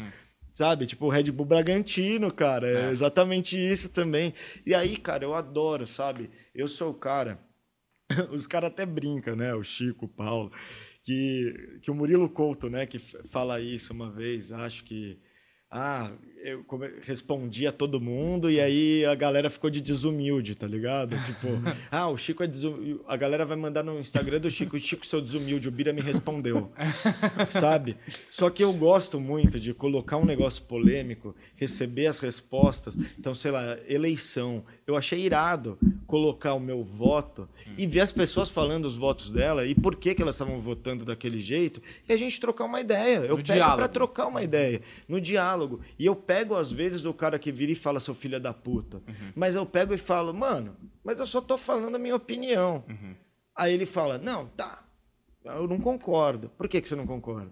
Sabe? 0.53 0.85
Tipo, 0.85 1.07
o 1.07 1.09
Red 1.09 1.31
Bull 1.31 1.45
Bragantino, 1.45 2.31
cara. 2.31 2.67
É, 2.67 2.87
É. 2.87 2.91
exatamente 2.91 3.57
isso 3.57 3.89
também. 3.89 4.33
E 4.65 4.73
aí, 4.75 4.95
cara, 4.97 5.23
eu 5.23 5.33
adoro, 5.33 5.87
sabe? 5.87 6.29
Eu 6.53 6.67
sou 6.67 6.91
o 6.91 6.93
cara. 6.93 7.39
Os 8.31 8.45
caras 8.45 8.69
até 8.69 8.85
brincam, 8.85 9.35
né? 9.35 9.53
O 9.55 9.63
Chico, 9.63 10.05
o 10.05 10.09
Paulo. 10.09 10.51
Que, 11.03 11.79
que 11.81 11.89
o 11.91 11.95
Murilo 11.95 12.29
Couto, 12.29 12.69
né? 12.69 12.85
Que 12.85 12.99
fala 12.99 13.59
isso 13.59 13.91
uma 13.93 14.11
vez. 14.11 14.51
Acho 14.51 14.83
que. 14.83 15.19
Ah, 15.71 16.11
eu 16.43 16.65
respondi 17.01 17.65
a 17.65 17.71
todo 17.71 18.01
mundo 18.01 18.51
e 18.51 18.59
aí 18.59 19.05
a 19.05 19.15
galera 19.15 19.49
ficou 19.49 19.69
de 19.69 19.79
desumilde, 19.79 20.55
tá 20.55 20.67
ligado? 20.67 21.17
Tipo, 21.23 21.47
ah, 21.89 22.09
o 22.09 22.17
Chico 22.17 22.43
é 22.43 22.47
desumilde. 22.47 22.99
A 23.07 23.15
galera 23.15 23.45
vai 23.45 23.55
mandar 23.55 23.81
no 23.81 23.97
Instagram 23.99 24.41
do 24.41 24.51
Chico, 24.51 24.75
o 24.75 24.79
Chico 24.79 25.05
seu 25.05 25.21
desumilde, 25.21 25.69
o 25.69 25.71
Bira 25.71 25.93
me 25.93 26.01
respondeu. 26.01 26.71
sabe? 27.49 27.95
Só 28.29 28.49
que 28.49 28.63
eu 28.63 28.73
gosto 28.73 29.21
muito 29.21 29.57
de 29.59 29.73
colocar 29.73 30.17
um 30.17 30.25
negócio 30.25 30.63
polêmico, 30.63 31.33
receber 31.55 32.07
as 32.07 32.19
respostas. 32.19 32.97
Então, 33.17 33.33
sei 33.33 33.51
lá, 33.51 33.77
eleição. 33.87 34.65
Eu 34.85 34.97
achei 34.97 35.19
irado 35.19 35.77
colocar 36.05 36.53
o 36.53 36.59
meu 36.59 36.83
voto 36.83 37.47
e 37.77 37.87
ver 37.87 38.01
as 38.01 38.11
pessoas 38.11 38.49
falando 38.49 38.85
os 38.85 38.95
votos 38.95 39.31
dela 39.31 39.65
e 39.65 39.73
por 39.73 39.95
que, 39.95 40.13
que 40.13 40.21
elas 40.21 40.35
estavam 40.35 40.59
votando 40.59 41.05
daquele 41.05 41.39
jeito 41.41 41.81
e 42.07 42.13
a 42.13 42.17
gente 42.17 42.39
trocar 42.39 42.65
uma 42.65 42.81
ideia. 42.81 43.19
Eu 43.19 43.37
no 43.37 43.43
pego 43.43 43.75
para 43.75 43.87
trocar 43.87 44.27
uma 44.27 44.43
ideia, 44.43 44.81
no 45.07 45.21
diálogo. 45.21 45.79
E 45.97 46.05
eu 46.05 46.15
pego, 46.15 46.32
às 46.33 46.71
vezes, 46.71 47.05
o 47.05 47.13
cara 47.13 47.37
que 47.37 47.51
vira 47.51 47.71
e 47.71 47.75
fala, 47.75 47.99
seu 47.99 48.13
filho 48.13 48.39
da 48.39 48.53
puta. 48.53 48.97
Uhum. 48.97 49.31
Mas 49.35 49.55
eu 49.55 49.65
pego 49.65 49.93
e 49.93 49.97
falo, 49.97 50.33
mano, 50.33 50.75
mas 51.03 51.19
eu 51.19 51.25
só 51.25 51.41
tô 51.41 51.57
falando 51.57 51.95
a 51.95 51.99
minha 51.99 52.15
opinião. 52.15 52.83
Uhum. 52.87 53.15
Aí 53.55 53.73
ele 53.73 53.85
fala, 53.85 54.17
não, 54.17 54.47
tá, 54.47 54.83
eu 55.45 55.67
não 55.67 55.79
concordo. 55.79 56.49
Por 56.57 56.67
que, 56.67 56.81
que 56.81 56.87
você 56.87 56.95
não 56.95 57.05
concorda? 57.05 57.51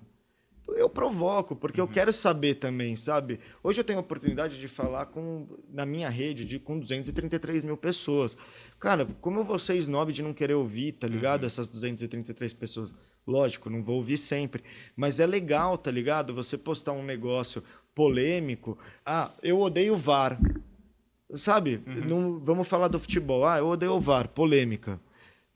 Eu 0.76 0.90
provoco, 0.90 1.56
porque 1.56 1.82
uhum. 1.82 1.88
eu 1.88 1.94
quero 1.94 2.14
saber 2.14 2.56
também, 2.56 2.96
sabe? 2.96 3.40
Hoje 3.62 3.82
eu 3.82 3.84
tenho 3.84 4.00
a 4.00 4.02
oportunidade 4.02 4.60
de 4.60 4.68
falar 4.68 5.08
com, 5.08 5.48
na 5.70 5.86
minha 5.86 6.10
rede 6.10 6.46
de, 6.46 6.60
com 6.60 6.80
233 6.80 7.64
mil 7.64 7.76
pessoas. 7.76 8.38
Cara, 8.80 9.06
como 9.20 9.40
eu 9.40 9.44
vou 9.44 9.60
ser 9.60 9.76
snob 9.76 10.14
de 10.14 10.24
não 10.24 10.34
querer 10.34 10.54
ouvir, 10.54 10.94
tá 10.94 11.08
ligado? 11.08 11.42
Uhum. 11.42 11.48
Essas 11.48 11.68
233 11.68 12.54
pessoas. 12.54 12.96
Lógico, 13.28 13.70
não 13.70 13.84
vou 13.84 13.98
ouvir 13.98 14.18
sempre. 14.18 14.64
Mas 14.96 15.20
é 15.20 15.28
legal, 15.28 15.78
tá 15.78 15.92
ligado? 15.92 16.34
Você 16.34 16.58
postar 16.58 16.94
um 16.94 17.04
negócio 17.04 17.64
polêmico. 17.96 18.78
Ah, 19.06 19.32
eu 19.42 19.60
odeio 19.60 19.94
o 19.94 19.98
VAR. 19.98 20.40
Sabe? 21.34 21.82
Uhum. 21.88 22.06
Não, 22.06 22.40
vamos 22.40 22.68
falar 22.68 22.88
do 22.88 23.00
futebol. 23.00 23.46
Ah, 23.46 23.60
eu 23.60 23.68
odeio 23.68 23.94
o 23.94 24.00
VAR. 24.00 24.28
Polêmica. 24.28 25.00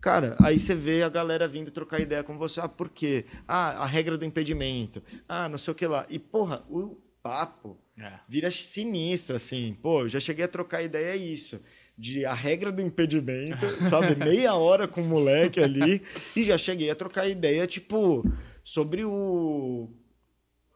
Cara, 0.01 0.35
aí 0.41 0.59
você 0.59 0.75
vê 0.75 1.03
a 1.03 1.09
galera 1.09 1.47
vindo 1.47 1.71
trocar 1.71 1.99
ideia 1.99 2.23
com 2.23 2.37
você. 2.37 2.59
Ah, 2.59 2.67
por 2.67 2.89
quê? 2.89 3.25
Ah, 3.47 3.83
a 3.83 3.85
regra 3.85 4.17
do 4.17 4.25
impedimento. 4.25 5.01
Ah, 5.27 5.49
não 5.49 5.57
sei 5.57 5.71
o 5.71 5.75
que 5.75 5.87
lá. 5.87 6.05
E, 6.09 6.19
porra, 6.19 6.63
o 6.69 6.97
papo 7.23 7.77
é. 7.97 8.11
vira 8.29 8.51
sinistro, 8.51 9.35
assim. 9.35 9.75
Pô, 9.81 10.01
eu 10.01 10.09
já 10.09 10.19
cheguei 10.19 10.45
a 10.45 10.49
trocar 10.49 10.83
ideia, 10.83 11.13
é 11.13 11.17
isso 11.17 11.59
de 11.97 12.25
a 12.25 12.33
regra 12.33 12.71
do 12.71 12.81
impedimento, 12.81 13.65
sabe? 13.89 14.15
Meia 14.15 14.53
hora 14.53 14.87
com 14.87 15.01
o 15.01 15.05
moleque 15.05 15.61
ali. 15.61 16.01
E 16.35 16.43
já 16.43 16.57
cheguei 16.57 16.89
a 16.89 16.95
trocar 16.95 17.27
ideia, 17.27 17.65
tipo, 17.65 18.23
sobre 18.63 19.05
o 19.05 19.89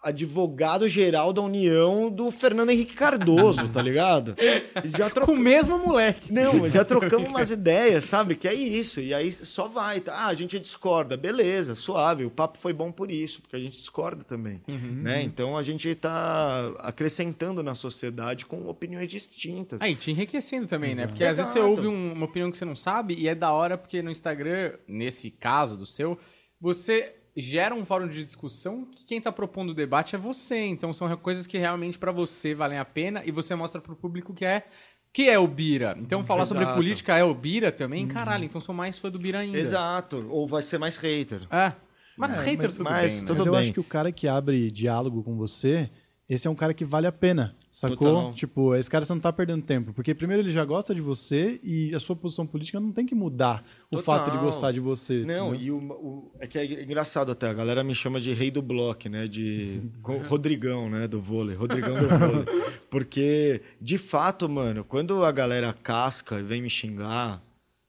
advogado-geral 0.01 1.33
da 1.33 1.41
União 1.41 2.09
do 2.09 2.31
Fernando 2.31 2.69
Henrique 2.69 2.93
Cardoso, 2.93 3.67
tá 3.67 3.81
ligado? 3.81 4.35
Já 4.85 5.09
troca... 5.09 5.25
Com 5.25 5.33
o 5.33 5.39
mesmo 5.39 5.77
moleque. 5.77 6.31
Não, 6.31 6.69
já 6.69 6.85
trocamos 6.85 7.27
umas 7.29 7.51
ideias, 7.51 8.05
sabe? 8.05 8.35
Que 8.35 8.47
é 8.47 8.53
isso. 8.53 9.01
E 9.01 9.13
aí 9.13 9.31
só 9.31 9.67
vai. 9.67 9.99
Tá? 9.99 10.13
Ah, 10.13 10.27
a 10.27 10.33
gente 10.33 10.59
discorda. 10.59 11.17
Beleza, 11.17 11.75
suave. 11.75 12.25
O 12.25 12.29
papo 12.29 12.57
foi 12.57 12.71
bom 12.71 12.91
por 12.91 13.11
isso, 13.11 13.41
porque 13.41 13.55
a 13.55 13.59
gente 13.59 13.77
discorda 13.77 14.23
também. 14.23 14.61
Uhum. 14.67 15.01
Né? 15.03 15.21
Então 15.23 15.57
a 15.57 15.63
gente 15.63 15.93
tá 15.95 16.71
acrescentando 16.79 17.61
na 17.61 17.75
sociedade 17.75 18.45
com 18.45 18.67
opiniões 18.67 19.09
distintas. 19.09 19.81
Aí, 19.81 19.95
te 19.95 20.11
enriquecendo 20.11 20.67
também, 20.67 20.91
Exato. 20.91 21.01
né? 21.01 21.07
Porque 21.07 21.23
Exato. 21.23 21.31
às 21.41 21.53
vezes 21.53 21.53
você 21.53 21.59
ouve 21.59 21.87
um, 21.87 22.13
uma 22.13 22.25
opinião 22.25 22.51
que 22.51 22.57
você 22.57 22.65
não 22.65 22.75
sabe 22.75 23.15
e 23.15 23.27
é 23.27 23.35
da 23.35 23.51
hora 23.51 23.77
porque 23.77 24.01
no 24.01 24.11
Instagram, 24.11 24.73
nesse 24.87 25.29
caso 25.29 25.75
do 25.75 25.85
seu, 25.85 26.17
você 26.59 27.15
gera 27.35 27.73
um 27.75 27.85
fórum 27.85 28.07
de 28.07 28.23
discussão 28.23 28.85
que 28.85 29.05
quem 29.05 29.17
está 29.17 29.31
propondo 29.31 29.71
o 29.71 29.73
debate 29.73 30.15
é 30.15 30.17
você. 30.17 30.59
Então 30.65 30.91
são 30.93 31.15
coisas 31.17 31.47
que 31.47 31.57
realmente 31.57 31.97
para 31.97 32.11
você 32.11 32.53
valem 32.53 32.77
a 32.77 32.85
pena 32.85 33.23
e 33.25 33.31
você 33.31 33.55
mostra 33.55 33.79
para 33.81 33.93
o 33.93 33.95
público 33.95 34.33
que 34.33 34.45
é 34.45 34.65
que 35.11 35.27
é 35.27 35.39
o 35.39 35.47
Bira. 35.47 35.97
Então 35.99 36.23
falar 36.23 36.43
Exato. 36.43 36.59
sobre 36.59 36.73
política 36.75 37.17
é 37.17 37.23
o 37.23 37.33
Bira 37.33 37.71
também, 37.71 38.03
uhum. 38.03 38.09
caralho. 38.09 38.45
Então 38.45 38.61
sou 38.61 38.75
mais 38.75 38.97
fã 38.97 39.09
do 39.09 39.17
Bira 39.17 39.39
ainda. 39.39 39.57
Exato. 39.57 40.27
Ou 40.29 40.47
vai 40.47 40.61
ser 40.61 40.77
mais 40.77 40.97
hater. 40.97 41.41
É. 41.49 41.73
Mas 42.15 42.37
é, 42.37 42.43
hater 42.43 42.69
mas, 42.69 42.73
tudo 42.73 42.83
mas, 42.83 43.11
bem, 43.11 43.21
né? 43.21 43.27
tudo 43.27 43.37
mas 43.37 43.45
eu 43.45 43.51
bem. 43.53 43.61
acho 43.61 43.73
que 43.73 43.79
o 43.79 43.83
cara 43.83 44.11
que 44.11 44.27
abre 44.27 44.69
diálogo 44.69 45.23
com 45.23 45.35
você 45.35 45.89
esse 46.29 46.47
é 46.47 46.51
um 46.51 46.55
cara 46.55 46.75
que 46.75 46.85
vale 46.85 47.07
a 47.07 47.11
pena, 47.11 47.55
sacou? 47.71 47.97
Total. 47.97 48.33
Tipo, 48.33 48.75
esse 48.75 48.87
cara 48.87 49.03
você 49.03 49.11
não 49.13 49.19
tá 49.19 49.33
perdendo 49.33 49.63
tempo. 49.63 49.91
Porque 49.93 50.13
primeiro 50.13 50.43
ele 50.43 50.51
já 50.51 50.63
gosta 50.63 50.93
de 50.93 51.01
você 51.01 51.59
e 51.63 51.93
a 51.95 51.99
sua 51.99 52.15
posição 52.15 52.45
política 52.45 52.79
não 52.79 52.91
tem 52.91 53.03
que 53.03 53.15
mudar 53.15 53.63
Total. 53.89 53.99
o 53.99 54.03
fato 54.03 54.31
de 54.31 54.37
gostar 54.37 54.71
de 54.71 54.79
você. 54.79 55.25
Não, 55.25 55.55
e 55.55 55.71
o, 55.71 55.77
o, 55.77 56.31
é 56.39 56.45
que 56.45 56.59
é 56.59 56.83
engraçado 56.83 57.31
até, 57.31 57.49
a 57.49 57.53
galera 57.53 57.83
me 57.83 57.95
chama 57.95 58.21
de 58.21 58.31
rei 58.31 58.51
do 58.51 58.61
bloco, 58.61 59.09
né? 59.09 59.27
De 59.27 59.81
Rodrigão, 60.29 60.87
né? 60.87 61.07
Do 61.07 61.19
vôlei. 61.19 61.55
Rodrigão 61.55 61.97
do 61.97 62.07
vôlei. 62.07 62.45
Porque, 62.91 63.63
de 63.81 63.97
fato, 63.97 64.47
mano, 64.47 64.83
quando 64.83 65.25
a 65.25 65.31
galera 65.31 65.73
casca 65.73 66.39
e 66.39 66.43
vem 66.43 66.61
me 66.61 66.69
xingar, 66.69 67.41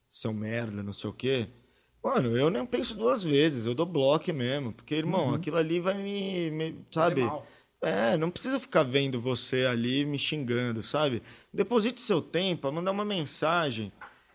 seu 0.08 0.32
merda, 0.32 0.82
não 0.82 0.94
sei 0.94 1.10
o 1.10 1.12
quê. 1.12 1.46
Mano, 2.02 2.34
eu 2.34 2.48
nem 2.48 2.64
penso 2.64 2.96
duas 2.96 3.22
vezes, 3.22 3.66
eu 3.66 3.74
dou 3.74 3.84
bloco 3.84 4.32
mesmo. 4.32 4.72
Porque, 4.72 4.94
irmão, 4.94 5.28
uhum. 5.28 5.34
aquilo 5.34 5.58
ali 5.58 5.78
vai 5.78 6.02
me. 6.02 6.50
me 6.50 6.76
sabe? 6.90 7.20
É, 7.82 8.16
não 8.16 8.30
precisa 8.30 8.60
ficar 8.60 8.82
vendo 8.82 9.20
você 9.20 9.64
ali 9.64 10.04
me 10.04 10.18
xingando, 10.18 10.82
sabe? 10.82 11.22
Deposite 11.52 12.00
seu 12.00 12.20
tempo 12.20 12.68
a 12.68 12.72
mandar 12.72 12.90
uma 12.90 13.04
mensagem 13.04 13.90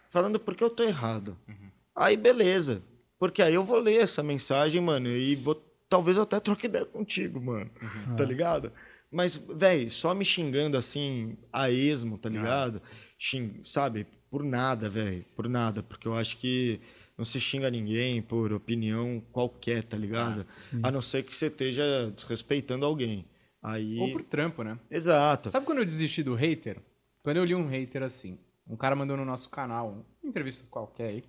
falando 0.09 0.39
porque 0.39 0.63
eu 0.63 0.69
tô 0.69 0.83
errado. 0.83 1.37
Uhum. 1.47 1.69
Aí 1.95 2.17
beleza. 2.17 2.81
Porque 3.19 3.41
aí 3.41 3.53
eu 3.53 3.63
vou 3.63 3.79
ler 3.79 4.01
essa 4.01 4.21
mensagem, 4.21 4.81
mano, 4.81 5.07
e 5.09 5.35
vou. 5.35 5.61
Talvez 5.87 6.17
eu 6.17 6.23
até 6.23 6.39
troque 6.39 6.65
ideia 6.65 6.85
contigo, 6.85 7.39
mano. 7.39 7.69
Uhum. 7.81 8.15
Tá 8.15 8.25
ligado? 8.25 8.71
Mas, 9.11 9.37
velho, 9.37 9.89
só 9.89 10.13
me 10.13 10.25
xingando 10.25 10.77
assim, 10.77 11.37
a 11.53 11.69
esmo, 11.69 12.17
tá 12.17 12.27
ligado? 12.27 12.81
Xing, 13.17 13.61
sabe? 13.63 14.05
Por 14.29 14.43
nada, 14.43 14.89
velho. 14.89 15.23
Por 15.35 15.47
nada. 15.47 15.81
Porque 15.81 16.07
eu 16.07 16.15
acho 16.15 16.37
que 16.37 16.81
não 17.17 17.23
se 17.23 17.39
xinga 17.39 17.69
ninguém 17.69 18.21
por 18.21 18.51
opinião 18.51 19.23
qualquer, 19.31 19.83
tá 19.83 19.95
ligado? 19.95 20.45
Ah, 20.83 20.89
a 20.89 20.91
não 20.91 21.01
ser 21.01 21.23
que 21.23 21.33
você 21.33 21.45
esteja 21.45 22.11
desrespeitando 22.13 22.85
alguém. 22.85 23.25
Aí... 23.65 23.99
Ou 23.99 24.11
por 24.11 24.21
trampo, 24.21 24.63
né? 24.63 24.77
Exato. 24.91 25.49
Sabe 25.49 25.65
quando 25.65 25.79
eu 25.79 25.85
desisti 25.85 26.21
do 26.21 26.35
hater? 26.35 26.77
Quando 27.23 27.37
eu 27.37 27.43
li 27.43 27.55
um 27.55 27.67
hater 27.67 28.03
assim. 28.03 28.37
Um 28.67 28.77
cara 28.77 28.95
mandou 28.95 29.17
no 29.17 29.25
nosso 29.25 29.49
canal, 29.49 30.05
uma 30.21 30.29
entrevista 30.29 30.65
qualquer 30.69 31.07
aí. 31.07 31.23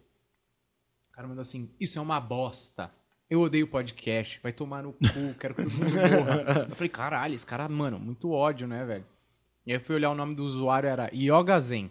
O 1.11 1.13
cara 1.13 1.27
mandou 1.27 1.41
assim: 1.41 1.71
Isso 1.81 1.99
é 1.99 2.03
uma 2.03 2.21
bosta. 2.21 2.91
Eu 3.29 3.41
odeio 3.41 3.67
podcast, 3.67 4.39
vai 4.43 4.53
tomar 4.53 4.83
no 4.83 4.93
cu, 4.93 5.35
quero 5.41 5.55
que 5.55 5.63
todo 5.63 5.73
mundo 5.73 5.95
morra. 5.95 6.67
Eu 6.71 6.77
falei, 6.77 6.89
caralho, 6.89 7.35
esse 7.35 7.45
cara, 7.45 7.69
mano, 7.69 7.99
muito 7.99 8.31
ódio, 8.31 8.69
né, 8.69 8.85
velho? 8.85 9.05
E 9.67 9.73
aí 9.73 9.79
eu 9.79 9.81
fui 9.81 9.97
olhar 9.97 10.11
o 10.13 10.15
nome 10.15 10.33
do 10.37 10.45
usuário, 10.45 10.89
era 10.89 11.11
Yoga 11.13 11.59
Zen. 11.59 11.91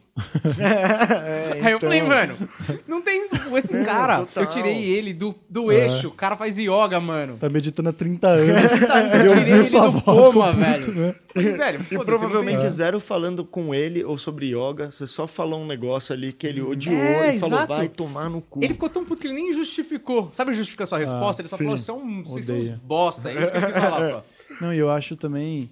é, 0.62 1.58
então... 1.60 1.66
Aí 1.66 1.74
eu 1.74 1.80
falei, 1.82 2.00
então. 2.00 2.10
mano, 2.10 2.50
não 2.88 3.02
tem 3.02 3.28
esse 3.54 3.84
cara. 3.84 4.20
Total. 4.20 4.44
Eu 4.44 4.50
tirei 4.50 4.82
ele 4.82 5.14
do, 5.14 5.36
do 5.50 5.70
é. 5.70 5.84
eixo. 5.84 6.08
O 6.08 6.12
cara 6.12 6.38
faz 6.38 6.58
yoga, 6.58 7.02
mano. 7.02 7.36
Tá 7.36 7.50
meditando 7.50 7.90
há 7.90 7.92
30 7.92 8.28
anos. 8.30 8.88
tá, 8.88 9.02
eu 9.20 9.36
tirei 9.36 9.54
ele 9.56 9.70
do 9.70 10.02
coma, 10.04 10.54
velho. 10.54 10.94
Né? 10.94 11.16
velho 11.36 11.86
e 11.92 11.98
provavelmente 11.98 12.66
zero 12.70 13.02
falando 13.02 13.44
com 13.44 13.76
ele 13.76 14.06
ou 14.06 14.18
sobre 14.18 14.56
yoga. 14.56 14.90
Você 14.90 15.06
só 15.06 15.28
falou 15.28 15.60
um 15.60 15.68
negócio 15.68 16.16
ali 16.16 16.32
que 16.32 16.48
ele 16.48 16.62
odiou 16.62 16.96
é, 16.96 17.36
e 17.36 17.40
falou, 17.42 17.58
exato. 17.58 17.76
vai 17.76 17.90
tomar 17.90 18.30
no 18.30 18.40
cu. 18.40 18.64
Ele 18.64 18.74
ficou 18.74 18.88
tão 18.88 19.04
puto 19.04 19.20
que 19.20 19.28
ele 19.28 19.34
nem 19.34 19.52
justificou. 19.52 20.30
Sabe 20.32 20.54
justificar 20.54 20.88
sua 20.88 21.00
resposta? 21.00 21.42
Ah, 21.42 21.44
ele 21.44 21.50
só 21.50 21.58
sim. 21.58 21.64
falou, 21.66 21.78
vocês 21.78 21.86
são, 21.86 22.24
vocês 22.24 22.46
são 22.46 22.56
uns 22.58 22.80
bosta. 22.80 23.30
É 23.30 23.44
isso 23.44 23.52
que 23.52 23.58
eu 23.58 23.66
quis 23.66 23.76
falar 23.76 24.12
só. 24.12 24.26
Não, 24.62 24.74
e 24.74 24.78
eu 24.78 24.90
acho 24.90 25.18
também... 25.18 25.70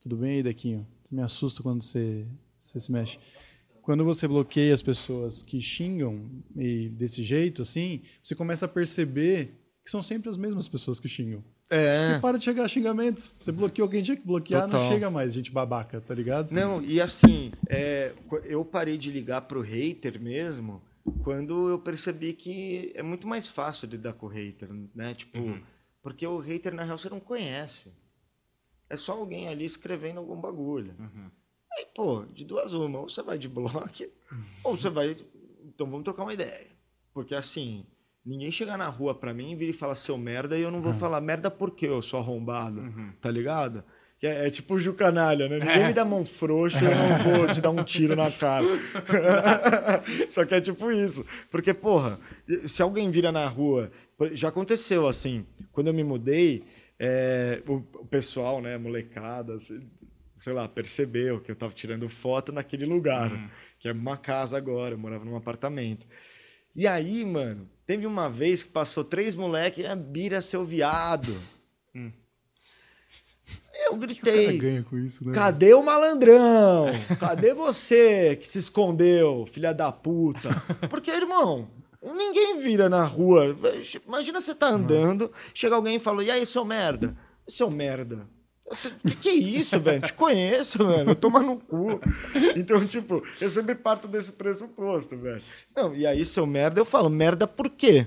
Tudo 0.00 0.14
bem 0.14 0.36
aí, 0.36 0.42
Dequinho? 0.44 0.86
Me 1.14 1.22
assusta 1.22 1.62
quando 1.62 1.82
você, 1.82 2.26
você 2.58 2.80
se 2.80 2.92
mexe. 2.92 3.18
Quando 3.82 4.04
você 4.04 4.26
bloqueia 4.26 4.72
as 4.72 4.82
pessoas 4.82 5.42
que 5.42 5.60
xingam 5.60 6.28
e 6.56 6.88
desse 6.88 7.22
jeito, 7.22 7.62
assim, 7.62 8.02
você 8.22 8.34
começa 8.34 8.64
a 8.64 8.68
perceber 8.68 9.54
que 9.84 9.90
são 9.90 10.02
sempre 10.02 10.30
as 10.30 10.36
mesmas 10.36 10.66
pessoas 10.66 10.98
que 10.98 11.06
xingam. 11.06 11.44
É. 11.70 12.16
E 12.16 12.20
para 12.20 12.38
de 12.38 12.44
chegar 12.44 12.68
xingamento. 12.68 13.34
Você 13.38 13.52
bloqueou 13.52 13.88
quem 13.88 14.02
tinha 14.02 14.16
que 14.16 14.26
bloquear, 14.26 14.64
Total. 14.64 14.84
não 14.84 14.90
chega 14.90 15.10
mais 15.10 15.32
gente 15.32 15.50
babaca, 15.50 16.00
tá 16.00 16.14
ligado? 16.14 16.50
Não, 16.52 16.82
e 16.82 17.00
assim, 17.00 17.52
é, 17.68 18.12
eu 18.44 18.64
parei 18.64 18.96
de 18.96 19.10
ligar 19.10 19.42
pro 19.42 19.60
hater 19.60 20.20
mesmo 20.20 20.82
quando 21.22 21.68
eu 21.68 21.78
percebi 21.78 22.32
que 22.32 22.92
é 22.94 23.02
muito 23.02 23.26
mais 23.26 23.46
fácil 23.46 23.88
lidar 23.88 24.14
com 24.14 24.26
o 24.26 24.28
hater, 24.28 24.68
né? 24.94 25.14
Tipo, 25.14 25.38
uhum. 25.38 25.60
porque 26.02 26.26
o 26.26 26.38
hater, 26.38 26.74
na 26.74 26.84
real, 26.84 26.96
você 26.96 27.10
não 27.10 27.20
conhece. 27.20 27.92
É 28.88 28.96
só 28.96 29.12
alguém 29.12 29.48
ali 29.48 29.64
escrevendo 29.64 30.18
algum 30.18 30.40
bagulho. 30.40 30.94
Uhum. 30.98 31.30
Aí, 31.72 31.86
pô, 31.94 32.24
de 32.32 32.44
duas 32.44 32.72
uma, 32.72 33.00
ou 33.00 33.08
você 33.08 33.22
vai 33.22 33.38
de 33.38 33.48
bloco, 33.48 33.78
uhum. 33.78 34.44
ou 34.62 34.76
você 34.76 34.88
vai. 34.88 35.16
Então 35.64 35.90
vamos 35.90 36.04
trocar 36.04 36.22
uma 36.22 36.34
ideia. 36.34 36.66
Porque 37.12 37.34
assim, 37.34 37.84
ninguém 38.24 38.52
chega 38.52 38.76
na 38.76 38.88
rua 38.88 39.14
pra 39.14 39.34
mim 39.34 39.52
e 39.52 39.56
vira 39.56 39.70
e 39.70 39.74
fala 39.74 39.94
seu 39.94 40.16
merda 40.16 40.58
e 40.58 40.62
eu 40.62 40.70
não 40.70 40.80
vou 40.80 40.92
uhum. 40.92 40.98
falar 40.98 41.20
merda 41.20 41.50
porque 41.50 41.86
eu 41.86 42.02
sou 42.02 42.20
arrombado, 42.20 42.80
uhum. 42.80 43.12
tá 43.20 43.30
ligado? 43.30 43.84
É, 44.22 44.46
é, 44.46 44.50
tipo 44.50 44.74
o 44.74 44.80
Jucanalha, 44.80 45.48
né? 45.48 45.58
Ninguém 45.58 45.82
é. 45.82 45.86
me 45.86 45.92
dá 45.92 46.02
mão 46.02 46.24
frouxa 46.24 46.78
e 46.80 46.84
eu 46.86 46.94
não 46.94 47.18
vou 47.18 47.46
te 47.52 47.60
dar 47.60 47.70
um 47.70 47.84
tiro 47.84 48.16
na 48.16 48.30
cara. 48.30 48.64
Só 50.30 50.46
que 50.46 50.54
é 50.54 50.60
tipo 50.62 50.90
isso. 50.90 51.26
Porque, 51.50 51.74
porra, 51.74 52.18
se 52.66 52.80
alguém 52.80 53.10
vira 53.10 53.30
na 53.30 53.46
rua. 53.46 53.90
Já 54.32 54.48
aconteceu 54.48 55.06
assim. 55.06 55.44
Quando 55.72 55.88
eu 55.88 55.94
me 55.94 56.04
mudei, 56.04 56.64
é, 56.98 57.62
o, 57.66 57.74
o, 57.74 58.06
pessoal, 58.06 58.60
né, 58.60 58.76
molecada, 58.78 59.56
sei 59.58 60.52
lá, 60.52 60.68
percebeu 60.68 61.40
que 61.40 61.50
eu 61.50 61.56
tava 61.56 61.72
tirando 61.72 62.08
foto 62.08 62.52
naquele 62.52 62.84
lugar, 62.84 63.32
Hum. 63.32 63.48
que 63.78 63.88
é 63.88 63.92
uma 63.92 64.16
casa 64.16 64.56
agora, 64.56 64.94
eu 64.94 64.98
morava 64.98 65.24
num 65.24 65.36
apartamento. 65.36 66.06
E 66.76 66.86
aí, 66.86 67.24
mano, 67.24 67.68
teve 67.86 68.06
uma 68.06 68.28
vez 68.28 68.62
que 68.62 68.70
passou 68.70 69.04
três 69.04 69.34
moleques, 69.34 69.84
ah, 69.86 69.94
bira 69.94 70.40
seu 70.42 70.64
viado. 70.64 71.40
Hum. 71.94 72.10
Eu 73.86 73.94
O 73.94 73.98
cara 73.98 74.06
gritei. 74.06 74.58
ganha 74.58 74.82
com 74.84 74.96
isso, 74.96 75.26
né? 75.26 75.34
Cadê 75.34 75.74
o 75.74 75.82
malandrão? 75.82 76.86
Cadê 77.18 77.52
você 77.52 78.36
que 78.36 78.46
se 78.46 78.58
escondeu, 78.58 79.46
filha 79.52 79.74
da 79.74 79.90
puta? 79.92 80.48
Porque, 80.88 81.10
irmão, 81.10 81.68
ninguém 82.12 82.58
vira 82.58 82.88
na 82.88 83.04
rua. 83.04 83.56
Imagina 84.06 84.40
você 84.40 84.54
tá 84.54 84.68
andando, 84.68 85.32
chega 85.54 85.74
alguém 85.74 85.96
e 85.96 86.00
fala: 86.00 86.22
E 86.24 86.30
aí, 86.30 86.44
seu 86.44 86.64
merda? 86.64 87.16
Seu 87.48 87.70
merda. 87.70 88.28
O 88.66 89.08
que, 89.08 89.16
que 89.16 89.28
é 89.28 89.34
isso, 89.34 89.78
velho? 89.78 90.00
Te 90.02 90.14
conheço, 90.14 90.82
mano. 90.82 91.14
Toma 91.14 91.40
no 91.40 91.58
cu. 91.58 92.00
Então, 92.56 92.84
tipo, 92.86 93.22
eu 93.40 93.50
sempre 93.50 93.74
parto 93.74 94.08
desse 94.08 94.32
pressuposto, 94.32 95.16
velho. 95.16 95.42
Não, 95.76 95.94
e 95.94 96.06
aí, 96.06 96.24
seu 96.24 96.46
merda, 96.46 96.80
eu 96.80 96.84
falo, 96.84 97.10
merda 97.10 97.46
por 97.46 97.68
quê? 97.68 98.06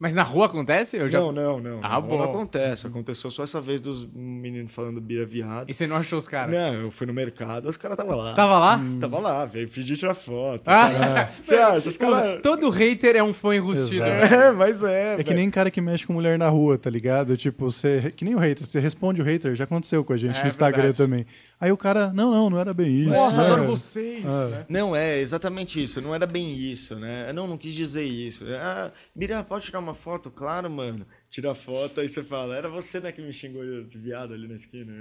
Mas 0.00 0.14
na 0.14 0.22
rua 0.22 0.46
acontece? 0.46 0.96
Eu 0.96 1.08
já... 1.08 1.18
Não, 1.18 1.32
não, 1.32 1.58
não. 1.58 1.80
Ah, 1.82 1.94
não, 1.94 2.02
bom. 2.02 2.18
não 2.18 2.24
acontece. 2.26 2.86
Aconteceu 2.86 3.28
só 3.30 3.42
essa 3.42 3.60
vez 3.60 3.80
dos 3.80 4.06
meninos 4.14 4.72
falando 4.72 5.00
bira 5.00 5.26
viado. 5.26 5.68
E 5.68 5.74
você 5.74 5.88
não 5.88 5.96
achou 5.96 6.18
os 6.18 6.28
caras? 6.28 6.54
Não, 6.54 6.74
eu 6.82 6.90
fui 6.92 7.04
no 7.04 7.12
mercado, 7.12 7.68
os 7.68 7.76
caras 7.76 7.98
estavam 7.98 8.16
lá. 8.16 8.32
Tava 8.34 8.58
lá? 8.60 8.80
Tava 9.00 9.18
lá, 9.18 9.44
veio 9.44 9.68
pedir 9.68 9.96
tirar 9.96 10.14
foto. 10.14 10.62
Ah, 10.66 11.28
Você 11.40 11.56
acha? 11.56 11.88
Os 11.88 11.96
caras. 11.96 12.40
todo 12.42 12.70
hater 12.70 13.16
é 13.16 13.22
um 13.24 13.32
fã 13.34 13.56
enrustido. 13.56 14.04
Exato. 14.06 14.34
É, 14.34 14.52
mas 14.52 14.84
é. 14.84 15.14
É 15.18 15.24
que 15.24 15.34
nem 15.34 15.50
cara 15.50 15.68
que 15.68 15.80
mexe 15.80 16.06
com 16.06 16.12
mulher 16.12 16.38
na 16.38 16.48
rua, 16.48 16.78
tá 16.78 16.88
ligado? 16.88 17.36
Tipo, 17.36 17.68
você. 17.68 18.12
Que 18.14 18.24
nem 18.24 18.36
o 18.36 18.38
hater, 18.38 18.64
você 18.66 18.78
responde 18.78 19.20
o 19.20 19.24
hater, 19.24 19.56
já 19.56 19.64
aconteceu 19.64 20.04
com 20.04 20.12
a 20.12 20.16
gente 20.16 20.38
É, 20.38 20.42
no 20.42 20.46
Instagram 20.48 20.82
verdade. 20.92 20.98
também. 20.98 21.26
Aí 21.60 21.72
o 21.72 21.76
cara, 21.76 22.12
não, 22.12 22.30
não, 22.30 22.50
não 22.50 22.58
era 22.58 22.72
bem 22.72 23.00
isso. 23.00 23.10
Nossa, 23.10 23.42
É. 23.42 23.46
adoro 23.46 23.64
vocês. 23.64 24.24
Ah. 24.24 24.46
né? 24.48 24.66
Não, 24.68 24.94
é 24.94 25.18
exatamente 25.18 25.82
isso. 25.82 26.00
Não 26.00 26.14
era 26.14 26.24
bem 26.26 26.54
isso, 26.56 26.94
né? 26.96 27.32
Não, 27.32 27.48
não 27.48 27.58
quis 27.58 27.72
dizer 27.74 28.04
isso. 28.04 28.44
Ah, 28.60 28.92
Bira, 29.14 29.42
pode 29.42 29.64
tirar 29.64 29.80
uma 29.80 29.94
foto? 29.94 30.30
Claro, 30.30 30.70
mano. 30.70 31.04
Tira 31.30 31.50
a 31.50 31.54
foto, 31.54 32.00
aí 32.00 32.08
você 32.08 32.22
fala, 32.22 32.56
era 32.56 32.68
você 32.70 33.00
né, 33.00 33.10
que 33.12 33.20
me 33.20 33.32
xingou 33.34 33.62
de 33.84 33.98
viado 33.98 34.32
ali 34.32 34.46
na 34.48 34.54
esquina. 34.54 34.92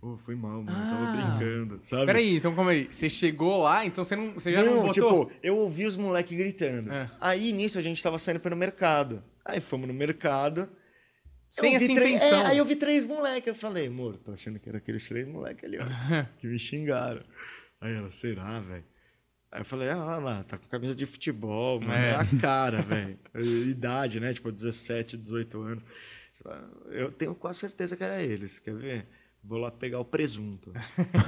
Oh, 0.00 0.16
foi 0.24 0.34
mal, 0.36 0.62
mano. 0.62 0.70
Ah. 0.70 0.88
Tava 0.90 1.16
brincando, 1.38 1.80
sabe? 1.82 2.06
Peraí, 2.06 2.36
então 2.36 2.54
como 2.54 2.68
aí? 2.70 2.86
Você 2.90 3.08
chegou 3.10 3.62
lá, 3.64 3.84
então 3.84 4.04
você, 4.04 4.14
não, 4.16 4.32
você 4.34 4.52
já 4.52 4.62
não, 4.62 4.76
Não, 4.76 4.86
botou? 4.86 5.26
tipo, 5.26 5.32
eu 5.42 5.56
ouvi 5.58 5.84
os 5.84 5.96
moleques 5.96 6.38
gritando. 6.38 6.92
É. 6.92 7.10
Aí, 7.20 7.52
nisso, 7.52 7.76
a 7.78 7.82
gente 7.82 8.02
tava 8.02 8.18
saindo 8.18 8.40
pelo 8.40 8.56
mercado. 8.56 9.22
Aí 9.44 9.60
fomos 9.60 9.88
no 9.88 9.92
mercado. 9.94 10.68
Sem 11.60 11.74
essa 11.76 11.86
três- 11.86 12.16
intenção. 12.22 12.40
é, 12.42 12.46
aí 12.46 12.58
eu 12.58 12.64
vi 12.64 12.76
três 12.76 13.06
moleques. 13.06 13.46
Eu 13.48 13.54
falei, 13.54 13.86
amor, 13.86 14.16
tô 14.18 14.32
achando 14.32 14.58
que 14.58 14.68
era 14.68 14.78
aqueles 14.78 15.06
três 15.08 15.26
moleques 15.26 15.64
ali, 15.64 15.78
ó. 15.78 15.84
que 16.38 16.46
me 16.46 16.58
xingaram. 16.58 17.22
Aí 17.80 17.94
ela, 17.94 18.10
será, 18.10 18.60
velho? 18.60 18.84
Aí 19.52 19.60
eu 19.60 19.64
falei, 19.64 19.88
ah, 19.90 20.04
olha 20.04 20.18
lá, 20.18 20.42
tá 20.44 20.58
com 20.58 20.66
camisa 20.66 20.94
de 20.96 21.06
futebol, 21.06 21.80
mano. 21.80 21.92
É. 21.94 22.10
É, 22.10 22.14
a 22.16 22.24
cara, 22.40 22.82
velho. 22.82 23.18
Idade, 23.68 24.18
né? 24.18 24.34
Tipo, 24.34 24.50
17, 24.50 25.16
18 25.16 25.60
anos. 25.62 25.84
Eu 26.90 27.12
tenho 27.12 27.34
quase 27.34 27.60
certeza 27.60 27.96
que 27.96 28.02
era 28.02 28.20
eles, 28.22 28.58
quer 28.58 28.74
ver? 28.74 29.06
Vou 29.46 29.58
lá 29.58 29.70
pegar 29.70 30.00
o 30.00 30.04
presunto. 30.04 30.72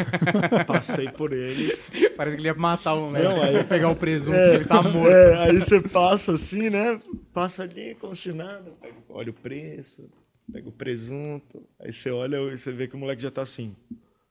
Passei 0.66 1.10
por 1.10 1.32
eles. 1.34 1.84
Parece 2.16 2.36
que 2.36 2.40
ele 2.42 2.48
ia 2.48 2.54
matar 2.54 2.94
o 2.94 3.06
moleque. 3.06 3.24
Não, 3.26 3.42
aí- 3.42 3.62
pegar 3.64 3.90
o 3.90 3.96
presunto, 3.96 4.36
É, 4.38 4.54
ele 4.54 4.64
tá 4.64 4.82
morto. 4.82 5.10
é, 5.10 5.34
aí 5.44 5.56
você 5.58 5.80
passa 5.82 6.32
assim, 6.32 6.70
né? 6.70 7.00
Passa 7.34 7.62
ali, 7.64 7.94
como 7.96 8.16
se 8.16 8.32
nada. 8.32 8.70
pega- 8.80 8.94
olha 9.10 9.30
o 9.30 9.34
preço, 9.34 10.08
pega 10.50 10.66
o 10.68 10.72
presunto. 10.72 11.62
Aí 11.78 11.92
você 11.92 12.10
olha 12.10 12.36
e 12.38 12.58
você 12.58 12.72
vê 12.72 12.88
que 12.88 12.96
o 12.96 12.98
moleque 12.98 13.22
já 13.22 13.30
tá 13.30 13.42
assim. 13.42 13.76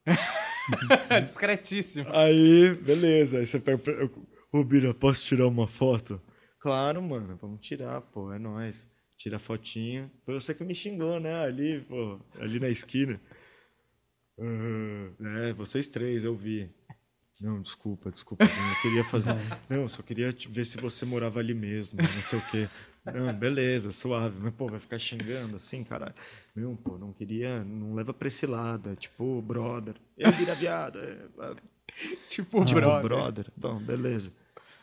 Discretíssimo. 1.24 2.08
Aí, 2.12 2.74
beleza. 2.76 3.40
Aí 3.40 3.46
você 3.46 3.60
pega. 3.60 3.80
Ô, 4.52 4.64
Bira, 4.64 4.94
posso 4.94 5.24
tirar 5.24 5.48
uma 5.48 5.68
foto? 5.68 6.22
Claro, 6.60 7.02
mano, 7.02 7.38
vamos 7.42 7.62
tirar, 7.62 8.02
pô, 8.02 8.34
é 8.34 8.40
nóis. 8.40 8.90
Tira 9.18 9.38
a 9.38 9.40
fotinha. 9.40 10.12
Foi 10.26 10.34
você 10.34 10.54
que 10.54 10.64
me 10.64 10.74
xingou, 10.76 11.20
né? 11.20 11.36
Ali, 11.44 11.82
pô, 11.82 12.20
ali 12.40 12.60
na 12.60 12.68
esquina. 12.70 13.20
Ah, 14.40 15.48
é, 15.48 15.54
vocês 15.54 15.88
três, 15.88 16.24
eu 16.24 16.36
vi. 16.36 16.70
Não, 17.40 17.62
desculpa, 17.62 18.12
desculpa. 18.12 18.46
Eu 18.46 18.82
queria 18.82 19.04
fazer. 19.04 19.34
Não, 19.70 19.88
só 19.90 20.02
queria 20.02 20.34
ver 20.50 20.66
se 20.66 20.78
você 20.78 21.06
morava 21.06 21.40
ali 21.40 21.54
mesmo, 21.54 22.00
não 22.02 22.22
sei 22.22 22.40
o 22.40 22.46
quê. 22.50 22.70
Não, 23.14 23.34
beleza, 23.34 23.92
suave. 23.92 24.38
Mas, 24.40 24.54
pô, 24.54 24.68
vai 24.68 24.80
ficar 24.80 24.98
xingando 24.98 25.58
assim, 25.58 25.84
caralho. 25.84 26.16
Não, 26.56 26.76
pô, 26.78 26.98
não 26.98 27.12
queria. 27.12 27.64
Não 27.64 27.94
leva 27.94 28.14
pra 28.14 28.30
esse 28.30 28.46
lado. 28.48 28.90
É 28.90 28.96
tipo, 28.96 29.42
brother. 29.42 29.96
Eu 30.18 30.32
vira 30.32 30.56
viado. 30.56 30.98
É, 31.00 31.18
é, 31.40 31.56
Tipo, 32.30 32.64
tipo, 32.66 32.80
brother. 32.80 33.04
brother. 33.04 33.52
Bom, 33.56 33.80
beleza. 33.80 34.32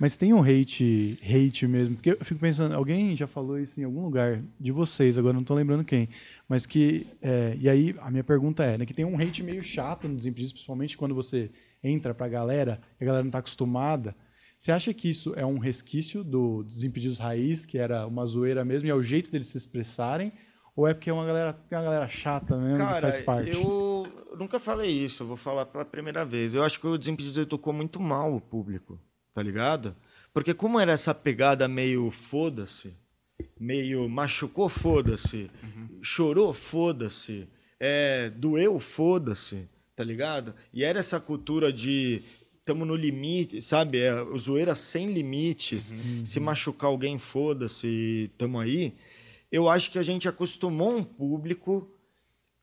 Mas 0.02 0.16
tem 0.16 0.34
um 0.34 0.42
hate, 0.42 1.16
hate 1.22 1.64
mesmo, 1.68 1.94
porque 1.94 2.10
eu 2.10 2.24
fico 2.24 2.40
pensando, 2.40 2.74
alguém 2.74 3.14
já 3.14 3.28
falou 3.28 3.56
isso 3.56 3.80
em 3.80 3.84
algum 3.84 4.02
lugar 4.02 4.42
de 4.58 4.72
vocês, 4.72 5.16
agora 5.16 5.32
não 5.32 5.44
tô 5.44 5.54
lembrando 5.54 5.84
quem, 5.84 6.08
mas 6.48 6.66
que, 6.66 7.06
é, 7.22 7.56
e 7.56 7.68
aí 7.68 7.94
a 8.00 8.10
minha 8.10 8.24
pergunta 8.24 8.64
é, 8.64 8.76
né, 8.76 8.84
que 8.84 8.92
tem 8.92 9.04
um 9.04 9.16
hate 9.16 9.44
meio 9.44 9.62
chato 9.62 10.08
no 10.08 10.16
Desimpedidos, 10.16 10.54
principalmente 10.54 10.96
quando 10.96 11.14
você 11.14 11.52
entra 11.84 12.12
pra 12.12 12.26
galera, 12.26 12.80
e 13.00 13.04
a 13.04 13.06
galera 13.06 13.22
não 13.22 13.30
tá 13.30 13.38
acostumada, 13.38 14.12
você 14.58 14.72
acha 14.72 14.92
que 14.92 15.08
isso 15.08 15.34
é 15.36 15.46
um 15.46 15.58
resquício 15.58 16.24
do 16.24 16.64
Desimpedidos 16.64 17.20
Raiz, 17.20 17.64
que 17.64 17.78
era 17.78 18.04
uma 18.04 18.26
zoeira 18.26 18.64
mesmo, 18.64 18.88
e 18.88 18.90
é 18.90 18.94
o 18.96 19.04
jeito 19.04 19.30
deles 19.30 19.46
se 19.46 19.56
expressarem, 19.56 20.32
ou 20.74 20.88
é 20.88 20.94
porque 20.94 21.10
é 21.10 21.12
uma 21.12 21.24
galera, 21.24 21.56
uma 21.70 21.80
galera 21.80 22.08
chata 22.08 22.56
mesmo 22.56 22.72
que 22.72 22.82
Cara, 22.82 23.00
faz 23.02 23.18
parte? 23.18 23.52
eu 23.52 24.12
nunca 24.36 24.58
falei 24.58 24.90
isso, 24.90 25.24
vou 25.24 25.36
falar 25.36 25.66
pela 25.66 25.84
primeira 25.84 26.24
vez. 26.24 26.54
Eu 26.54 26.64
acho 26.64 26.80
que 26.80 26.88
o 26.88 26.98
Desimpedidos 26.98 27.46
tocou 27.46 27.72
muito 27.72 28.00
mal 28.00 28.34
o 28.34 28.40
público, 28.40 28.98
tá 29.34 29.42
ligado? 29.42 29.94
Porque 30.32 30.54
como 30.54 30.80
era 30.80 30.92
essa 30.92 31.14
pegada 31.14 31.68
meio 31.68 32.10
foda-se, 32.10 32.94
meio 33.58 34.08
machucou, 34.08 34.68
foda-se, 34.68 35.50
chorou, 36.00 36.52
foda-se, 36.54 37.48
é, 37.78 38.30
doeu, 38.30 38.80
foda-se, 38.80 39.68
tá 39.94 40.02
ligado? 40.02 40.54
E 40.72 40.84
era 40.84 40.98
essa 40.98 41.20
cultura 41.20 41.72
de 41.72 42.22
tamo 42.64 42.84
no 42.84 42.94
limite, 42.94 43.60
sabe? 43.60 43.98
É, 43.98 44.12
zoeira 44.38 44.74
sem 44.74 45.12
limites, 45.12 45.92
se 46.24 46.40
machucar 46.40 46.88
alguém, 46.88 47.18
foda-se, 47.18 48.30
tamo 48.38 48.58
aí. 48.58 48.94
Eu 49.50 49.68
acho 49.68 49.90
que 49.90 49.98
a 49.98 50.02
gente 50.02 50.28
acostumou 50.28 50.96
um 50.96 51.04
público 51.04 51.90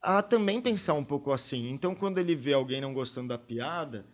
a 0.01 0.21
também 0.21 0.61
pensar 0.61 0.93
um 0.93 1.03
pouco 1.03 1.31
assim. 1.31 1.69
Então, 1.69 1.93
quando 1.93 2.17
ele 2.17 2.35
vê 2.35 2.53
alguém 2.53 2.81
não 2.81 2.93
gostando 2.93 3.27
da 3.27 3.37
piada, 3.37 4.05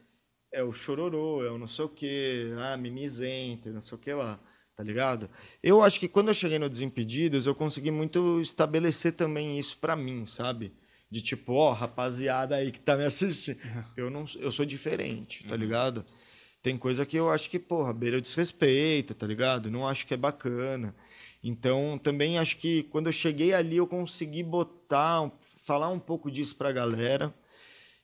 é 0.55 0.63
o 0.63 0.71
chororô, 0.71 1.43
é 1.45 1.51
o 1.51 1.57
não 1.57 1.67
sei 1.67 1.83
o 1.83 1.89
quê, 1.89 2.53
ah, 2.57 2.77
mimizenta, 2.77 3.69
não 3.71 3.81
sei 3.81 3.97
o 3.97 3.99
que 3.99 4.13
lá, 4.13 4.39
tá 4.73 4.81
ligado? 4.81 5.29
Eu 5.61 5.81
acho 5.81 5.99
que 5.99 6.07
quando 6.07 6.29
eu 6.29 6.33
cheguei 6.33 6.57
no 6.57 6.69
Desimpedidos, 6.69 7.45
eu 7.45 7.53
consegui 7.53 7.91
muito 7.91 8.39
estabelecer 8.39 9.11
também 9.11 9.59
isso 9.59 9.77
pra 9.77 9.97
mim, 9.97 10.25
sabe? 10.25 10.71
De 11.11 11.21
tipo, 11.21 11.53
ó, 11.53 11.73
rapaziada 11.73 12.55
aí 12.55 12.71
que 12.71 12.79
tá 12.79 12.95
me 12.95 13.03
assistindo, 13.03 13.59
eu 13.97 14.09
não 14.09 14.25
eu 14.39 14.49
sou 14.49 14.65
diferente, 14.65 15.45
tá 15.45 15.57
ligado? 15.57 16.05
Tem 16.63 16.77
coisa 16.77 17.05
que 17.05 17.17
eu 17.17 17.29
acho 17.29 17.49
que, 17.49 17.59
porra, 17.59 17.93
beira 17.93 18.17
o 18.17 18.21
desrespeito, 18.21 19.13
tá 19.13 19.27
ligado? 19.27 19.69
Não 19.69 19.87
acho 19.87 20.07
que 20.07 20.13
é 20.13 20.17
bacana. 20.17 20.95
Então, 21.43 21.99
também 22.01 22.39
acho 22.39 22.57
que 22.57 22.83
quando 22.83 23.05
eu 23.07 23.11
cheguei 23.11 23.53
ali, 23.53 23.77
eu 23.77 23.85
consegui 23.85 24.41
botar, 24.41 25.31
falar 25.59 25.89
um 25.89 25.99
pouco 25.99 26.31
disso 26.31 26.55
pra 26.55 26.71
galera. 26.71 27.31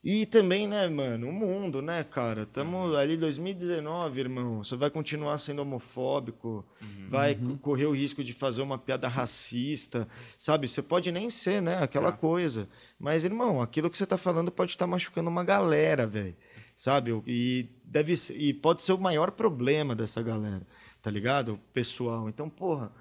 E 0.03 0.25
também, 0.25 0.67
né, 0.67 0.87
mano, 0.87 1.29
o 1.29 1.31
mundo, 1.31 1.79
né, 1.79 2.03
cara? 2.03 2.43
Tamo 2.45 2.95
ali 2.95 3.15
2019, 3.15 4.19
irmão. 4.19 4.63
Você 4.63 4.75
vai 4.75 4.89
continuar 4.89 5.37
sendo 5.37 5.61
homofóbico, 5.61 6.65
vai 7.07 7.35
c- 7.35 7.57
correr 7.61 7.85
o 7.85 7.91
risco 7.95 8.23
de 8.23 8.33
fazer 8.33 8.63
uma 8.63 8.79
piada 8.79 9.07
racista, 9.07 10.07
sabe? 10.39 10.67
Você 10.67 10.81
pode 10.81 11.11
nem 11.11 11.29
ser, 11.29 11.61
né, 11.61 11.77
aquela 11.83 12.11
coisa. 12.11 12.67
Mas, 12.99 13.25
irmão, 13.25 13.61
aquilo 13.61 13.91
que 13.91 13.97
você 13.97 14.07
tá 14.07 14.17
falando 14.17 14.51
pode 14.51 14.71
estar 14.71 14.87
machucando 14.87 15.29
uma 15.29 15.43
galera, 15.43 16.07
velho. 16.07 16.35
Sabe? 16.75 17.11
E 17.27 17.69
deve 17.85 18.15
ser, 18.15 18.35
e 18.35 18.55
pode 18.55 18.81
ser 18.81 18.93
o 18.93 18.97
maior 18.97 19.29
problema 19.29 19.93
dessa 19.93 20.19
galera, 20.23 20.65
tá 20.99 21.11
ligado? 21.11 21.53
O 21.53 21.57
pessoal. 21.71 22.27
Então, 22.27 22.49
porra, 22.49 22.91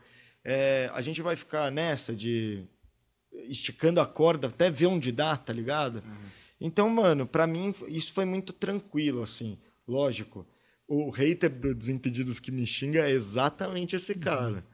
é, 0.45 0.91
a 0.93 1.01
gente 1.01 1.23
vai 1.23 1.35
ficar 1.35 1.71
nessa 1.73 2.15
de 2.15 2.63
esticando 3.49 4.03
a 4.03 4.07
corda 4.07 4.49
até 4.49 4.71
ver 4.71 4.87
onde 4.87 5.11
dá, 5.11 5.35
tá 5.37 5.51
ligado? 5.53 6.03
Então, 6.61 6.89
mano, 6.91 7.27
pra 7.27 7.47
mim 7.47 7.75
isso 7.89 8.13
foi 8.13 8.25
muito 8.25 8.53
tranquilo, 8.53 9.23
assim. 9.23 9.59
Lógico, 9.89 10.47
o 10.87 11.11
hater 11.11 11.49
do 11.49 11.75
Desimpedidos 11.75 12.39
que 12.39 12.53
me 12.53 12.67
xinga 12.67 13.09
é 13.09 13.11
exatamente 13.11 13.97
esse 13.97 14.15
cara. 14.15 14.65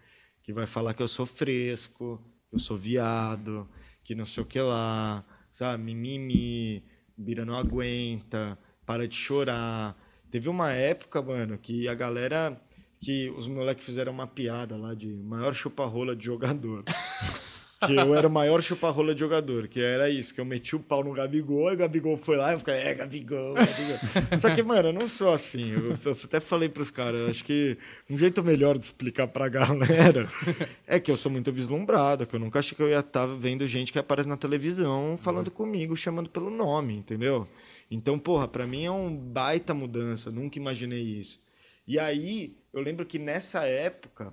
Que 0.42 0.52
vai 0.52 0.66
falar 0.66 0.94
que 0.94 1.02
eu 1.02 1.08
sou 1.08 1.26
fresco, 1.26 2.20
que 2.48 2.56
eu 2.56 2.58
sou 2.58 2.76
viado, 2.76 3.68
que 4.02 4.14
não 4.14 4.26
sei 4.26 4.42
o 4.42 4.46
que 4.46 4.60
lá, 4.60 5.24
sabe? 5.52 5.82
Mimimi, 5.84 6.82
Bira 7.16 7.44
não 7.44 7.56
aguenta, 7.56 8.58
para 8.84 9.06
de 9.06 9.16
chorar. 9.16 9.96
Teve 10.30 10.48
uma 10.48 10.72
época, 10.72 11.22
mano, 11.22 11.56
que 11.58 11.88
a 11.88 11.94
galera... 11.94 12.60
Que 12.98 13.28
os 13.30 13.46
moleques 13.46 13.84
fizeram 13.84 14.10
uma 14.10 14.26
piada 14.26 14.74
lá 14.74 14.94
de 14.94 15.06
maior 15.06 15.54
chupa-rola 15.54 16.16
de 16.16 16.24
jogador. 16.24 16.82
Que 17.84 17.94
eu 17.94 18.14
era 18.14 18.26
o 18.26 18.30
maior 18.30 18.62
chupa-rola 18.62 19.12
de 19.14 19.20
jogador, 19.20 19.68
que 19.68 19.80
era 19.80 20.08
isso, 20.08 20.32
que 20.32 20.40
eu 20.40 20.46
meti 20.46 20.74
o 20.74 20.80
pau 20.80 21.04
no 21.04 21.12
Gabigol, 21.12 21.70
e 21.70 21.74
o 21.74 21.76
Gabigol 21.76 22.16
foi 22.16 22.36
lá 22.36 22.50
e 22.50 22.54
eu 22.54 22.58
fiquei, 22.58 22.74
é, 22.74 22.94
Gabigol, 22.94 23.52
Gabigol. 23.52 24.38
Só 24.38 24.54
que, 24.54 24.62
mano, 24.62 24.88
eu 24.88 24.92
não 24.94 25.06
sou 25.08 25.32
assim. 25.32 25.72
Eu, 25.72 25.90
eu 26.02 26.18
até 26.24 26.40
falei 26.40 26.70
pros 26.70 26.90
caras, 26.90 27.28
acho 27.28 27.44
que 27.44 27.76
um 28.08 28.16
jeito 28.16 28.42
melhor 28.42 28.78
de 28.78 28.84
explicar 28.84 29.28
pra 29.28 29.48
galera 29.48 30.26
é 30.86 30.98
que 30.98 31.10
eu 31.10 31.18
sou 31.18 31.30
muito 31.30 31.52
vislumbrado, 31.52 32.26
que 32.26 32.34
eu 32.34 32.40
nunca 32.40 32.60
achei 32.60 32.74
que 32.74 32.82
eu 32.82 32.88
ia 32.88 33.00
estar 33.00 33.26
vendo 33.26 33.66
gente 33.66 33.92
que 33.92 33.98
aparece 33.98 34.28
na 34.28 34.38
televisão 34.38 35.18
falando 35.20 35.50
comigo, 35.50 35.94
chamando 35.94 36.30
pelo 36.30 36.50
nome, 36.50 36.94
entendeu? 36.94 37.46
Então, 37.90 38.18
porra, 38.18 38.48
pra 38.48 38.66
mim 38.66 38.84
é 38.84 38.90
um 38.90 39.14
baita 39.14 39.74
mudança, 39.74 40.30
nunca 40.30 40.58
imaginei 40.58 41.02
isso. 41.02 41.40
E 41.86 41.98
aí, 41.98 42.56
eu 42.72 42.80
lembro 42.80 43.04
que 43.04 43.18
nessa 43.18 43.64
época 43.64 44.32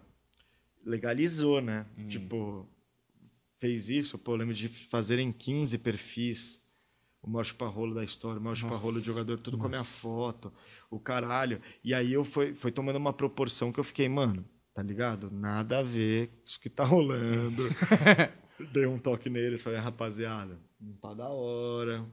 legalizou, 0.86 1.62
né? 1.62 1.86
Hum. 1.98 2.08
Tipo, 2.08 2.68
fez 3.64 3.88
isso, 3.88 4.20
pô, 4.20 4.34
eu 4.34 4.36
lembro 4.36 4.54
de 4.54 4.68
fazerem 4.68 5.32
15 5.32 5.78
perfis. 5.78 6.62
O 7.22 7.30
maior 7.30 7.46
chupa-rolo 7.46 7.96
da 7.96 8.04
história, 8.04 8.38
o 8.38 8.44
maior 8.44 8.56
chupa-rolo 8.56 9.00
de 9.00 9.06
jogador, 9.06 9.38
tudo 9.38 9.58
com 9.58 9.68
a 9.68 9.70
minha 9.70 9.84
foto, 9.86 10.52
o 10.92 11.00
caralho. 11.00 11.62
E 11.82 11.94
aí 11.94 12.12
eu 12.12 12.26
foi, 12.26 12.54
foi 12.54 12.74
tomando 12.74 12.98
uma 12.98 13.14
proporção 13.14 13.72
que 13.72 13.80
eu 13.80 13.84
fiquei, 13.86 14.10
mano, 14.10 14.44
tá 14.74 14.84
ligado? 14.84 15.32
Nada 15.32 15.80
a 15.80 15.84
ver 15.84 16.28
com 16.28 16.44
isso 16.46 16.60
que 16.60 16.70
tá 16.70 16.84
rolando. 16.84 17.64
Dei 18.74 18.86
um 18.86 19.00
toque 19.00 19.30
neles, 19.30 19.62
falei, 19.62 19.80
rapaziada, 19.80 20.60
não 20.78 20.98
tá 20.98 21.14
da 21.14 21.30
hora, 21.30 22.06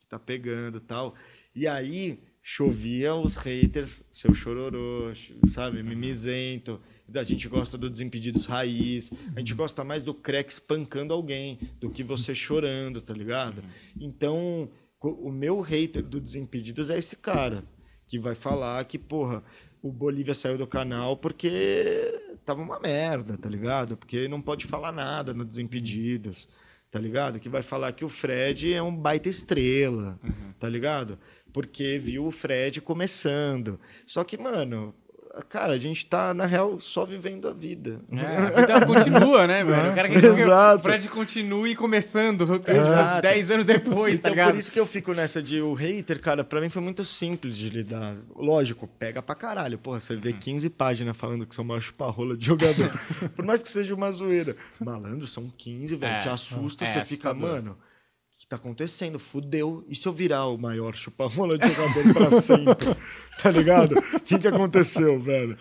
que 0.00 0.06
tá 0.06 0.18
pegando 0.18 0.76
e 0.76 0.82
tal. 0.82 1.14
E 1.54 1.66
aí 1.66 2.22
chovia 2.50 3.14
os 3.14 3.36
haters, 3.36 4.02
seu 4.10 4.32
chororô, 4.32 5.12
sabe, 5.48 5.82
mimizento. 5.82 6.80
A 7.14 7.22
gente 7.22 7.46
gosta 7.46 7.76
do 7.76 7.90
Desimpedidos 7.90 8.46
raiz. 8.46 9.12
A 9.36 9.40
gente 9.40 9.52
gosta 9.52 9.84
mais 9.84 10.02
do 10.02 10.14
crack 10.14 10.50
espancando 10.50 11.12
alguém 11.12 11.58
do 11.78 11.90
que 11.90 12.02
você 12.02 12.34
chorando, 12.34 13.02
tá 13.02 13.12
ligado? 13.12 13.62
Então, 14.00 14.70
o 14.98 15.30
meu 15.30 15.60
hater 15.60 16.02
do 16.02 16.18
Desimpedidos 16.18 16.88
é 16.88 16.96
esse 16.96 17.16
cara 17.16 17.64
que 18.06 18.18
vai 18.18 18.34
falar 18.34 18.82
que, 18.86 18.98
porra, 18.98 19.44
o 19.82 19.92
Bolívia 19.92 20.32
saiu 20.32 20.56
do 20.56 20.66
canal 20.66 21.18
porque 21.18 22.18
tava 22.46 22.62
uma 22.62 22.80
merda, 22.80 23.36
tá 23.36 23.50
ligado? 23.50 23.94
Porque 23.94 24.26
não 24.26 24.40
pode 24.40 24.64
falar 24.64 24.90
nada 24.90 25.34
no 25.34 25.44
Desimpedidos, 25.44 26.48
tá 26.90 26.98
ligado? 26.98 27.38
Que 27.38 27.50
vai 27.50 27.62
falar 27.62 27.92
que 27.92 28.06
o 28.06 28.08
Fred 28.08 28.72
é 28.72 28.82
um 28.82 28.96
baita 28.96 29.28
estrela, 29.28 30.18
tá 30.58 30.66
ligado? 30.66 31.18
Porque 31.58 31.98
viu 31.98 32.24
o 32.24 32.30
Fred 32.30 32.80
começando. 32.80 33.80
Só 34.06 34.22
que, 34.22 34.38
mano, 34.38 34.94
cara, 35.48 35.72
a 35.72 35.76
gente 35.76 36.06
tá, 36.06 36.32
na 36.32 36.46
real, 36.46 36.78
só 36.78 37.04
vivendo 37.04 37.48
a 37.48 37.52
vida. 37.52 38.00
É, 38.12 38.36
a 38.36 38.50
vida 38.50 38.86
continua, 38.86 39.44
né, 39.44 39.64
velho? 39.66 39.90
O 39.90 39.94
cara 39.96 40.08
quer 40.08 40.20
que 40.20 40.28
o 40.44 40.78
Fred 40.78 41.08
continue 41.08 41.74
começando 41.74 42.62
Exato. 42.64 43.22
10 43.22 43.50
anos 43.50 43.66
depois, 43.66 44.20
tá 44.20 44.28
Então, 44.28 44.30
ligado? 44.30 44.50
por 44.52 44.58
isso 44.60 44.70
que 44.70 44.78
eu 44.78 44.86
fico 44.86 45.12
nessa 45.12 45.42
de 45.42 45.60
o 45.60 45.74
hater, 45.74 46.20
cara, 46.20 46.44
pra 46.44 46.60
mim 46.60 46.68
foi 46.68 46.80
muito 46.80 47.04
simples 47.04 47.56
de 47.56 47.68
lidar. 47.70 48.14
Lógico, 48.36 48.86
pega 48.86 49.20
pra 49.20 49.34
caralho. 49.34 49.78
Porra, 49.78 49.98
você 49.98 50.14
vê 50.14 50.32
15 50.32 50.70
páginas 50.70 51.16
falando 51.16 51.44
que 51.44 51.56
são 51.56 51.64
uma 51.64 51.80
chupa-rola 51.80 52.36
de 52.36 52.46
jogador. 52.46 52.88
por 53.34 53.44
mais 53.44 53.60
que 53.60 53.68
seja 53.68 53.92
uma 53.96 54.12
zoeira. 54.12 54.54
Malandro, 54.78 55.26
são 55.26 55.52
15, 55.58 55.96
velho. 55.96 56.12
É, 56.14 56.18
te 56.20 56.28
assusta, 56.28 56.84
é 56.84 56.86
você 56.86 56.92
fica, 57.04 57.30
assustador. 57.30 57.40
mano. 57.40 57.76
Tá 58.48 58.56
acontecendo? 58.56 59.18
Fudeu. 59.18 59.84
E 59.90 59.94
se 59.94 60.08
eu 60.08 60.12
virar 60.12 60.46
o 60.46 60.56
maior 60.56 60.96
chupa-rola 60.96 61.58
de 61.58 61.68
jogador 61.70 62.14
pra 62.14 62.40
sempre? 62.40 62.96
Tá 63.40 63.52
ligado? 63.52 63.92
O 64.14 64.18
que, 64.18 64.36
que 64.36 64.48
aconteceu, 64.48 65.20
velho? 65.20 65.56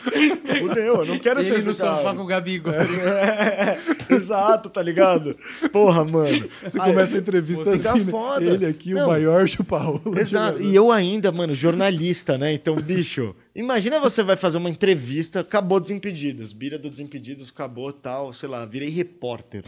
Fudeu, 0.60 0.96
eu 0.96 1.06
não 1.06 1.20
quero 1.20 1.44
ser 1.44 1.50
Ele 1.50 1.58
esse 1.58 1.68
no 1.68 1.74
sofá 1.76 2.02
cara. 2.06 2.16
com 2.16 2.24
o 2.24 2.26
Gabigol. 2.26 2.74
É, 2.74 3.78
exato, 4.10 4.68
tá 4.68 4.82
ligado? 4.82 5.38
Porra, 5.72 6.04
mano. 6.04 6.50
Você 6.64 6.82
Aí- 6.82 6.90
começa 6.92 7.16
a 7.16 7.20
entrevista 7.20 7.72
assim, 7.76 8.00
né? 8.04 8.10
foda. 8.12 8.44
ele 8.44 8.66
aqui, 8.66 8.96
Não. 8.96 9.06
o 9.06 9.08
maior 9.10 9.48
chupa-rola. 9.48 10.20
Exato. 10.20 10.60
E 10.60 10.74
eu 10.76 10.92
ainda, 10.92 11.32
mano, 11.32 11.54
jornalista, 11.54 12.36
né? 12.36 12.52
Então, 12.52 12.76
bicho, 12.78 13.36
imagina 13.58 14.00
você 14.00 14.24
vai 14.24 14.36
fazer 14.36 14.58
uma 14.58 14.70
entrevista, 14.70 15.42
acabou 15.42 15.80
Desimpedidos, 15.80 16.54
Bira 16.54 16.78
do 16.78 16.90
Desimpedidos, 16.90 17.50
acabou 17.50 17.92
tal, 17.92 18.32
sei 18.32 18.48
lá, 18.48 18.66
virei 18.66 18.90
repórter. 18.90 19.64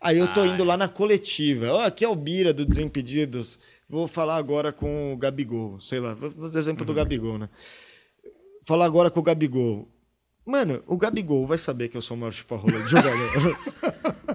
Aí 0.00 0.18
eu 0.18 0.32
tô 0.32 0.42
Ah, 0.42 0.46
indo 0.46 0.62
é. 0.62 0.66
lá 0.66 0.76
na 0.76 0.86
coletiva, 0.88 1.72
ó, 1.72 1.84
aqui 1.84 2.04
é 2.04 2.08
o 2.08 2.14
Bira 2.14 2.52
do 2.52 2.64
Desimpedidos, 2.64 3.58
vou 3.88 4.06
falar 4.06 4.36
agora 4.36 4.72
com 4.72 5.12
o 5.12 5.16
Gabigol, 5.16 5.80
sei 5.80 5.98
lá, 5.98 6.14
vou 6.14 6.48
dar 6.50 6.58
exemplo 6.58 6.84
do 6.84 6.94
Gabigol, 6.94 7.38
né? 7.38 7.48
Falar 8.64 8.84
agora 8.84 9.10
com 9.10 9.18
o 9.20 9.22
Gabigol. 9.22 9.88
Mano, 10.46 10.82
o 10.86 10.96
Gabigol 10.96 11.46
vai 11.46 11.58
saber 11.58 11.88
que 11.88 11.96
eu 11.96 12.00
sou 12.00 12.16
o 12.16 12.20
maior 12.20 12.32
chupa-rola 12.32 12.78
de 12.80 12.88
jogador. 12.88 13.58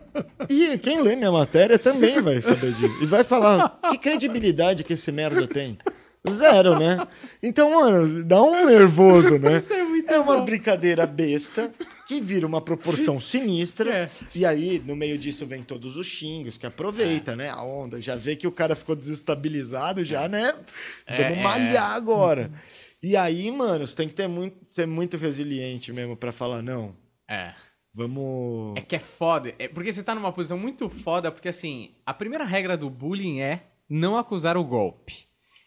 E 0.48 0.78
quem 0.78 1.02
lê 1.02 1.16
minha 1.16 1.32
matéria 1.32 1.80
também 1.80 2.22
vai 2.22 2.40
saber 2.40 2.72
disso. 2.74 3.02
E 3.02 3.06
vai 3.08 3.24
falar, 3.24 3.80
que 3.90 3.98
credibilidade 3.98 4.84
que 4.84 4.94
esse 4.94 5.12
merda 5.12 5.48
tem? 5.48 5.76
Zero, 6.32 6.78
né? 6.80 7.08
Então, 7.42 7.72
mano, 7.76 8.24
dá 8.24 8.42
um 8.42 8.66
nervoso, 8.66 9.38
né? 9.38 9.58
Isso 9.58 9.74
é 9.74 9.84
muito 9.84 10.14
uma 10.16 10.38
bom. 10.38 10.46
brincadeira 10.46 11.06
besta 11.06 11.72
que 12.08 12.20
vira 12.22 12.46
uma 12.46 12.62
proporção 12.62 13.20
sinistra. 13.22 13.94
É. 13.94 14.10
E 14.34 14.46
aí, 14.46 14.82
no 14.86 14.96
meio 14.96 15.18
disso, 15.18 15.46
vem 15.46 15.64
todos 15.64 15.96
os 15.96 16.06
xingos, 16.08 16.58
que 16.58 16.66
aproveita, 16.66 17.36
né? 17.36 17.50
A 17.50 17.64
onda. 17.64 18.00
Já 18.02 18.16
vê 18.16 18.36
que 18.36 18.48
o 18.48 18.52
cara 18.52 18.76
ficou 18.76 18.96
desestabilizado, 18.96 20.04
já, 20.04 20.28
né? 20.28 20.54
É, 21.06 21.24
Vamos 21.24 21.38
é. 21.40 21.42
malhar 21.42 21.92
agora. 21.92 22.52
E 23.02 23.16
aí, 23.16 23.52
mano, 23.52 23.86
você 23.86 23.96
tem 23.96 24.08
que 24.08 24.14
ter 24.16 24.28
muito, 24.28 24.58
ser 24.72 24.88
muito 24.88 25.18
resiliente 25.18 25.94
mesmo 25.94 26.16
pra 26.16 26.32
falar, 26.32 26.62
não, 26.64 26.96
É. 27.30 27.54
vamos. 27.94 28.76
É 28.78 28.82
que 28.82 28.96
é 28.96 29.00
foda. 29.00 29.54
É 29.60 29.68
porque 29.68 29.92
você 29.92 30.02
tá 30.04 30.16
numa 30.16 30.32
posição 30.32 30.58
muito 30.58 30.90
foda, 30.90 31.32
porque 31.32 31.50
assim, 31.50 31.92
a 32.06 32.14
primeira 32.14 32.44
regra 32.46 32.76
do 32.76 32.90
bullying 32.90 33.42
é 33.42 33.62
não 33.88 34.18
acusar 34.18 34.58
o 34.58 34.64
golpe. 34.64 35.26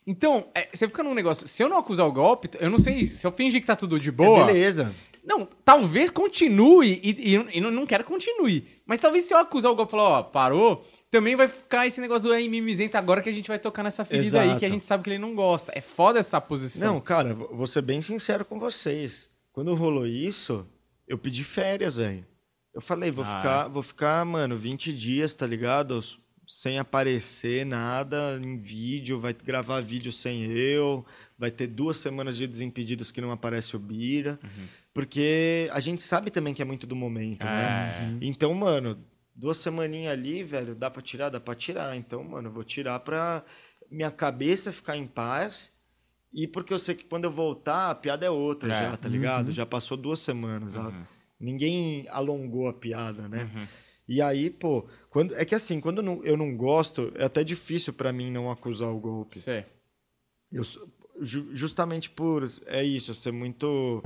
Então, 0.08 0.48
é, 0.54 0.70
você 0.72 0.88
fica 0.88 1.02
num 1.02 1.12
negócio. 1.12 1.46
Se 1.46 1.62
eu 1.62 1.68
não 1.68 1.76
acusar 1.76 2.06
o 2.06 2.12
golpe, 2.12 2.48
eu 2.58 2.70
não 2.70 2.78
sei. 2.78 3.06
Se 3.06 3.26
eu 3.26 3.30
fingir 3.30 3.60
que 3.60 3.66
tá 3.66 3.76
tudo 3.76 4.00
de 4.00 4.10
boa. 4.10 4.40
É 4.40 4.46
beleza. 4.46 4.90
Não, 5.22 5.46
talvez 5.62 6.08
continue 6.10 6.98
e, 7.02 7.34
e, 7.34 7.58
e 7.58 7.60
não, 7.60 7.70
não 7.70 7.84
quero 7.86 8.02
que 8.02 8.08
continue. 8.10 8.66
Mas 8.86 9.00
talvez 9.00 9.24
se 9.24 9.34
eu 9.34 9.38
acusar 9.38 9.70
o 9.70 9.74
golpe 9.76 9.90
e 9.90 9.96
falar, 9.98 10.08
ó, 10.20 10.22
parou, 10.22 10.88
também 11.10 11.36
vai 11.36 11.46
ficar 11.46 11.86
esse 11.86 12.00
negócio 12.00 12.26
do 12.26 12.32
aí 12.32 12.48
mimizento 12.48 12.96
agora 12.96 13.20
que 13.20 13.28
a 13.28 13.32
gente 13.34 13.48
vai 13.48 13.58
tocar 13.58 13.82
nessa 13.82 14.02
ferida 14.02 14.40
aí 14.40 14.46
Exato. 14.46 14.60
que 14.60 14.64
a 14.64 14.68
gente 14.70 14.86
sabe 14.86 15.04
que 15.04 15.10
ele 15.10 15.18
não 15.18 15.34
gosta. 15.34 15.70
É 15.74 15.82
foda 15.82 16.18
essa 16.18 16.40
posição. 16.40 16.94
Não, 16.94 17.00
cara, 17.02 17.34
vou 17.34 17.54
vou 17.54 17.66
ser 17.66 17.82
bem 17.82 18.00
sincero 18.00 18.46
com 18.46 18.58
vocês. 18.58 19.28
Quando 19.52 19.74
rolou 19.74 20.06
isso, 20.06 20.66
eu 21.06 21.18
pedi 21.18 21.44
férias, 21.44 21.96
velho. 21.96 22.24
Eu 22.72 22.80
falei, 22.80 23.10
vou 23.10 23.24
Ah, 23.26 23.36
ficar, 23.36 23.68
vou 23.68 23.82
ficar, 23.82 24.24
mano, 24.24 24.56
20 24.56 24.90
dias, 24.94 25.34
tá 25.34 25.46
ligado? 25.46 26.02
Sem 26.50 26.78
aparecer 26.78 27.66
nada 27.66 28.40
em 28.42 28.56
vídeo, 28.56 29.20
vai 29.20 29.34
gravar 29.34 29.82
vídeo 29.82 30.10
sem 30.10 30.44
eu, 30.44 31.04
vai 31.38 31.50
ter 31.50 31.66
duas 31.66 31.98
semanas 31.98 32.38
de 32.38 32.46
desimpedidos 32.46 33.12
que 33.12 33.20
não 33.20 33.30
aparece 33.30 33.76
o 33.76 33.78
Bira. 33.78 34.40
Porque 34.94 35.68
a 35.72 35.78
gente 35.78 36.00
sabe 36.00 36.30
também 36.30 36.54
que 36.54 36.62
é 36.62 36.64
muito 36.64 36.86
do 36.86 36.96
momento, 36.96 37.44
né? 37.44 38.16
É. 38.22 38.24
Então, 38.26 38.54
mano, 38.54 38.98
duas 39.36 39.58
semaninhas 39.58 40.10
ali, 40.14 40.42
velho, 40.42 40.74
dá 40.74 40.90
pra 40.90 41.02
tirar? 41.02 41.28
Dá 41.28 41.38
pra 41.38 41.54
tirar. 41.54 41.94
Então, 41.98 42.24
mano, 42.24 42.48
eu 42.48 42.52
vou 42.52 42.64
tirar 42.64 42.98
pra 43.00 43.44
minha 43.90 44.10
cabeça 44.10 44.72
ficar 44.72 44.96
em 44.96 45.06
paz. 45.06 45.70
E 46.32 46.46
porque 46.46 46.72
eu 46.72 46.78
sei 46.78 46.94
que 46.94 47.04
quando 47.04 47.24
eu 47.24 47.30
voltar, 47.30 47.90
a 47.90 47.94
piada 47.94 48.24
é 48.24 48.30
outra 48.30 48.72
É. 48.72 48.82
já, 48.90 48.96
tá 48.96 49.06
ligado? 49.08 49.52
Já 49.52 49.66
passou 49.66 49.98
duas 49.98 50.18
semanas. 50.20 50.74
ó. 50.76 50.90
Ninguém 51.38 52.06
alongou 52.08 52.68
a 52.68 52.72
piada, 52.72 53.28
né? 53.28 53.50
Uhum. 53.54 53.66
E 54.08 54.22
aí, 54.22 54.48
pô, 54.48 54.86
quando, 55.10 55.34
é 55.34 55.44
que 55.44 55.54
assim, 55.54 55.80
quando 55.80 55.98
eu 55.98 56.02
não, 56.02 56.24
eu 56.24 56.36
não 56.36 56.56
gosto, 56.56 57.12
é 57.14 57.24
até 57.24 57.42
difícil 57.42 57.92
pra 57.92 58.12
mim 58.12 58.30
não 58.30 58.50
acusar 58.50 58.90
o 58.90 59.00
golpe. 59.00 59.38
Sei. 59.38 59.64
Eu, 60.52 60.62
justamente 61.20 62.10
por. 62.10 62.46
É 62.66 62.82
isso, 62.82 63.14
ser 63.14 63.32
muito. 63.32 64.02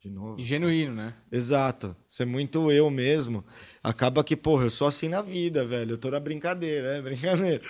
De 0.00 0.10
novo. 0.10 0.38
E 0.38 0.44
genuíno, 0.44 0.94
né? 0.94 1.14
Exato. 1.32 1.96
Ser 2.06 2.26
muito 2.26 2.70
eu 2.70 2.90
mesmo. 2.90 3.44
Acaba 3.82 4.22
que, 4.22 4.36
porra, 4.36 4.64
eu 4.64 4.70
sou 4.70 4.86
assim 4.86 5.08
na 5.08 5.22
vida, 5.22 5.66
velho. 5.66 5.92
Eu 5.92 5.98
tô 5.98 6.10
na 6.10 6.20
brincadeira, 6.20 6.98
é 6.98 7.02
brincadeira. 7.02 7.62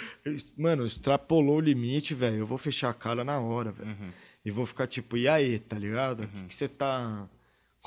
Mano, 0.57 0.85
extrapolou 0.85 1.57
o 1.57 1.61
limite, 1.61 2.15
velho. 2.15 2.39
Eu 2.39 2.47
vou 2.47 2.59
fechar 2.59 2.91
a 2.91 2.95
cara 2.95 3.25
na 3.25 3.41
hora, 3.41 3.73
velho. 3.73 3.91
Uhum. 3.91 4.11
E 4.45 4.51
vou 4.51 4.67
ficar 4.67 4.87
tipo, 4.87 5.17
e 5.17 5.29
aí, 5.29 5.59
tá 5.59 5.79
ligado? 5.79 6.25
O 6.25 6.29
que 6.29 6.45
que 6.49 6.55
você 6.55 6.69
tá. 6.69 7.29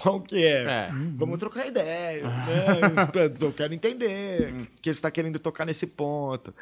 Qual 0.01 0.21
que 0.21 0.45
é? 0.45 0.63
É. 0.63 0.91
Vamos 1.15 1.39
trocar 1.39 1.67
ideia, 1.67 2.23
né? 2.23 3.37
Eu 3.39 3.51
quero 3.53 3.73
entender 3.73 4.53
o 4.53 4.81
que 4.81 4.93
você 4.93 5.01
tá 5.01 5.11
querendo 5.11 5.39
tocar 5.39 5.65
nesse 5.65 5.85
ponto. 5.85 6.53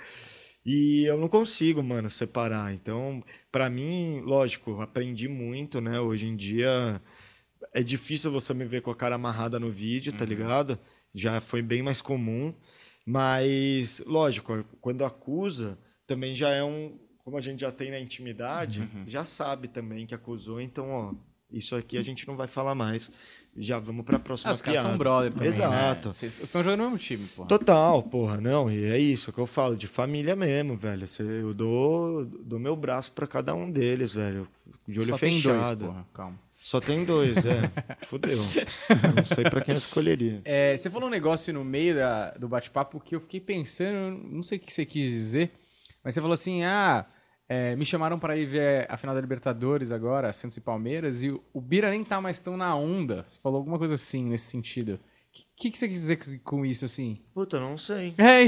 E 0.65 1.05
eu 1.05 1.17
não 1.17 1.29
consigo, 1.29 1.81
mano, 1.83 2.09
separar. 2.09 2.73
Então, 2.73 3.23
pra 3.51 3.69
mim, 3.69 4.21
lógico, 4.21 4.81
aprendi 4.81 5.27
muito, 5.27 5.79
né? 5.79 5.99
Hoje 5.99 6.27
em 6.27 6.35
dia 6.35 7.01
é 7.73 7.81
difícil 7.83 8.31
você 8.31 8.53
me 8.53 8.65
ver 8.65 8.81
com 8.81 8.91
a 8.91 8.95
cara 8.95 9.15
amarrada 9.15 9.59
no 9.59 9.69
vídeo, 9.69 10.11
tá 10.13 10.25
ligado? 10.25 10.77
Já 11.13 11.39
foi 11.39 11.61
bem 11.61 11.81
mais 11.81 12.01
comum. 12.01 12.53
Mas, 13.05 14.03
lógico, 14.05 14.65
quando 14.81 15.05
acusa, 15.05 15.77
também 16.05 16.35
já 16.35 16.49
é 16.49 16.63
um. 16.63 16.99
Como 17.23 17.37
a 17.37 17.41
gente 17.41 17.61
já 17.61 17.71
tem 17.71 17.91
na 17.91 17.99
intimidade, 17.99 18.81
já 19.07 19.23
sabe 19.23 19.67
também 19.67 20.05
que 20.05 20.15
acusou, 20.15 20.59
então, 20.61 20.89
ó, 20.89 21.13
isso 21.51 21.75
aqui 21.75 21.97
a 21.97 22.01
gente 22.03 22.27
não 22.27 22.35
vai 22.35 22.47
falar 22.47 22.75
mais. 22.75 23.11
Já 23.59 23.79
vamos 23.79 24.05
pra 24.05 24.19
próxima 24.19 24.51
Ah, 24.51 24.53
os 24.53 24.61
piada. 24.61 24.87
são 24.87 24.97
brother 24.99 25.33
também, 25.33 25.47
Exato. 25.47 26.09
né? 26.09 26.13
Vocês 26.13 26.39
estão 26.41 26.61
jogando 26.61 26.79
no 26.81 26.85
mesmo 26.91 26.99
time, 26.99 27.27
pô. 27.35 27.43
Total, 27.45 28.03
porra, 28.03 28.39
não, 28.39 28.69
e 28.69 28.83
é 28.85 28.99
isso 28.99 29.33
que 29.33 29.39
eu 29.39 29.47
falo, 29.47 29.75
de 29.75 29.87
família 29.87 30.35
mesmo, 30.35 30.77
velho. 30.77 31.05
Eu 31.19 31.53
dou, 31.55 32.25
dou 32.25 32.59
meu 32.59 32.75
braço 32.75 33.11
pra 33.13 33.25
cada 33.25 33.55
um 33.55 33.71
deles, 33.71 34.13
velho. 34.13 34.47
De 34.87 34.99
olho 34.99 35.09
Só 35.09 35.17
tem 35.17 35.31
dois, 35.41 35.43
fechado. 35.57 35.85
porra. 35.85 36.07
Calma. 36.13 36.39
Só 36.55 36.79
tem 36.79 37.03
dois, 37.03 37.37
é. 37.45 37.71
Fudeu. 38.07 38.37
Não 39.15 39.25
sei 39.25 39.43
pra 39.45 39.61
quem 39.61 39.73
eu 39.73 39.77
escolheria. 39.79 40.41
É, 40.45 40.77
você 40.77 40.89
falou 40.89 41.07
um 41.07 41.11
negócio 41.11 41.51
no 41.51 41.63
meio 41.65 41.95
da- 41.95 42.31
do 42.31 42.47
bate-papo 42.47 42.99
que 42.99 43.15
eu 43.15 43.19
fiquei 43.21 43.39
pensando, 43.39 44.19
não 44.29 44.43
sei 44.43 44.59
o 44.59 44.61
que 44.61 44.71
você 44.71 44.85
quis 44.85 45.09
dizer, 45.09 45.51
mas 46.03 46.13
você 46.13 46.21
falou 46.21 46.33
assim: 46.35 46.63
ah, 46.63 47.05
é, 47.49 47.75
me 47.75 47.85
chamaram 47.85 48.19
para 48.19 48.35
ir 48.35 48.45
ver 48.45 48.87
a 48.89 48.97
final 48.97 49.15
da 49.15 49.21
Libertadores 49.21 49.91
agora, 49.91 50.33
Santos 50.33 50.57
e 50.57 50.61
Palmeiras, 50.61 51.23
e 51.23 51.29
o, 51.29 51.61
Bira 51.61 51.89
nem 51.89 52.03
tá 52.03 52.19
mais 52.19 52.41
tão 52.41 52.57
na 52.57 52.75
onda. 52.75 53.23
Você 53.27 53.39
falou 53.39 53.59
alguma 53.59 53.77
coisa 53.77 53.93
assim 53.93 54.25
nesse 54.25 54.49
sentido. 54.51 54.93
O 54.93 54.99
que, 55.55 55.71
que, 55.71 55.77
você 55.77 55.87
quis 55.87 56.01
dizer 56.01 56.41
com 56.43 56.65
isso, 56.65 56.83
assim? 56.83 57.21
Puta, 57.33 57.59
não 57.59 57.77
sei. 57.77 58.15
É, 58.17 58.45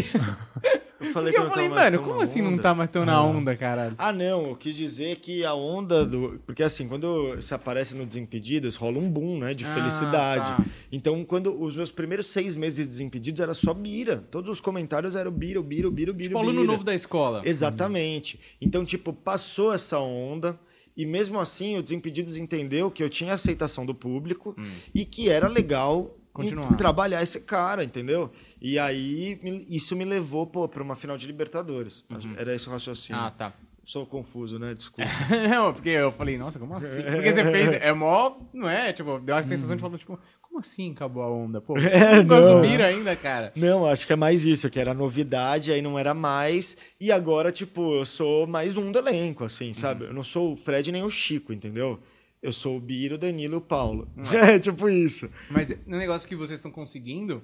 Eu 1.02 1.14
falei 1.14 1.32
porque 1.34 1.46
que 1.46 1.48
eu 1.48 1.50
falei, 1.50 1.70
tô 1.70 1.76
mais 1.76 1.86
mano, 1.86 1.98
tão 1.98 2.04
como 2.06 2.18
na 2.18 2.24
assim 2.24 2.42
não 2.42 2.58
tá 2.58 2.74
mais 2.76 2.90
tão 2.90 3.06
na 3.06 3.24
onda, 3.24 3.56
caralho? 3.56 3.96
Ah, 3.98 4.12
não, 4.12 4.50
eu 4.50 4.56
quis 4.56 4.76
dizer 4.76 5.16
que 5.18 5.46
a 5.46 5.54
onda 5.54 6.06
do. 6.06 6.40
Porque 6.46 6.62
assim, 6.62 6.88
quando 6.88 7.36
você 7.36 7.54
aparece 7.54 7.96
no 7.96 8.06
Desimpedidos, 8.06 8.76
rola 8.76 8.98
um 9.00 9.10
boom, 9.10 9.40
né? 9.40 9.54
De 9.54 9.64
Ah, 9.66 9.74
felicidade. 9.74 10.52
tá. 10.52 10.66
Então, 10.92 11.24
quando 11.24 11.58
os 11.62 11.76
meus 11.76 11.92
primeiros 11.92 12.28
seis 12.28 12.56
meses 12.58 12.80
de 12.80 12.88
Desimpedidos 12.88 13.40
era 13.42 13.54
só 13.54 13.74
bira. 13.74 14.18
Todos 14.30 14.50
os 14.50 14.60
comentários 14.60 15.16
eram 15.16 15.32
bira, 15.32 15.62
bira, 15.62 15.90
bira, 15.90 16.12
bira. 16.14 16.30
Tipo, 16.30 16.40
aluno 16.40 16.62
bira. 16.62 16.72
novo 16.74 16.84
da 16.84 16.94
escola. 16.94 17.42
Exatamente. 17.46 18.40
Então, 18.62 18.84
tipo, 18.86 19.14
passou 19.14 19.74
essa 19.74 20.00
onda. 20.00 20.60
E 20.98 21.06
mesmo 21.06 21.40
assim, 21.40 21.78
o 21.78 21.82
Desimpedidos 21.82 22.36
entendeu 22.36 22.92
que 22.92 23.02
eu 23.02 23.10
tinha 23.10 23.34
aceitação 23.34 23.86
do 23.86 23.96
público 23.96 24.54
e 24.94 25.06
que 25.06 25.30
era 25.30 25.48
legal 25.48 26.14
Hum. 26.14 26.19
Continuar. 26.44 26.76
trabalhar 26.78 27.24
esse 27.24 27.40
cara, 27.42 27.84
entendeu? 27.84 28.32
E 28.62 28.78
aí, 28.80 29.40
isso 29.70 29.96
me 29.96 30.06
levou 30.06 30.46
para 30.48 30.84
uma 30.84 30.96
final 30.96 31.18
de 31.18 31.28
Libertadores. 31.28 32.04
Era 32.38 32.54
esse 32.56 32.68
o 32.68 32.72
raciocínio. 32.72 33.20
Uhum. 33.22 33.28
Ah, 33.28 33.32
tá. 33.32 33.54
Sou 33.84 34.06
confuso, 34.06 34.60
né? 34.60 34.74
Desculpa. 34.76 35.10
não, 35.50 35.74
porque 35.74 35.90
eu 35.90 36.12
falei, 36.12 36.38
nossa, 36.38 36.60
como 36.60 36.76
assim? 36.76 37.02
Porque 37.02 37.32
você 37.32 37.44
fez, 37.44 37.72
é 37.74 37.92
mó, 37.92 38.36
não 38.54 38.70
é? 38.70 38.94
Tipo, 38.94 39.20
deu 39.20 39.34
uma 39.36 39.42
sensação 39.42 39.76
de 39.76 39.82
falar, 39.82 39.98
tipo, 39.98 40.20
como 40.44 40.60
assim 40.60 40.92
acabou 40.92 41.24
a 41.24 41.32
onda? 41.32 41.60
Pô, 41.60 41.76
É, 41.80 42.24
não. 42.24 42.62
Bira 42.62 42.86
ainda, 42.86 43.16
cara. 43.16 43.52
Não, 43.56 43.88
acho 43.88 44.06
que 44.06 44.14
é 44.14 44.16
mais 44.16 44.46
isso, 44.46 44.70
que 44.70 44.80
era 44.80 44.94
novidade, 44.94 45.72
aí 45.72 45.82
não 45.82 45.98
era 45.98 46.14
mais. 46.14 46.78
E 47.00 47.12
agora, 47.12 47.52
tipo, 47.52 47.96
eu 47.96 48.06
sou 48.06 48.46
mais 48.46 48.78
um 48.78 48.92
do 48.92 49.00
elenco, 49.00 49.44
assim, 49.44 49.74
sabe? 49.74 50.06
Eu 50.06 50.14
não 50.14 50.24
sou 50.24 50.54
o 50.54 50.56
Fred 50.56 50.92
nem 50.92 51.02
o 51.04 51.10
Chico, 51.10 51.52
entendeu? 51.52 52.00
Eu 52.42 52.54
sou 52.54 52.78
o 52.78 52.80
Biro, 52.80 53.16
o 53.16 53.18
Danilo 53.18 53.56
e 53.56 53.58
o 53.58 53.62
Paulo. 53.62 54.08
É, 54.34 54.60
tipo 54.60 54.90
isso. 54.90 55.30
Mas 55.50 55.70
no 55.86 55.98
negócio 55.98 56.28
que 56.28 56.36
vocês 56.36 56.60
estão 56.60 56.72
conseguindo, 56.72 57.44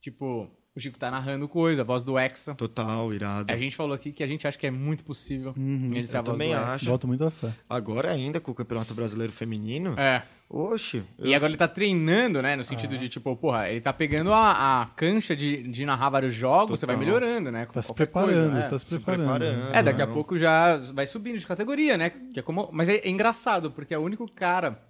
tipo, 0.00 0.48
o 0.74 0.80
Chico 0.80 0.98
tá 0.98 1.10
narrando 1.10 1.46
coisa, 1.48 1.82
a 1.82 1.84
voz 1.84 2.02
do 2.02 2.18
Hexa. 2.18 2.54
Total, 2.54 3.12
irado. 3.12 3.52
A 3.52 3.56
gente 3.56 3.76
falou 3.76 3.92
aqui 3.94 4.12
que 4.12 4.22
a 4.22 4.26
gente 4.26 4.46
acha 4.46 4.56
que 4.58 4.66
é 4.66 4.70
muito 4.70 5.04
possível 5.04 5.54
ele 5.56 6.06
ser 6.06 6.16
eu 6.16 6.20
a 6.20 6.22
voz 6.22 6.32
também 6.38 6.50
do 6.54 6.56
Hexa. 6.60 6.72
acho. 6.72 6.84
Boto 6.86 7.06
muita 7.06 7.30
fé. 7.30 7.52
Agora 7.68 8.10
ainda 8.10 8.40
com 8.40 8.50
o 8.50 8.54
Campeonato 8.54 8.94
Brasileiro 8.94 9.32
Feminino. 9.32 9.98
É. 9.98 10.24
Oxe. 10.52 11.04
E 11.20 11.32
agora 11.32 11.48
ele 11.48 11.56
tá 11.56 11.68
treinando, 11.68 12.42
né? 12.42 12.56
No 12.56 12.64
sentido 12.64 12.98
de, 12.98 13.08
tipo, 13.08 13.36
porra, 13.36 13.68
ele 13.68 13.80
tá 13.80 13.92
pegando 13.92 14.32
a, 14.32 14.82
a 14.82 14.86
cancha 14.96 15.36
de, 15.36 15.62
de 15.62 15.86
narrar 15.86 16.10
vários 16.10 16.34
jogos, 16.34 16.80
você 16.80 16.86
vai 16.86 16.96
Total. 16.96 17.06
melhorando, 17.06 17.52
né? 17.52 17.66
com 17.66 17.72
Tá 17.72 17.82
se 17.82 17.94
preparando, 17.94 18.50
coisa, 18.50 18.66
é. 18.66 18.68
tá 18.68 18.76
se 18.76 18.84
se 18.88 18.98
preparando. 18.98 19.44
É, 19.72 19.80
daqui 19.80 20.02
a 20.02 20.06
Não. 20.06 20.12
pouco 20.12 20.36
já 20.36 20.76
vai 20.92 21.06
subindo 21.06 21.38
de 21.38 21.46
categoria, 21.46 21.96
né? 21.96 22.10
Que 22.10 22.40
é 22.40 22.42
como... 22.42 22.68
Mas 22.72 22.88
é, 22.88 22.96
é 22.96 23.08
engraçado, 23.08 23.70
porque 23.70 23.94
é 23.94 23.98
o 23.98 24.02
único 24.02 24.26
cara 24.32 24.82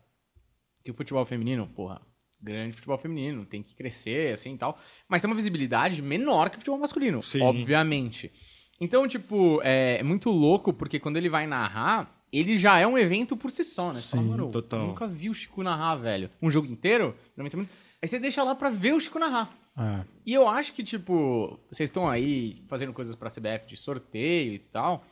que 0.82 0.90
o 0.90 0.94
futebol 0.94 1.26
feminino, 1.26 1.66
porra, 1.66 2.00
grande 2.40 2.72
futebol 2.72 2.96
feminino, 2.96 3.44
tem 3.44 3.62
que 3.62 3.74
crescer, 3.76 4.32
assim 4.32 4.54
e 4.54 4.58
tal, 4.58 4.78
mas 5.06 5.20
tem 5.20 5.28
uma 5.30 5.36
visibilidade 5.36 6.00
menor 6.00 6.48
que 6.48 6.56
o 6.56 6.58
futebol 6.60 6.78
masculino, 6.78 7.22
Sim. 7.22 7.42
obviamente. 7.42 8.32
Então, 8.80 9.06
tipo, 9.06 9.60
é, 9.62 9.98
é 9.98 10.02
muito 10.02 10.30
louco, 10.30 10.72
porque 10.72 10.98
quando 10.98 11.18
ele 11.18 11.28
vai 11.28 11.46
narrar, 11.46 12.18
ele 12.32 12.56
já 12.56 12.78
é 12.78 12.86
um 12.86 12.96
evento 12.98 13.36
por 13.36 13.50
si 13.50 13.64
só, 13.64 13.92
né? 13.92 14.00
Fala, 14.00 14.22
Sim, 14.22 14.28
mano, 14.28 14.50
total. 14.50 14.80
Eu 14.82 14.86
nunca 14.88 15.06
vi 15.06 15.28
o 15.30 15.34
Chico 15.34 15.62
narrar, 15.62 15.96
velho. 15.96 16.30
Um 16.40 16.50
jogo 16.50 16.66
inteiro, 16.66 17.14
90 17.36 17.56
minutos. 17.56 17.76
Aí 18.02 18.08
você 18.08 18.18
deixa 18.18 18.42
lá 18.42 18.54
pra 18.54 18.70
ver 18.70 18.94
o 18.94 19.00
Chico 19.00 19.18
narrar. 19.18 19.50
É. 19.78 20.04
E 20.26 20.32
eu 20.34 20.48
acho 20.48 20.72
que, 20.72 20.82
tipo, 20.82 21.58
vocês 21.70 21.88
estão 21.88 22.08
aí 22.08 22.62
fazendo 22.68 22.92
coisas 22.92 23.14
pra 23.14 23.30
CBF 23.30 23.66
de 23.68 23.76
sorteio 23.76 24.54
e 24.54 24.58
tal. 24.58 25.04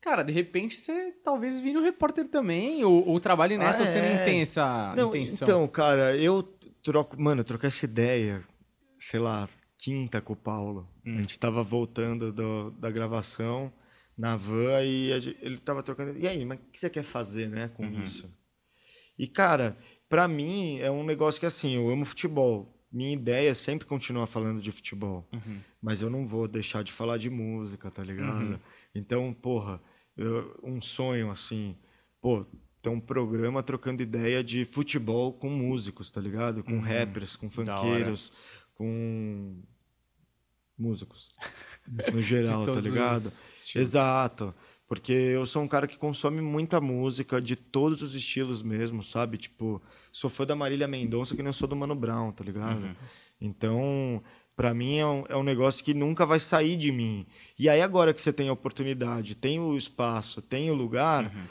Cara, 0.00 0.22
de 0.24 0.32
repente 0.32 0.80
você 0.80 1.12
talvez 1.24 1.60
vire 1.60 1.78
um 1.78 1.82
repórter 1.82 2.26
também, 2.26 2.84
ou, 2.84 3.06
ou 3.08 3.20
trabalhe 3.20 3.56
nessa, 3.56 3.82
Ah, 3.82 3.86
ou 3.86 3.86
você 3.86 3.98
é. 3.98 4.16
nem 4.16 4.24
tem 4.24 4.40
essa 4.40 4.94
Não, 4.96 5.08
intenção. 5.10 5.46
então, 5.46 5.68
cara, 5.68 6.16
eu 6.16 6.42
troco. 6.82 7.20
Mano, 7.20 7.40
eu 7.42 7.44
troquei 7.44 7.68
essa 7.68 7.84
ideia, 7.84 8.42
sei 8.98 9.20
lá, 9.20 9.48
quinta 9.78 10.20
com 10.20 10.32
o 10.32 10.36
Paulo. 10.36 10.88
Hum. 11.06 11.18
A 11.18 11.20
gente 11.20 11.38
tava 11.38 11.62
voltando 11.62 12.32
do- 12.32 12.72
da 12.72 12.90
gravação 12.90 13.72
na 14.16 14.36
van 14.36 14.82
e 14.84 15.20
gente- 15.20 15.38
ele 15.40 15.58
tava 15.58 15.82
trocando. 15.82 16.18
E 16.18 16.26
aí, 16.28 16.44
mas 16.44 16.58
o 16.58 16.62
que 16.70 16.78
você 16.80 16.90
quer 16.90 17.02
fazer, 17.02 17.48
né, 17.48 17.68
com 17.68 17.84
Uhum. 17.84 18.02
isso? 18.02 18.32
E, 19.18 19.26
cara, 19.26 19.76
pra 20.08 20.26
mim 20.28 20.78
é 20.78 20.90
um 20.90 21.04
negócio 21.04 21.38
que 21.40 21.46
assim, 21.46 21.72
eu 21.74 21.88
amo 21.88 22.04
futebol. 22.04 22.78
Minha 22.90 23.12
ideia 23.12 23.50
é 23.50 23.54
sempre 23.54 23.86
continuar 23.86 24.26
falando 24.26 24.60
de 24.60 24.70
futebol. 24.70 25.26
Uhum. 25.32 25.60
Mas 25.80 26.02
eu 26.02 26.10
não 26.10 26.26
vou 26.26 26.46
deixar 26.46 26.82
de 26.84 26.92
falar 26.92 27.16
de 27.18 27.30
música, 27.30 27.90
tá 27.90 28.02
ligado? 28.04 28.60
Então, 28.94 29.32
porra, 29.32 29.80
eu- 30.16 30.58
um 30.62 30.80
sonho 30.80 31.30
assim, 31.30 31.74
pô, 32.20 32.44
ter 32.82 32.90
um 32.90 33.00
programa 33.00 33.62
trocando 33.62 34.02
ideia 34.02 34.42
de 34.44 34.64
futebol 34.66 35.32
com 35.32 35.48
músicos, 35.48 36.10
tá 36.10 36.20
ligado? 36.20 36.62
Com 36.62 36.80
rappers, 36.80 37.34
com 37.36 37.48
funkeiros, 37.48 38.30
com 38.74 39.62
músicos. 40.76 41.30
No 42.12 42.22
geral, 42.22 42.64
tá 42.64 42.80
ligado? 42.80 43.30
Exato. 43.74 44.54
Porque 44.86 45.12
eu 45.12 45.46
sou 45.46 45.62
um 45.62 45.68
cara 45.68 45.86
que 45.86 45.96
consome 45.96 46.42
muita 46.42 46.80
música 46.80 47.40
de 47.40 47.56
todos 47.56 48.02
os 48.02 48.14
estilos 48.14 48.62
mesmo, 48.62 49.02
sabe? 49.02 49.38
Tipo, 49.38 49.80
sou 50.12 50.28
fã 50.28 50.44
da 50.44 50.54
Marília 50.54 50.86
Mendonça 50.86 51.34
que 51.34 51.42
nem 51.42 51.52
sou 51.52 51.66
do 51.66 51.74
Mano 51.74 51.94
Brown, 51.94 52.30
tá 52.32 52.44
ligado? 52.44 52.82
Uhum. 52.82 52.94
Então, 53.40 54.22
pra 54.54 54.74
mim 54.74 54.98
é 54.98 55.06
um, 55.06 55.24
é 55.30 55.36
um 55.36 55.42
negócio 55.42 55.82
que 55.82 55.94
nunca 55.94 56.26
vai 56.26 56.38
sair 56.38 56.76
de 56.76 56.92
mim. 56.92 57.26
E 57.58 57.68
aí 57.68 57.80
agora 57.80 58.12
que 58.12 58.20
você 58.20 58.32
tem 58.32 58.48
a 58.48 58.52
oportunidade, 58.52 59.34
tem 59.34 59.58
o 59.58 59.76
espaço, 59.76 60.42
tem 60.42 60.70
o 60.70 60.74
lugar, 60.74 61.24
Uhum. 61.24 61.44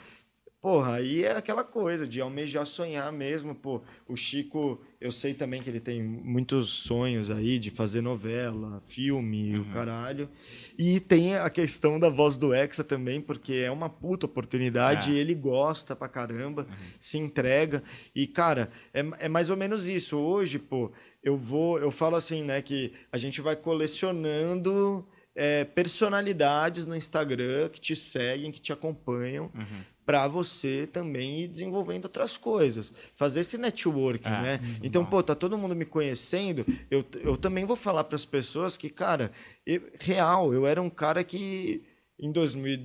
Porra, 0.62 0.94
aí 0.94 1.24
é 1.24 1.32
aquela 1.36 1.64
coisa 1.64 2.06
de 2.06 2.20
almejar 2.20 2.64
sonhar 2.64 3.12
mesmo, 3.12 3.52
pô. 3.52 3.82
O 4.08 4.16
Chico, 4.16 4.80
eu 5.00 5.10
sei 5.10 5.34
também 5.34 5.60
que 5.60 5.68
ele 5.68 5.80
tem 5.80 6.00
muitos 6.00 6.70
sonhos 6.70 7.32
aí 7.32 7.58
de 7.58 7.70
fazer 7.72 8.00
novela, 8.00 8.80
filme, 8.86 9.56
Uhum. 9.56 9.62
o 9.62 9.72
caralho. 9.72 10.28
E 10.78 11.00
tem 11.00 11.34
a 11.36 11.50
questão 11.50 11.98
da 11.98 12.08
voz 12.08 12.38
do 12.38 12.54
Hexa 12.54 12.84
também, 12.84 13.20
porque 13.20 13.54
é 13.54 13.70
uma 13.72 13.88
puta 13.90 14.26
oportunidade 14.26 15.10
É. 15.10 15.14
e 15.14 15.18
ele 15.18 15.34
gosta 15.34 15.96
pra 15.96 16.08
caramba, 16.08 16.66
se 17.00 17.18
entrega. 17.18 17.82
E, 18.14 18.26
cara, 18.28 18.70
é, 18.94 19.00
é 19.18 19.28
mais 19.28 19.50
ou 19.50 19.56
menos 19.56 19.88
isso. 19.88 20.16
Hoje, 20.16 20.60
pô, 20.60 20.92
eu 21.24 21.36
vou, 21.36 21.78
eu 21.80 21.90
falo 21.90 22.14
assim, 22.14 22.44
né, 22.44 22.62
que 22.62 22.92
a 23.10 23.16
gente 23.18 23.40
vai 23.40 23.56
colecionando 23.56 25.04
é, 25.34 25.64
personalidades 25.64 26.84
no 26.86 26.94
Instagram 26.94 27.68
que 27.70 27.80
te 27.80 27.96
seguem, 27.96 28.52
que 28.52 28.60
te 28.60 28.72
acompanham, 28.72 29.50
Uhum. 29.54 29.82
Pra 30.04 30.26
você 30.26 30.86
também 30.86 31.42
ir 31.42 31.48
desenvolvendo 31.48 32.04
outras 32.06 32.36
coisas. 32.36 32.92
Fazer 33.14 33.40
esse 33.40 33.56
networking, 33.56 34.28
É, 34.28 34.42
né? 34.42 34.60
Então, 34.82 35.04
pô, 35.04 35.22
tá 35.22 35.34
todo 35.34 35.56
mundo 35.58 35.74
me 35.76 35.84
conhecendo, 35.84 36.66
eu, 36.90 37.04
eu 37.22 37.36
também 37.36 37.64
vou 37.64 37.76
falar 37.76 38.04
pras 38.04 38.24
pessoas 38.24 38.76
que, 38.76 38.88
cara, 38.90 39.30
eu- 39.66 39.82
real, 40.00 40.52
eu 40.52 40.66
era 40.66 40.80
um 40.82 40.90
cara 40.90 41.22
que 41.24 41.82
em 42.18 42.30
2000, 42.32 42.78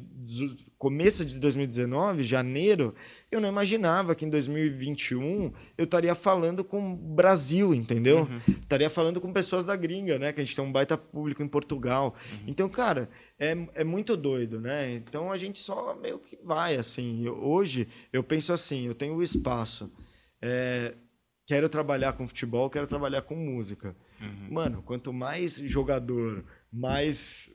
começo 0.78 1.26
de 1.26 1.40
2019, 1.40 2.24
janeiro, 2.24 2.94
eu 3.32 3.42
não 3.42 3.50
imaginava 3.50 4.14
que 4.14 4.26
em 4.26 4.30
2021 4.30 5.52
eu 5.78 5.86
estaria 5.86 6.14
falando 6.14 6.64
com 6.64 6.94
o 6.94 6.96
Brasil, 7.16 7.74
entendeu? 7.74 8.28
Uhum. 8.30 8.42
Estaria 8.62 8.90
falando 8.90 9.20
com 9.20 9.34
pessoas 9.34 9.66
da 9.66 9.76
gringa, 9.76 10.20
né? 10.20 10.32
Que 10.32 10.40
a 10.42 10.44
gente 10.44 10.56
tem 10.56 10.64
um 10.64 10.72
baita 10.72 10.98
público 10.98 11.42
em 11.42 11.48
Portugal. 11.48 12.16
Uhum. 12.32 12.44
Então, 12.48 12.70
cara, 12.70 13.10
é, 13.40 13.58
é 13.74 13.84
muito 13.84 14.16
doido, 14.16 14.60
né? 14.62 14.92
Então 14.94 15.32
a 15.32 15.38
gente 15.38 15.60
só 15.60 15.96
meio 15.96 16.20
que 16.20 16.38
vai, 16.44 16.76
assim. 16.76 17.26
Eu- 17.26 17.38
hoje 17.44 17.88
eu 18.14 18.24
penso 18.24 18.54
assim, 18.54 18.86
eu 18.86 18.94
tenho 18.94 19.16
o 19.16 19.24
espaço. 19.24 19.92
É, 20.42 20.94
quero 21.48 21.68
trabalhar 21.70 22.14
com 22.14 22.28
futebol, 22.28 22.70
quero 22.70 22.86
trabalhar 22.88 23.24
com 23.24 23.36
música. 23.36 23.96
Uhum. 24.22 24.48
Mano, 24.54 24.82
quanto 24.84 25.12
mais 25.12 25.56
jogador, 25.56 26.44
mais 26.72 27.50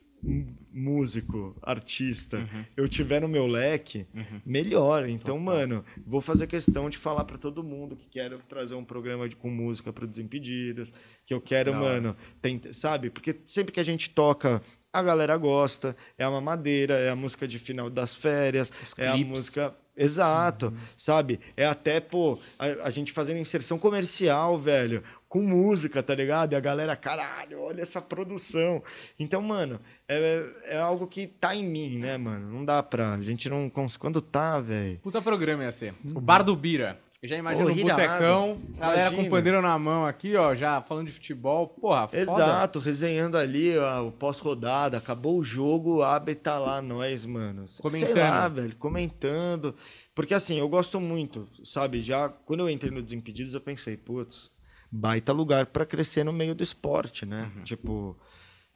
músico, 0.71 1.55
artista 1.61 2.37
Uhum. 2.37 2.65
eu 2.75 2.87
tiver 2.87 3.21
no 3.21 3.27
meu 3.27 3.45
leque, 3.45 4.07
melhor. 4.45 5.07
Então, 5.07 5.37
mano, 5.39 5.83
vou 6.05 6.21
fazer 6.21 6.47
questão 6.47 6.89
de 6.89 6.97
falar 6.97 7.25
pra 7.25 7.37
todo 7.37 7.63
mundo 7.63 7.95
que 7.95 8.07
quero 8.09 8.39
trazer 8.49 8.75
um 8.75 8.83
programa 8.83 9.27
de- 9.29 9.35
com 9.35 9.49
música 9.49 9.91
para 9.93 10.05
Desimpedidos, 10.07 10.93
que 11.25 11.33
eu 11.33 11.41
quero, 11.41 11.71
hora. 11.71 11.79
mano, 11.79 12.17
tem- 12.41 12.61
sabe? 12.71 13.09
Porque 13.09 13.35
sempre 13.45 13.71
que 13.71 13.79
a 13.79 13.83
gente 13.83 14.09
toca, 14.09 14.61
a 14.91 15.01
galera 15.03 15.35
gosta, 15.37 15.95
é 16.17 16.27
uma 16.27 16.41
madeira, 16.41 16.95
é 16.95 17.09
a 17.09 17.15
música 17.15 17.47
de 17.47 17.59
final 17.59 17.89
das 17.89 18.15
férias, 18.15 18.71
Os 18.81 18.93
é 18.97 19.07
a 19.07 19.13
clipes. 19.13 19.29
música 19.29 19.75
Exato, 19.95 20.67
uhum. 20.69 20.73
sabe? 20.97 21.39
É 21.55 21.67
até, 21.67 21.99
pô, 21.99 22.39
a, 22.57 22.87
a, 22.87 22.89
gente 22.89 23.11
fazendo 23.11 23.37
inserção 23.37 23.77
comercial, 23.77 24.57
velho, 24.57 25.03
com 25.33 25.41
música, 25.41 26.03
tá 26.03 26.13
ligado? 26.13 26.53
E 26.53 26.55
a 26.55 26.59
galera, 26.59 26.95
caralho, 26.95 27.59
olha 27.59 27.81
essa 27.81 27.99
produção. 27.99 28.83
Então, 29.17 29.41
mano, 29.41 29.79
é, 30.07 30.45
é 30.65 30.77
algo 30.77 31.07
que 31.07 31.25
tá 31.25 31.55
em 31.55 31.65
mim, 31.65 31.97
né, 31.97 32.19
mano? 32.19 32.51
Não 32.51 32.63
dá 32.63 32.83
pra. 32.83 33.15
A 33.15 33.21
gente 33.23 33.49
não. 33.49 33.67
Quando 33.97 34.21
tá, 34.21 34.59
velho. 34.59 34.99
Puta 34.99 35.23
programa 35.23 35.63
ia 35.63 35.71
ser. 35.71 35.95
O 36.13 36.21
Bar 36.21 36.43
do 36.43 36.55
Bira. 36.55 36.99
Eu 37.19 37.29
já 37.29 37.37
imagino 37.37 37.71
um 37.71 37.73
botecão, 37.73 38.61
galera 38.77 39.01
Imagina. 39.07 39.23
com 39.23 39.29
pandeiro 39.29 39.61
na 39.61 39.79
mão 39.79 40.05
aqui, 40.05 40.35
ó, 40.35 40.53
já 40.53 40.81
falando 40.81 41.07
de 41.07 41.13
futebol. 41.13 41.69
Porra, 41.69 42.05
foda. 42.05 42.21
Exato, 42.21 42.79
resenhando 42.79 43.37
ali 43.37 43.77
ó, 43.77 44.07
o 44.07 44.11
pós-rodada, 44.11 44.97
acabou 44.97 45.39
o 45.39 45.43
jogo, 45.43 46.01
abre 46.01 46.35
tá 46.35 46.59
lá 46.59 46.81
nós, 46.81 47.25
mano. 47.25 47.65
Comentando. 47.81 48.13
Sei 48.13 48.21
lá, 48.21 48.47
velho, 48.49 48.75
comentando. 48.75 49.73
Porque 50.13 50.33
assim, 50.33 50.59
eu 50.59 50.67
gosto 50.67 50.99
muito, 50.99 51.47
sabe? 51.63 52.01
Já 52.01 52.27
quando 52.27 52.59
eu 52.59 52.69
entrei 52.69 52.91
no 52.91 53.01
Desimpedidos, 53.01 53.53
eu 53.53 53.61
pensei, 53.61 53.95
putz, 53.95 54.51
baita 54.95 55.33
lugar 55.33 55.65
para 55.65 55.87
crescer 55.87 56.23
no 56.23 56.31
meio 56.31 56.53
do 56.53 56.61
esporte, 56.61 57.25
né? 57.25 57.51
Uhum. 57.55 57.63
Tipo, 57.63 58.17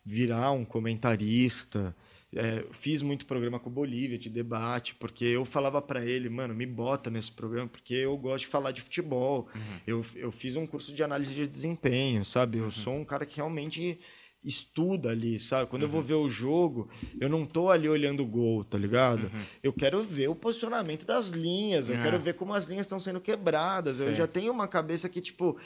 virar 0.04 0.52
um 0.52 0.66
comentarista, 0.66 1.96
é, 2.36 2.66
fiz 2.72 3.04
muito 3.04 3.28
programa 3.28 3.60
com 3.60 3.70
o 3.70 3.74
Bolívia 3.74 4.18
de 4.18 4.28
debate, 4.28 4.96
porque 4.96 5.24
eu 5.24 5.46
falava 5.46 5.80
para 5.80 6.04
ele, 6.04 6.28
mano, 6.28 6.56
me 6.56 6.66
bota 6.66 7.12
nesse 7.12 7.32
programa, 7.32 7.70
porque 7.70 7.94
eu 7.94 8.18
gosto 8.18 8.46
de 8.46 8.48
falar 8.48 8.72
de 8.72 8.82
futebol. 8.82 9.48
Uhum. 9.54 9.80
Eu, 9.86 10.06
eu 10.16 10.32
fiz 10.32 10.56
um 10.56 10.66
curso 10.66 10.92
de 10.92 11.04
análise 11.04 11.36
de 11.36 11.46
desempenho, 11.46 12.26
sabe? 12.26 12.58
Eu 12.58 12.66
uhum. 12.66 12.72
sou 12.72 12.96
um 12.96 13.06
cara 13.06 13.24
que 13.24 13.38
realmente 13.38 14.00
estuda 14.44 15.10
ali, 15.10 15.40
sabe? 15.40 15.70
Quando 15.70 15.84
uhum. 15.84 15.88
eu 15.88 15.92
vou 15.92 16.02
uhum. 16.02 16.08
ver 16.08 16.14
o 16.16 16.30
jogo, 16.30 16.90
eu 17.20 17.28
não 17.28 17.46
tô 17.46 17.70
ali 17.70 17.90
olhando 17.90 18.24
o 18.24 18.26
gol, 18.26 18.64
tá 18.64 18.78
ligado? 18.78 19.26
Uhum. 19.26 19.44
Eu 19.62 19.74
quero 19.74 20.02
ver 20.04 20.30
o 20.30 20.36
posicionamento 20.36 21.06
das 21.06 21.28
linhas, 21.28 21.90
eu 21.90 21.96
é. 21.96 22.04
quero 22.04 22.20
ver 22.20 22.34
como 22.36 22.54
as 22.54 22.68
linhas 22.68 22.86
estão 22.86 23.00
sendo 23.00 23.20
quebradas. 23.20 24.00
Eu 24.00 24.16
já 24.16 24.28
tenho 24.28 24.52
uma 24.52 24.68
cabeça 24.68 25.10
que, 25.10 25.20
tipo, 25.20 25.58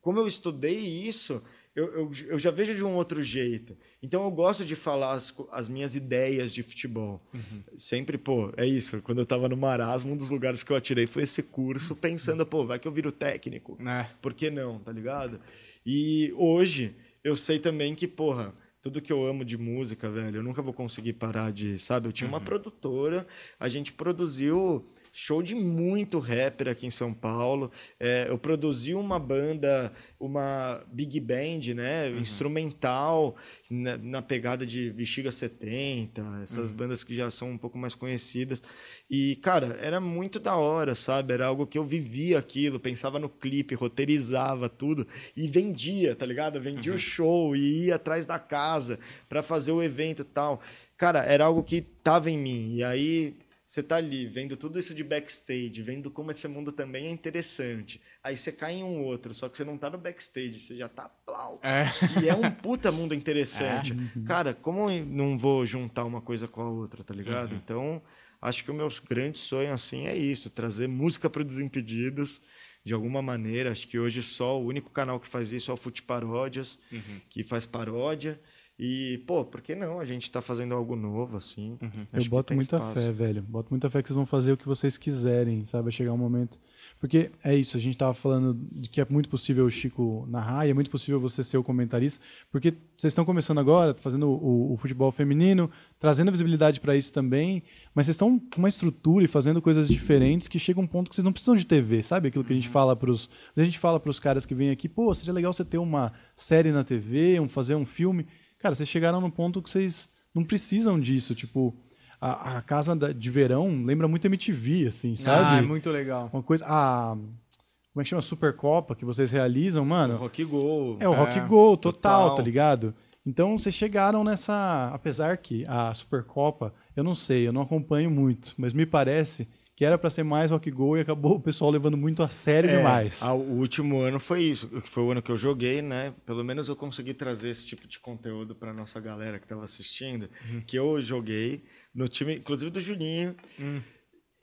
como 0.00 0.18
eu 0.18 0.26
estudei 0.26 0.76
isso, 0.76 1.42
eu, 1.74 1.86
eu, 1.92 2.12
eu, 2.28 2.38
já 2.38 2.52
vejo 2.52 2.74
de 2.74 2.84
um 2.84 2.94
outro 2.94 3.20
jeito. 3.22 3.76
Então 4.00 4.22
eu 4.22 4.30
gosto 4.30 4.64
de 4.64 4.76
falar 4.76 5.12
as, 5.12 5.34
as 5.50 5.68
minhas 5.68 5.96
ideias 5.96 6.54
de 6.54 6.62
futebol. 6.62 7.20
Uhum. 7.34 7.62
Sempre, 7.76 8.16
pô, 8.16 8.52
é 8.56 8.64
isso. 8.64 9.02
Quando 9.02 9.18
eu 9.18 9.26
tava 9.26 9.48
no 9.48 9.56
Marasmo, 9.56 10.12
um 10.12 10.16
dos 10.16 10.30
lugares 10.30 10.62
que 10.62 10.70
eu 10.70 10.76
atirei 10.76 11.06
foi 11.06 11.24
esse 11.24 11.42
curso, 11.42 11.96
pensando, 11.96 12.46
pô, 12.46 12.64
vai 12.64 12.78
que 12.78 12.86
eu 12.86 12.92
viro 12.92 13.10
técnico. 13.10 13.76
É. 13.82 14.06
Por 14.22 14.34
que 14.34 14.50
não, 14.50 14.78
tá 14.78 14.92
ligado? 14.92 15.40
E 15.84 16.32
hoje 16.36 16.94
eu 17.24 17.34
sei 17.34 17.58
também 17.58 17.94
que, 17.94 18.06
porra, 18.06 18.54
tudo 18.82 19.00
que 19.00 19.10
eu 19.10 19.24
amo 19.26 19.46
de 19.46 19.56
música, 19.56 20.10
velho, 20.10 20.36
eu 20.36 20.42
nunca 20.42 20.60
vou 20.60 20.74
conseguir 20.74 21.14
parar 21.14 21.50
de, 21.50 21.78
sabe? 21.78 22.06
Eu 22.06 22.12
tinha 22.12 22.28
uma 22.28 22.38
uhum. 22.38 22.44
produtora, 22.44 23.26
a 23.58 23.66
gente 23.66 23.90
produziu 23.92 24.86
show 25.14 25.40
de 25.40 25.54
muito 25.54 26.18
rapper 26.18 26.68
aqui 26.68 26.86
em 26.86 26.90
São 26.90 27.14
Paulo. 27.14 27.70
É, 28.00 28.26
eu 28.28 28.36
produzi 28.36 28.94
uma 28.94 29.18
banda, 29.18 29.92
uma 30.18 30.84
big 30.92 31.20
band, 31.20 31.72
né? 31.74 32.08
Uhum. 32.08 32.18
Instrumental, 32.18 33.36
na, 33.70 33.96
na, 33.96 34.20
pegada 34.20 34.66
de 34.66 34.92
Bexiga 34.92 35.30
70, 35.30 36.40
essas 36.42 36.70
uhum. 36.70 36.76
bandas 36.76 37.04
que 37.04 37.14
já 37.14 37.30
são 37.30 37.52
um 37.52 37.58
pouco 37.58 37.78
mais 37.78 37.94
conhecidas. 37.94 38.60
E, 39.08 39.36
cara, 39.36 39.78
era 39.80 40.00
muito 40.00 40.40
da 40.40 40.56
hora, 40.56 40.96
sabe? 40.96 41.32
Era 41.32 41.46
algo 41.46 41.64
que 41.64 41.78
eu 41.78 41.84
vivia 41.84 42.38
aquilo, 42.38 42.80
pensava 42.80 43.20
no 43.20 43.28
clipe, 43.28 43.76
roteirizava 43.76 44.68
tudo 44.68 45.06
e 45.36 45.46
vendia, 45.46 46.16
tá 46.16 46.26
ligado? 46.26 46.60
Vendia 46.60 46.90
uhum. 46.90 46.96
o 46.96 47.00
show 47.00 47.54
e 47.54 47.86
ia 47.86 47.94
atrás 47.94 48.26
da 48.26 48.40
casa 48.40 48.98
para 49.28 49.44
fazer 49.44 49.70
o 49.70 49.82
evento 49.82 50.22
e 50.22 50.24
tal. 50.24 50.60
Cara, 50.96 51.24
era 51.24 51.44
algo 51.44 51.62
que 51.62 51.80
tava 51.80 52.30
em 52.30 52.38
mim. 52.38 52.76
E 52.76 52.84
aí 52.84 53.36
você 53.66 53.82
tá 53.82 53.96
ali 53.96 54.26
vendo 54.26 54.56
tudo 54.56 54.78
isso 54.78 54.94
de 54.94 55.02
backstage, 55.02 55.82
vendo 55.82 56.10
como 56.10 56.30
esse 56.30 56.46
mundo 56.46 56.70
também 56.70 57.06
é 57.06 57.10
interessante. 57.10 58.00
Aí 58.22 58.36
você 58.36 58.52
cai 58.52 58.74
em 58.74 58.84
um 58.84 59.02
outro, 59.02 59.32
só 59.32 59.48
que 59.48 59.56
você 59.56 59.64
não 59.64 59.78
tá 59.78 59.88
no 59.88 59.98
backstage, 59.98 60.60
você 60.60 60.76
já 60.76 60.88
tá 60.88 61.08
plau. 61.24 61.60
É. 61.62 61.86
E 62.22 62.28
é 62.28 62.34
um 62.34 62.50
puta 62.50 62.92
mundo 62.92 63.14
interessante. 63.14 63.94
É. 64.04 64.26
Cara, 64.26 64.54
como 64.54 64.90
eu 64.90 65.04
não 65.04 65.38
vou 65.38 65.64
juntar 65.64 66.04
uma 66.04 66.20
coisa 66.20 66.46
com 66.46 66.60
a 66.60 66.68
outra, 66.68 67.02
tá 67.02 67.14
ligado? 67.14 67.52
Uhum. 67.52 67.56
Então, 67.56 68.02
acho 68.40 68.62
que 68.62 68.70
o 68.70 68.74
meu 68.74 68.88
grande 69.08 69.38
sonho 69.38 69.72
assim 69.72 70.06
é 70.06 70.16
isso, 70.16 70.50
trazer 70.50 70.86
música 70.86 71.28
para 71.28 71.42
Desimpedidos 71.42 72.40
de 72.84 72.92
alguma 72.92 73.22
maneira. 73.22 73.72
Acho 73.72 73.88
que 73.88 73.98
hoje 73.98 74.22
só 74.22 74.60
o 74.60 74.66
único 74.66 74.90
canal 74.90 75.18
que 75.18 75.28
faz 75.28 75.52
isso 75.52 75.70
é 75.70 75.74
o 75.74 75.76
Fute 75.76 76.02
Paródias, 76.02 76.78
uhum. 76.92 77.20
que 77.30 77.42
faz 77.42 77.66
paródia. 77.66 78.40
E, 78.78 79.22
pô, 79.26 79.44
por 79.44 79.60
que 79.60 79.74
não? 79.74 80.00
A 80.00 80.04
gente 80.04 80.28
tá 80.30 80.42
fazendo 80.42 80.74
algo 80.74 80.96
novo, 80.96 81.36
assim. 81.36 81.78
Uhum. 81.80 82.06
Eu 82.12 82.24
boto 82.24 82.52
muita 82.54 82.76
espaço. 82.76 82.94
fé, 82.94 83.12
velho. 83.12 83.42
Boto 83.42 83.68
muita 83.70 83.88
fé 83.88 84.02
que 84.02 84.08
vocês 84.08 84.16
vão 84.16 84.26
fazer 84.26 84.52
o 84.52 84.56
que 84.56 84.66
vocês 84.66 84.98
quiserem, 84.98 85.64
sabe? 85.64 85.84
Vai 85.84 85.92
chegar 85.92 86.12
um 86.12 86.18
momento. 86.18 86.58
Porque 86.98 87.30
é 87.42 87.54
isso, 87.54 87.76
a 87.76 87.80
gente 87.80 87.96
tava 87.96 88.14
falando 88.14 88.58
de 88.72 88.88
que 88.88 89.00
é 89.00 89.06
muito 89.08 89.28
possível 89.28 89.64
o 89.64 89.70
Chico 89.70 90.26
narrar 90.28 90.66
e 90.66 90.70
é 90.70 90.74
muito 90.74 90.90
possível 90.90 91.20
você 91.20 91.42
ser 91.42 91.56
o 91.56 91.62
comentarista, 91.62 92.22
porque 92.50 92.74
vocês 92.96 93.12
estão 93.12 93.24
começando 93.24 93.58
agora, 93.58 93.94
fazendo 94.00 94.28
o, 94.28 94.72
o 94.72 94.76
futebol 94.76 95.10
feminino, 95.12 95.70
trazendo 95.98 96.30
visibilidade 96.30 96.80
para 96.80 96.96
isso 96.96 97.12
também, 97.12 97.62
mas 97.94 98.06
vocês 98.06 98.14
estão 98.14 98.38
com 98.38 98.58
uma 98.58 98.68
estrutura 98.68 99.24
e 99.24 99.28
fazendo 99.28 99.60
coisas 99.60 99.88
diferentes 99.88 100.48
que 100.48 100.58
chega 100.58 100.80
um 100.80 100.86
ponto 100.86 101.08
que 101.08 101.14
vocês 101.14 101.24
não 101.24 101.32
precisam 101.32 101.56
de 101.56 101.66
TV, 101.66 102.02
sabe? 102.02 102.28
Aquilo 102.28 102.44
que 102.44 102.52
a 102.52 102.56
gente 102.56 102.68
uhum. 102.68 102.72
fala 102.72 102.96
pros. 102.96 103.28
A 103.56 103.64
gente 103.64 103.78
fala 103.78 104.00
pros 104.00 104.18
caras 104.18 104.46
que 104.46 104.54
vêm 104.54 104.70
aqui, 104.70 104.88
pô, 104.88 105.12
seria 105.12 105.32
legal 105.32 105.52
você 105.52 105.64
ter 105.64 105.78
uma 105.78 106.12
série 106.34 106.72
na 106.72 106.84
TV, 106.84 107.38
um, 107.40 107.48
fazer 107.48 107.74
um 107.74 107.84
filme. 107.84 108.26
Cara, 108.64 108.74
vocês 108.74 108.88
chegaram 108.88 109.20
no 109.20 109.30
ponto 109.30 109.60
que 109.60 109.68
vocês 109.68 110.08
não 110.34 110.42
precisam 110.42 110.98
disso. 110.98 111.34
Tipo, 111.34 111.76
a, 112.18 112.56
a 112.56 112.62
casa 112.62 112.96
de 112.96 113.30
verão 113.30 113.84
lembra 113.84 114.08
muito 114.08 114.24
MTV, 114.24 114.86
assim, 114.86 115.14
sabe? 115.16 115.56
Ah, 115.56 115.58
é 115.58 115.60
muito 115.60 115.90
legal. 115.90 116.30
Uma 116.32 116.42
coisa. 116.42 116.64
A, 116.66 117.14
como 117.14 118.00
é 118.00 118.02
que 118.04 118.08
chama? 118.08 118.22
Supercopa 118.22 118.94
que 118.94 119.04
vocês 119.04 119.30
realizam, 119.32 119.84
mano? 119.84 120.14
O 120.14 120.16
Rock 120.16 120.42
Go. 120.44 120.96
É, 120.98 121.06
o 121.06 121.12
é, 121.12 121.14
Rock 121.14 121.40
Go, 121.40 121.76
total, 121.76 122.22
total, 122.22 122.34
tá 122.36 122.42
ligado? 122.42 122.94
Então 123.26 123.58
vocês 123.58 123.74
chegaram 123.74 124.24
nessa. 124.24 124.90
Apesar 124.94 125.36
que 125.36 125.66
a 125.68 125.92
Supercopa, 125.92 126.72
eu 126.96 127.04
não 127.04 127.14
sei, 127.14 127.46
eu 127.46 127.52
não 127.52 127.60
acompanho 127.60 128.10
muito, 128.10 128.54
mas 128.56 128.72
me 128.72 128.86
parece 128.86 129.46
que 129.76 129.84
era 129.84 129.98
para 129.98 130.08
ser 130.08 130.22
mais 130.22 130.50
rock 130.50 130.70
go 130.70 130.96
e 130.96 131.00
acabou 131.00 131.36
o 131.36 131.40
pessoal 131.40 131.70
levando 131.70 131.96
muito 131.96 132.22
a 132.22 132.28
sério 132.28 132.70
é, 132.70 132.76
demais. 132.76 133.20
o 133.22 133.34
último 133.34 134.00
ano 134.00 134.20
foi 134.20 134.42
isso, 134.42 134.68
que 134.68 134.88
foi 134.88 135.02
o 135.02 135.10
ano 135.10 135.20
que 135.20 135.30
eu 135.30 135.36
joguei, 135.36 135.82
né? 135.82 136.14
Pelo 136.24 136.44
menos 136.44 136.68
eu 136.68 136.76
consegui 136.76 137.12
trazer 137.12 137.50
esse 137.50 137.66
tipo 137.66 137.86
de 137.88 137.98
conteúdo 137.98 138.54
para 138.54 138.72
nossa 138.72 139.00
galera 139.00 139.38
que 139.38 139.44
estava 139.44 139.64
assistindo, 139.64 140.28
uhum. 140.48 140.60
que 140.60 140.76
eu 140.76 141.02
joguei 141.02 141.64
no 141.94 142.08
time, 142.08 142.36
inclusive 142.36 142.70
do 142.70 142.80
Juninho. 142.80 143.34
Uhum. 143.58 143.82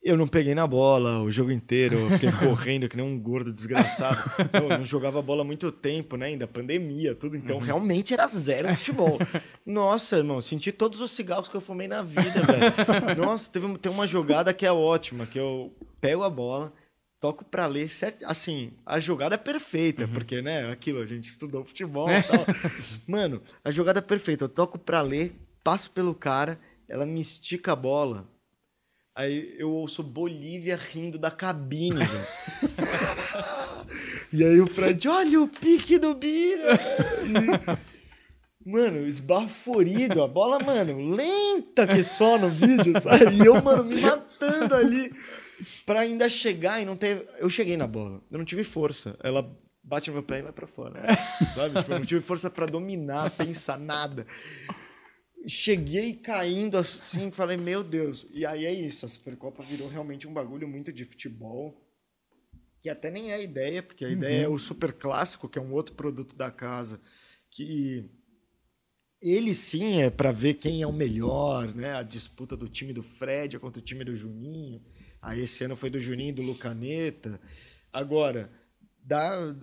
Eu 0.03 0.17
não 0.17 0.27
peguei 0.27 0.55
na 0.55 0.65
bola 0.65 1.21
o 1.21 1.31
jogo 1.31 1.51
inteiro, 1.51 1.99
eu 1.99 2.09
fiquei 2.11 2.31
correndo 2.33 2.89
que 2.89 2.97
nem 2.97 3.05
um 3.05 3.19
gordo 3.19 3.53
desgraçado. 3.53 4.19
Eu 4.51 4.69
não 4.69 4.83
jogava 4.83 5.21
bola 5.21 5.41
há 5.41 5.45
muito 5.45 5.71
tempo, 5.71 6.17
né? 6.17 6.27
Ainda 6.27 6.47
pandemia, 6.47 7.13
tudo. 7.13 7.37
Então, 7.37 7.57
uhum. 7.57 7.63
realmente 7.63 8.11
era 8.11 8.25
zero 8.25 8.75
futebol. 8.75 9.19
Nossa, 9.63 10.17
irmão, 10.17 10.41
senti 10.41 10.71
todos 10.71 11.01
os 11.01 11.11
cigarros 11.11 11.47
que 11.47 11.55
eu 11.55 11.61
fumei 11.61 11.87
na 11.87 12.01
vida, 12.01 12.41
velho. 12.41 13.15
Nossa, 13.15 13.51
teve, 13.51 13.77
tem 13.77 13.91
uma 13.91 14.07
jogada 14.07 14.51
que 14.55 14.65
é 14.65 14.71
ótima, 14.71 15.27
que 15.27 15.39
eu 15.39 15.71
pego 15.99 16.23
a 16.23 16.29
bola, 16.31 16.73
toco 17.19 17.45
para 17.45 17.67
ler 17.67 17.87
certo. 17.87 18.25
Assim, 18.25 18.73
a 18.83 18.99
jogada 18.99 19.35
é 19.35 19.37
perfeita, 19.37 20.05
uhum. 20.05 20.13
porque, 20.13 20.41
né? 20.41 20.71
Aquilo, 20.71 20.99
a 20.99 21.05
gente 21.05 21.29
estudou 21.29 21.63
futebol 21.63 22.09
e 22.09 22.23
tal. 22.23 22.43
Mano, 23.05 23.39
a 23.63 23.69
jogada 23.69 23.99
é 23.99 24.01
perfeita. 24.01 24.45
Eu 24.45 24.49
toco 24.49 24.79
para 24.79 24.99
ler, 25.01 25.35
passo 25.63 25.91
pelo 25.91 26.15
cara, 26.15 26.59
ela 26.89 27.05
me 27.05 27.21
estica 27.21 27.73
a 27.73 27.75
bola 27.75 28.30
Aí 29.21 29.53
eu 29.59 29.69
ouço 29.69 30.01
Bolívia 30.01 30.75
rindo 30.75 31.19
da 31.19 31.29
cabine, 31.29 32.03
velho. 32.03 32.27
e 34.33 34.43
aí 34.43 34.59
o 34.59 34.65
Fred, 34.65 35.05
olha 35.07 35.41
o 35.41 35.47
pique 35.47 35.99
do 35.99 36.15
Bira! 36.15 36.79
E, 38.65 38.67
mano, 38.67 39.07
esbaforido, 39.07 40.23
a 40.23 40.27
bola, 40.27 40.57
mano, 40.57 41.15
lenta 41.15 41.85
que 41.85 42.03
só 42.03 42.39
no 42.39 42.49
vídeo, 42.49 42.99
sabe? 42.99 43.35
E 43.35 43.45
eu, 43.45 43.61
mano, 43.61 43.83
me 43.83 44.01
matando 44.01 44.73
ali 44.73 45.13
pra 45.85 45.99
ainda 45.99 46.27
chegar 46.27 46.81
e 46.81 46.85
não 46.85 46.95
ter. 46.95 47.29
Eu 47.37 47.47
cheguei 47.47 47.77
na 47.77 47.85
bola, 47.85 48.23
eu 48.31 48.39
não 48.39 48.45
tive 48.45 48.63
força. 48.63 49.15
Ela 49.23 49.47
bate 49.83 50.09
no 50.09 50.15
meu 50.15 50.23
pé 50.23 50.39
e 50.39 50.41
vai 50.41 50.51
pra 50.51 50.65
fora. 50.65 50.99
Sabe? 51.53 51.77
Tipo, 51.79 51.91
eu 51.91 51.99
não 51.99 52.05
tive 52.05 52.21
força 52.21 52.49
para 52.49 52.65
dominar, 52.65 53.29
pensar 53.29 53.79
nada 53.79 54.25
cheguei 55.47 56.13
caindo 56.13 56.77
assim, 56.77 57.31
falei, 57.31 57.57
meu 57.57 57.83
Deus. 57.83 58.27
E 58.31 58.45
aí 58.45 58.65
é 58.65 58.73
isso, 58.73 59.05
a 59.05 59.09
Supercopa 59.09 59.63
virou 59.63 59.87
realmente 59.87 60.27
um 60.27 60.33
bagulho 60.33 60.67
muito 60.67 60.91
de 60.91 61.05
futebol, 61.05 61.81
que 62.79 62.89
até 62.89 63.11
nem 63.11 63.31
é 63.31 63.35
a 63.35 63.41
ideia, 63.41 63.83
porque 63.83 64.03
a 64.03 64.07
uhum. 64.07 64.13
ideia 64.13 64.43
é 64.43 64.47
o 64.47 64.57
Super 64.57 64.93
Clássico, 64.93 65.49
que 65.49 65.59
é 65.59 65.61
um 65.61 65.73
outro 65.73 65.95
produto 65.95 66.35
da 66.35 66.49
casa, 66.49 66.99
que 67.49 68.09
ele 69.21 69.53
sim 69.53 70.01
é 70.01 70.09
para 70.09 70.31
ver 70.31 70.55
quem 70.55 70.81
é 70.81 70.87
o 70.87 70.93
melhor, 70.93 71.73
né? 71.75 71.93
A 71.93 72.01
disputa 72.01 72.57
do 72.57 72.67
time 72.67 72.91
do 72.91 73.03
Fred 73.03 73.59
contra 73.59 73.79
o 73.79 73.85
time 73.85 74.03
do 74.03 74.15
Juninho. 74.15 74.81
Aí 75.21 75.41
esse 75.41 75.63
ano 75.63 75.75
foi 75.75 75.91
do 75.91 75.99
Juninho 75.99 76.29
e 76.29 76.33
do 76.33 76.41
Lucaneta. 76.41 77.39
Agora, 77.93 78.51
da, 79.03 79.55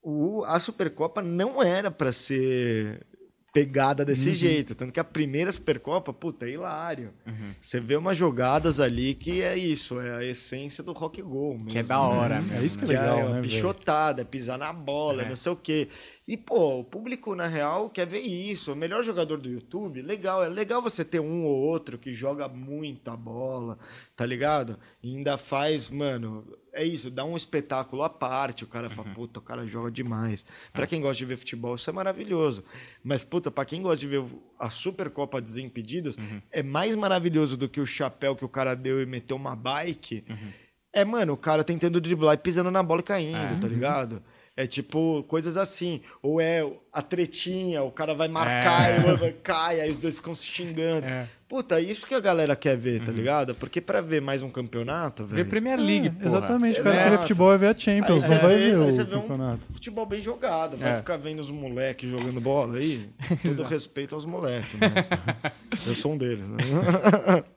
o, 0.00 0.42
a 0.44 0.58
Supercopa 0.58 1.20
não 1.20 1.62
era 1.62 1.90
para 1.90 2.12
ser 2.12 3.06
pegada 3.56 4.04
desse 4.04 4.28
uhum. 4.28 4.34
jeito. 4.34 4.74
Tanto 4.74 4.92
que 4.92 5.00
a 5.00 5.04
primeira 5.04 5.50
Supercopa, 5.50 6.12
puta, 6.12 6.44
é 6.44 6.50
hilário. 6.50 7.14
Uhum. 7.26 7.54
Você 7.58 7.80
vê 7.80 7.96
umas 7.96 8.14
jogadas 8.14 8.78
ali 8.78 9.14
que 9.14 9.40
é 9.40 9.56
isso, 9.56 9.98
é 9.98 10.16
a 10.16 10.22
essência 10.22 10.84
do 10.84 10.92
rock 10.92 11.22
go. 11.22 11.54
Mesmo, 11.54 11.70
que 11.70 11.78
é 11.78 11.82
da 11.82 11.98
hora, 11.98 12.42
né? 12.42 12.58
É 12.60 12.64
isso 12.64 12.78
que 12.78 12.84
é 12.84 12.88
legal, 12.88 13.18
é, 13.18 13.22
é 13.22 13.32
né? 13.32 13.40
Pichotada, 13.40 14.20
é 14.20 14.24
pisar 14.26 14.58
na 14.58 14.74
bola, 14.74 15.22
é. 15.22 15.28
não 15.30 15.34
sei 15.34 15.52
o 15.52 15.56
quê. 15.56 15.88
E, 16.28 16.36
pô, 16.36 16.80
o 16.80 16.84
público, 16.84 17.34
na 17.34 17.46
real, 17.46 17.88
quer 17.88 18.06
ver 18.06 18.20
isso. 18.20 18.74
O 18.74 18.76
melhor 18.76 19.02
jogador 19.02 19.38
do 19.38 19.48
YouTube, 19.48 20.02
legal. 20.02 20.44
É 20.44 20.48
legal 20.50 20.82
você 20.82 21.02
ter 21.02 21.20
um 21.20 21.44
ou 21.44 21.56
outro 21.56 21.96
que 21.96 22.12
joga 22.12 22.48
muita 22.48 23.16
bola, 23.16 23.78
tá 24.16 24.24
ligado? 24.24 24.78
E 25.02 25.14
ainda 25.14 25.36
faz, 25.36 25.90
mano, 25.90 26.44
é 26.72 26.82
isso, 26.82 27.10
dá 27.10 27.24
um 27.24 27.36
espetáculo 27.36 28.02
à 28.02 28.08
parte. 28.08 28.64
O 28.64 28.66
cara 28.66 28.88
fala, 28.88 29.08
uhum. 29.08 29.14
puta, 29.14 29.38
o 29.38 29.42
cara 29.42 29.66
joga 29.66 29.90
demais. 29.90 30.44
Para 30.72 30.84
é. 30.84 30.86
quem 30.86 31.02
gosta 31.02 31.18
de 31.18 31.26
ver 31.26 31.36
futebol, 31.36 31.74
isso 31.74 31.90
é 31.90 31.92
maravilhoso. 31.92 32.64
Mas, 33.04 33.22
puta, 33.22 33.50
pra 33.50 33.66
quem 33.66 33.82
gosta 33.82 33.98
de 33.98 34.06
ver 34.06 34.24
a 34.58 34.70
Supercopa 34.70 35.40
Desimpedidos, 35.40 36.16
uhum. 36.16 36.40
é 36.50 36.62
mais 36.62 36.96
maravilhoso 36.96 37.58
do 37.58 37.68
que 37.68 37.80
o 37.80 37.86
chapéu 37.86 38.34
que 38.34 38.44
o 38.44 38.48
cara 38.48 38.74
deu 38.74 39.02
e 39.02 39.06
meteu 39.06 39.36
uma 39.36 39.54
bike. 39.54 40.24
Uhum. 40.28 40.52
É, 40.94 41.04
mano, 41.04 41.34
o 41.34 41.36
cara 41.36 41.62
tentando 41.62 42.00
driblar 42.00 42.34
e 42.34 42.38
pisando 42.38 42.70
na 42.70 42.82
bola 42.82 43.00
e 43.00 43.04
caindo, 43.04 43.54
é. 43.54 43.58
tá 43.58 43.68
ligado? 43.68 44.22
É 44.56 44.66
tipo 44.66 45.22
coisas 45.24 45.58
assim. 45.58 46.00
Ou 46.22 46.40
é 46.40 46.66
a 46.90 47.02
tretinha, 47.02 47.82
o 47.82 47.90
cara 47.90 48.14
vai 48.14 48.28
marcar 48.28 48.90
é. 48.90 49.28
e 49.28 49.32
cai, 49.34 49.80
aí 49.82 49.90
os 49.90 49.98
dois 49.98 50.16
ficam 50.16 50.34
se 50.34 50.46
xingando. 50.46 51.06
É. 51.06 51.28
Puta, 51.48 51.80
isso 51.80 52.04
que 52.04 52.14
a 52.14 52.18
galera 52.18 52.56
quer 52.56 52.76
ver, 52.76 53.00
tá 53.00 53.12
uhum. 53.12 53.16
ligado? 53.16 53.54
Porque 53.54 53.80
pra 53.80 54.00
ver 54.00 54.20
mais 54.20 54.42
um 54.42 54.50
campeonato, 54.50 55.24
velho. 55.24 55.44
Ver 55.44 55.48
Premier 55.48 55.78
League, 55.78 56.12
é, 56.20 56.26
Exatamente, 56.26 56.80
o 56.80 56.82
cara 56.82 56.96
quer 56.96 57.10
ver 57.10 57.18
futebol 57.18 57.52
é 57.52 57.58
ver 57.58 57.68
a 57.68 57.78
Champions, 57.78 58.24
aí, 58.24 58.30
não 58.30 58.40
vai 58.40 58.56
ver 58.56 58.64
aí 58.64 58.76
o 58.76 58.84
você 58.84 59.04
vê 59.04 59.10
campeonato. 59.12 59.60
Um 59.70 59.74
futebol 59.74 60.06
bem 60.06 60.20
jogado, 60.20 60.76
vai 60.76 60.94
é. 60.94 60.96
ficar 60.96 61.16
vendo 61.16 61.38
os 61.38 61.50
moleques 61.50 62.10
jogando 62.10 62.40
bola 62.40 62.78
aí. 62.78 63.08
Todo 63.56 63.68
respeito 63.68 64.16
aos 64.16 64.24
moleques, 64.24 64.76
mas 64.80 65.08
eu 65.86 65.94
sou 65.94 66.12
um 66.14 66.18
deles, 66.18 66.46
né? 66.48 67.44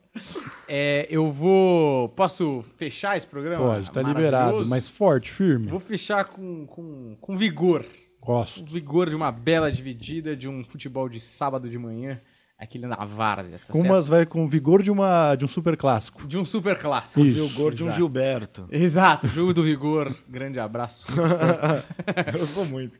É, 0.67 1.07
eu 1.09 1.31
vou. 1.31 2.09
Posso 2.09 2.65
fechar 2.77 3.15
esse 3.15 3.27
programa? 3.27 3.63
Pode, 3.63 3.91
tá 3.91 4.01
liberado, 4.01 4.65
mas 4.65 4.89
forte, 4.89 5.31
firme. 5.31 5.67
Vou 5.67 5.79
fechar 5.79 6.25
com, 6.25 6.65
com, 6.65 7.15
com 7.21 7.37
vigor. 7.37 7.85
Gosto. 8.19 8.61
Com 8.61 8.65
vigor 8.65 9.07
de 9.07 9.15
uma 9.15 9.31
bela 9.31 9.71
dividida 9.71 10.35
de 10.35 10.49
um 10.49 10.63
futebol 10.65 11.07
de 11.07 11.19
sábado 11.19 11.69
de 11.69 11.77
manhã. 11.77 12.19
Aquele 12.59 12.87
na 12.87 12.97
várzea, 13.05 13.57
tá 13.57 13.71
com 13.71 13.79
umas 13.79 14.09
vai 14.09 14.25
com 14.25 14.45
vigor 14.45 14.83
de, 14.83 14.91
uma, 14.91 15.33
de 15.35 15.45
um 15.45 15.47
super 15.47 15.77
clássico. 15.77 16.27
De 16.27 16.37
um 16.37 16.43
super 16.43 16.77
clássico. 16.77 17.25
Isso, 17.25 17.47
vigor 17.47 17.73
de 17.73 17.85
um 17.85 17.89
Gilberto. 17.89 18.67
Exato, 18.69 19.29
jogo 19.29 19.53
do 19.53 19.63
vigor. 19.63 20.13
Grande 20.27 20.59
abraço. 20.59 21.07
eu 22.37 22.45
sou 22.45 22.65
muito. 22.65 22.99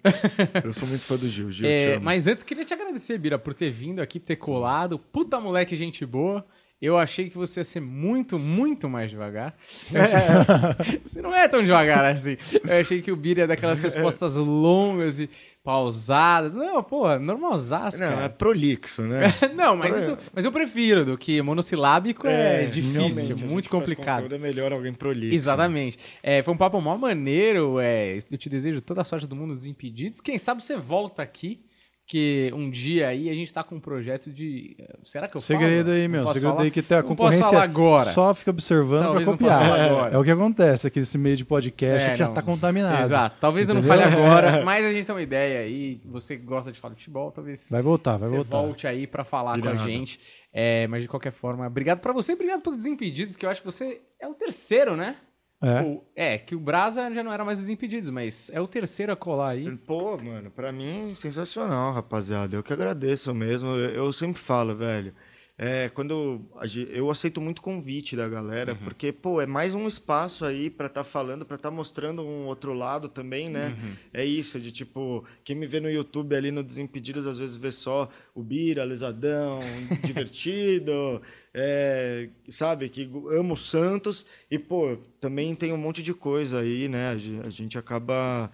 Eu 0.64 0.72
sou 0.72 0.88
muito 0.88 1.04
fã 1.04 1.18
do 1.18 1.28
Gil. 1.28 1.52
Gil 1.52 1.68
é, 1.68 2.00
mas 2.00 2.26
antes, 2.26 2.42
queria 2.42 2.64
te 2.64 2.74
agradecer, 2.74 3.18
Bira, 3.18 3.38
por 3.38 3.54
ter 3.54 3.70
vindo 3.70 4.00
aqui, 4.00 4.18
ter 4.18 4.38
colado. 4.38 4.98
Puta 4.98 5.42
moleque, 5.42 5.76
gente 5.76 6.06
boa. 6.06 6.46
Eu 6.82 6.98
achei 6.98 7.30
que 7.30 7.38
você 7.38 7.60
ia 7.60 7.64
ser 7.66 7.82
muito, 7.82 8.40
muito 8.40 8.88
mais 8.90 9.10
devagar. 9.10 9.56
É. 10.00 11.00
você 11.04 11.22
não 11.22 11.36
é 11.36 11.48
tão 11.48 11.64
devagar 11.64 12.06
assim. 12.06 12.38
Eu 12.64 12.80
achei 12.80 13.02
que 13.02 13.12
o 13.12 13.16
Bira 13.16 13.42
ia 13.42 13.48
daquelas 13.48 13.82
respostas 13.82 14.36
longas 14.36 15.20
e 15.20 15.30
pausadas. 15.64 16.56
Não, 16.56 16.82
pô, 16.82 17.18
normalzaço, 17.20 18.00
Não, 18.00 18.22
é 18.22 18.30
prolixo, 18.30 19.02
né? 19.02 19.34
não, 19.56 19.76
mas, 19.76 19.96
isso, 19.96 20.18
mas 20.34 20.46
eu 20.46 20.52
prefiro 20.52 21.04
do 21.04 21.18
que 21.18 21.42
monossilábico 21.42 22.28
é, 22.28 22.64
é 22.64 22.66
difícil, 22.68 23.36
muito 23.48 23.70
complicado. 23.70 24.34
é 24.34 24.38
melhor 24.38 24.72
alguém 24.72 24.94
prolixo. 24.94 25.34
Exatamente. 25.34 25.98
É, 26.24 26.42
foi 26.42 26.54
um 26.54 26.58
papo 26.58 26.80
mó 26.80 26.98
maneiro. 26.98 27.80
É, 27.80 28.20
eu 28.32 28.38
te 28.38 28.50
desejo 28.50 28.82
toda 28.82 29.02
a 29.02 29.04
sorte 29.04 29.28
do 29.28 29.36
mundo 29.36 29.54
dos 29.54 29.66
impedidos. 29.66 30.22
Quem 30.22 30.38
sabe 30.38 30.64
você 30.64 30.78
volta 30.78 31.22
aqui 31.22 31.62
que 32.10 32.52
um 32.56 32.72
dia 32.72 33.08
aí 33.08 33.30
a 33.30 33.34
gente 33.36 33.54
tá 33.54 33.64
com 33.64 33.76
um 33.76 33.80
projeto 33.80 34.32
de. 34.32 34.76
Será 35.06 35.28
que 35.28 35.38
eu 35.38 35.42
Segredo 35.42 35.86
falo? 35.86 35.96
aí, 35.96 36.08
meu. 36.08 36.26
Segredo 36.26 36.54
falar? 36.54 36.62
aí 36.64 36.72
que 36.72 36.82
tem 36.82 36.98
a 36.98 37.04
concorrência. 37.04 37.42
Não 37.42 37.52
posso 37.52 37.54
falar 37.54 37.64
agora. 37.64 38.12
Só 38.14 38.34
fica 38.34 38.50
observando 38.50 39.14
pra 39.14 39.26
copiar. 39.26 39.80
É, 39.80 40.16
é, 40.16 40.18
o 40.18 40.24
que 40.24 40.32
acontece 40.32 40.88
aqui 40.88 41.00
nesse 41.00 41.20
meio 41.20 41.38
de 41.38 41.46
podcast 41.46 42.10
é, 42.10 42.12
que 42.14 42.18
já 42.18 42.28
tá 42.28 42.42
contaminado. 42.42 43.04
Exato. 43.04 43.36
Talvez 43.40 43.70
entendeu? 43.70 43.94
eu 43.94 43.96
não 43.96 44.04
fale 44.04 44.16
agora, 44.16 44.64
mas 44.66 44.86
a 44.86 44.92
gente 44.92 45.06
tem 45.06 45.14
uma 45.14 45.22
ideia 45.22 45.60
aí. 45.60 46.02
Você 46.06 46.36
gosta 46.36 46.72
de 46.72 46.80
falar 46.80 46.96
de 46.96 47.02
futebol, 47.02 47.30
talvez. 47.32 47.70
Vai 47.70 47.84
voltar, 47.84 48.18
vai 48.18 48.28
voltar. 48.28 48.58
Volte 48.58 48.88
aí 48.88 49.06
para 49.06 49.24
falar 49.24 49.62
com 49.62 49.70
a 49.70 49.76
gente. 49.76 50.20
É, 50.52 50.88
mas 50.88 51.04
de 51.04 51.08
qualquer 51.08 51.32
forma, 51.32 51.68
obrigado 51.68 52.00
para 52.00 52.12
você, 52.12 52.34
obrigado 52.34 52.62
pelos 52.62 52.80
Desimpedidos, 52.80 53.36
que 53.36 53.46
eu 53.46 53.52
acho 53.52 53.62
que 53.62 53.68
você 53.68 54.02
é 54.20 54.28
o 54.28 54.34
terceiro, 54.34 54.96
né? 54.96 55.16
É. 55.62 55.82
O, 55.82 56.04
é, 56.16 56.38
que 56.38 56.56
o 56.56 56.60
Brasa 56.60 57.14
já 57.14 57.22
não 57.22 57.34
era 57.34 57.44
mais 57.44 57.60
dos 57.60 57.70
impedidos, 57.70 58.10
mas 58.10 58.50
é 58.54 58.62
o 58.62 58.68
terceiro 58.68 59.12
a 59.12 59.16
colar 59.16 59.50
aí. 59.50 59.76
Pô, 59.78 60.18
mano, 60.18 60.50
pra 60.50 60.72
mim, 60.72 61.14
sensacional, 61.16 61.94
rapaziada. 61.94 62.56
Eu 62.56 62.64
que 62.64 62.72
agradeço 62.72 63.34
mesmo. 63.34 63.70
Eu, 63.76 64.06
eu 64.06 64.14
sempre 64.14 64.42
falo, 64.42 64.76
velho. 64.76 65.14
É, 65.62 65.90
quando 65.90 66.42
eu 66.90 67.12
aceito 67.12 67.42
muito 67.42 67.62
convite 67.62 68.16
da 68.16 68.30
galera, 68.30 68.72
uhum. 68.72 68.78
porque, 68.78 69.12
pô, 69.12 69.42
é 69.42 69.46
mais 69.46 69.76
um 69.76 69.90
espaço 69.90 70.46
aí 70.46 70.70
para 70.70 70.88
estar 70.88 71.04
tá 71.04 71.04
falando, 71.04 71.46
para 71.46 71.58
estar 71.58 71.70
tá 71.70 71.76
mostrando 71.76 72.22
um 72.22 72.46
outro 72.46 72.74
lado 72.74 73.10
também, 73.10 73.50
né? 73.50 73.76
Uhum. 73.78 73.94
É 74.14 74.24
isso, 74.24 74.58
de 74.58 74.72
tipo, 74.72 75.26
quem 75.44 75.58
me 75.58 75.68
vê 75.68 75.82
no 75.82 75.92
YouTube 75.92 76.34
ali 76.34 76.50
no 76.50 76.64
Desimpedidos, 76.64 77.28
às 77.28 77.38
vezes 77.38 77.58
vê 77.58 77.74
só 77.74 78.10
o 78.34 78.42
Bira, 78.42 78.84
Alisadão, 78.84 79.60
divertido, 80.02 81.22
é, 81.54 82.30
sabe, 82.48 82.88
que 82.88 83.12
amo 83.30 83.58
Santos, 83.58 84.26
e, 84.50 84.58
pô, 84.58 84.98
também 85.20 85.54
tem 85.56 85.74
um 85.74 85.78
monte 85.78 86.02
de 86.02 86.14
coisa 86.14 86.60
aí, 86.60 86.88
né? 86.88 87.10
A 87.44 87.50
gente 87.50 87.78
acaba 87.78 88.50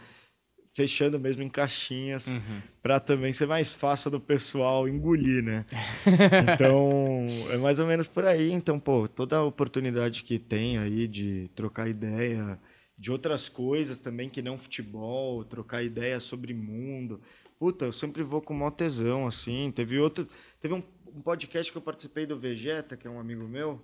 fechando 0.75 1.17
mesmo 1.17 1.41
em 1.41 1.47
caixinhas 1.47 2.27
uhum. 2.27 2.61
para 2.83 2.99
também 2.99 3.31
ser 3.31 3.47
mais 3.47 3.71
fácil 3.71 4.11
do 4.11 4.19
pessoal 4.19 4.89
engolir, 4.89 5.41
né? 5.41 5.65
então, 6.53 7.27
é 7.49 7.57
mais 7.57 7.79
ou 7.79 7.87
menos 7.87 8.07
por 8.07 8.25
aí. 8.25 8.51
Então, 8.51 8.77
pô, 8.77 9.07
toda 9.07 9.37
a 9.37 9.43
oportunidade 9.43 10.21
que 10.21 10.37
tem 10.37 10.77
aí 10.77 11.07
de 11.07 11.49
trocar 11.55 11.87
ideia 11.87 12.59
de 12.97 13.09
outras 13.09 13.47
coisas 13.47 14.01
também 14.01 14.29
que 14.29 14.41
não 14.41 14.57
futebol, 14.57 15.45
trocar 15.45 15.81
ideia 15.81 16.19
sobre 16.19 16.53
mundo. 16.53 17.21
Puta, 17.57 17.85
eu 17.85 17.93
sempre 17.93 18.21
vou 18.21 18.41
com 18.41 18.53
maior 18.53 18.71
tesão, 18.71 19.25
assim. 19.25 19.71
Teve 19.73 19.97
outro. 19.97 20.27
Teve 20.59 20.73
um, 20.73 20.83
um 21.07 21.21
podcast 21.21 21.71
que 21.71 21.77
eu 21.77 21.81
participei 21.81 22.25
do 22.25 22.37
Vegeta, 22.37 22.97
que 22.97 23.07
é 23.07 23.09
um 23.09 23.19
amigo 23.19 23.47
meu 23.47 23.81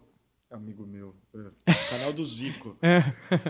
amigo 0.51 0.85
meu, 0.85 1.15
é, 1.65 1.73
canal 1.89 2.11
do 2.11 2.23
Zico. 2.25 2.77
É. 2.81 3.01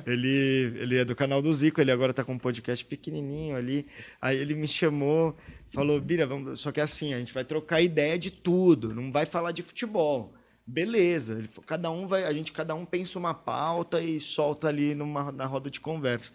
ele, 0.05 0.77
ele 0.79 0.97
é 0.97 1.05
do 1.05 1.15
canal 1.15 1.41
do 1.41 1.51
Zico, 1.51 1.81
ele 1.81 1.91
agora 1.91 2.13
tá 2.13 2.23
com 2.23 2.33
um 2.33 2.39
podcast 2.39 2.85
pequenininho 2.85 3.55
ali. 3.55 3.87
Aí 4.21 4.37
ele 4.37 4.53
me 4.53 4.67
chamou, 4.67 5.35
falou: 5.73 5.99
Bira, 5.99 6.27
vamos... 6.27 6.59
só 6.59 6.71
que 6.71 6.79
é 6.79 6.83
assim, 6.83 7.13
a 7.13 7.19
gente 7.19 7.33
vai 7.33 7.43
trocar 7.43 7.81
ideia 7.81 8.17
de 8.17 8.29
tudo, 8.29 8.93
não 8.93 9.11
vai 9.11 9.25
falar 9.25 9.51
de 9.51 9.63
futebol. 9.63 10.33
Beleza, 10.65 11.37
ele, 11.39 11.49
cada 11.65 11.89
um 11.89 12.07
vai, 12.07 12.23
a 12.23 12.31
gente 12.31 12.51
cada 12.51 12.75
um 12.75 12.85
pensa 12.85 13.17
uma 13.17 13.33
pauta 13.33 14.01
e 14.01 14.19
solta 14.19 14.67
ali 14.67 14.93
numa, 14.93 15.31
na 15.31 15.45
roda 15.45 15.69
de 15.69 15.79
conversa. 15.79 16.31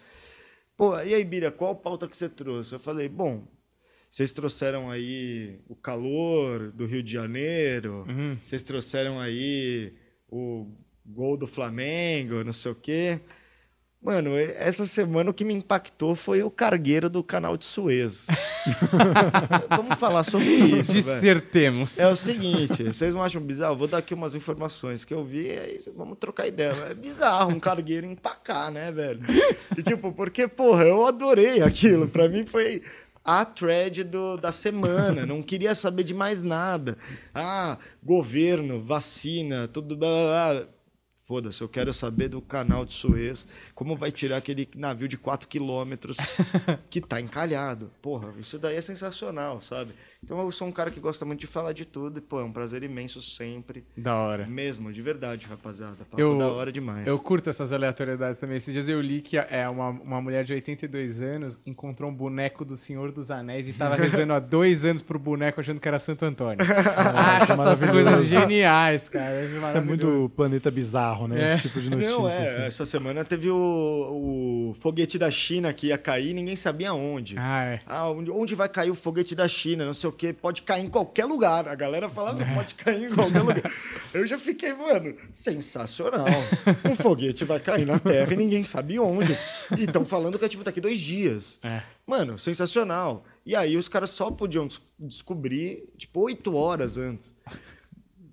Pô, 0.75 0.99
e 0.99 1.13
aí, 1.13 1.23
Bira, 1.23 1.49
qual 1.49 1.75
pauta 1.75 2.07
que 2.07 2.17
você 2.17 2.29
trouxe? 2.29 2.75
Eu 2.75 2.79
falei: 2.79 3.07
bom, 3.07 3.47
vocês 4.11 4.33
trouxeram 4.33 4.91
aí 4.91 5.59
o 5.67 5.75
calor 5.75 6.71
do 6.71 6.85
Rio 6.85 7.01
de 7.01 7.13
Janeiro, 7.13 8.05
uhum. 8.07 8.37
vocês 8.43 8.61
trouxeram 8.61 9.19
aí 9.19 9.95
o 10.29 10.67
gol 11.05 11.37
do 11.37 11.47
Flamengo, 11.47 12.43
não 12.43 12.53
sei 12.53 12.71
o 12.71 12.75
quê. 12.75 13.21
Mano, 13.99 14.37
essa 14.37 14.85
semana 14.85 15.31
o 15.31 15.33
que 15.33 15.43
me 15.43 15.53
impactou 15.53 16.15
foi 16.15 16.43
o 16.43 16.51
cargueiro 16.51 17.09
do 17.09 17.23
canal 17.23 17.57
de 17.57 17.65
Suez. 17.65 18.27
Vamos 19.69 19.97
falar 19.97 20.23
sobre 20.23 20.45
isso. 20.45 20.93
Dissertemos. 20.93 21.97
É 21.97 22.07
o 22.07 22.15
seguinte, 22.15 22.83
vocês 22.83 23.13
não 23.13 23.23
acham 23.23 23.41
bizarro? 23.41 23.75
Vou 23.75 23.87
dar 23.87 23.97
aqui 23.97 24.13
umas 24.13 24.35
informações 24.35 25.03
que 25.03 25.13
eu 25.13 25.25
vi, 25.25 25.49
aí 25.49 25.79
vamos 25.95 26.17
trocar 26.19 26.47
ideia. 26.47 26.73
É 26.89 26.93
bizarro 26.93 27.51
um 27.51 27.59
cargueiro 27.59 28.05
empacar, 28.05 28.71
né, 28.71 28.91
velho? 28.91 29.21
E 29.75 29.81
tipo, 29.81 30.13
porque, 30.13 30.47
porra, 30.47 30.83
eu 30.83 31.05
adorei 31.05 31.61
aquilo. 31.61 32.07
Pra 32.07 32.29
mim 32.29 32.45
foi 32.45 32.83
a 33.27 33.43
thread 33.43 34.05
do, 34.05 34.37
da 34.37 34.53
semana, 34.53 35.25
não 35.25 35.43
queria 35.43 35.75
saber 35.75 36.03
de 36.03 36.13
mais 36.13 36.43
nada. 36.43 36.97
Ah, 37.35 37.77
governo, 38.01 38.81
vacina, 38.81 39.67
tudo. 39.67 39.97
Blá, 39.97 40.07
blá, 40.07 40.53
blá. 40.53 40.67
Foda-se, 41.27 41.61
eu 41.61 41.67
quero 41.67 41.91
saber 41.91 42.29
do 42.29 42.41
canal 42.41 42.85
de 42.85 42.93
Suez, 42.93 43.45
como 43.75 43.97
vai 43.97 44.13
tirar 44.13 44.37
aquele 44.37 44.65
navio 44.73 45.09
de 45.09 45.17
4 45.17 45.45
quilômetros 45.45 46.15
que 46.89 47.01
tá 47.01 47.19
encalhado. 47.19 47.91
Porra, 48.01 48.33
isso 48.39 48.57
daí 48.57 48.77
é 48.77 48.81
sensacional, 48.81 49.61
sabe? 49.61 49.93
Então 50.23 50.41
eu 50.41 50.51
sou 50.51 50.67
um 50.67 50.71
cara 50.71 50.91
que 50.91 50.99
gosta 50.99 51.23
muito 51.25 51.39
de 51.39 51.47
falar 51.47 51.73
de 51.73 51.85
tudo 51.85 52.19
e, 52.19 52.21
pô, 52.21 52.39
é 52.39 52.43
um 52.43 52.51
prazer 52.51 52.83
imenso 52.83 53.21
sempre. 53.21 53.83
Da 53.95 54.15
hora. 54.15 54.45
Mesmo, 54.47 54.91
de 54.91 55.01
verdade, 55.01 55.45
rapaziada. 55.45 56.05
Papo 56.09 56.19
eu, 56.19 56.37
da 56.37 56.47
hora 56.47 56.71
demais. 56.71 57.07
Eu 57.07 57.19
curto 57.19 57.49
essas 57.49 57.71
aleatoriedades 57.71 58.39
também. 58.39 58.57
Esses 58.57 58.73
dias 58.73 58.89
eu 58.89 58.99
li 58.99 59.21
que 59.21 59.37
é 59.37 59.67
uma, 59.69 59.89
uma 59.89 60.21
mulher 60.21 60.43
de 60.43 60.53
82 60.53 61.21
anos 61.21 61.59
encontrou 61.65 62.09
um 62.09 62.13
boneco 62.13 62.65
do 62.65 62.75
Senhor 62.75 63.11
dos 63.11 63.31
Anéis 63.31 63.67
e 63.67 63.73
tava 63.73 63.95
rezando 63.95 64.33
há 64.33 64.39
dois 64.39 64.85
anos 64.85 65.01
pro 65.01 65.19
boneco 65.19 65.59
achando 65.61 65.79
que 65.79 65.87
era 65.87 65.99
Santo 65.99 66.25
Antônio. 66.25 66.57
Acho 66.65 67.53
essas 67.53 67.89
coisas 67.89 68.25
geniais, 68.25 69.09
cara. 69.09 69.43
Isso 69.43 69.77
é 69.77 69.81
muito 69.81 70.31
planeta 70.35 70.69
bizarro 70.71 70.97
bizarro, 70.97 71.27
né? 71.27 71.41
É. 71.41 71.53
Esse 71.53 71.61
tipo 71.63 71.81
de 71.81 71.89
notícia. 71.89 72.11
Não, 72.11 72.29
é, 72.29 72.37
assim. 72.37 72.63
essa 72.63 72.85
semana 72.85 73.23
teve 73.25 73.49
o, 73.49 74.69
o 74.71 74.73
foguete 74.79 75.17
da 75.17 75.29
China 75.29 75.73
que 75.73 75.87
ia 75.87 75.97
cair, 75.97 76.33
ninguém 76.33 76.55
sabia 76.55 76.93
onde. 76.93 77.35
Ah, 77.37 77.63
é. 77.63 77.81
Ah, 77.85 78.09
onde, 78.09 78.31
onde 78.31 78.55
vai 78.55 78.69
cair 78.69 78.89
o 78.89 78.95
foguete 78.95 79.35
da 79.35 79.47
China? 79.47 79.85
Não 79.85 79.93
sei 79.93 80.06
o 80.07 80.11
quê. 80.11 80.33
Pode 80.33 80.61
cair 80.61 80.85
em 80.85 80.89
qualquer 80.89 81.25
lugar. 81.25 81.67
A 81.67 81.75
galera 81.75 82.09
falava, 82.09 82.41
É. 82.43 82.53
pode 82.55 82.75
cair 82.75 83.11
em 83.11 83.13
qualquer 83.15 83.41
lugar. 83.41 83.71
Eu 84.13 84.25
já 84.25 84.39
fiquei, 84.39 84.73
mano, 84.73 85.15
sensacional. 85.33 86.25
Um 86.89 86.95
foguete 86.95 87.43
vai 87.45 87.59
cair 87.59 87.85
na 87.85 87.99
Terra 87.99 88.33
e 88.33 88.37
ninguém 88.37 88.63
sabe 88.63 88.99
onde. 88.99 89.33
E 89.77 89.83
estão 89.83 90.05
falando 90.05 90.39
que 90.39 90.45
é 90.45 90.49
tipo 90.49 90.63
daqui 90.63 90.81
dois 90.81 90.99
dias. 90.99 91.59
É. 91.63 91.81
Mano, 92.05 92.39
sensacional. 92.39 93.25
E 93.45 93.55
aí 93.55 93.77
os 93.77 93.87
caras 93.87 94.09
só 94.09 94.31
podiam 94.31 94.67
des- 94.67 94.81
descobrir, 94.99 95.83
tipo, 95.97 96.21
oito 96.21 96.55
horas 96.55 96.97
antes. 96.97 97.35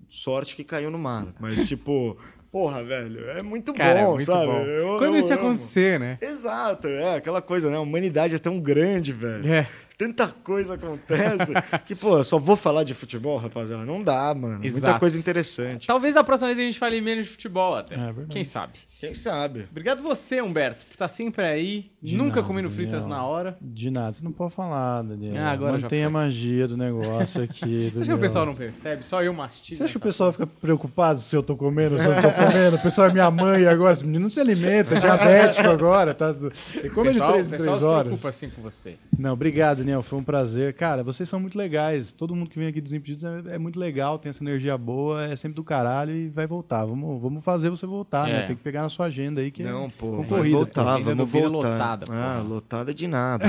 Sorte 0.09 0.55
que 0.55 0.63
caiu 0.63 0.89
no 0.89 0.97
mar. 0.97 1.27
Mas, 1.39 1.67
tipo, 1.67 2.17
porra, 2.51 2.83
velho, 2.83 3.29
é 3.31 3.41
muito 3.41 3.73
Cara, 3.73 3.99
é 3.99 4.05
bom, 4.05 4.13
muito 4.13 4.25
sabe? 4.25 4.45
bom. 4.45 4.59
Eu- 4.61 4.97
Quando 4.97 5.15
eu 5.15 5.19
isso 5.19 5.33
amo. 5.33 5.41
acontecer, 5.41 5.99
né? 5.99 6.17
Exato, 6.21 6.87
é 6.87 7.17
aquela 7.17 7.41
coisa, 7.41 7.69
né? 7.69 7.75
A 7.77 7.81
humanidade 7.81 8.33
é 8.35 8.37
tão 8.37 8.59
grande, 8.59 9.11
velho. 9.11 9.51
É. 9.51 9.67
Tanta 9.97 10.27
coisa 10.27 10.73
acontece 10.75 11.53
que, 11.85 11.95
pô, 11.95 12.17
eu 12.17 12.23
só 12.23 12.37
vou 12.37 12.55
falar 12.55 12.83
de 12.83 12.93
futebol, 12.93 13.37
rapaziada. 13.37 13.85
Não 13.85 14.03
dá, 14.03 14.33
mano. 14.33 14.59
Muita 14.59 14.67
Exato. 14.67 14.99
coisa 14.99 15.17
interessante. 15.17 15.87
Talvez 15.87 16.13
da 16.13 16.23
próxima 16.23 16.47
vez 16.47 16.59
a 16.59 16.61
gente 16.61 16.77
fale 16.77 16.99
menos 16.99 17.25
de 17.25 17.31
futebol 17.31 17.75
até. 17.75 17.95
É 17.95 17.97
verdade. 17.97 18.27
Quem 18.29 18.43
sabe? 18.43 18.73
Quem 18.99 19.13
sabe? 19.13 19.67
Obrigado 19.69 20.01
você, 20.01 20.41
Humberto, 20.41 20.85
por 20.85 20.93
estar 20.93 21.07
sempre 21.09 21.43
aí, 21.45 21.91
De 22.01 22.15
nunca 22.15 22.37
nada, 22.37 22.43
comendo 22.43 22.71
fritas 22.71 23.03
Daniel. 23.03 23.09
na 23.19 23.25
hora. 23.25 23.57
De 23.61 23.91
nada, 23.91 24.15
você 24.15 24.23
não 24.23 24.31
pode 24.31 24.53
falar, 24.55 25.01
Daniel. 25.03 25.35
Ah, 25.37 25.51
agora 25.51 25.77
Mantém 25.77 26.03
a 26.05 26.09
magia 26.09 26.65
do 26.67 26.77
negócio 26.77 27.43
aqui. 27.43 27.91
Acho 27.99 28.05
que 28.05 28.13
o 28.13 28.17
pessoal 28.17 28.45
não 28.45 28.55
percebe, 28.55 29.05
só 29.05 29.21
eu 29.21 29.33
mastigo. 29.33 29.77
Você 29.77 29.83
acha 29.83 29.91
que 29.93 29.97
o 29.97 30.01
pessoal 30.01 30.31
fica 30.31 30.47
preocupado 30.47 31.19
se 31.19 31.35
eu 31.35 31.43
tô 31.43 31.57
comendo, 31.57 31.99
se 31.99 32.05
eu 32.05 32.15
tô 32.21 32.31
comendo? 32.31 32.77
O 32.77 32.81
pessoal 32.81 33.09
é 33.09 33.11
minha 33.13 33.29
mãe 33.29 33.65
agora, 33.67 33.93
esse 33.93 34.03
menino 34.05 34.23
não 34.23 34.31
se 34.31 34.39
alimenta, 34.39 34.95
é 34.95 34.99
diabético 34.99 35.67
agora, 35.67 36.13
tá? 36.13 36.33
Come 36.33 37.09
de 37.09 37.19
pessoal, 37.19 37.31
três 37.33 37.47
em 37.47 37.49
três 37.49 37.63
se 37.63 37.69
horas. 37.69 38.03
preocupa 38.07 38.29
assim 38.29 38.49
com 38.49 38.61
você. 38.61 38.95
Não, 39.19 39.33
obrigado, 39.33 39.79
Daniel. 39.79 40.01
Foi 40.03 40.17
um 40.17 40.23
prazer. 40.23 40.73
Cara, 40.73 41.03
vocês 41.03 41.27
são 41.27 41.39
muito 41.39 41.57
legais. 41.57 42.13
Todo 42.13 42.33
mundo 42.33 42.49
que 42.49 42.57
vem 42.57 42.69
aqui 42.69 42.79
dos 42.79 42.93
Impedidos 42.93 43.23
é, 43.25 43.55
é 43.55 43.57
muito 43.57 43.77
legal, 43.79 44.17
tem 44.17 44.29
essa 44.29 44.41
energia 44.43 44.77
boa, 44.77 45.25
é 45.25 45.35
sempre 45.35 45.55
do 45.55 45.63
caralho 45.65 46.15
e 46.15 46.29
vai 46.29 46.47
voltar. 46.47 46.85
Vamos, 46.85 47.21
vamos 47.21 47.43
fazer 47.43 47.69
você 47.69 47.85
voltar, 47.85 48.29
É. 48.29 48.33
né? 48.33 48.41
Tem 48.43 48.55
que 48.55 48.63
pegar 48.63 48.84
na 48.85 48.89
sua 48.89 49.07
agenda 49.07 49.41
aí 49.41 49.51
que 49.51 49.61
é 49.63 49.65
Não, 49.65 49.89
pô, 49.89 50.11
vai 50.17 50.23
concorrida. 50.23 50.55
voltar, 50.57 50.83
pô. 50.83 50.89
Agenda 50.91 51.15
do 51.15 51.25
vamos 51.25 51.51
voltar. 51.51 51.69
lotada, 51.69 52.05
ah, 52.11 52.41
lotada 52.41 52.93
de 52.93 53.07
nada, 53.07 53.45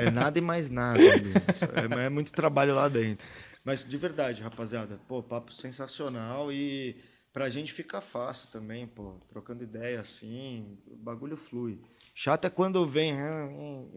É 0.00 0.10
nada 0.10 0.38
e 0.38 0.42
mais 0.42 0.68
nada. 0.68 1.00
É, 1.00 2.06
é 2.06 2.08
muito 2.10 2.32
trabalho 2.32 2.74
lá 2.74 2.88
dentro. 2.88 3.26
Mas 3.64 3.84
de 3.84 3.96
verdade, 3.96 4.42
rapaziada, 4.42 4.98
pô, 5.08 5.22
papo 5.22 5.52
sensacional 5.52 6.52
e 6.52 6.96
pra 7.32 7.48
gente 7.48 7.72
fica 7.72 8.00
fácil 8.00 8.50
também, 8.50 8.86
pô, 8.86 9.14
trocando 9.28 9.64
ideia 9.64 10.00
assim, 10.00 10.76
o 10.86 10.96
bagulho 10.96 11.36
flui. 11.36 11.80
Chato 12.16 12.44
é 12.44 12.50
quando 12.50 12.86
vem, 12.86 13.12
ah, 13.12 13.48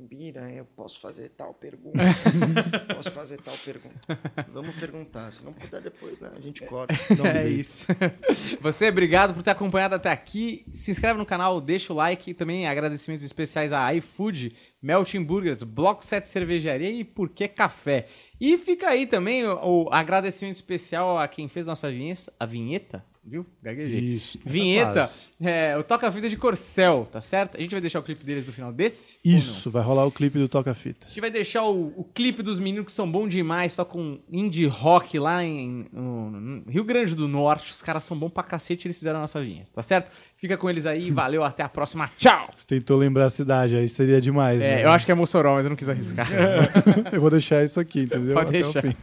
Bira, 0.10 0.52
eu 0.52 0.66
posso 0.66 1.00
fazer 1.00 1.30
tal 1.30 1.54
pergunta. 1.54 2.00
posso 2.96 3.12
fazer 3.12 3.40
tal 3.40 3.54
pergunta. 3.64 4.20
Vamos 4.52 4.76
perguntar, 4.76 5.32
se 5.32 5.46
não 5.46 5.54
puder 5.54 5.84
depois, 5.84 6.20
né, 6.20 6.32
a 6.36 6.40
gente 6.40 6.66
corta. 6.66 6.96
É 7.32 7.48
isso. 7.48 7.86
Você, 8.60 8.90
obrigado 8.90 9.36
por 9.36 9.44
ter 9.44 9.52
acompanhado 9.52 9.94
até 9.94 10.10
aqui. 10.10 10.66
Se 10.74 10.90
inscreve 10.90 11.20
no 11.20 11.28
canal, 11.28 11.62
deixa 11.62 11.94
o 11.94 11.96
like. 11.96 12.34
Também 12.34 12.68
agradecimentos 12.68 13.24
especiais 13.24 13.72
a 13.72 13.94
iFood, 13.94 14.56
Melting 14.82 15.24
Burgers, 15.24 15.62
Bloco 15.62 16.04
7 16.04 16.28
Cervejaria 16.28 16.90
e 16.90 17.04
Por 17.04 17.30
que 17.30 17.48
Café. 17.48 18.08
E 18.42 18.58
fica 18.58 18.90
aí 18.90 19.06
também 19.06 19.46
o, 19.46 19.84
o 19.86 19.94
agradecimento 19.94 20.56
especial 20.56 21.20
a 21.20 21.28
quem 21.28 21.48
fez 21.48 21.68
nossa 21.68 21.92
vinheta, 21.92 22.34
a 22.40 22.48
vinheta 22.48 23.06
viu? 23.28 23.46
Gaguejei. 23.62 24.00
Isso. 24.00 24.40
Vinheta, 24.46 24.94
Quase. 24.94 25.28
é, 25.42 25.78
o 25.78 25.84
Toca 25.84 26.12
Fita 26.12 26.30
de 26.30 26.38
Corcel, 26.38 27.08
tá 27.12 27.20
certo? 27.22 27.58
A 27.58 27.62
gente 27.62 27.72
vai 27.72 27.82
deixar 27.82 28.00
o 28.00 28.04
clipe 28.04 28.24
deles 28.26 28.46
no 28.48 28.54
final 28.54 28.72
desse? 28.72 29.18
Isso, 29.24 29.70
vai 29.70 29.84
rolar 29.84 30.06
o 30.06 30.12
clipe 30.12 30.40
do 30.40 30.48
Toca 30.48 30.74
Fita. 30.74 31.06
A 31.06 31.10
gente 31.10 31.22
vai 31.22 31.30
deixar 31.32 31.64
o, 31.64 31.94
o 31.98 32.04
clipe 32.04 32.42
dos 32.42 32.60
meninos 32.60 32.86
que 32.88 32.92
são 32.92 33.10
bons 33.12 33.30
demais, 33.30 33.76
tocam 33.76 34.20
indie 34.32 34.66
rock 34.68 35.20
lá 35.20 35.44
em, 35.44 35.86
no- 35.92 36.32
no 36.32 36.72
Rio 36.72 36.84
Grande 36.84 37.14
do 37.16 37.28
Norte. 37.28 37.72
Os 37.72 37.82
caras 37.82 38.04
são 38.04 38.18
bons 38.18 38.30
pra 38.30 38.44
cacete, 38.44 38.88
eles 38.88 38.98
fizeram 38.98 39.20
a 39.20 39.22
nossa 39.24 39.42
vinheta, 39.42 39.70
tá 39.76 39.84
certo? 39.84 40.12
Fica 40.40 40.56
com 40.56 40.70
eles 40.70 40.86
aí, 40.86 41.10
valeu, 41.10 41.44
até 41.44 41.64
a 41.64 41.70
próxima, 41.70 42.10
tchau! 42.18 42.50
Você 42.56 42.66
tentou 42.68 42.96
lembrar 42.96 43.26
a 43.26 43.30
cidade, 43.30 43.76
aí 43.76 43.90
seria 43.90 44.22
demais, 44.22 44.62
É, 44.62 44.76
né? 44.78 44.86
eu 44.86 44.92
acho 44.92 45.04
que 45.04 45.12
é 45.12 45.16
Mossoró, 45.16 45.56
mas 45.56 45.66
eu 45.66 45.70
não 45.70 45.76
quis 45.76 45.90
arriscar. 45.90 46.28
eu 47.12 47.20
vou 47.20 47.32
deixar 47.32 47.64
isso 47.66 47.80
aqui, 47.80 48.02
entendeu? 48.02 48.36
Pode 48.36 48.50
Até 48.50 48.62
deixar. 48.62 48.80
o 48.80 48.82
fim. 48.84 48.96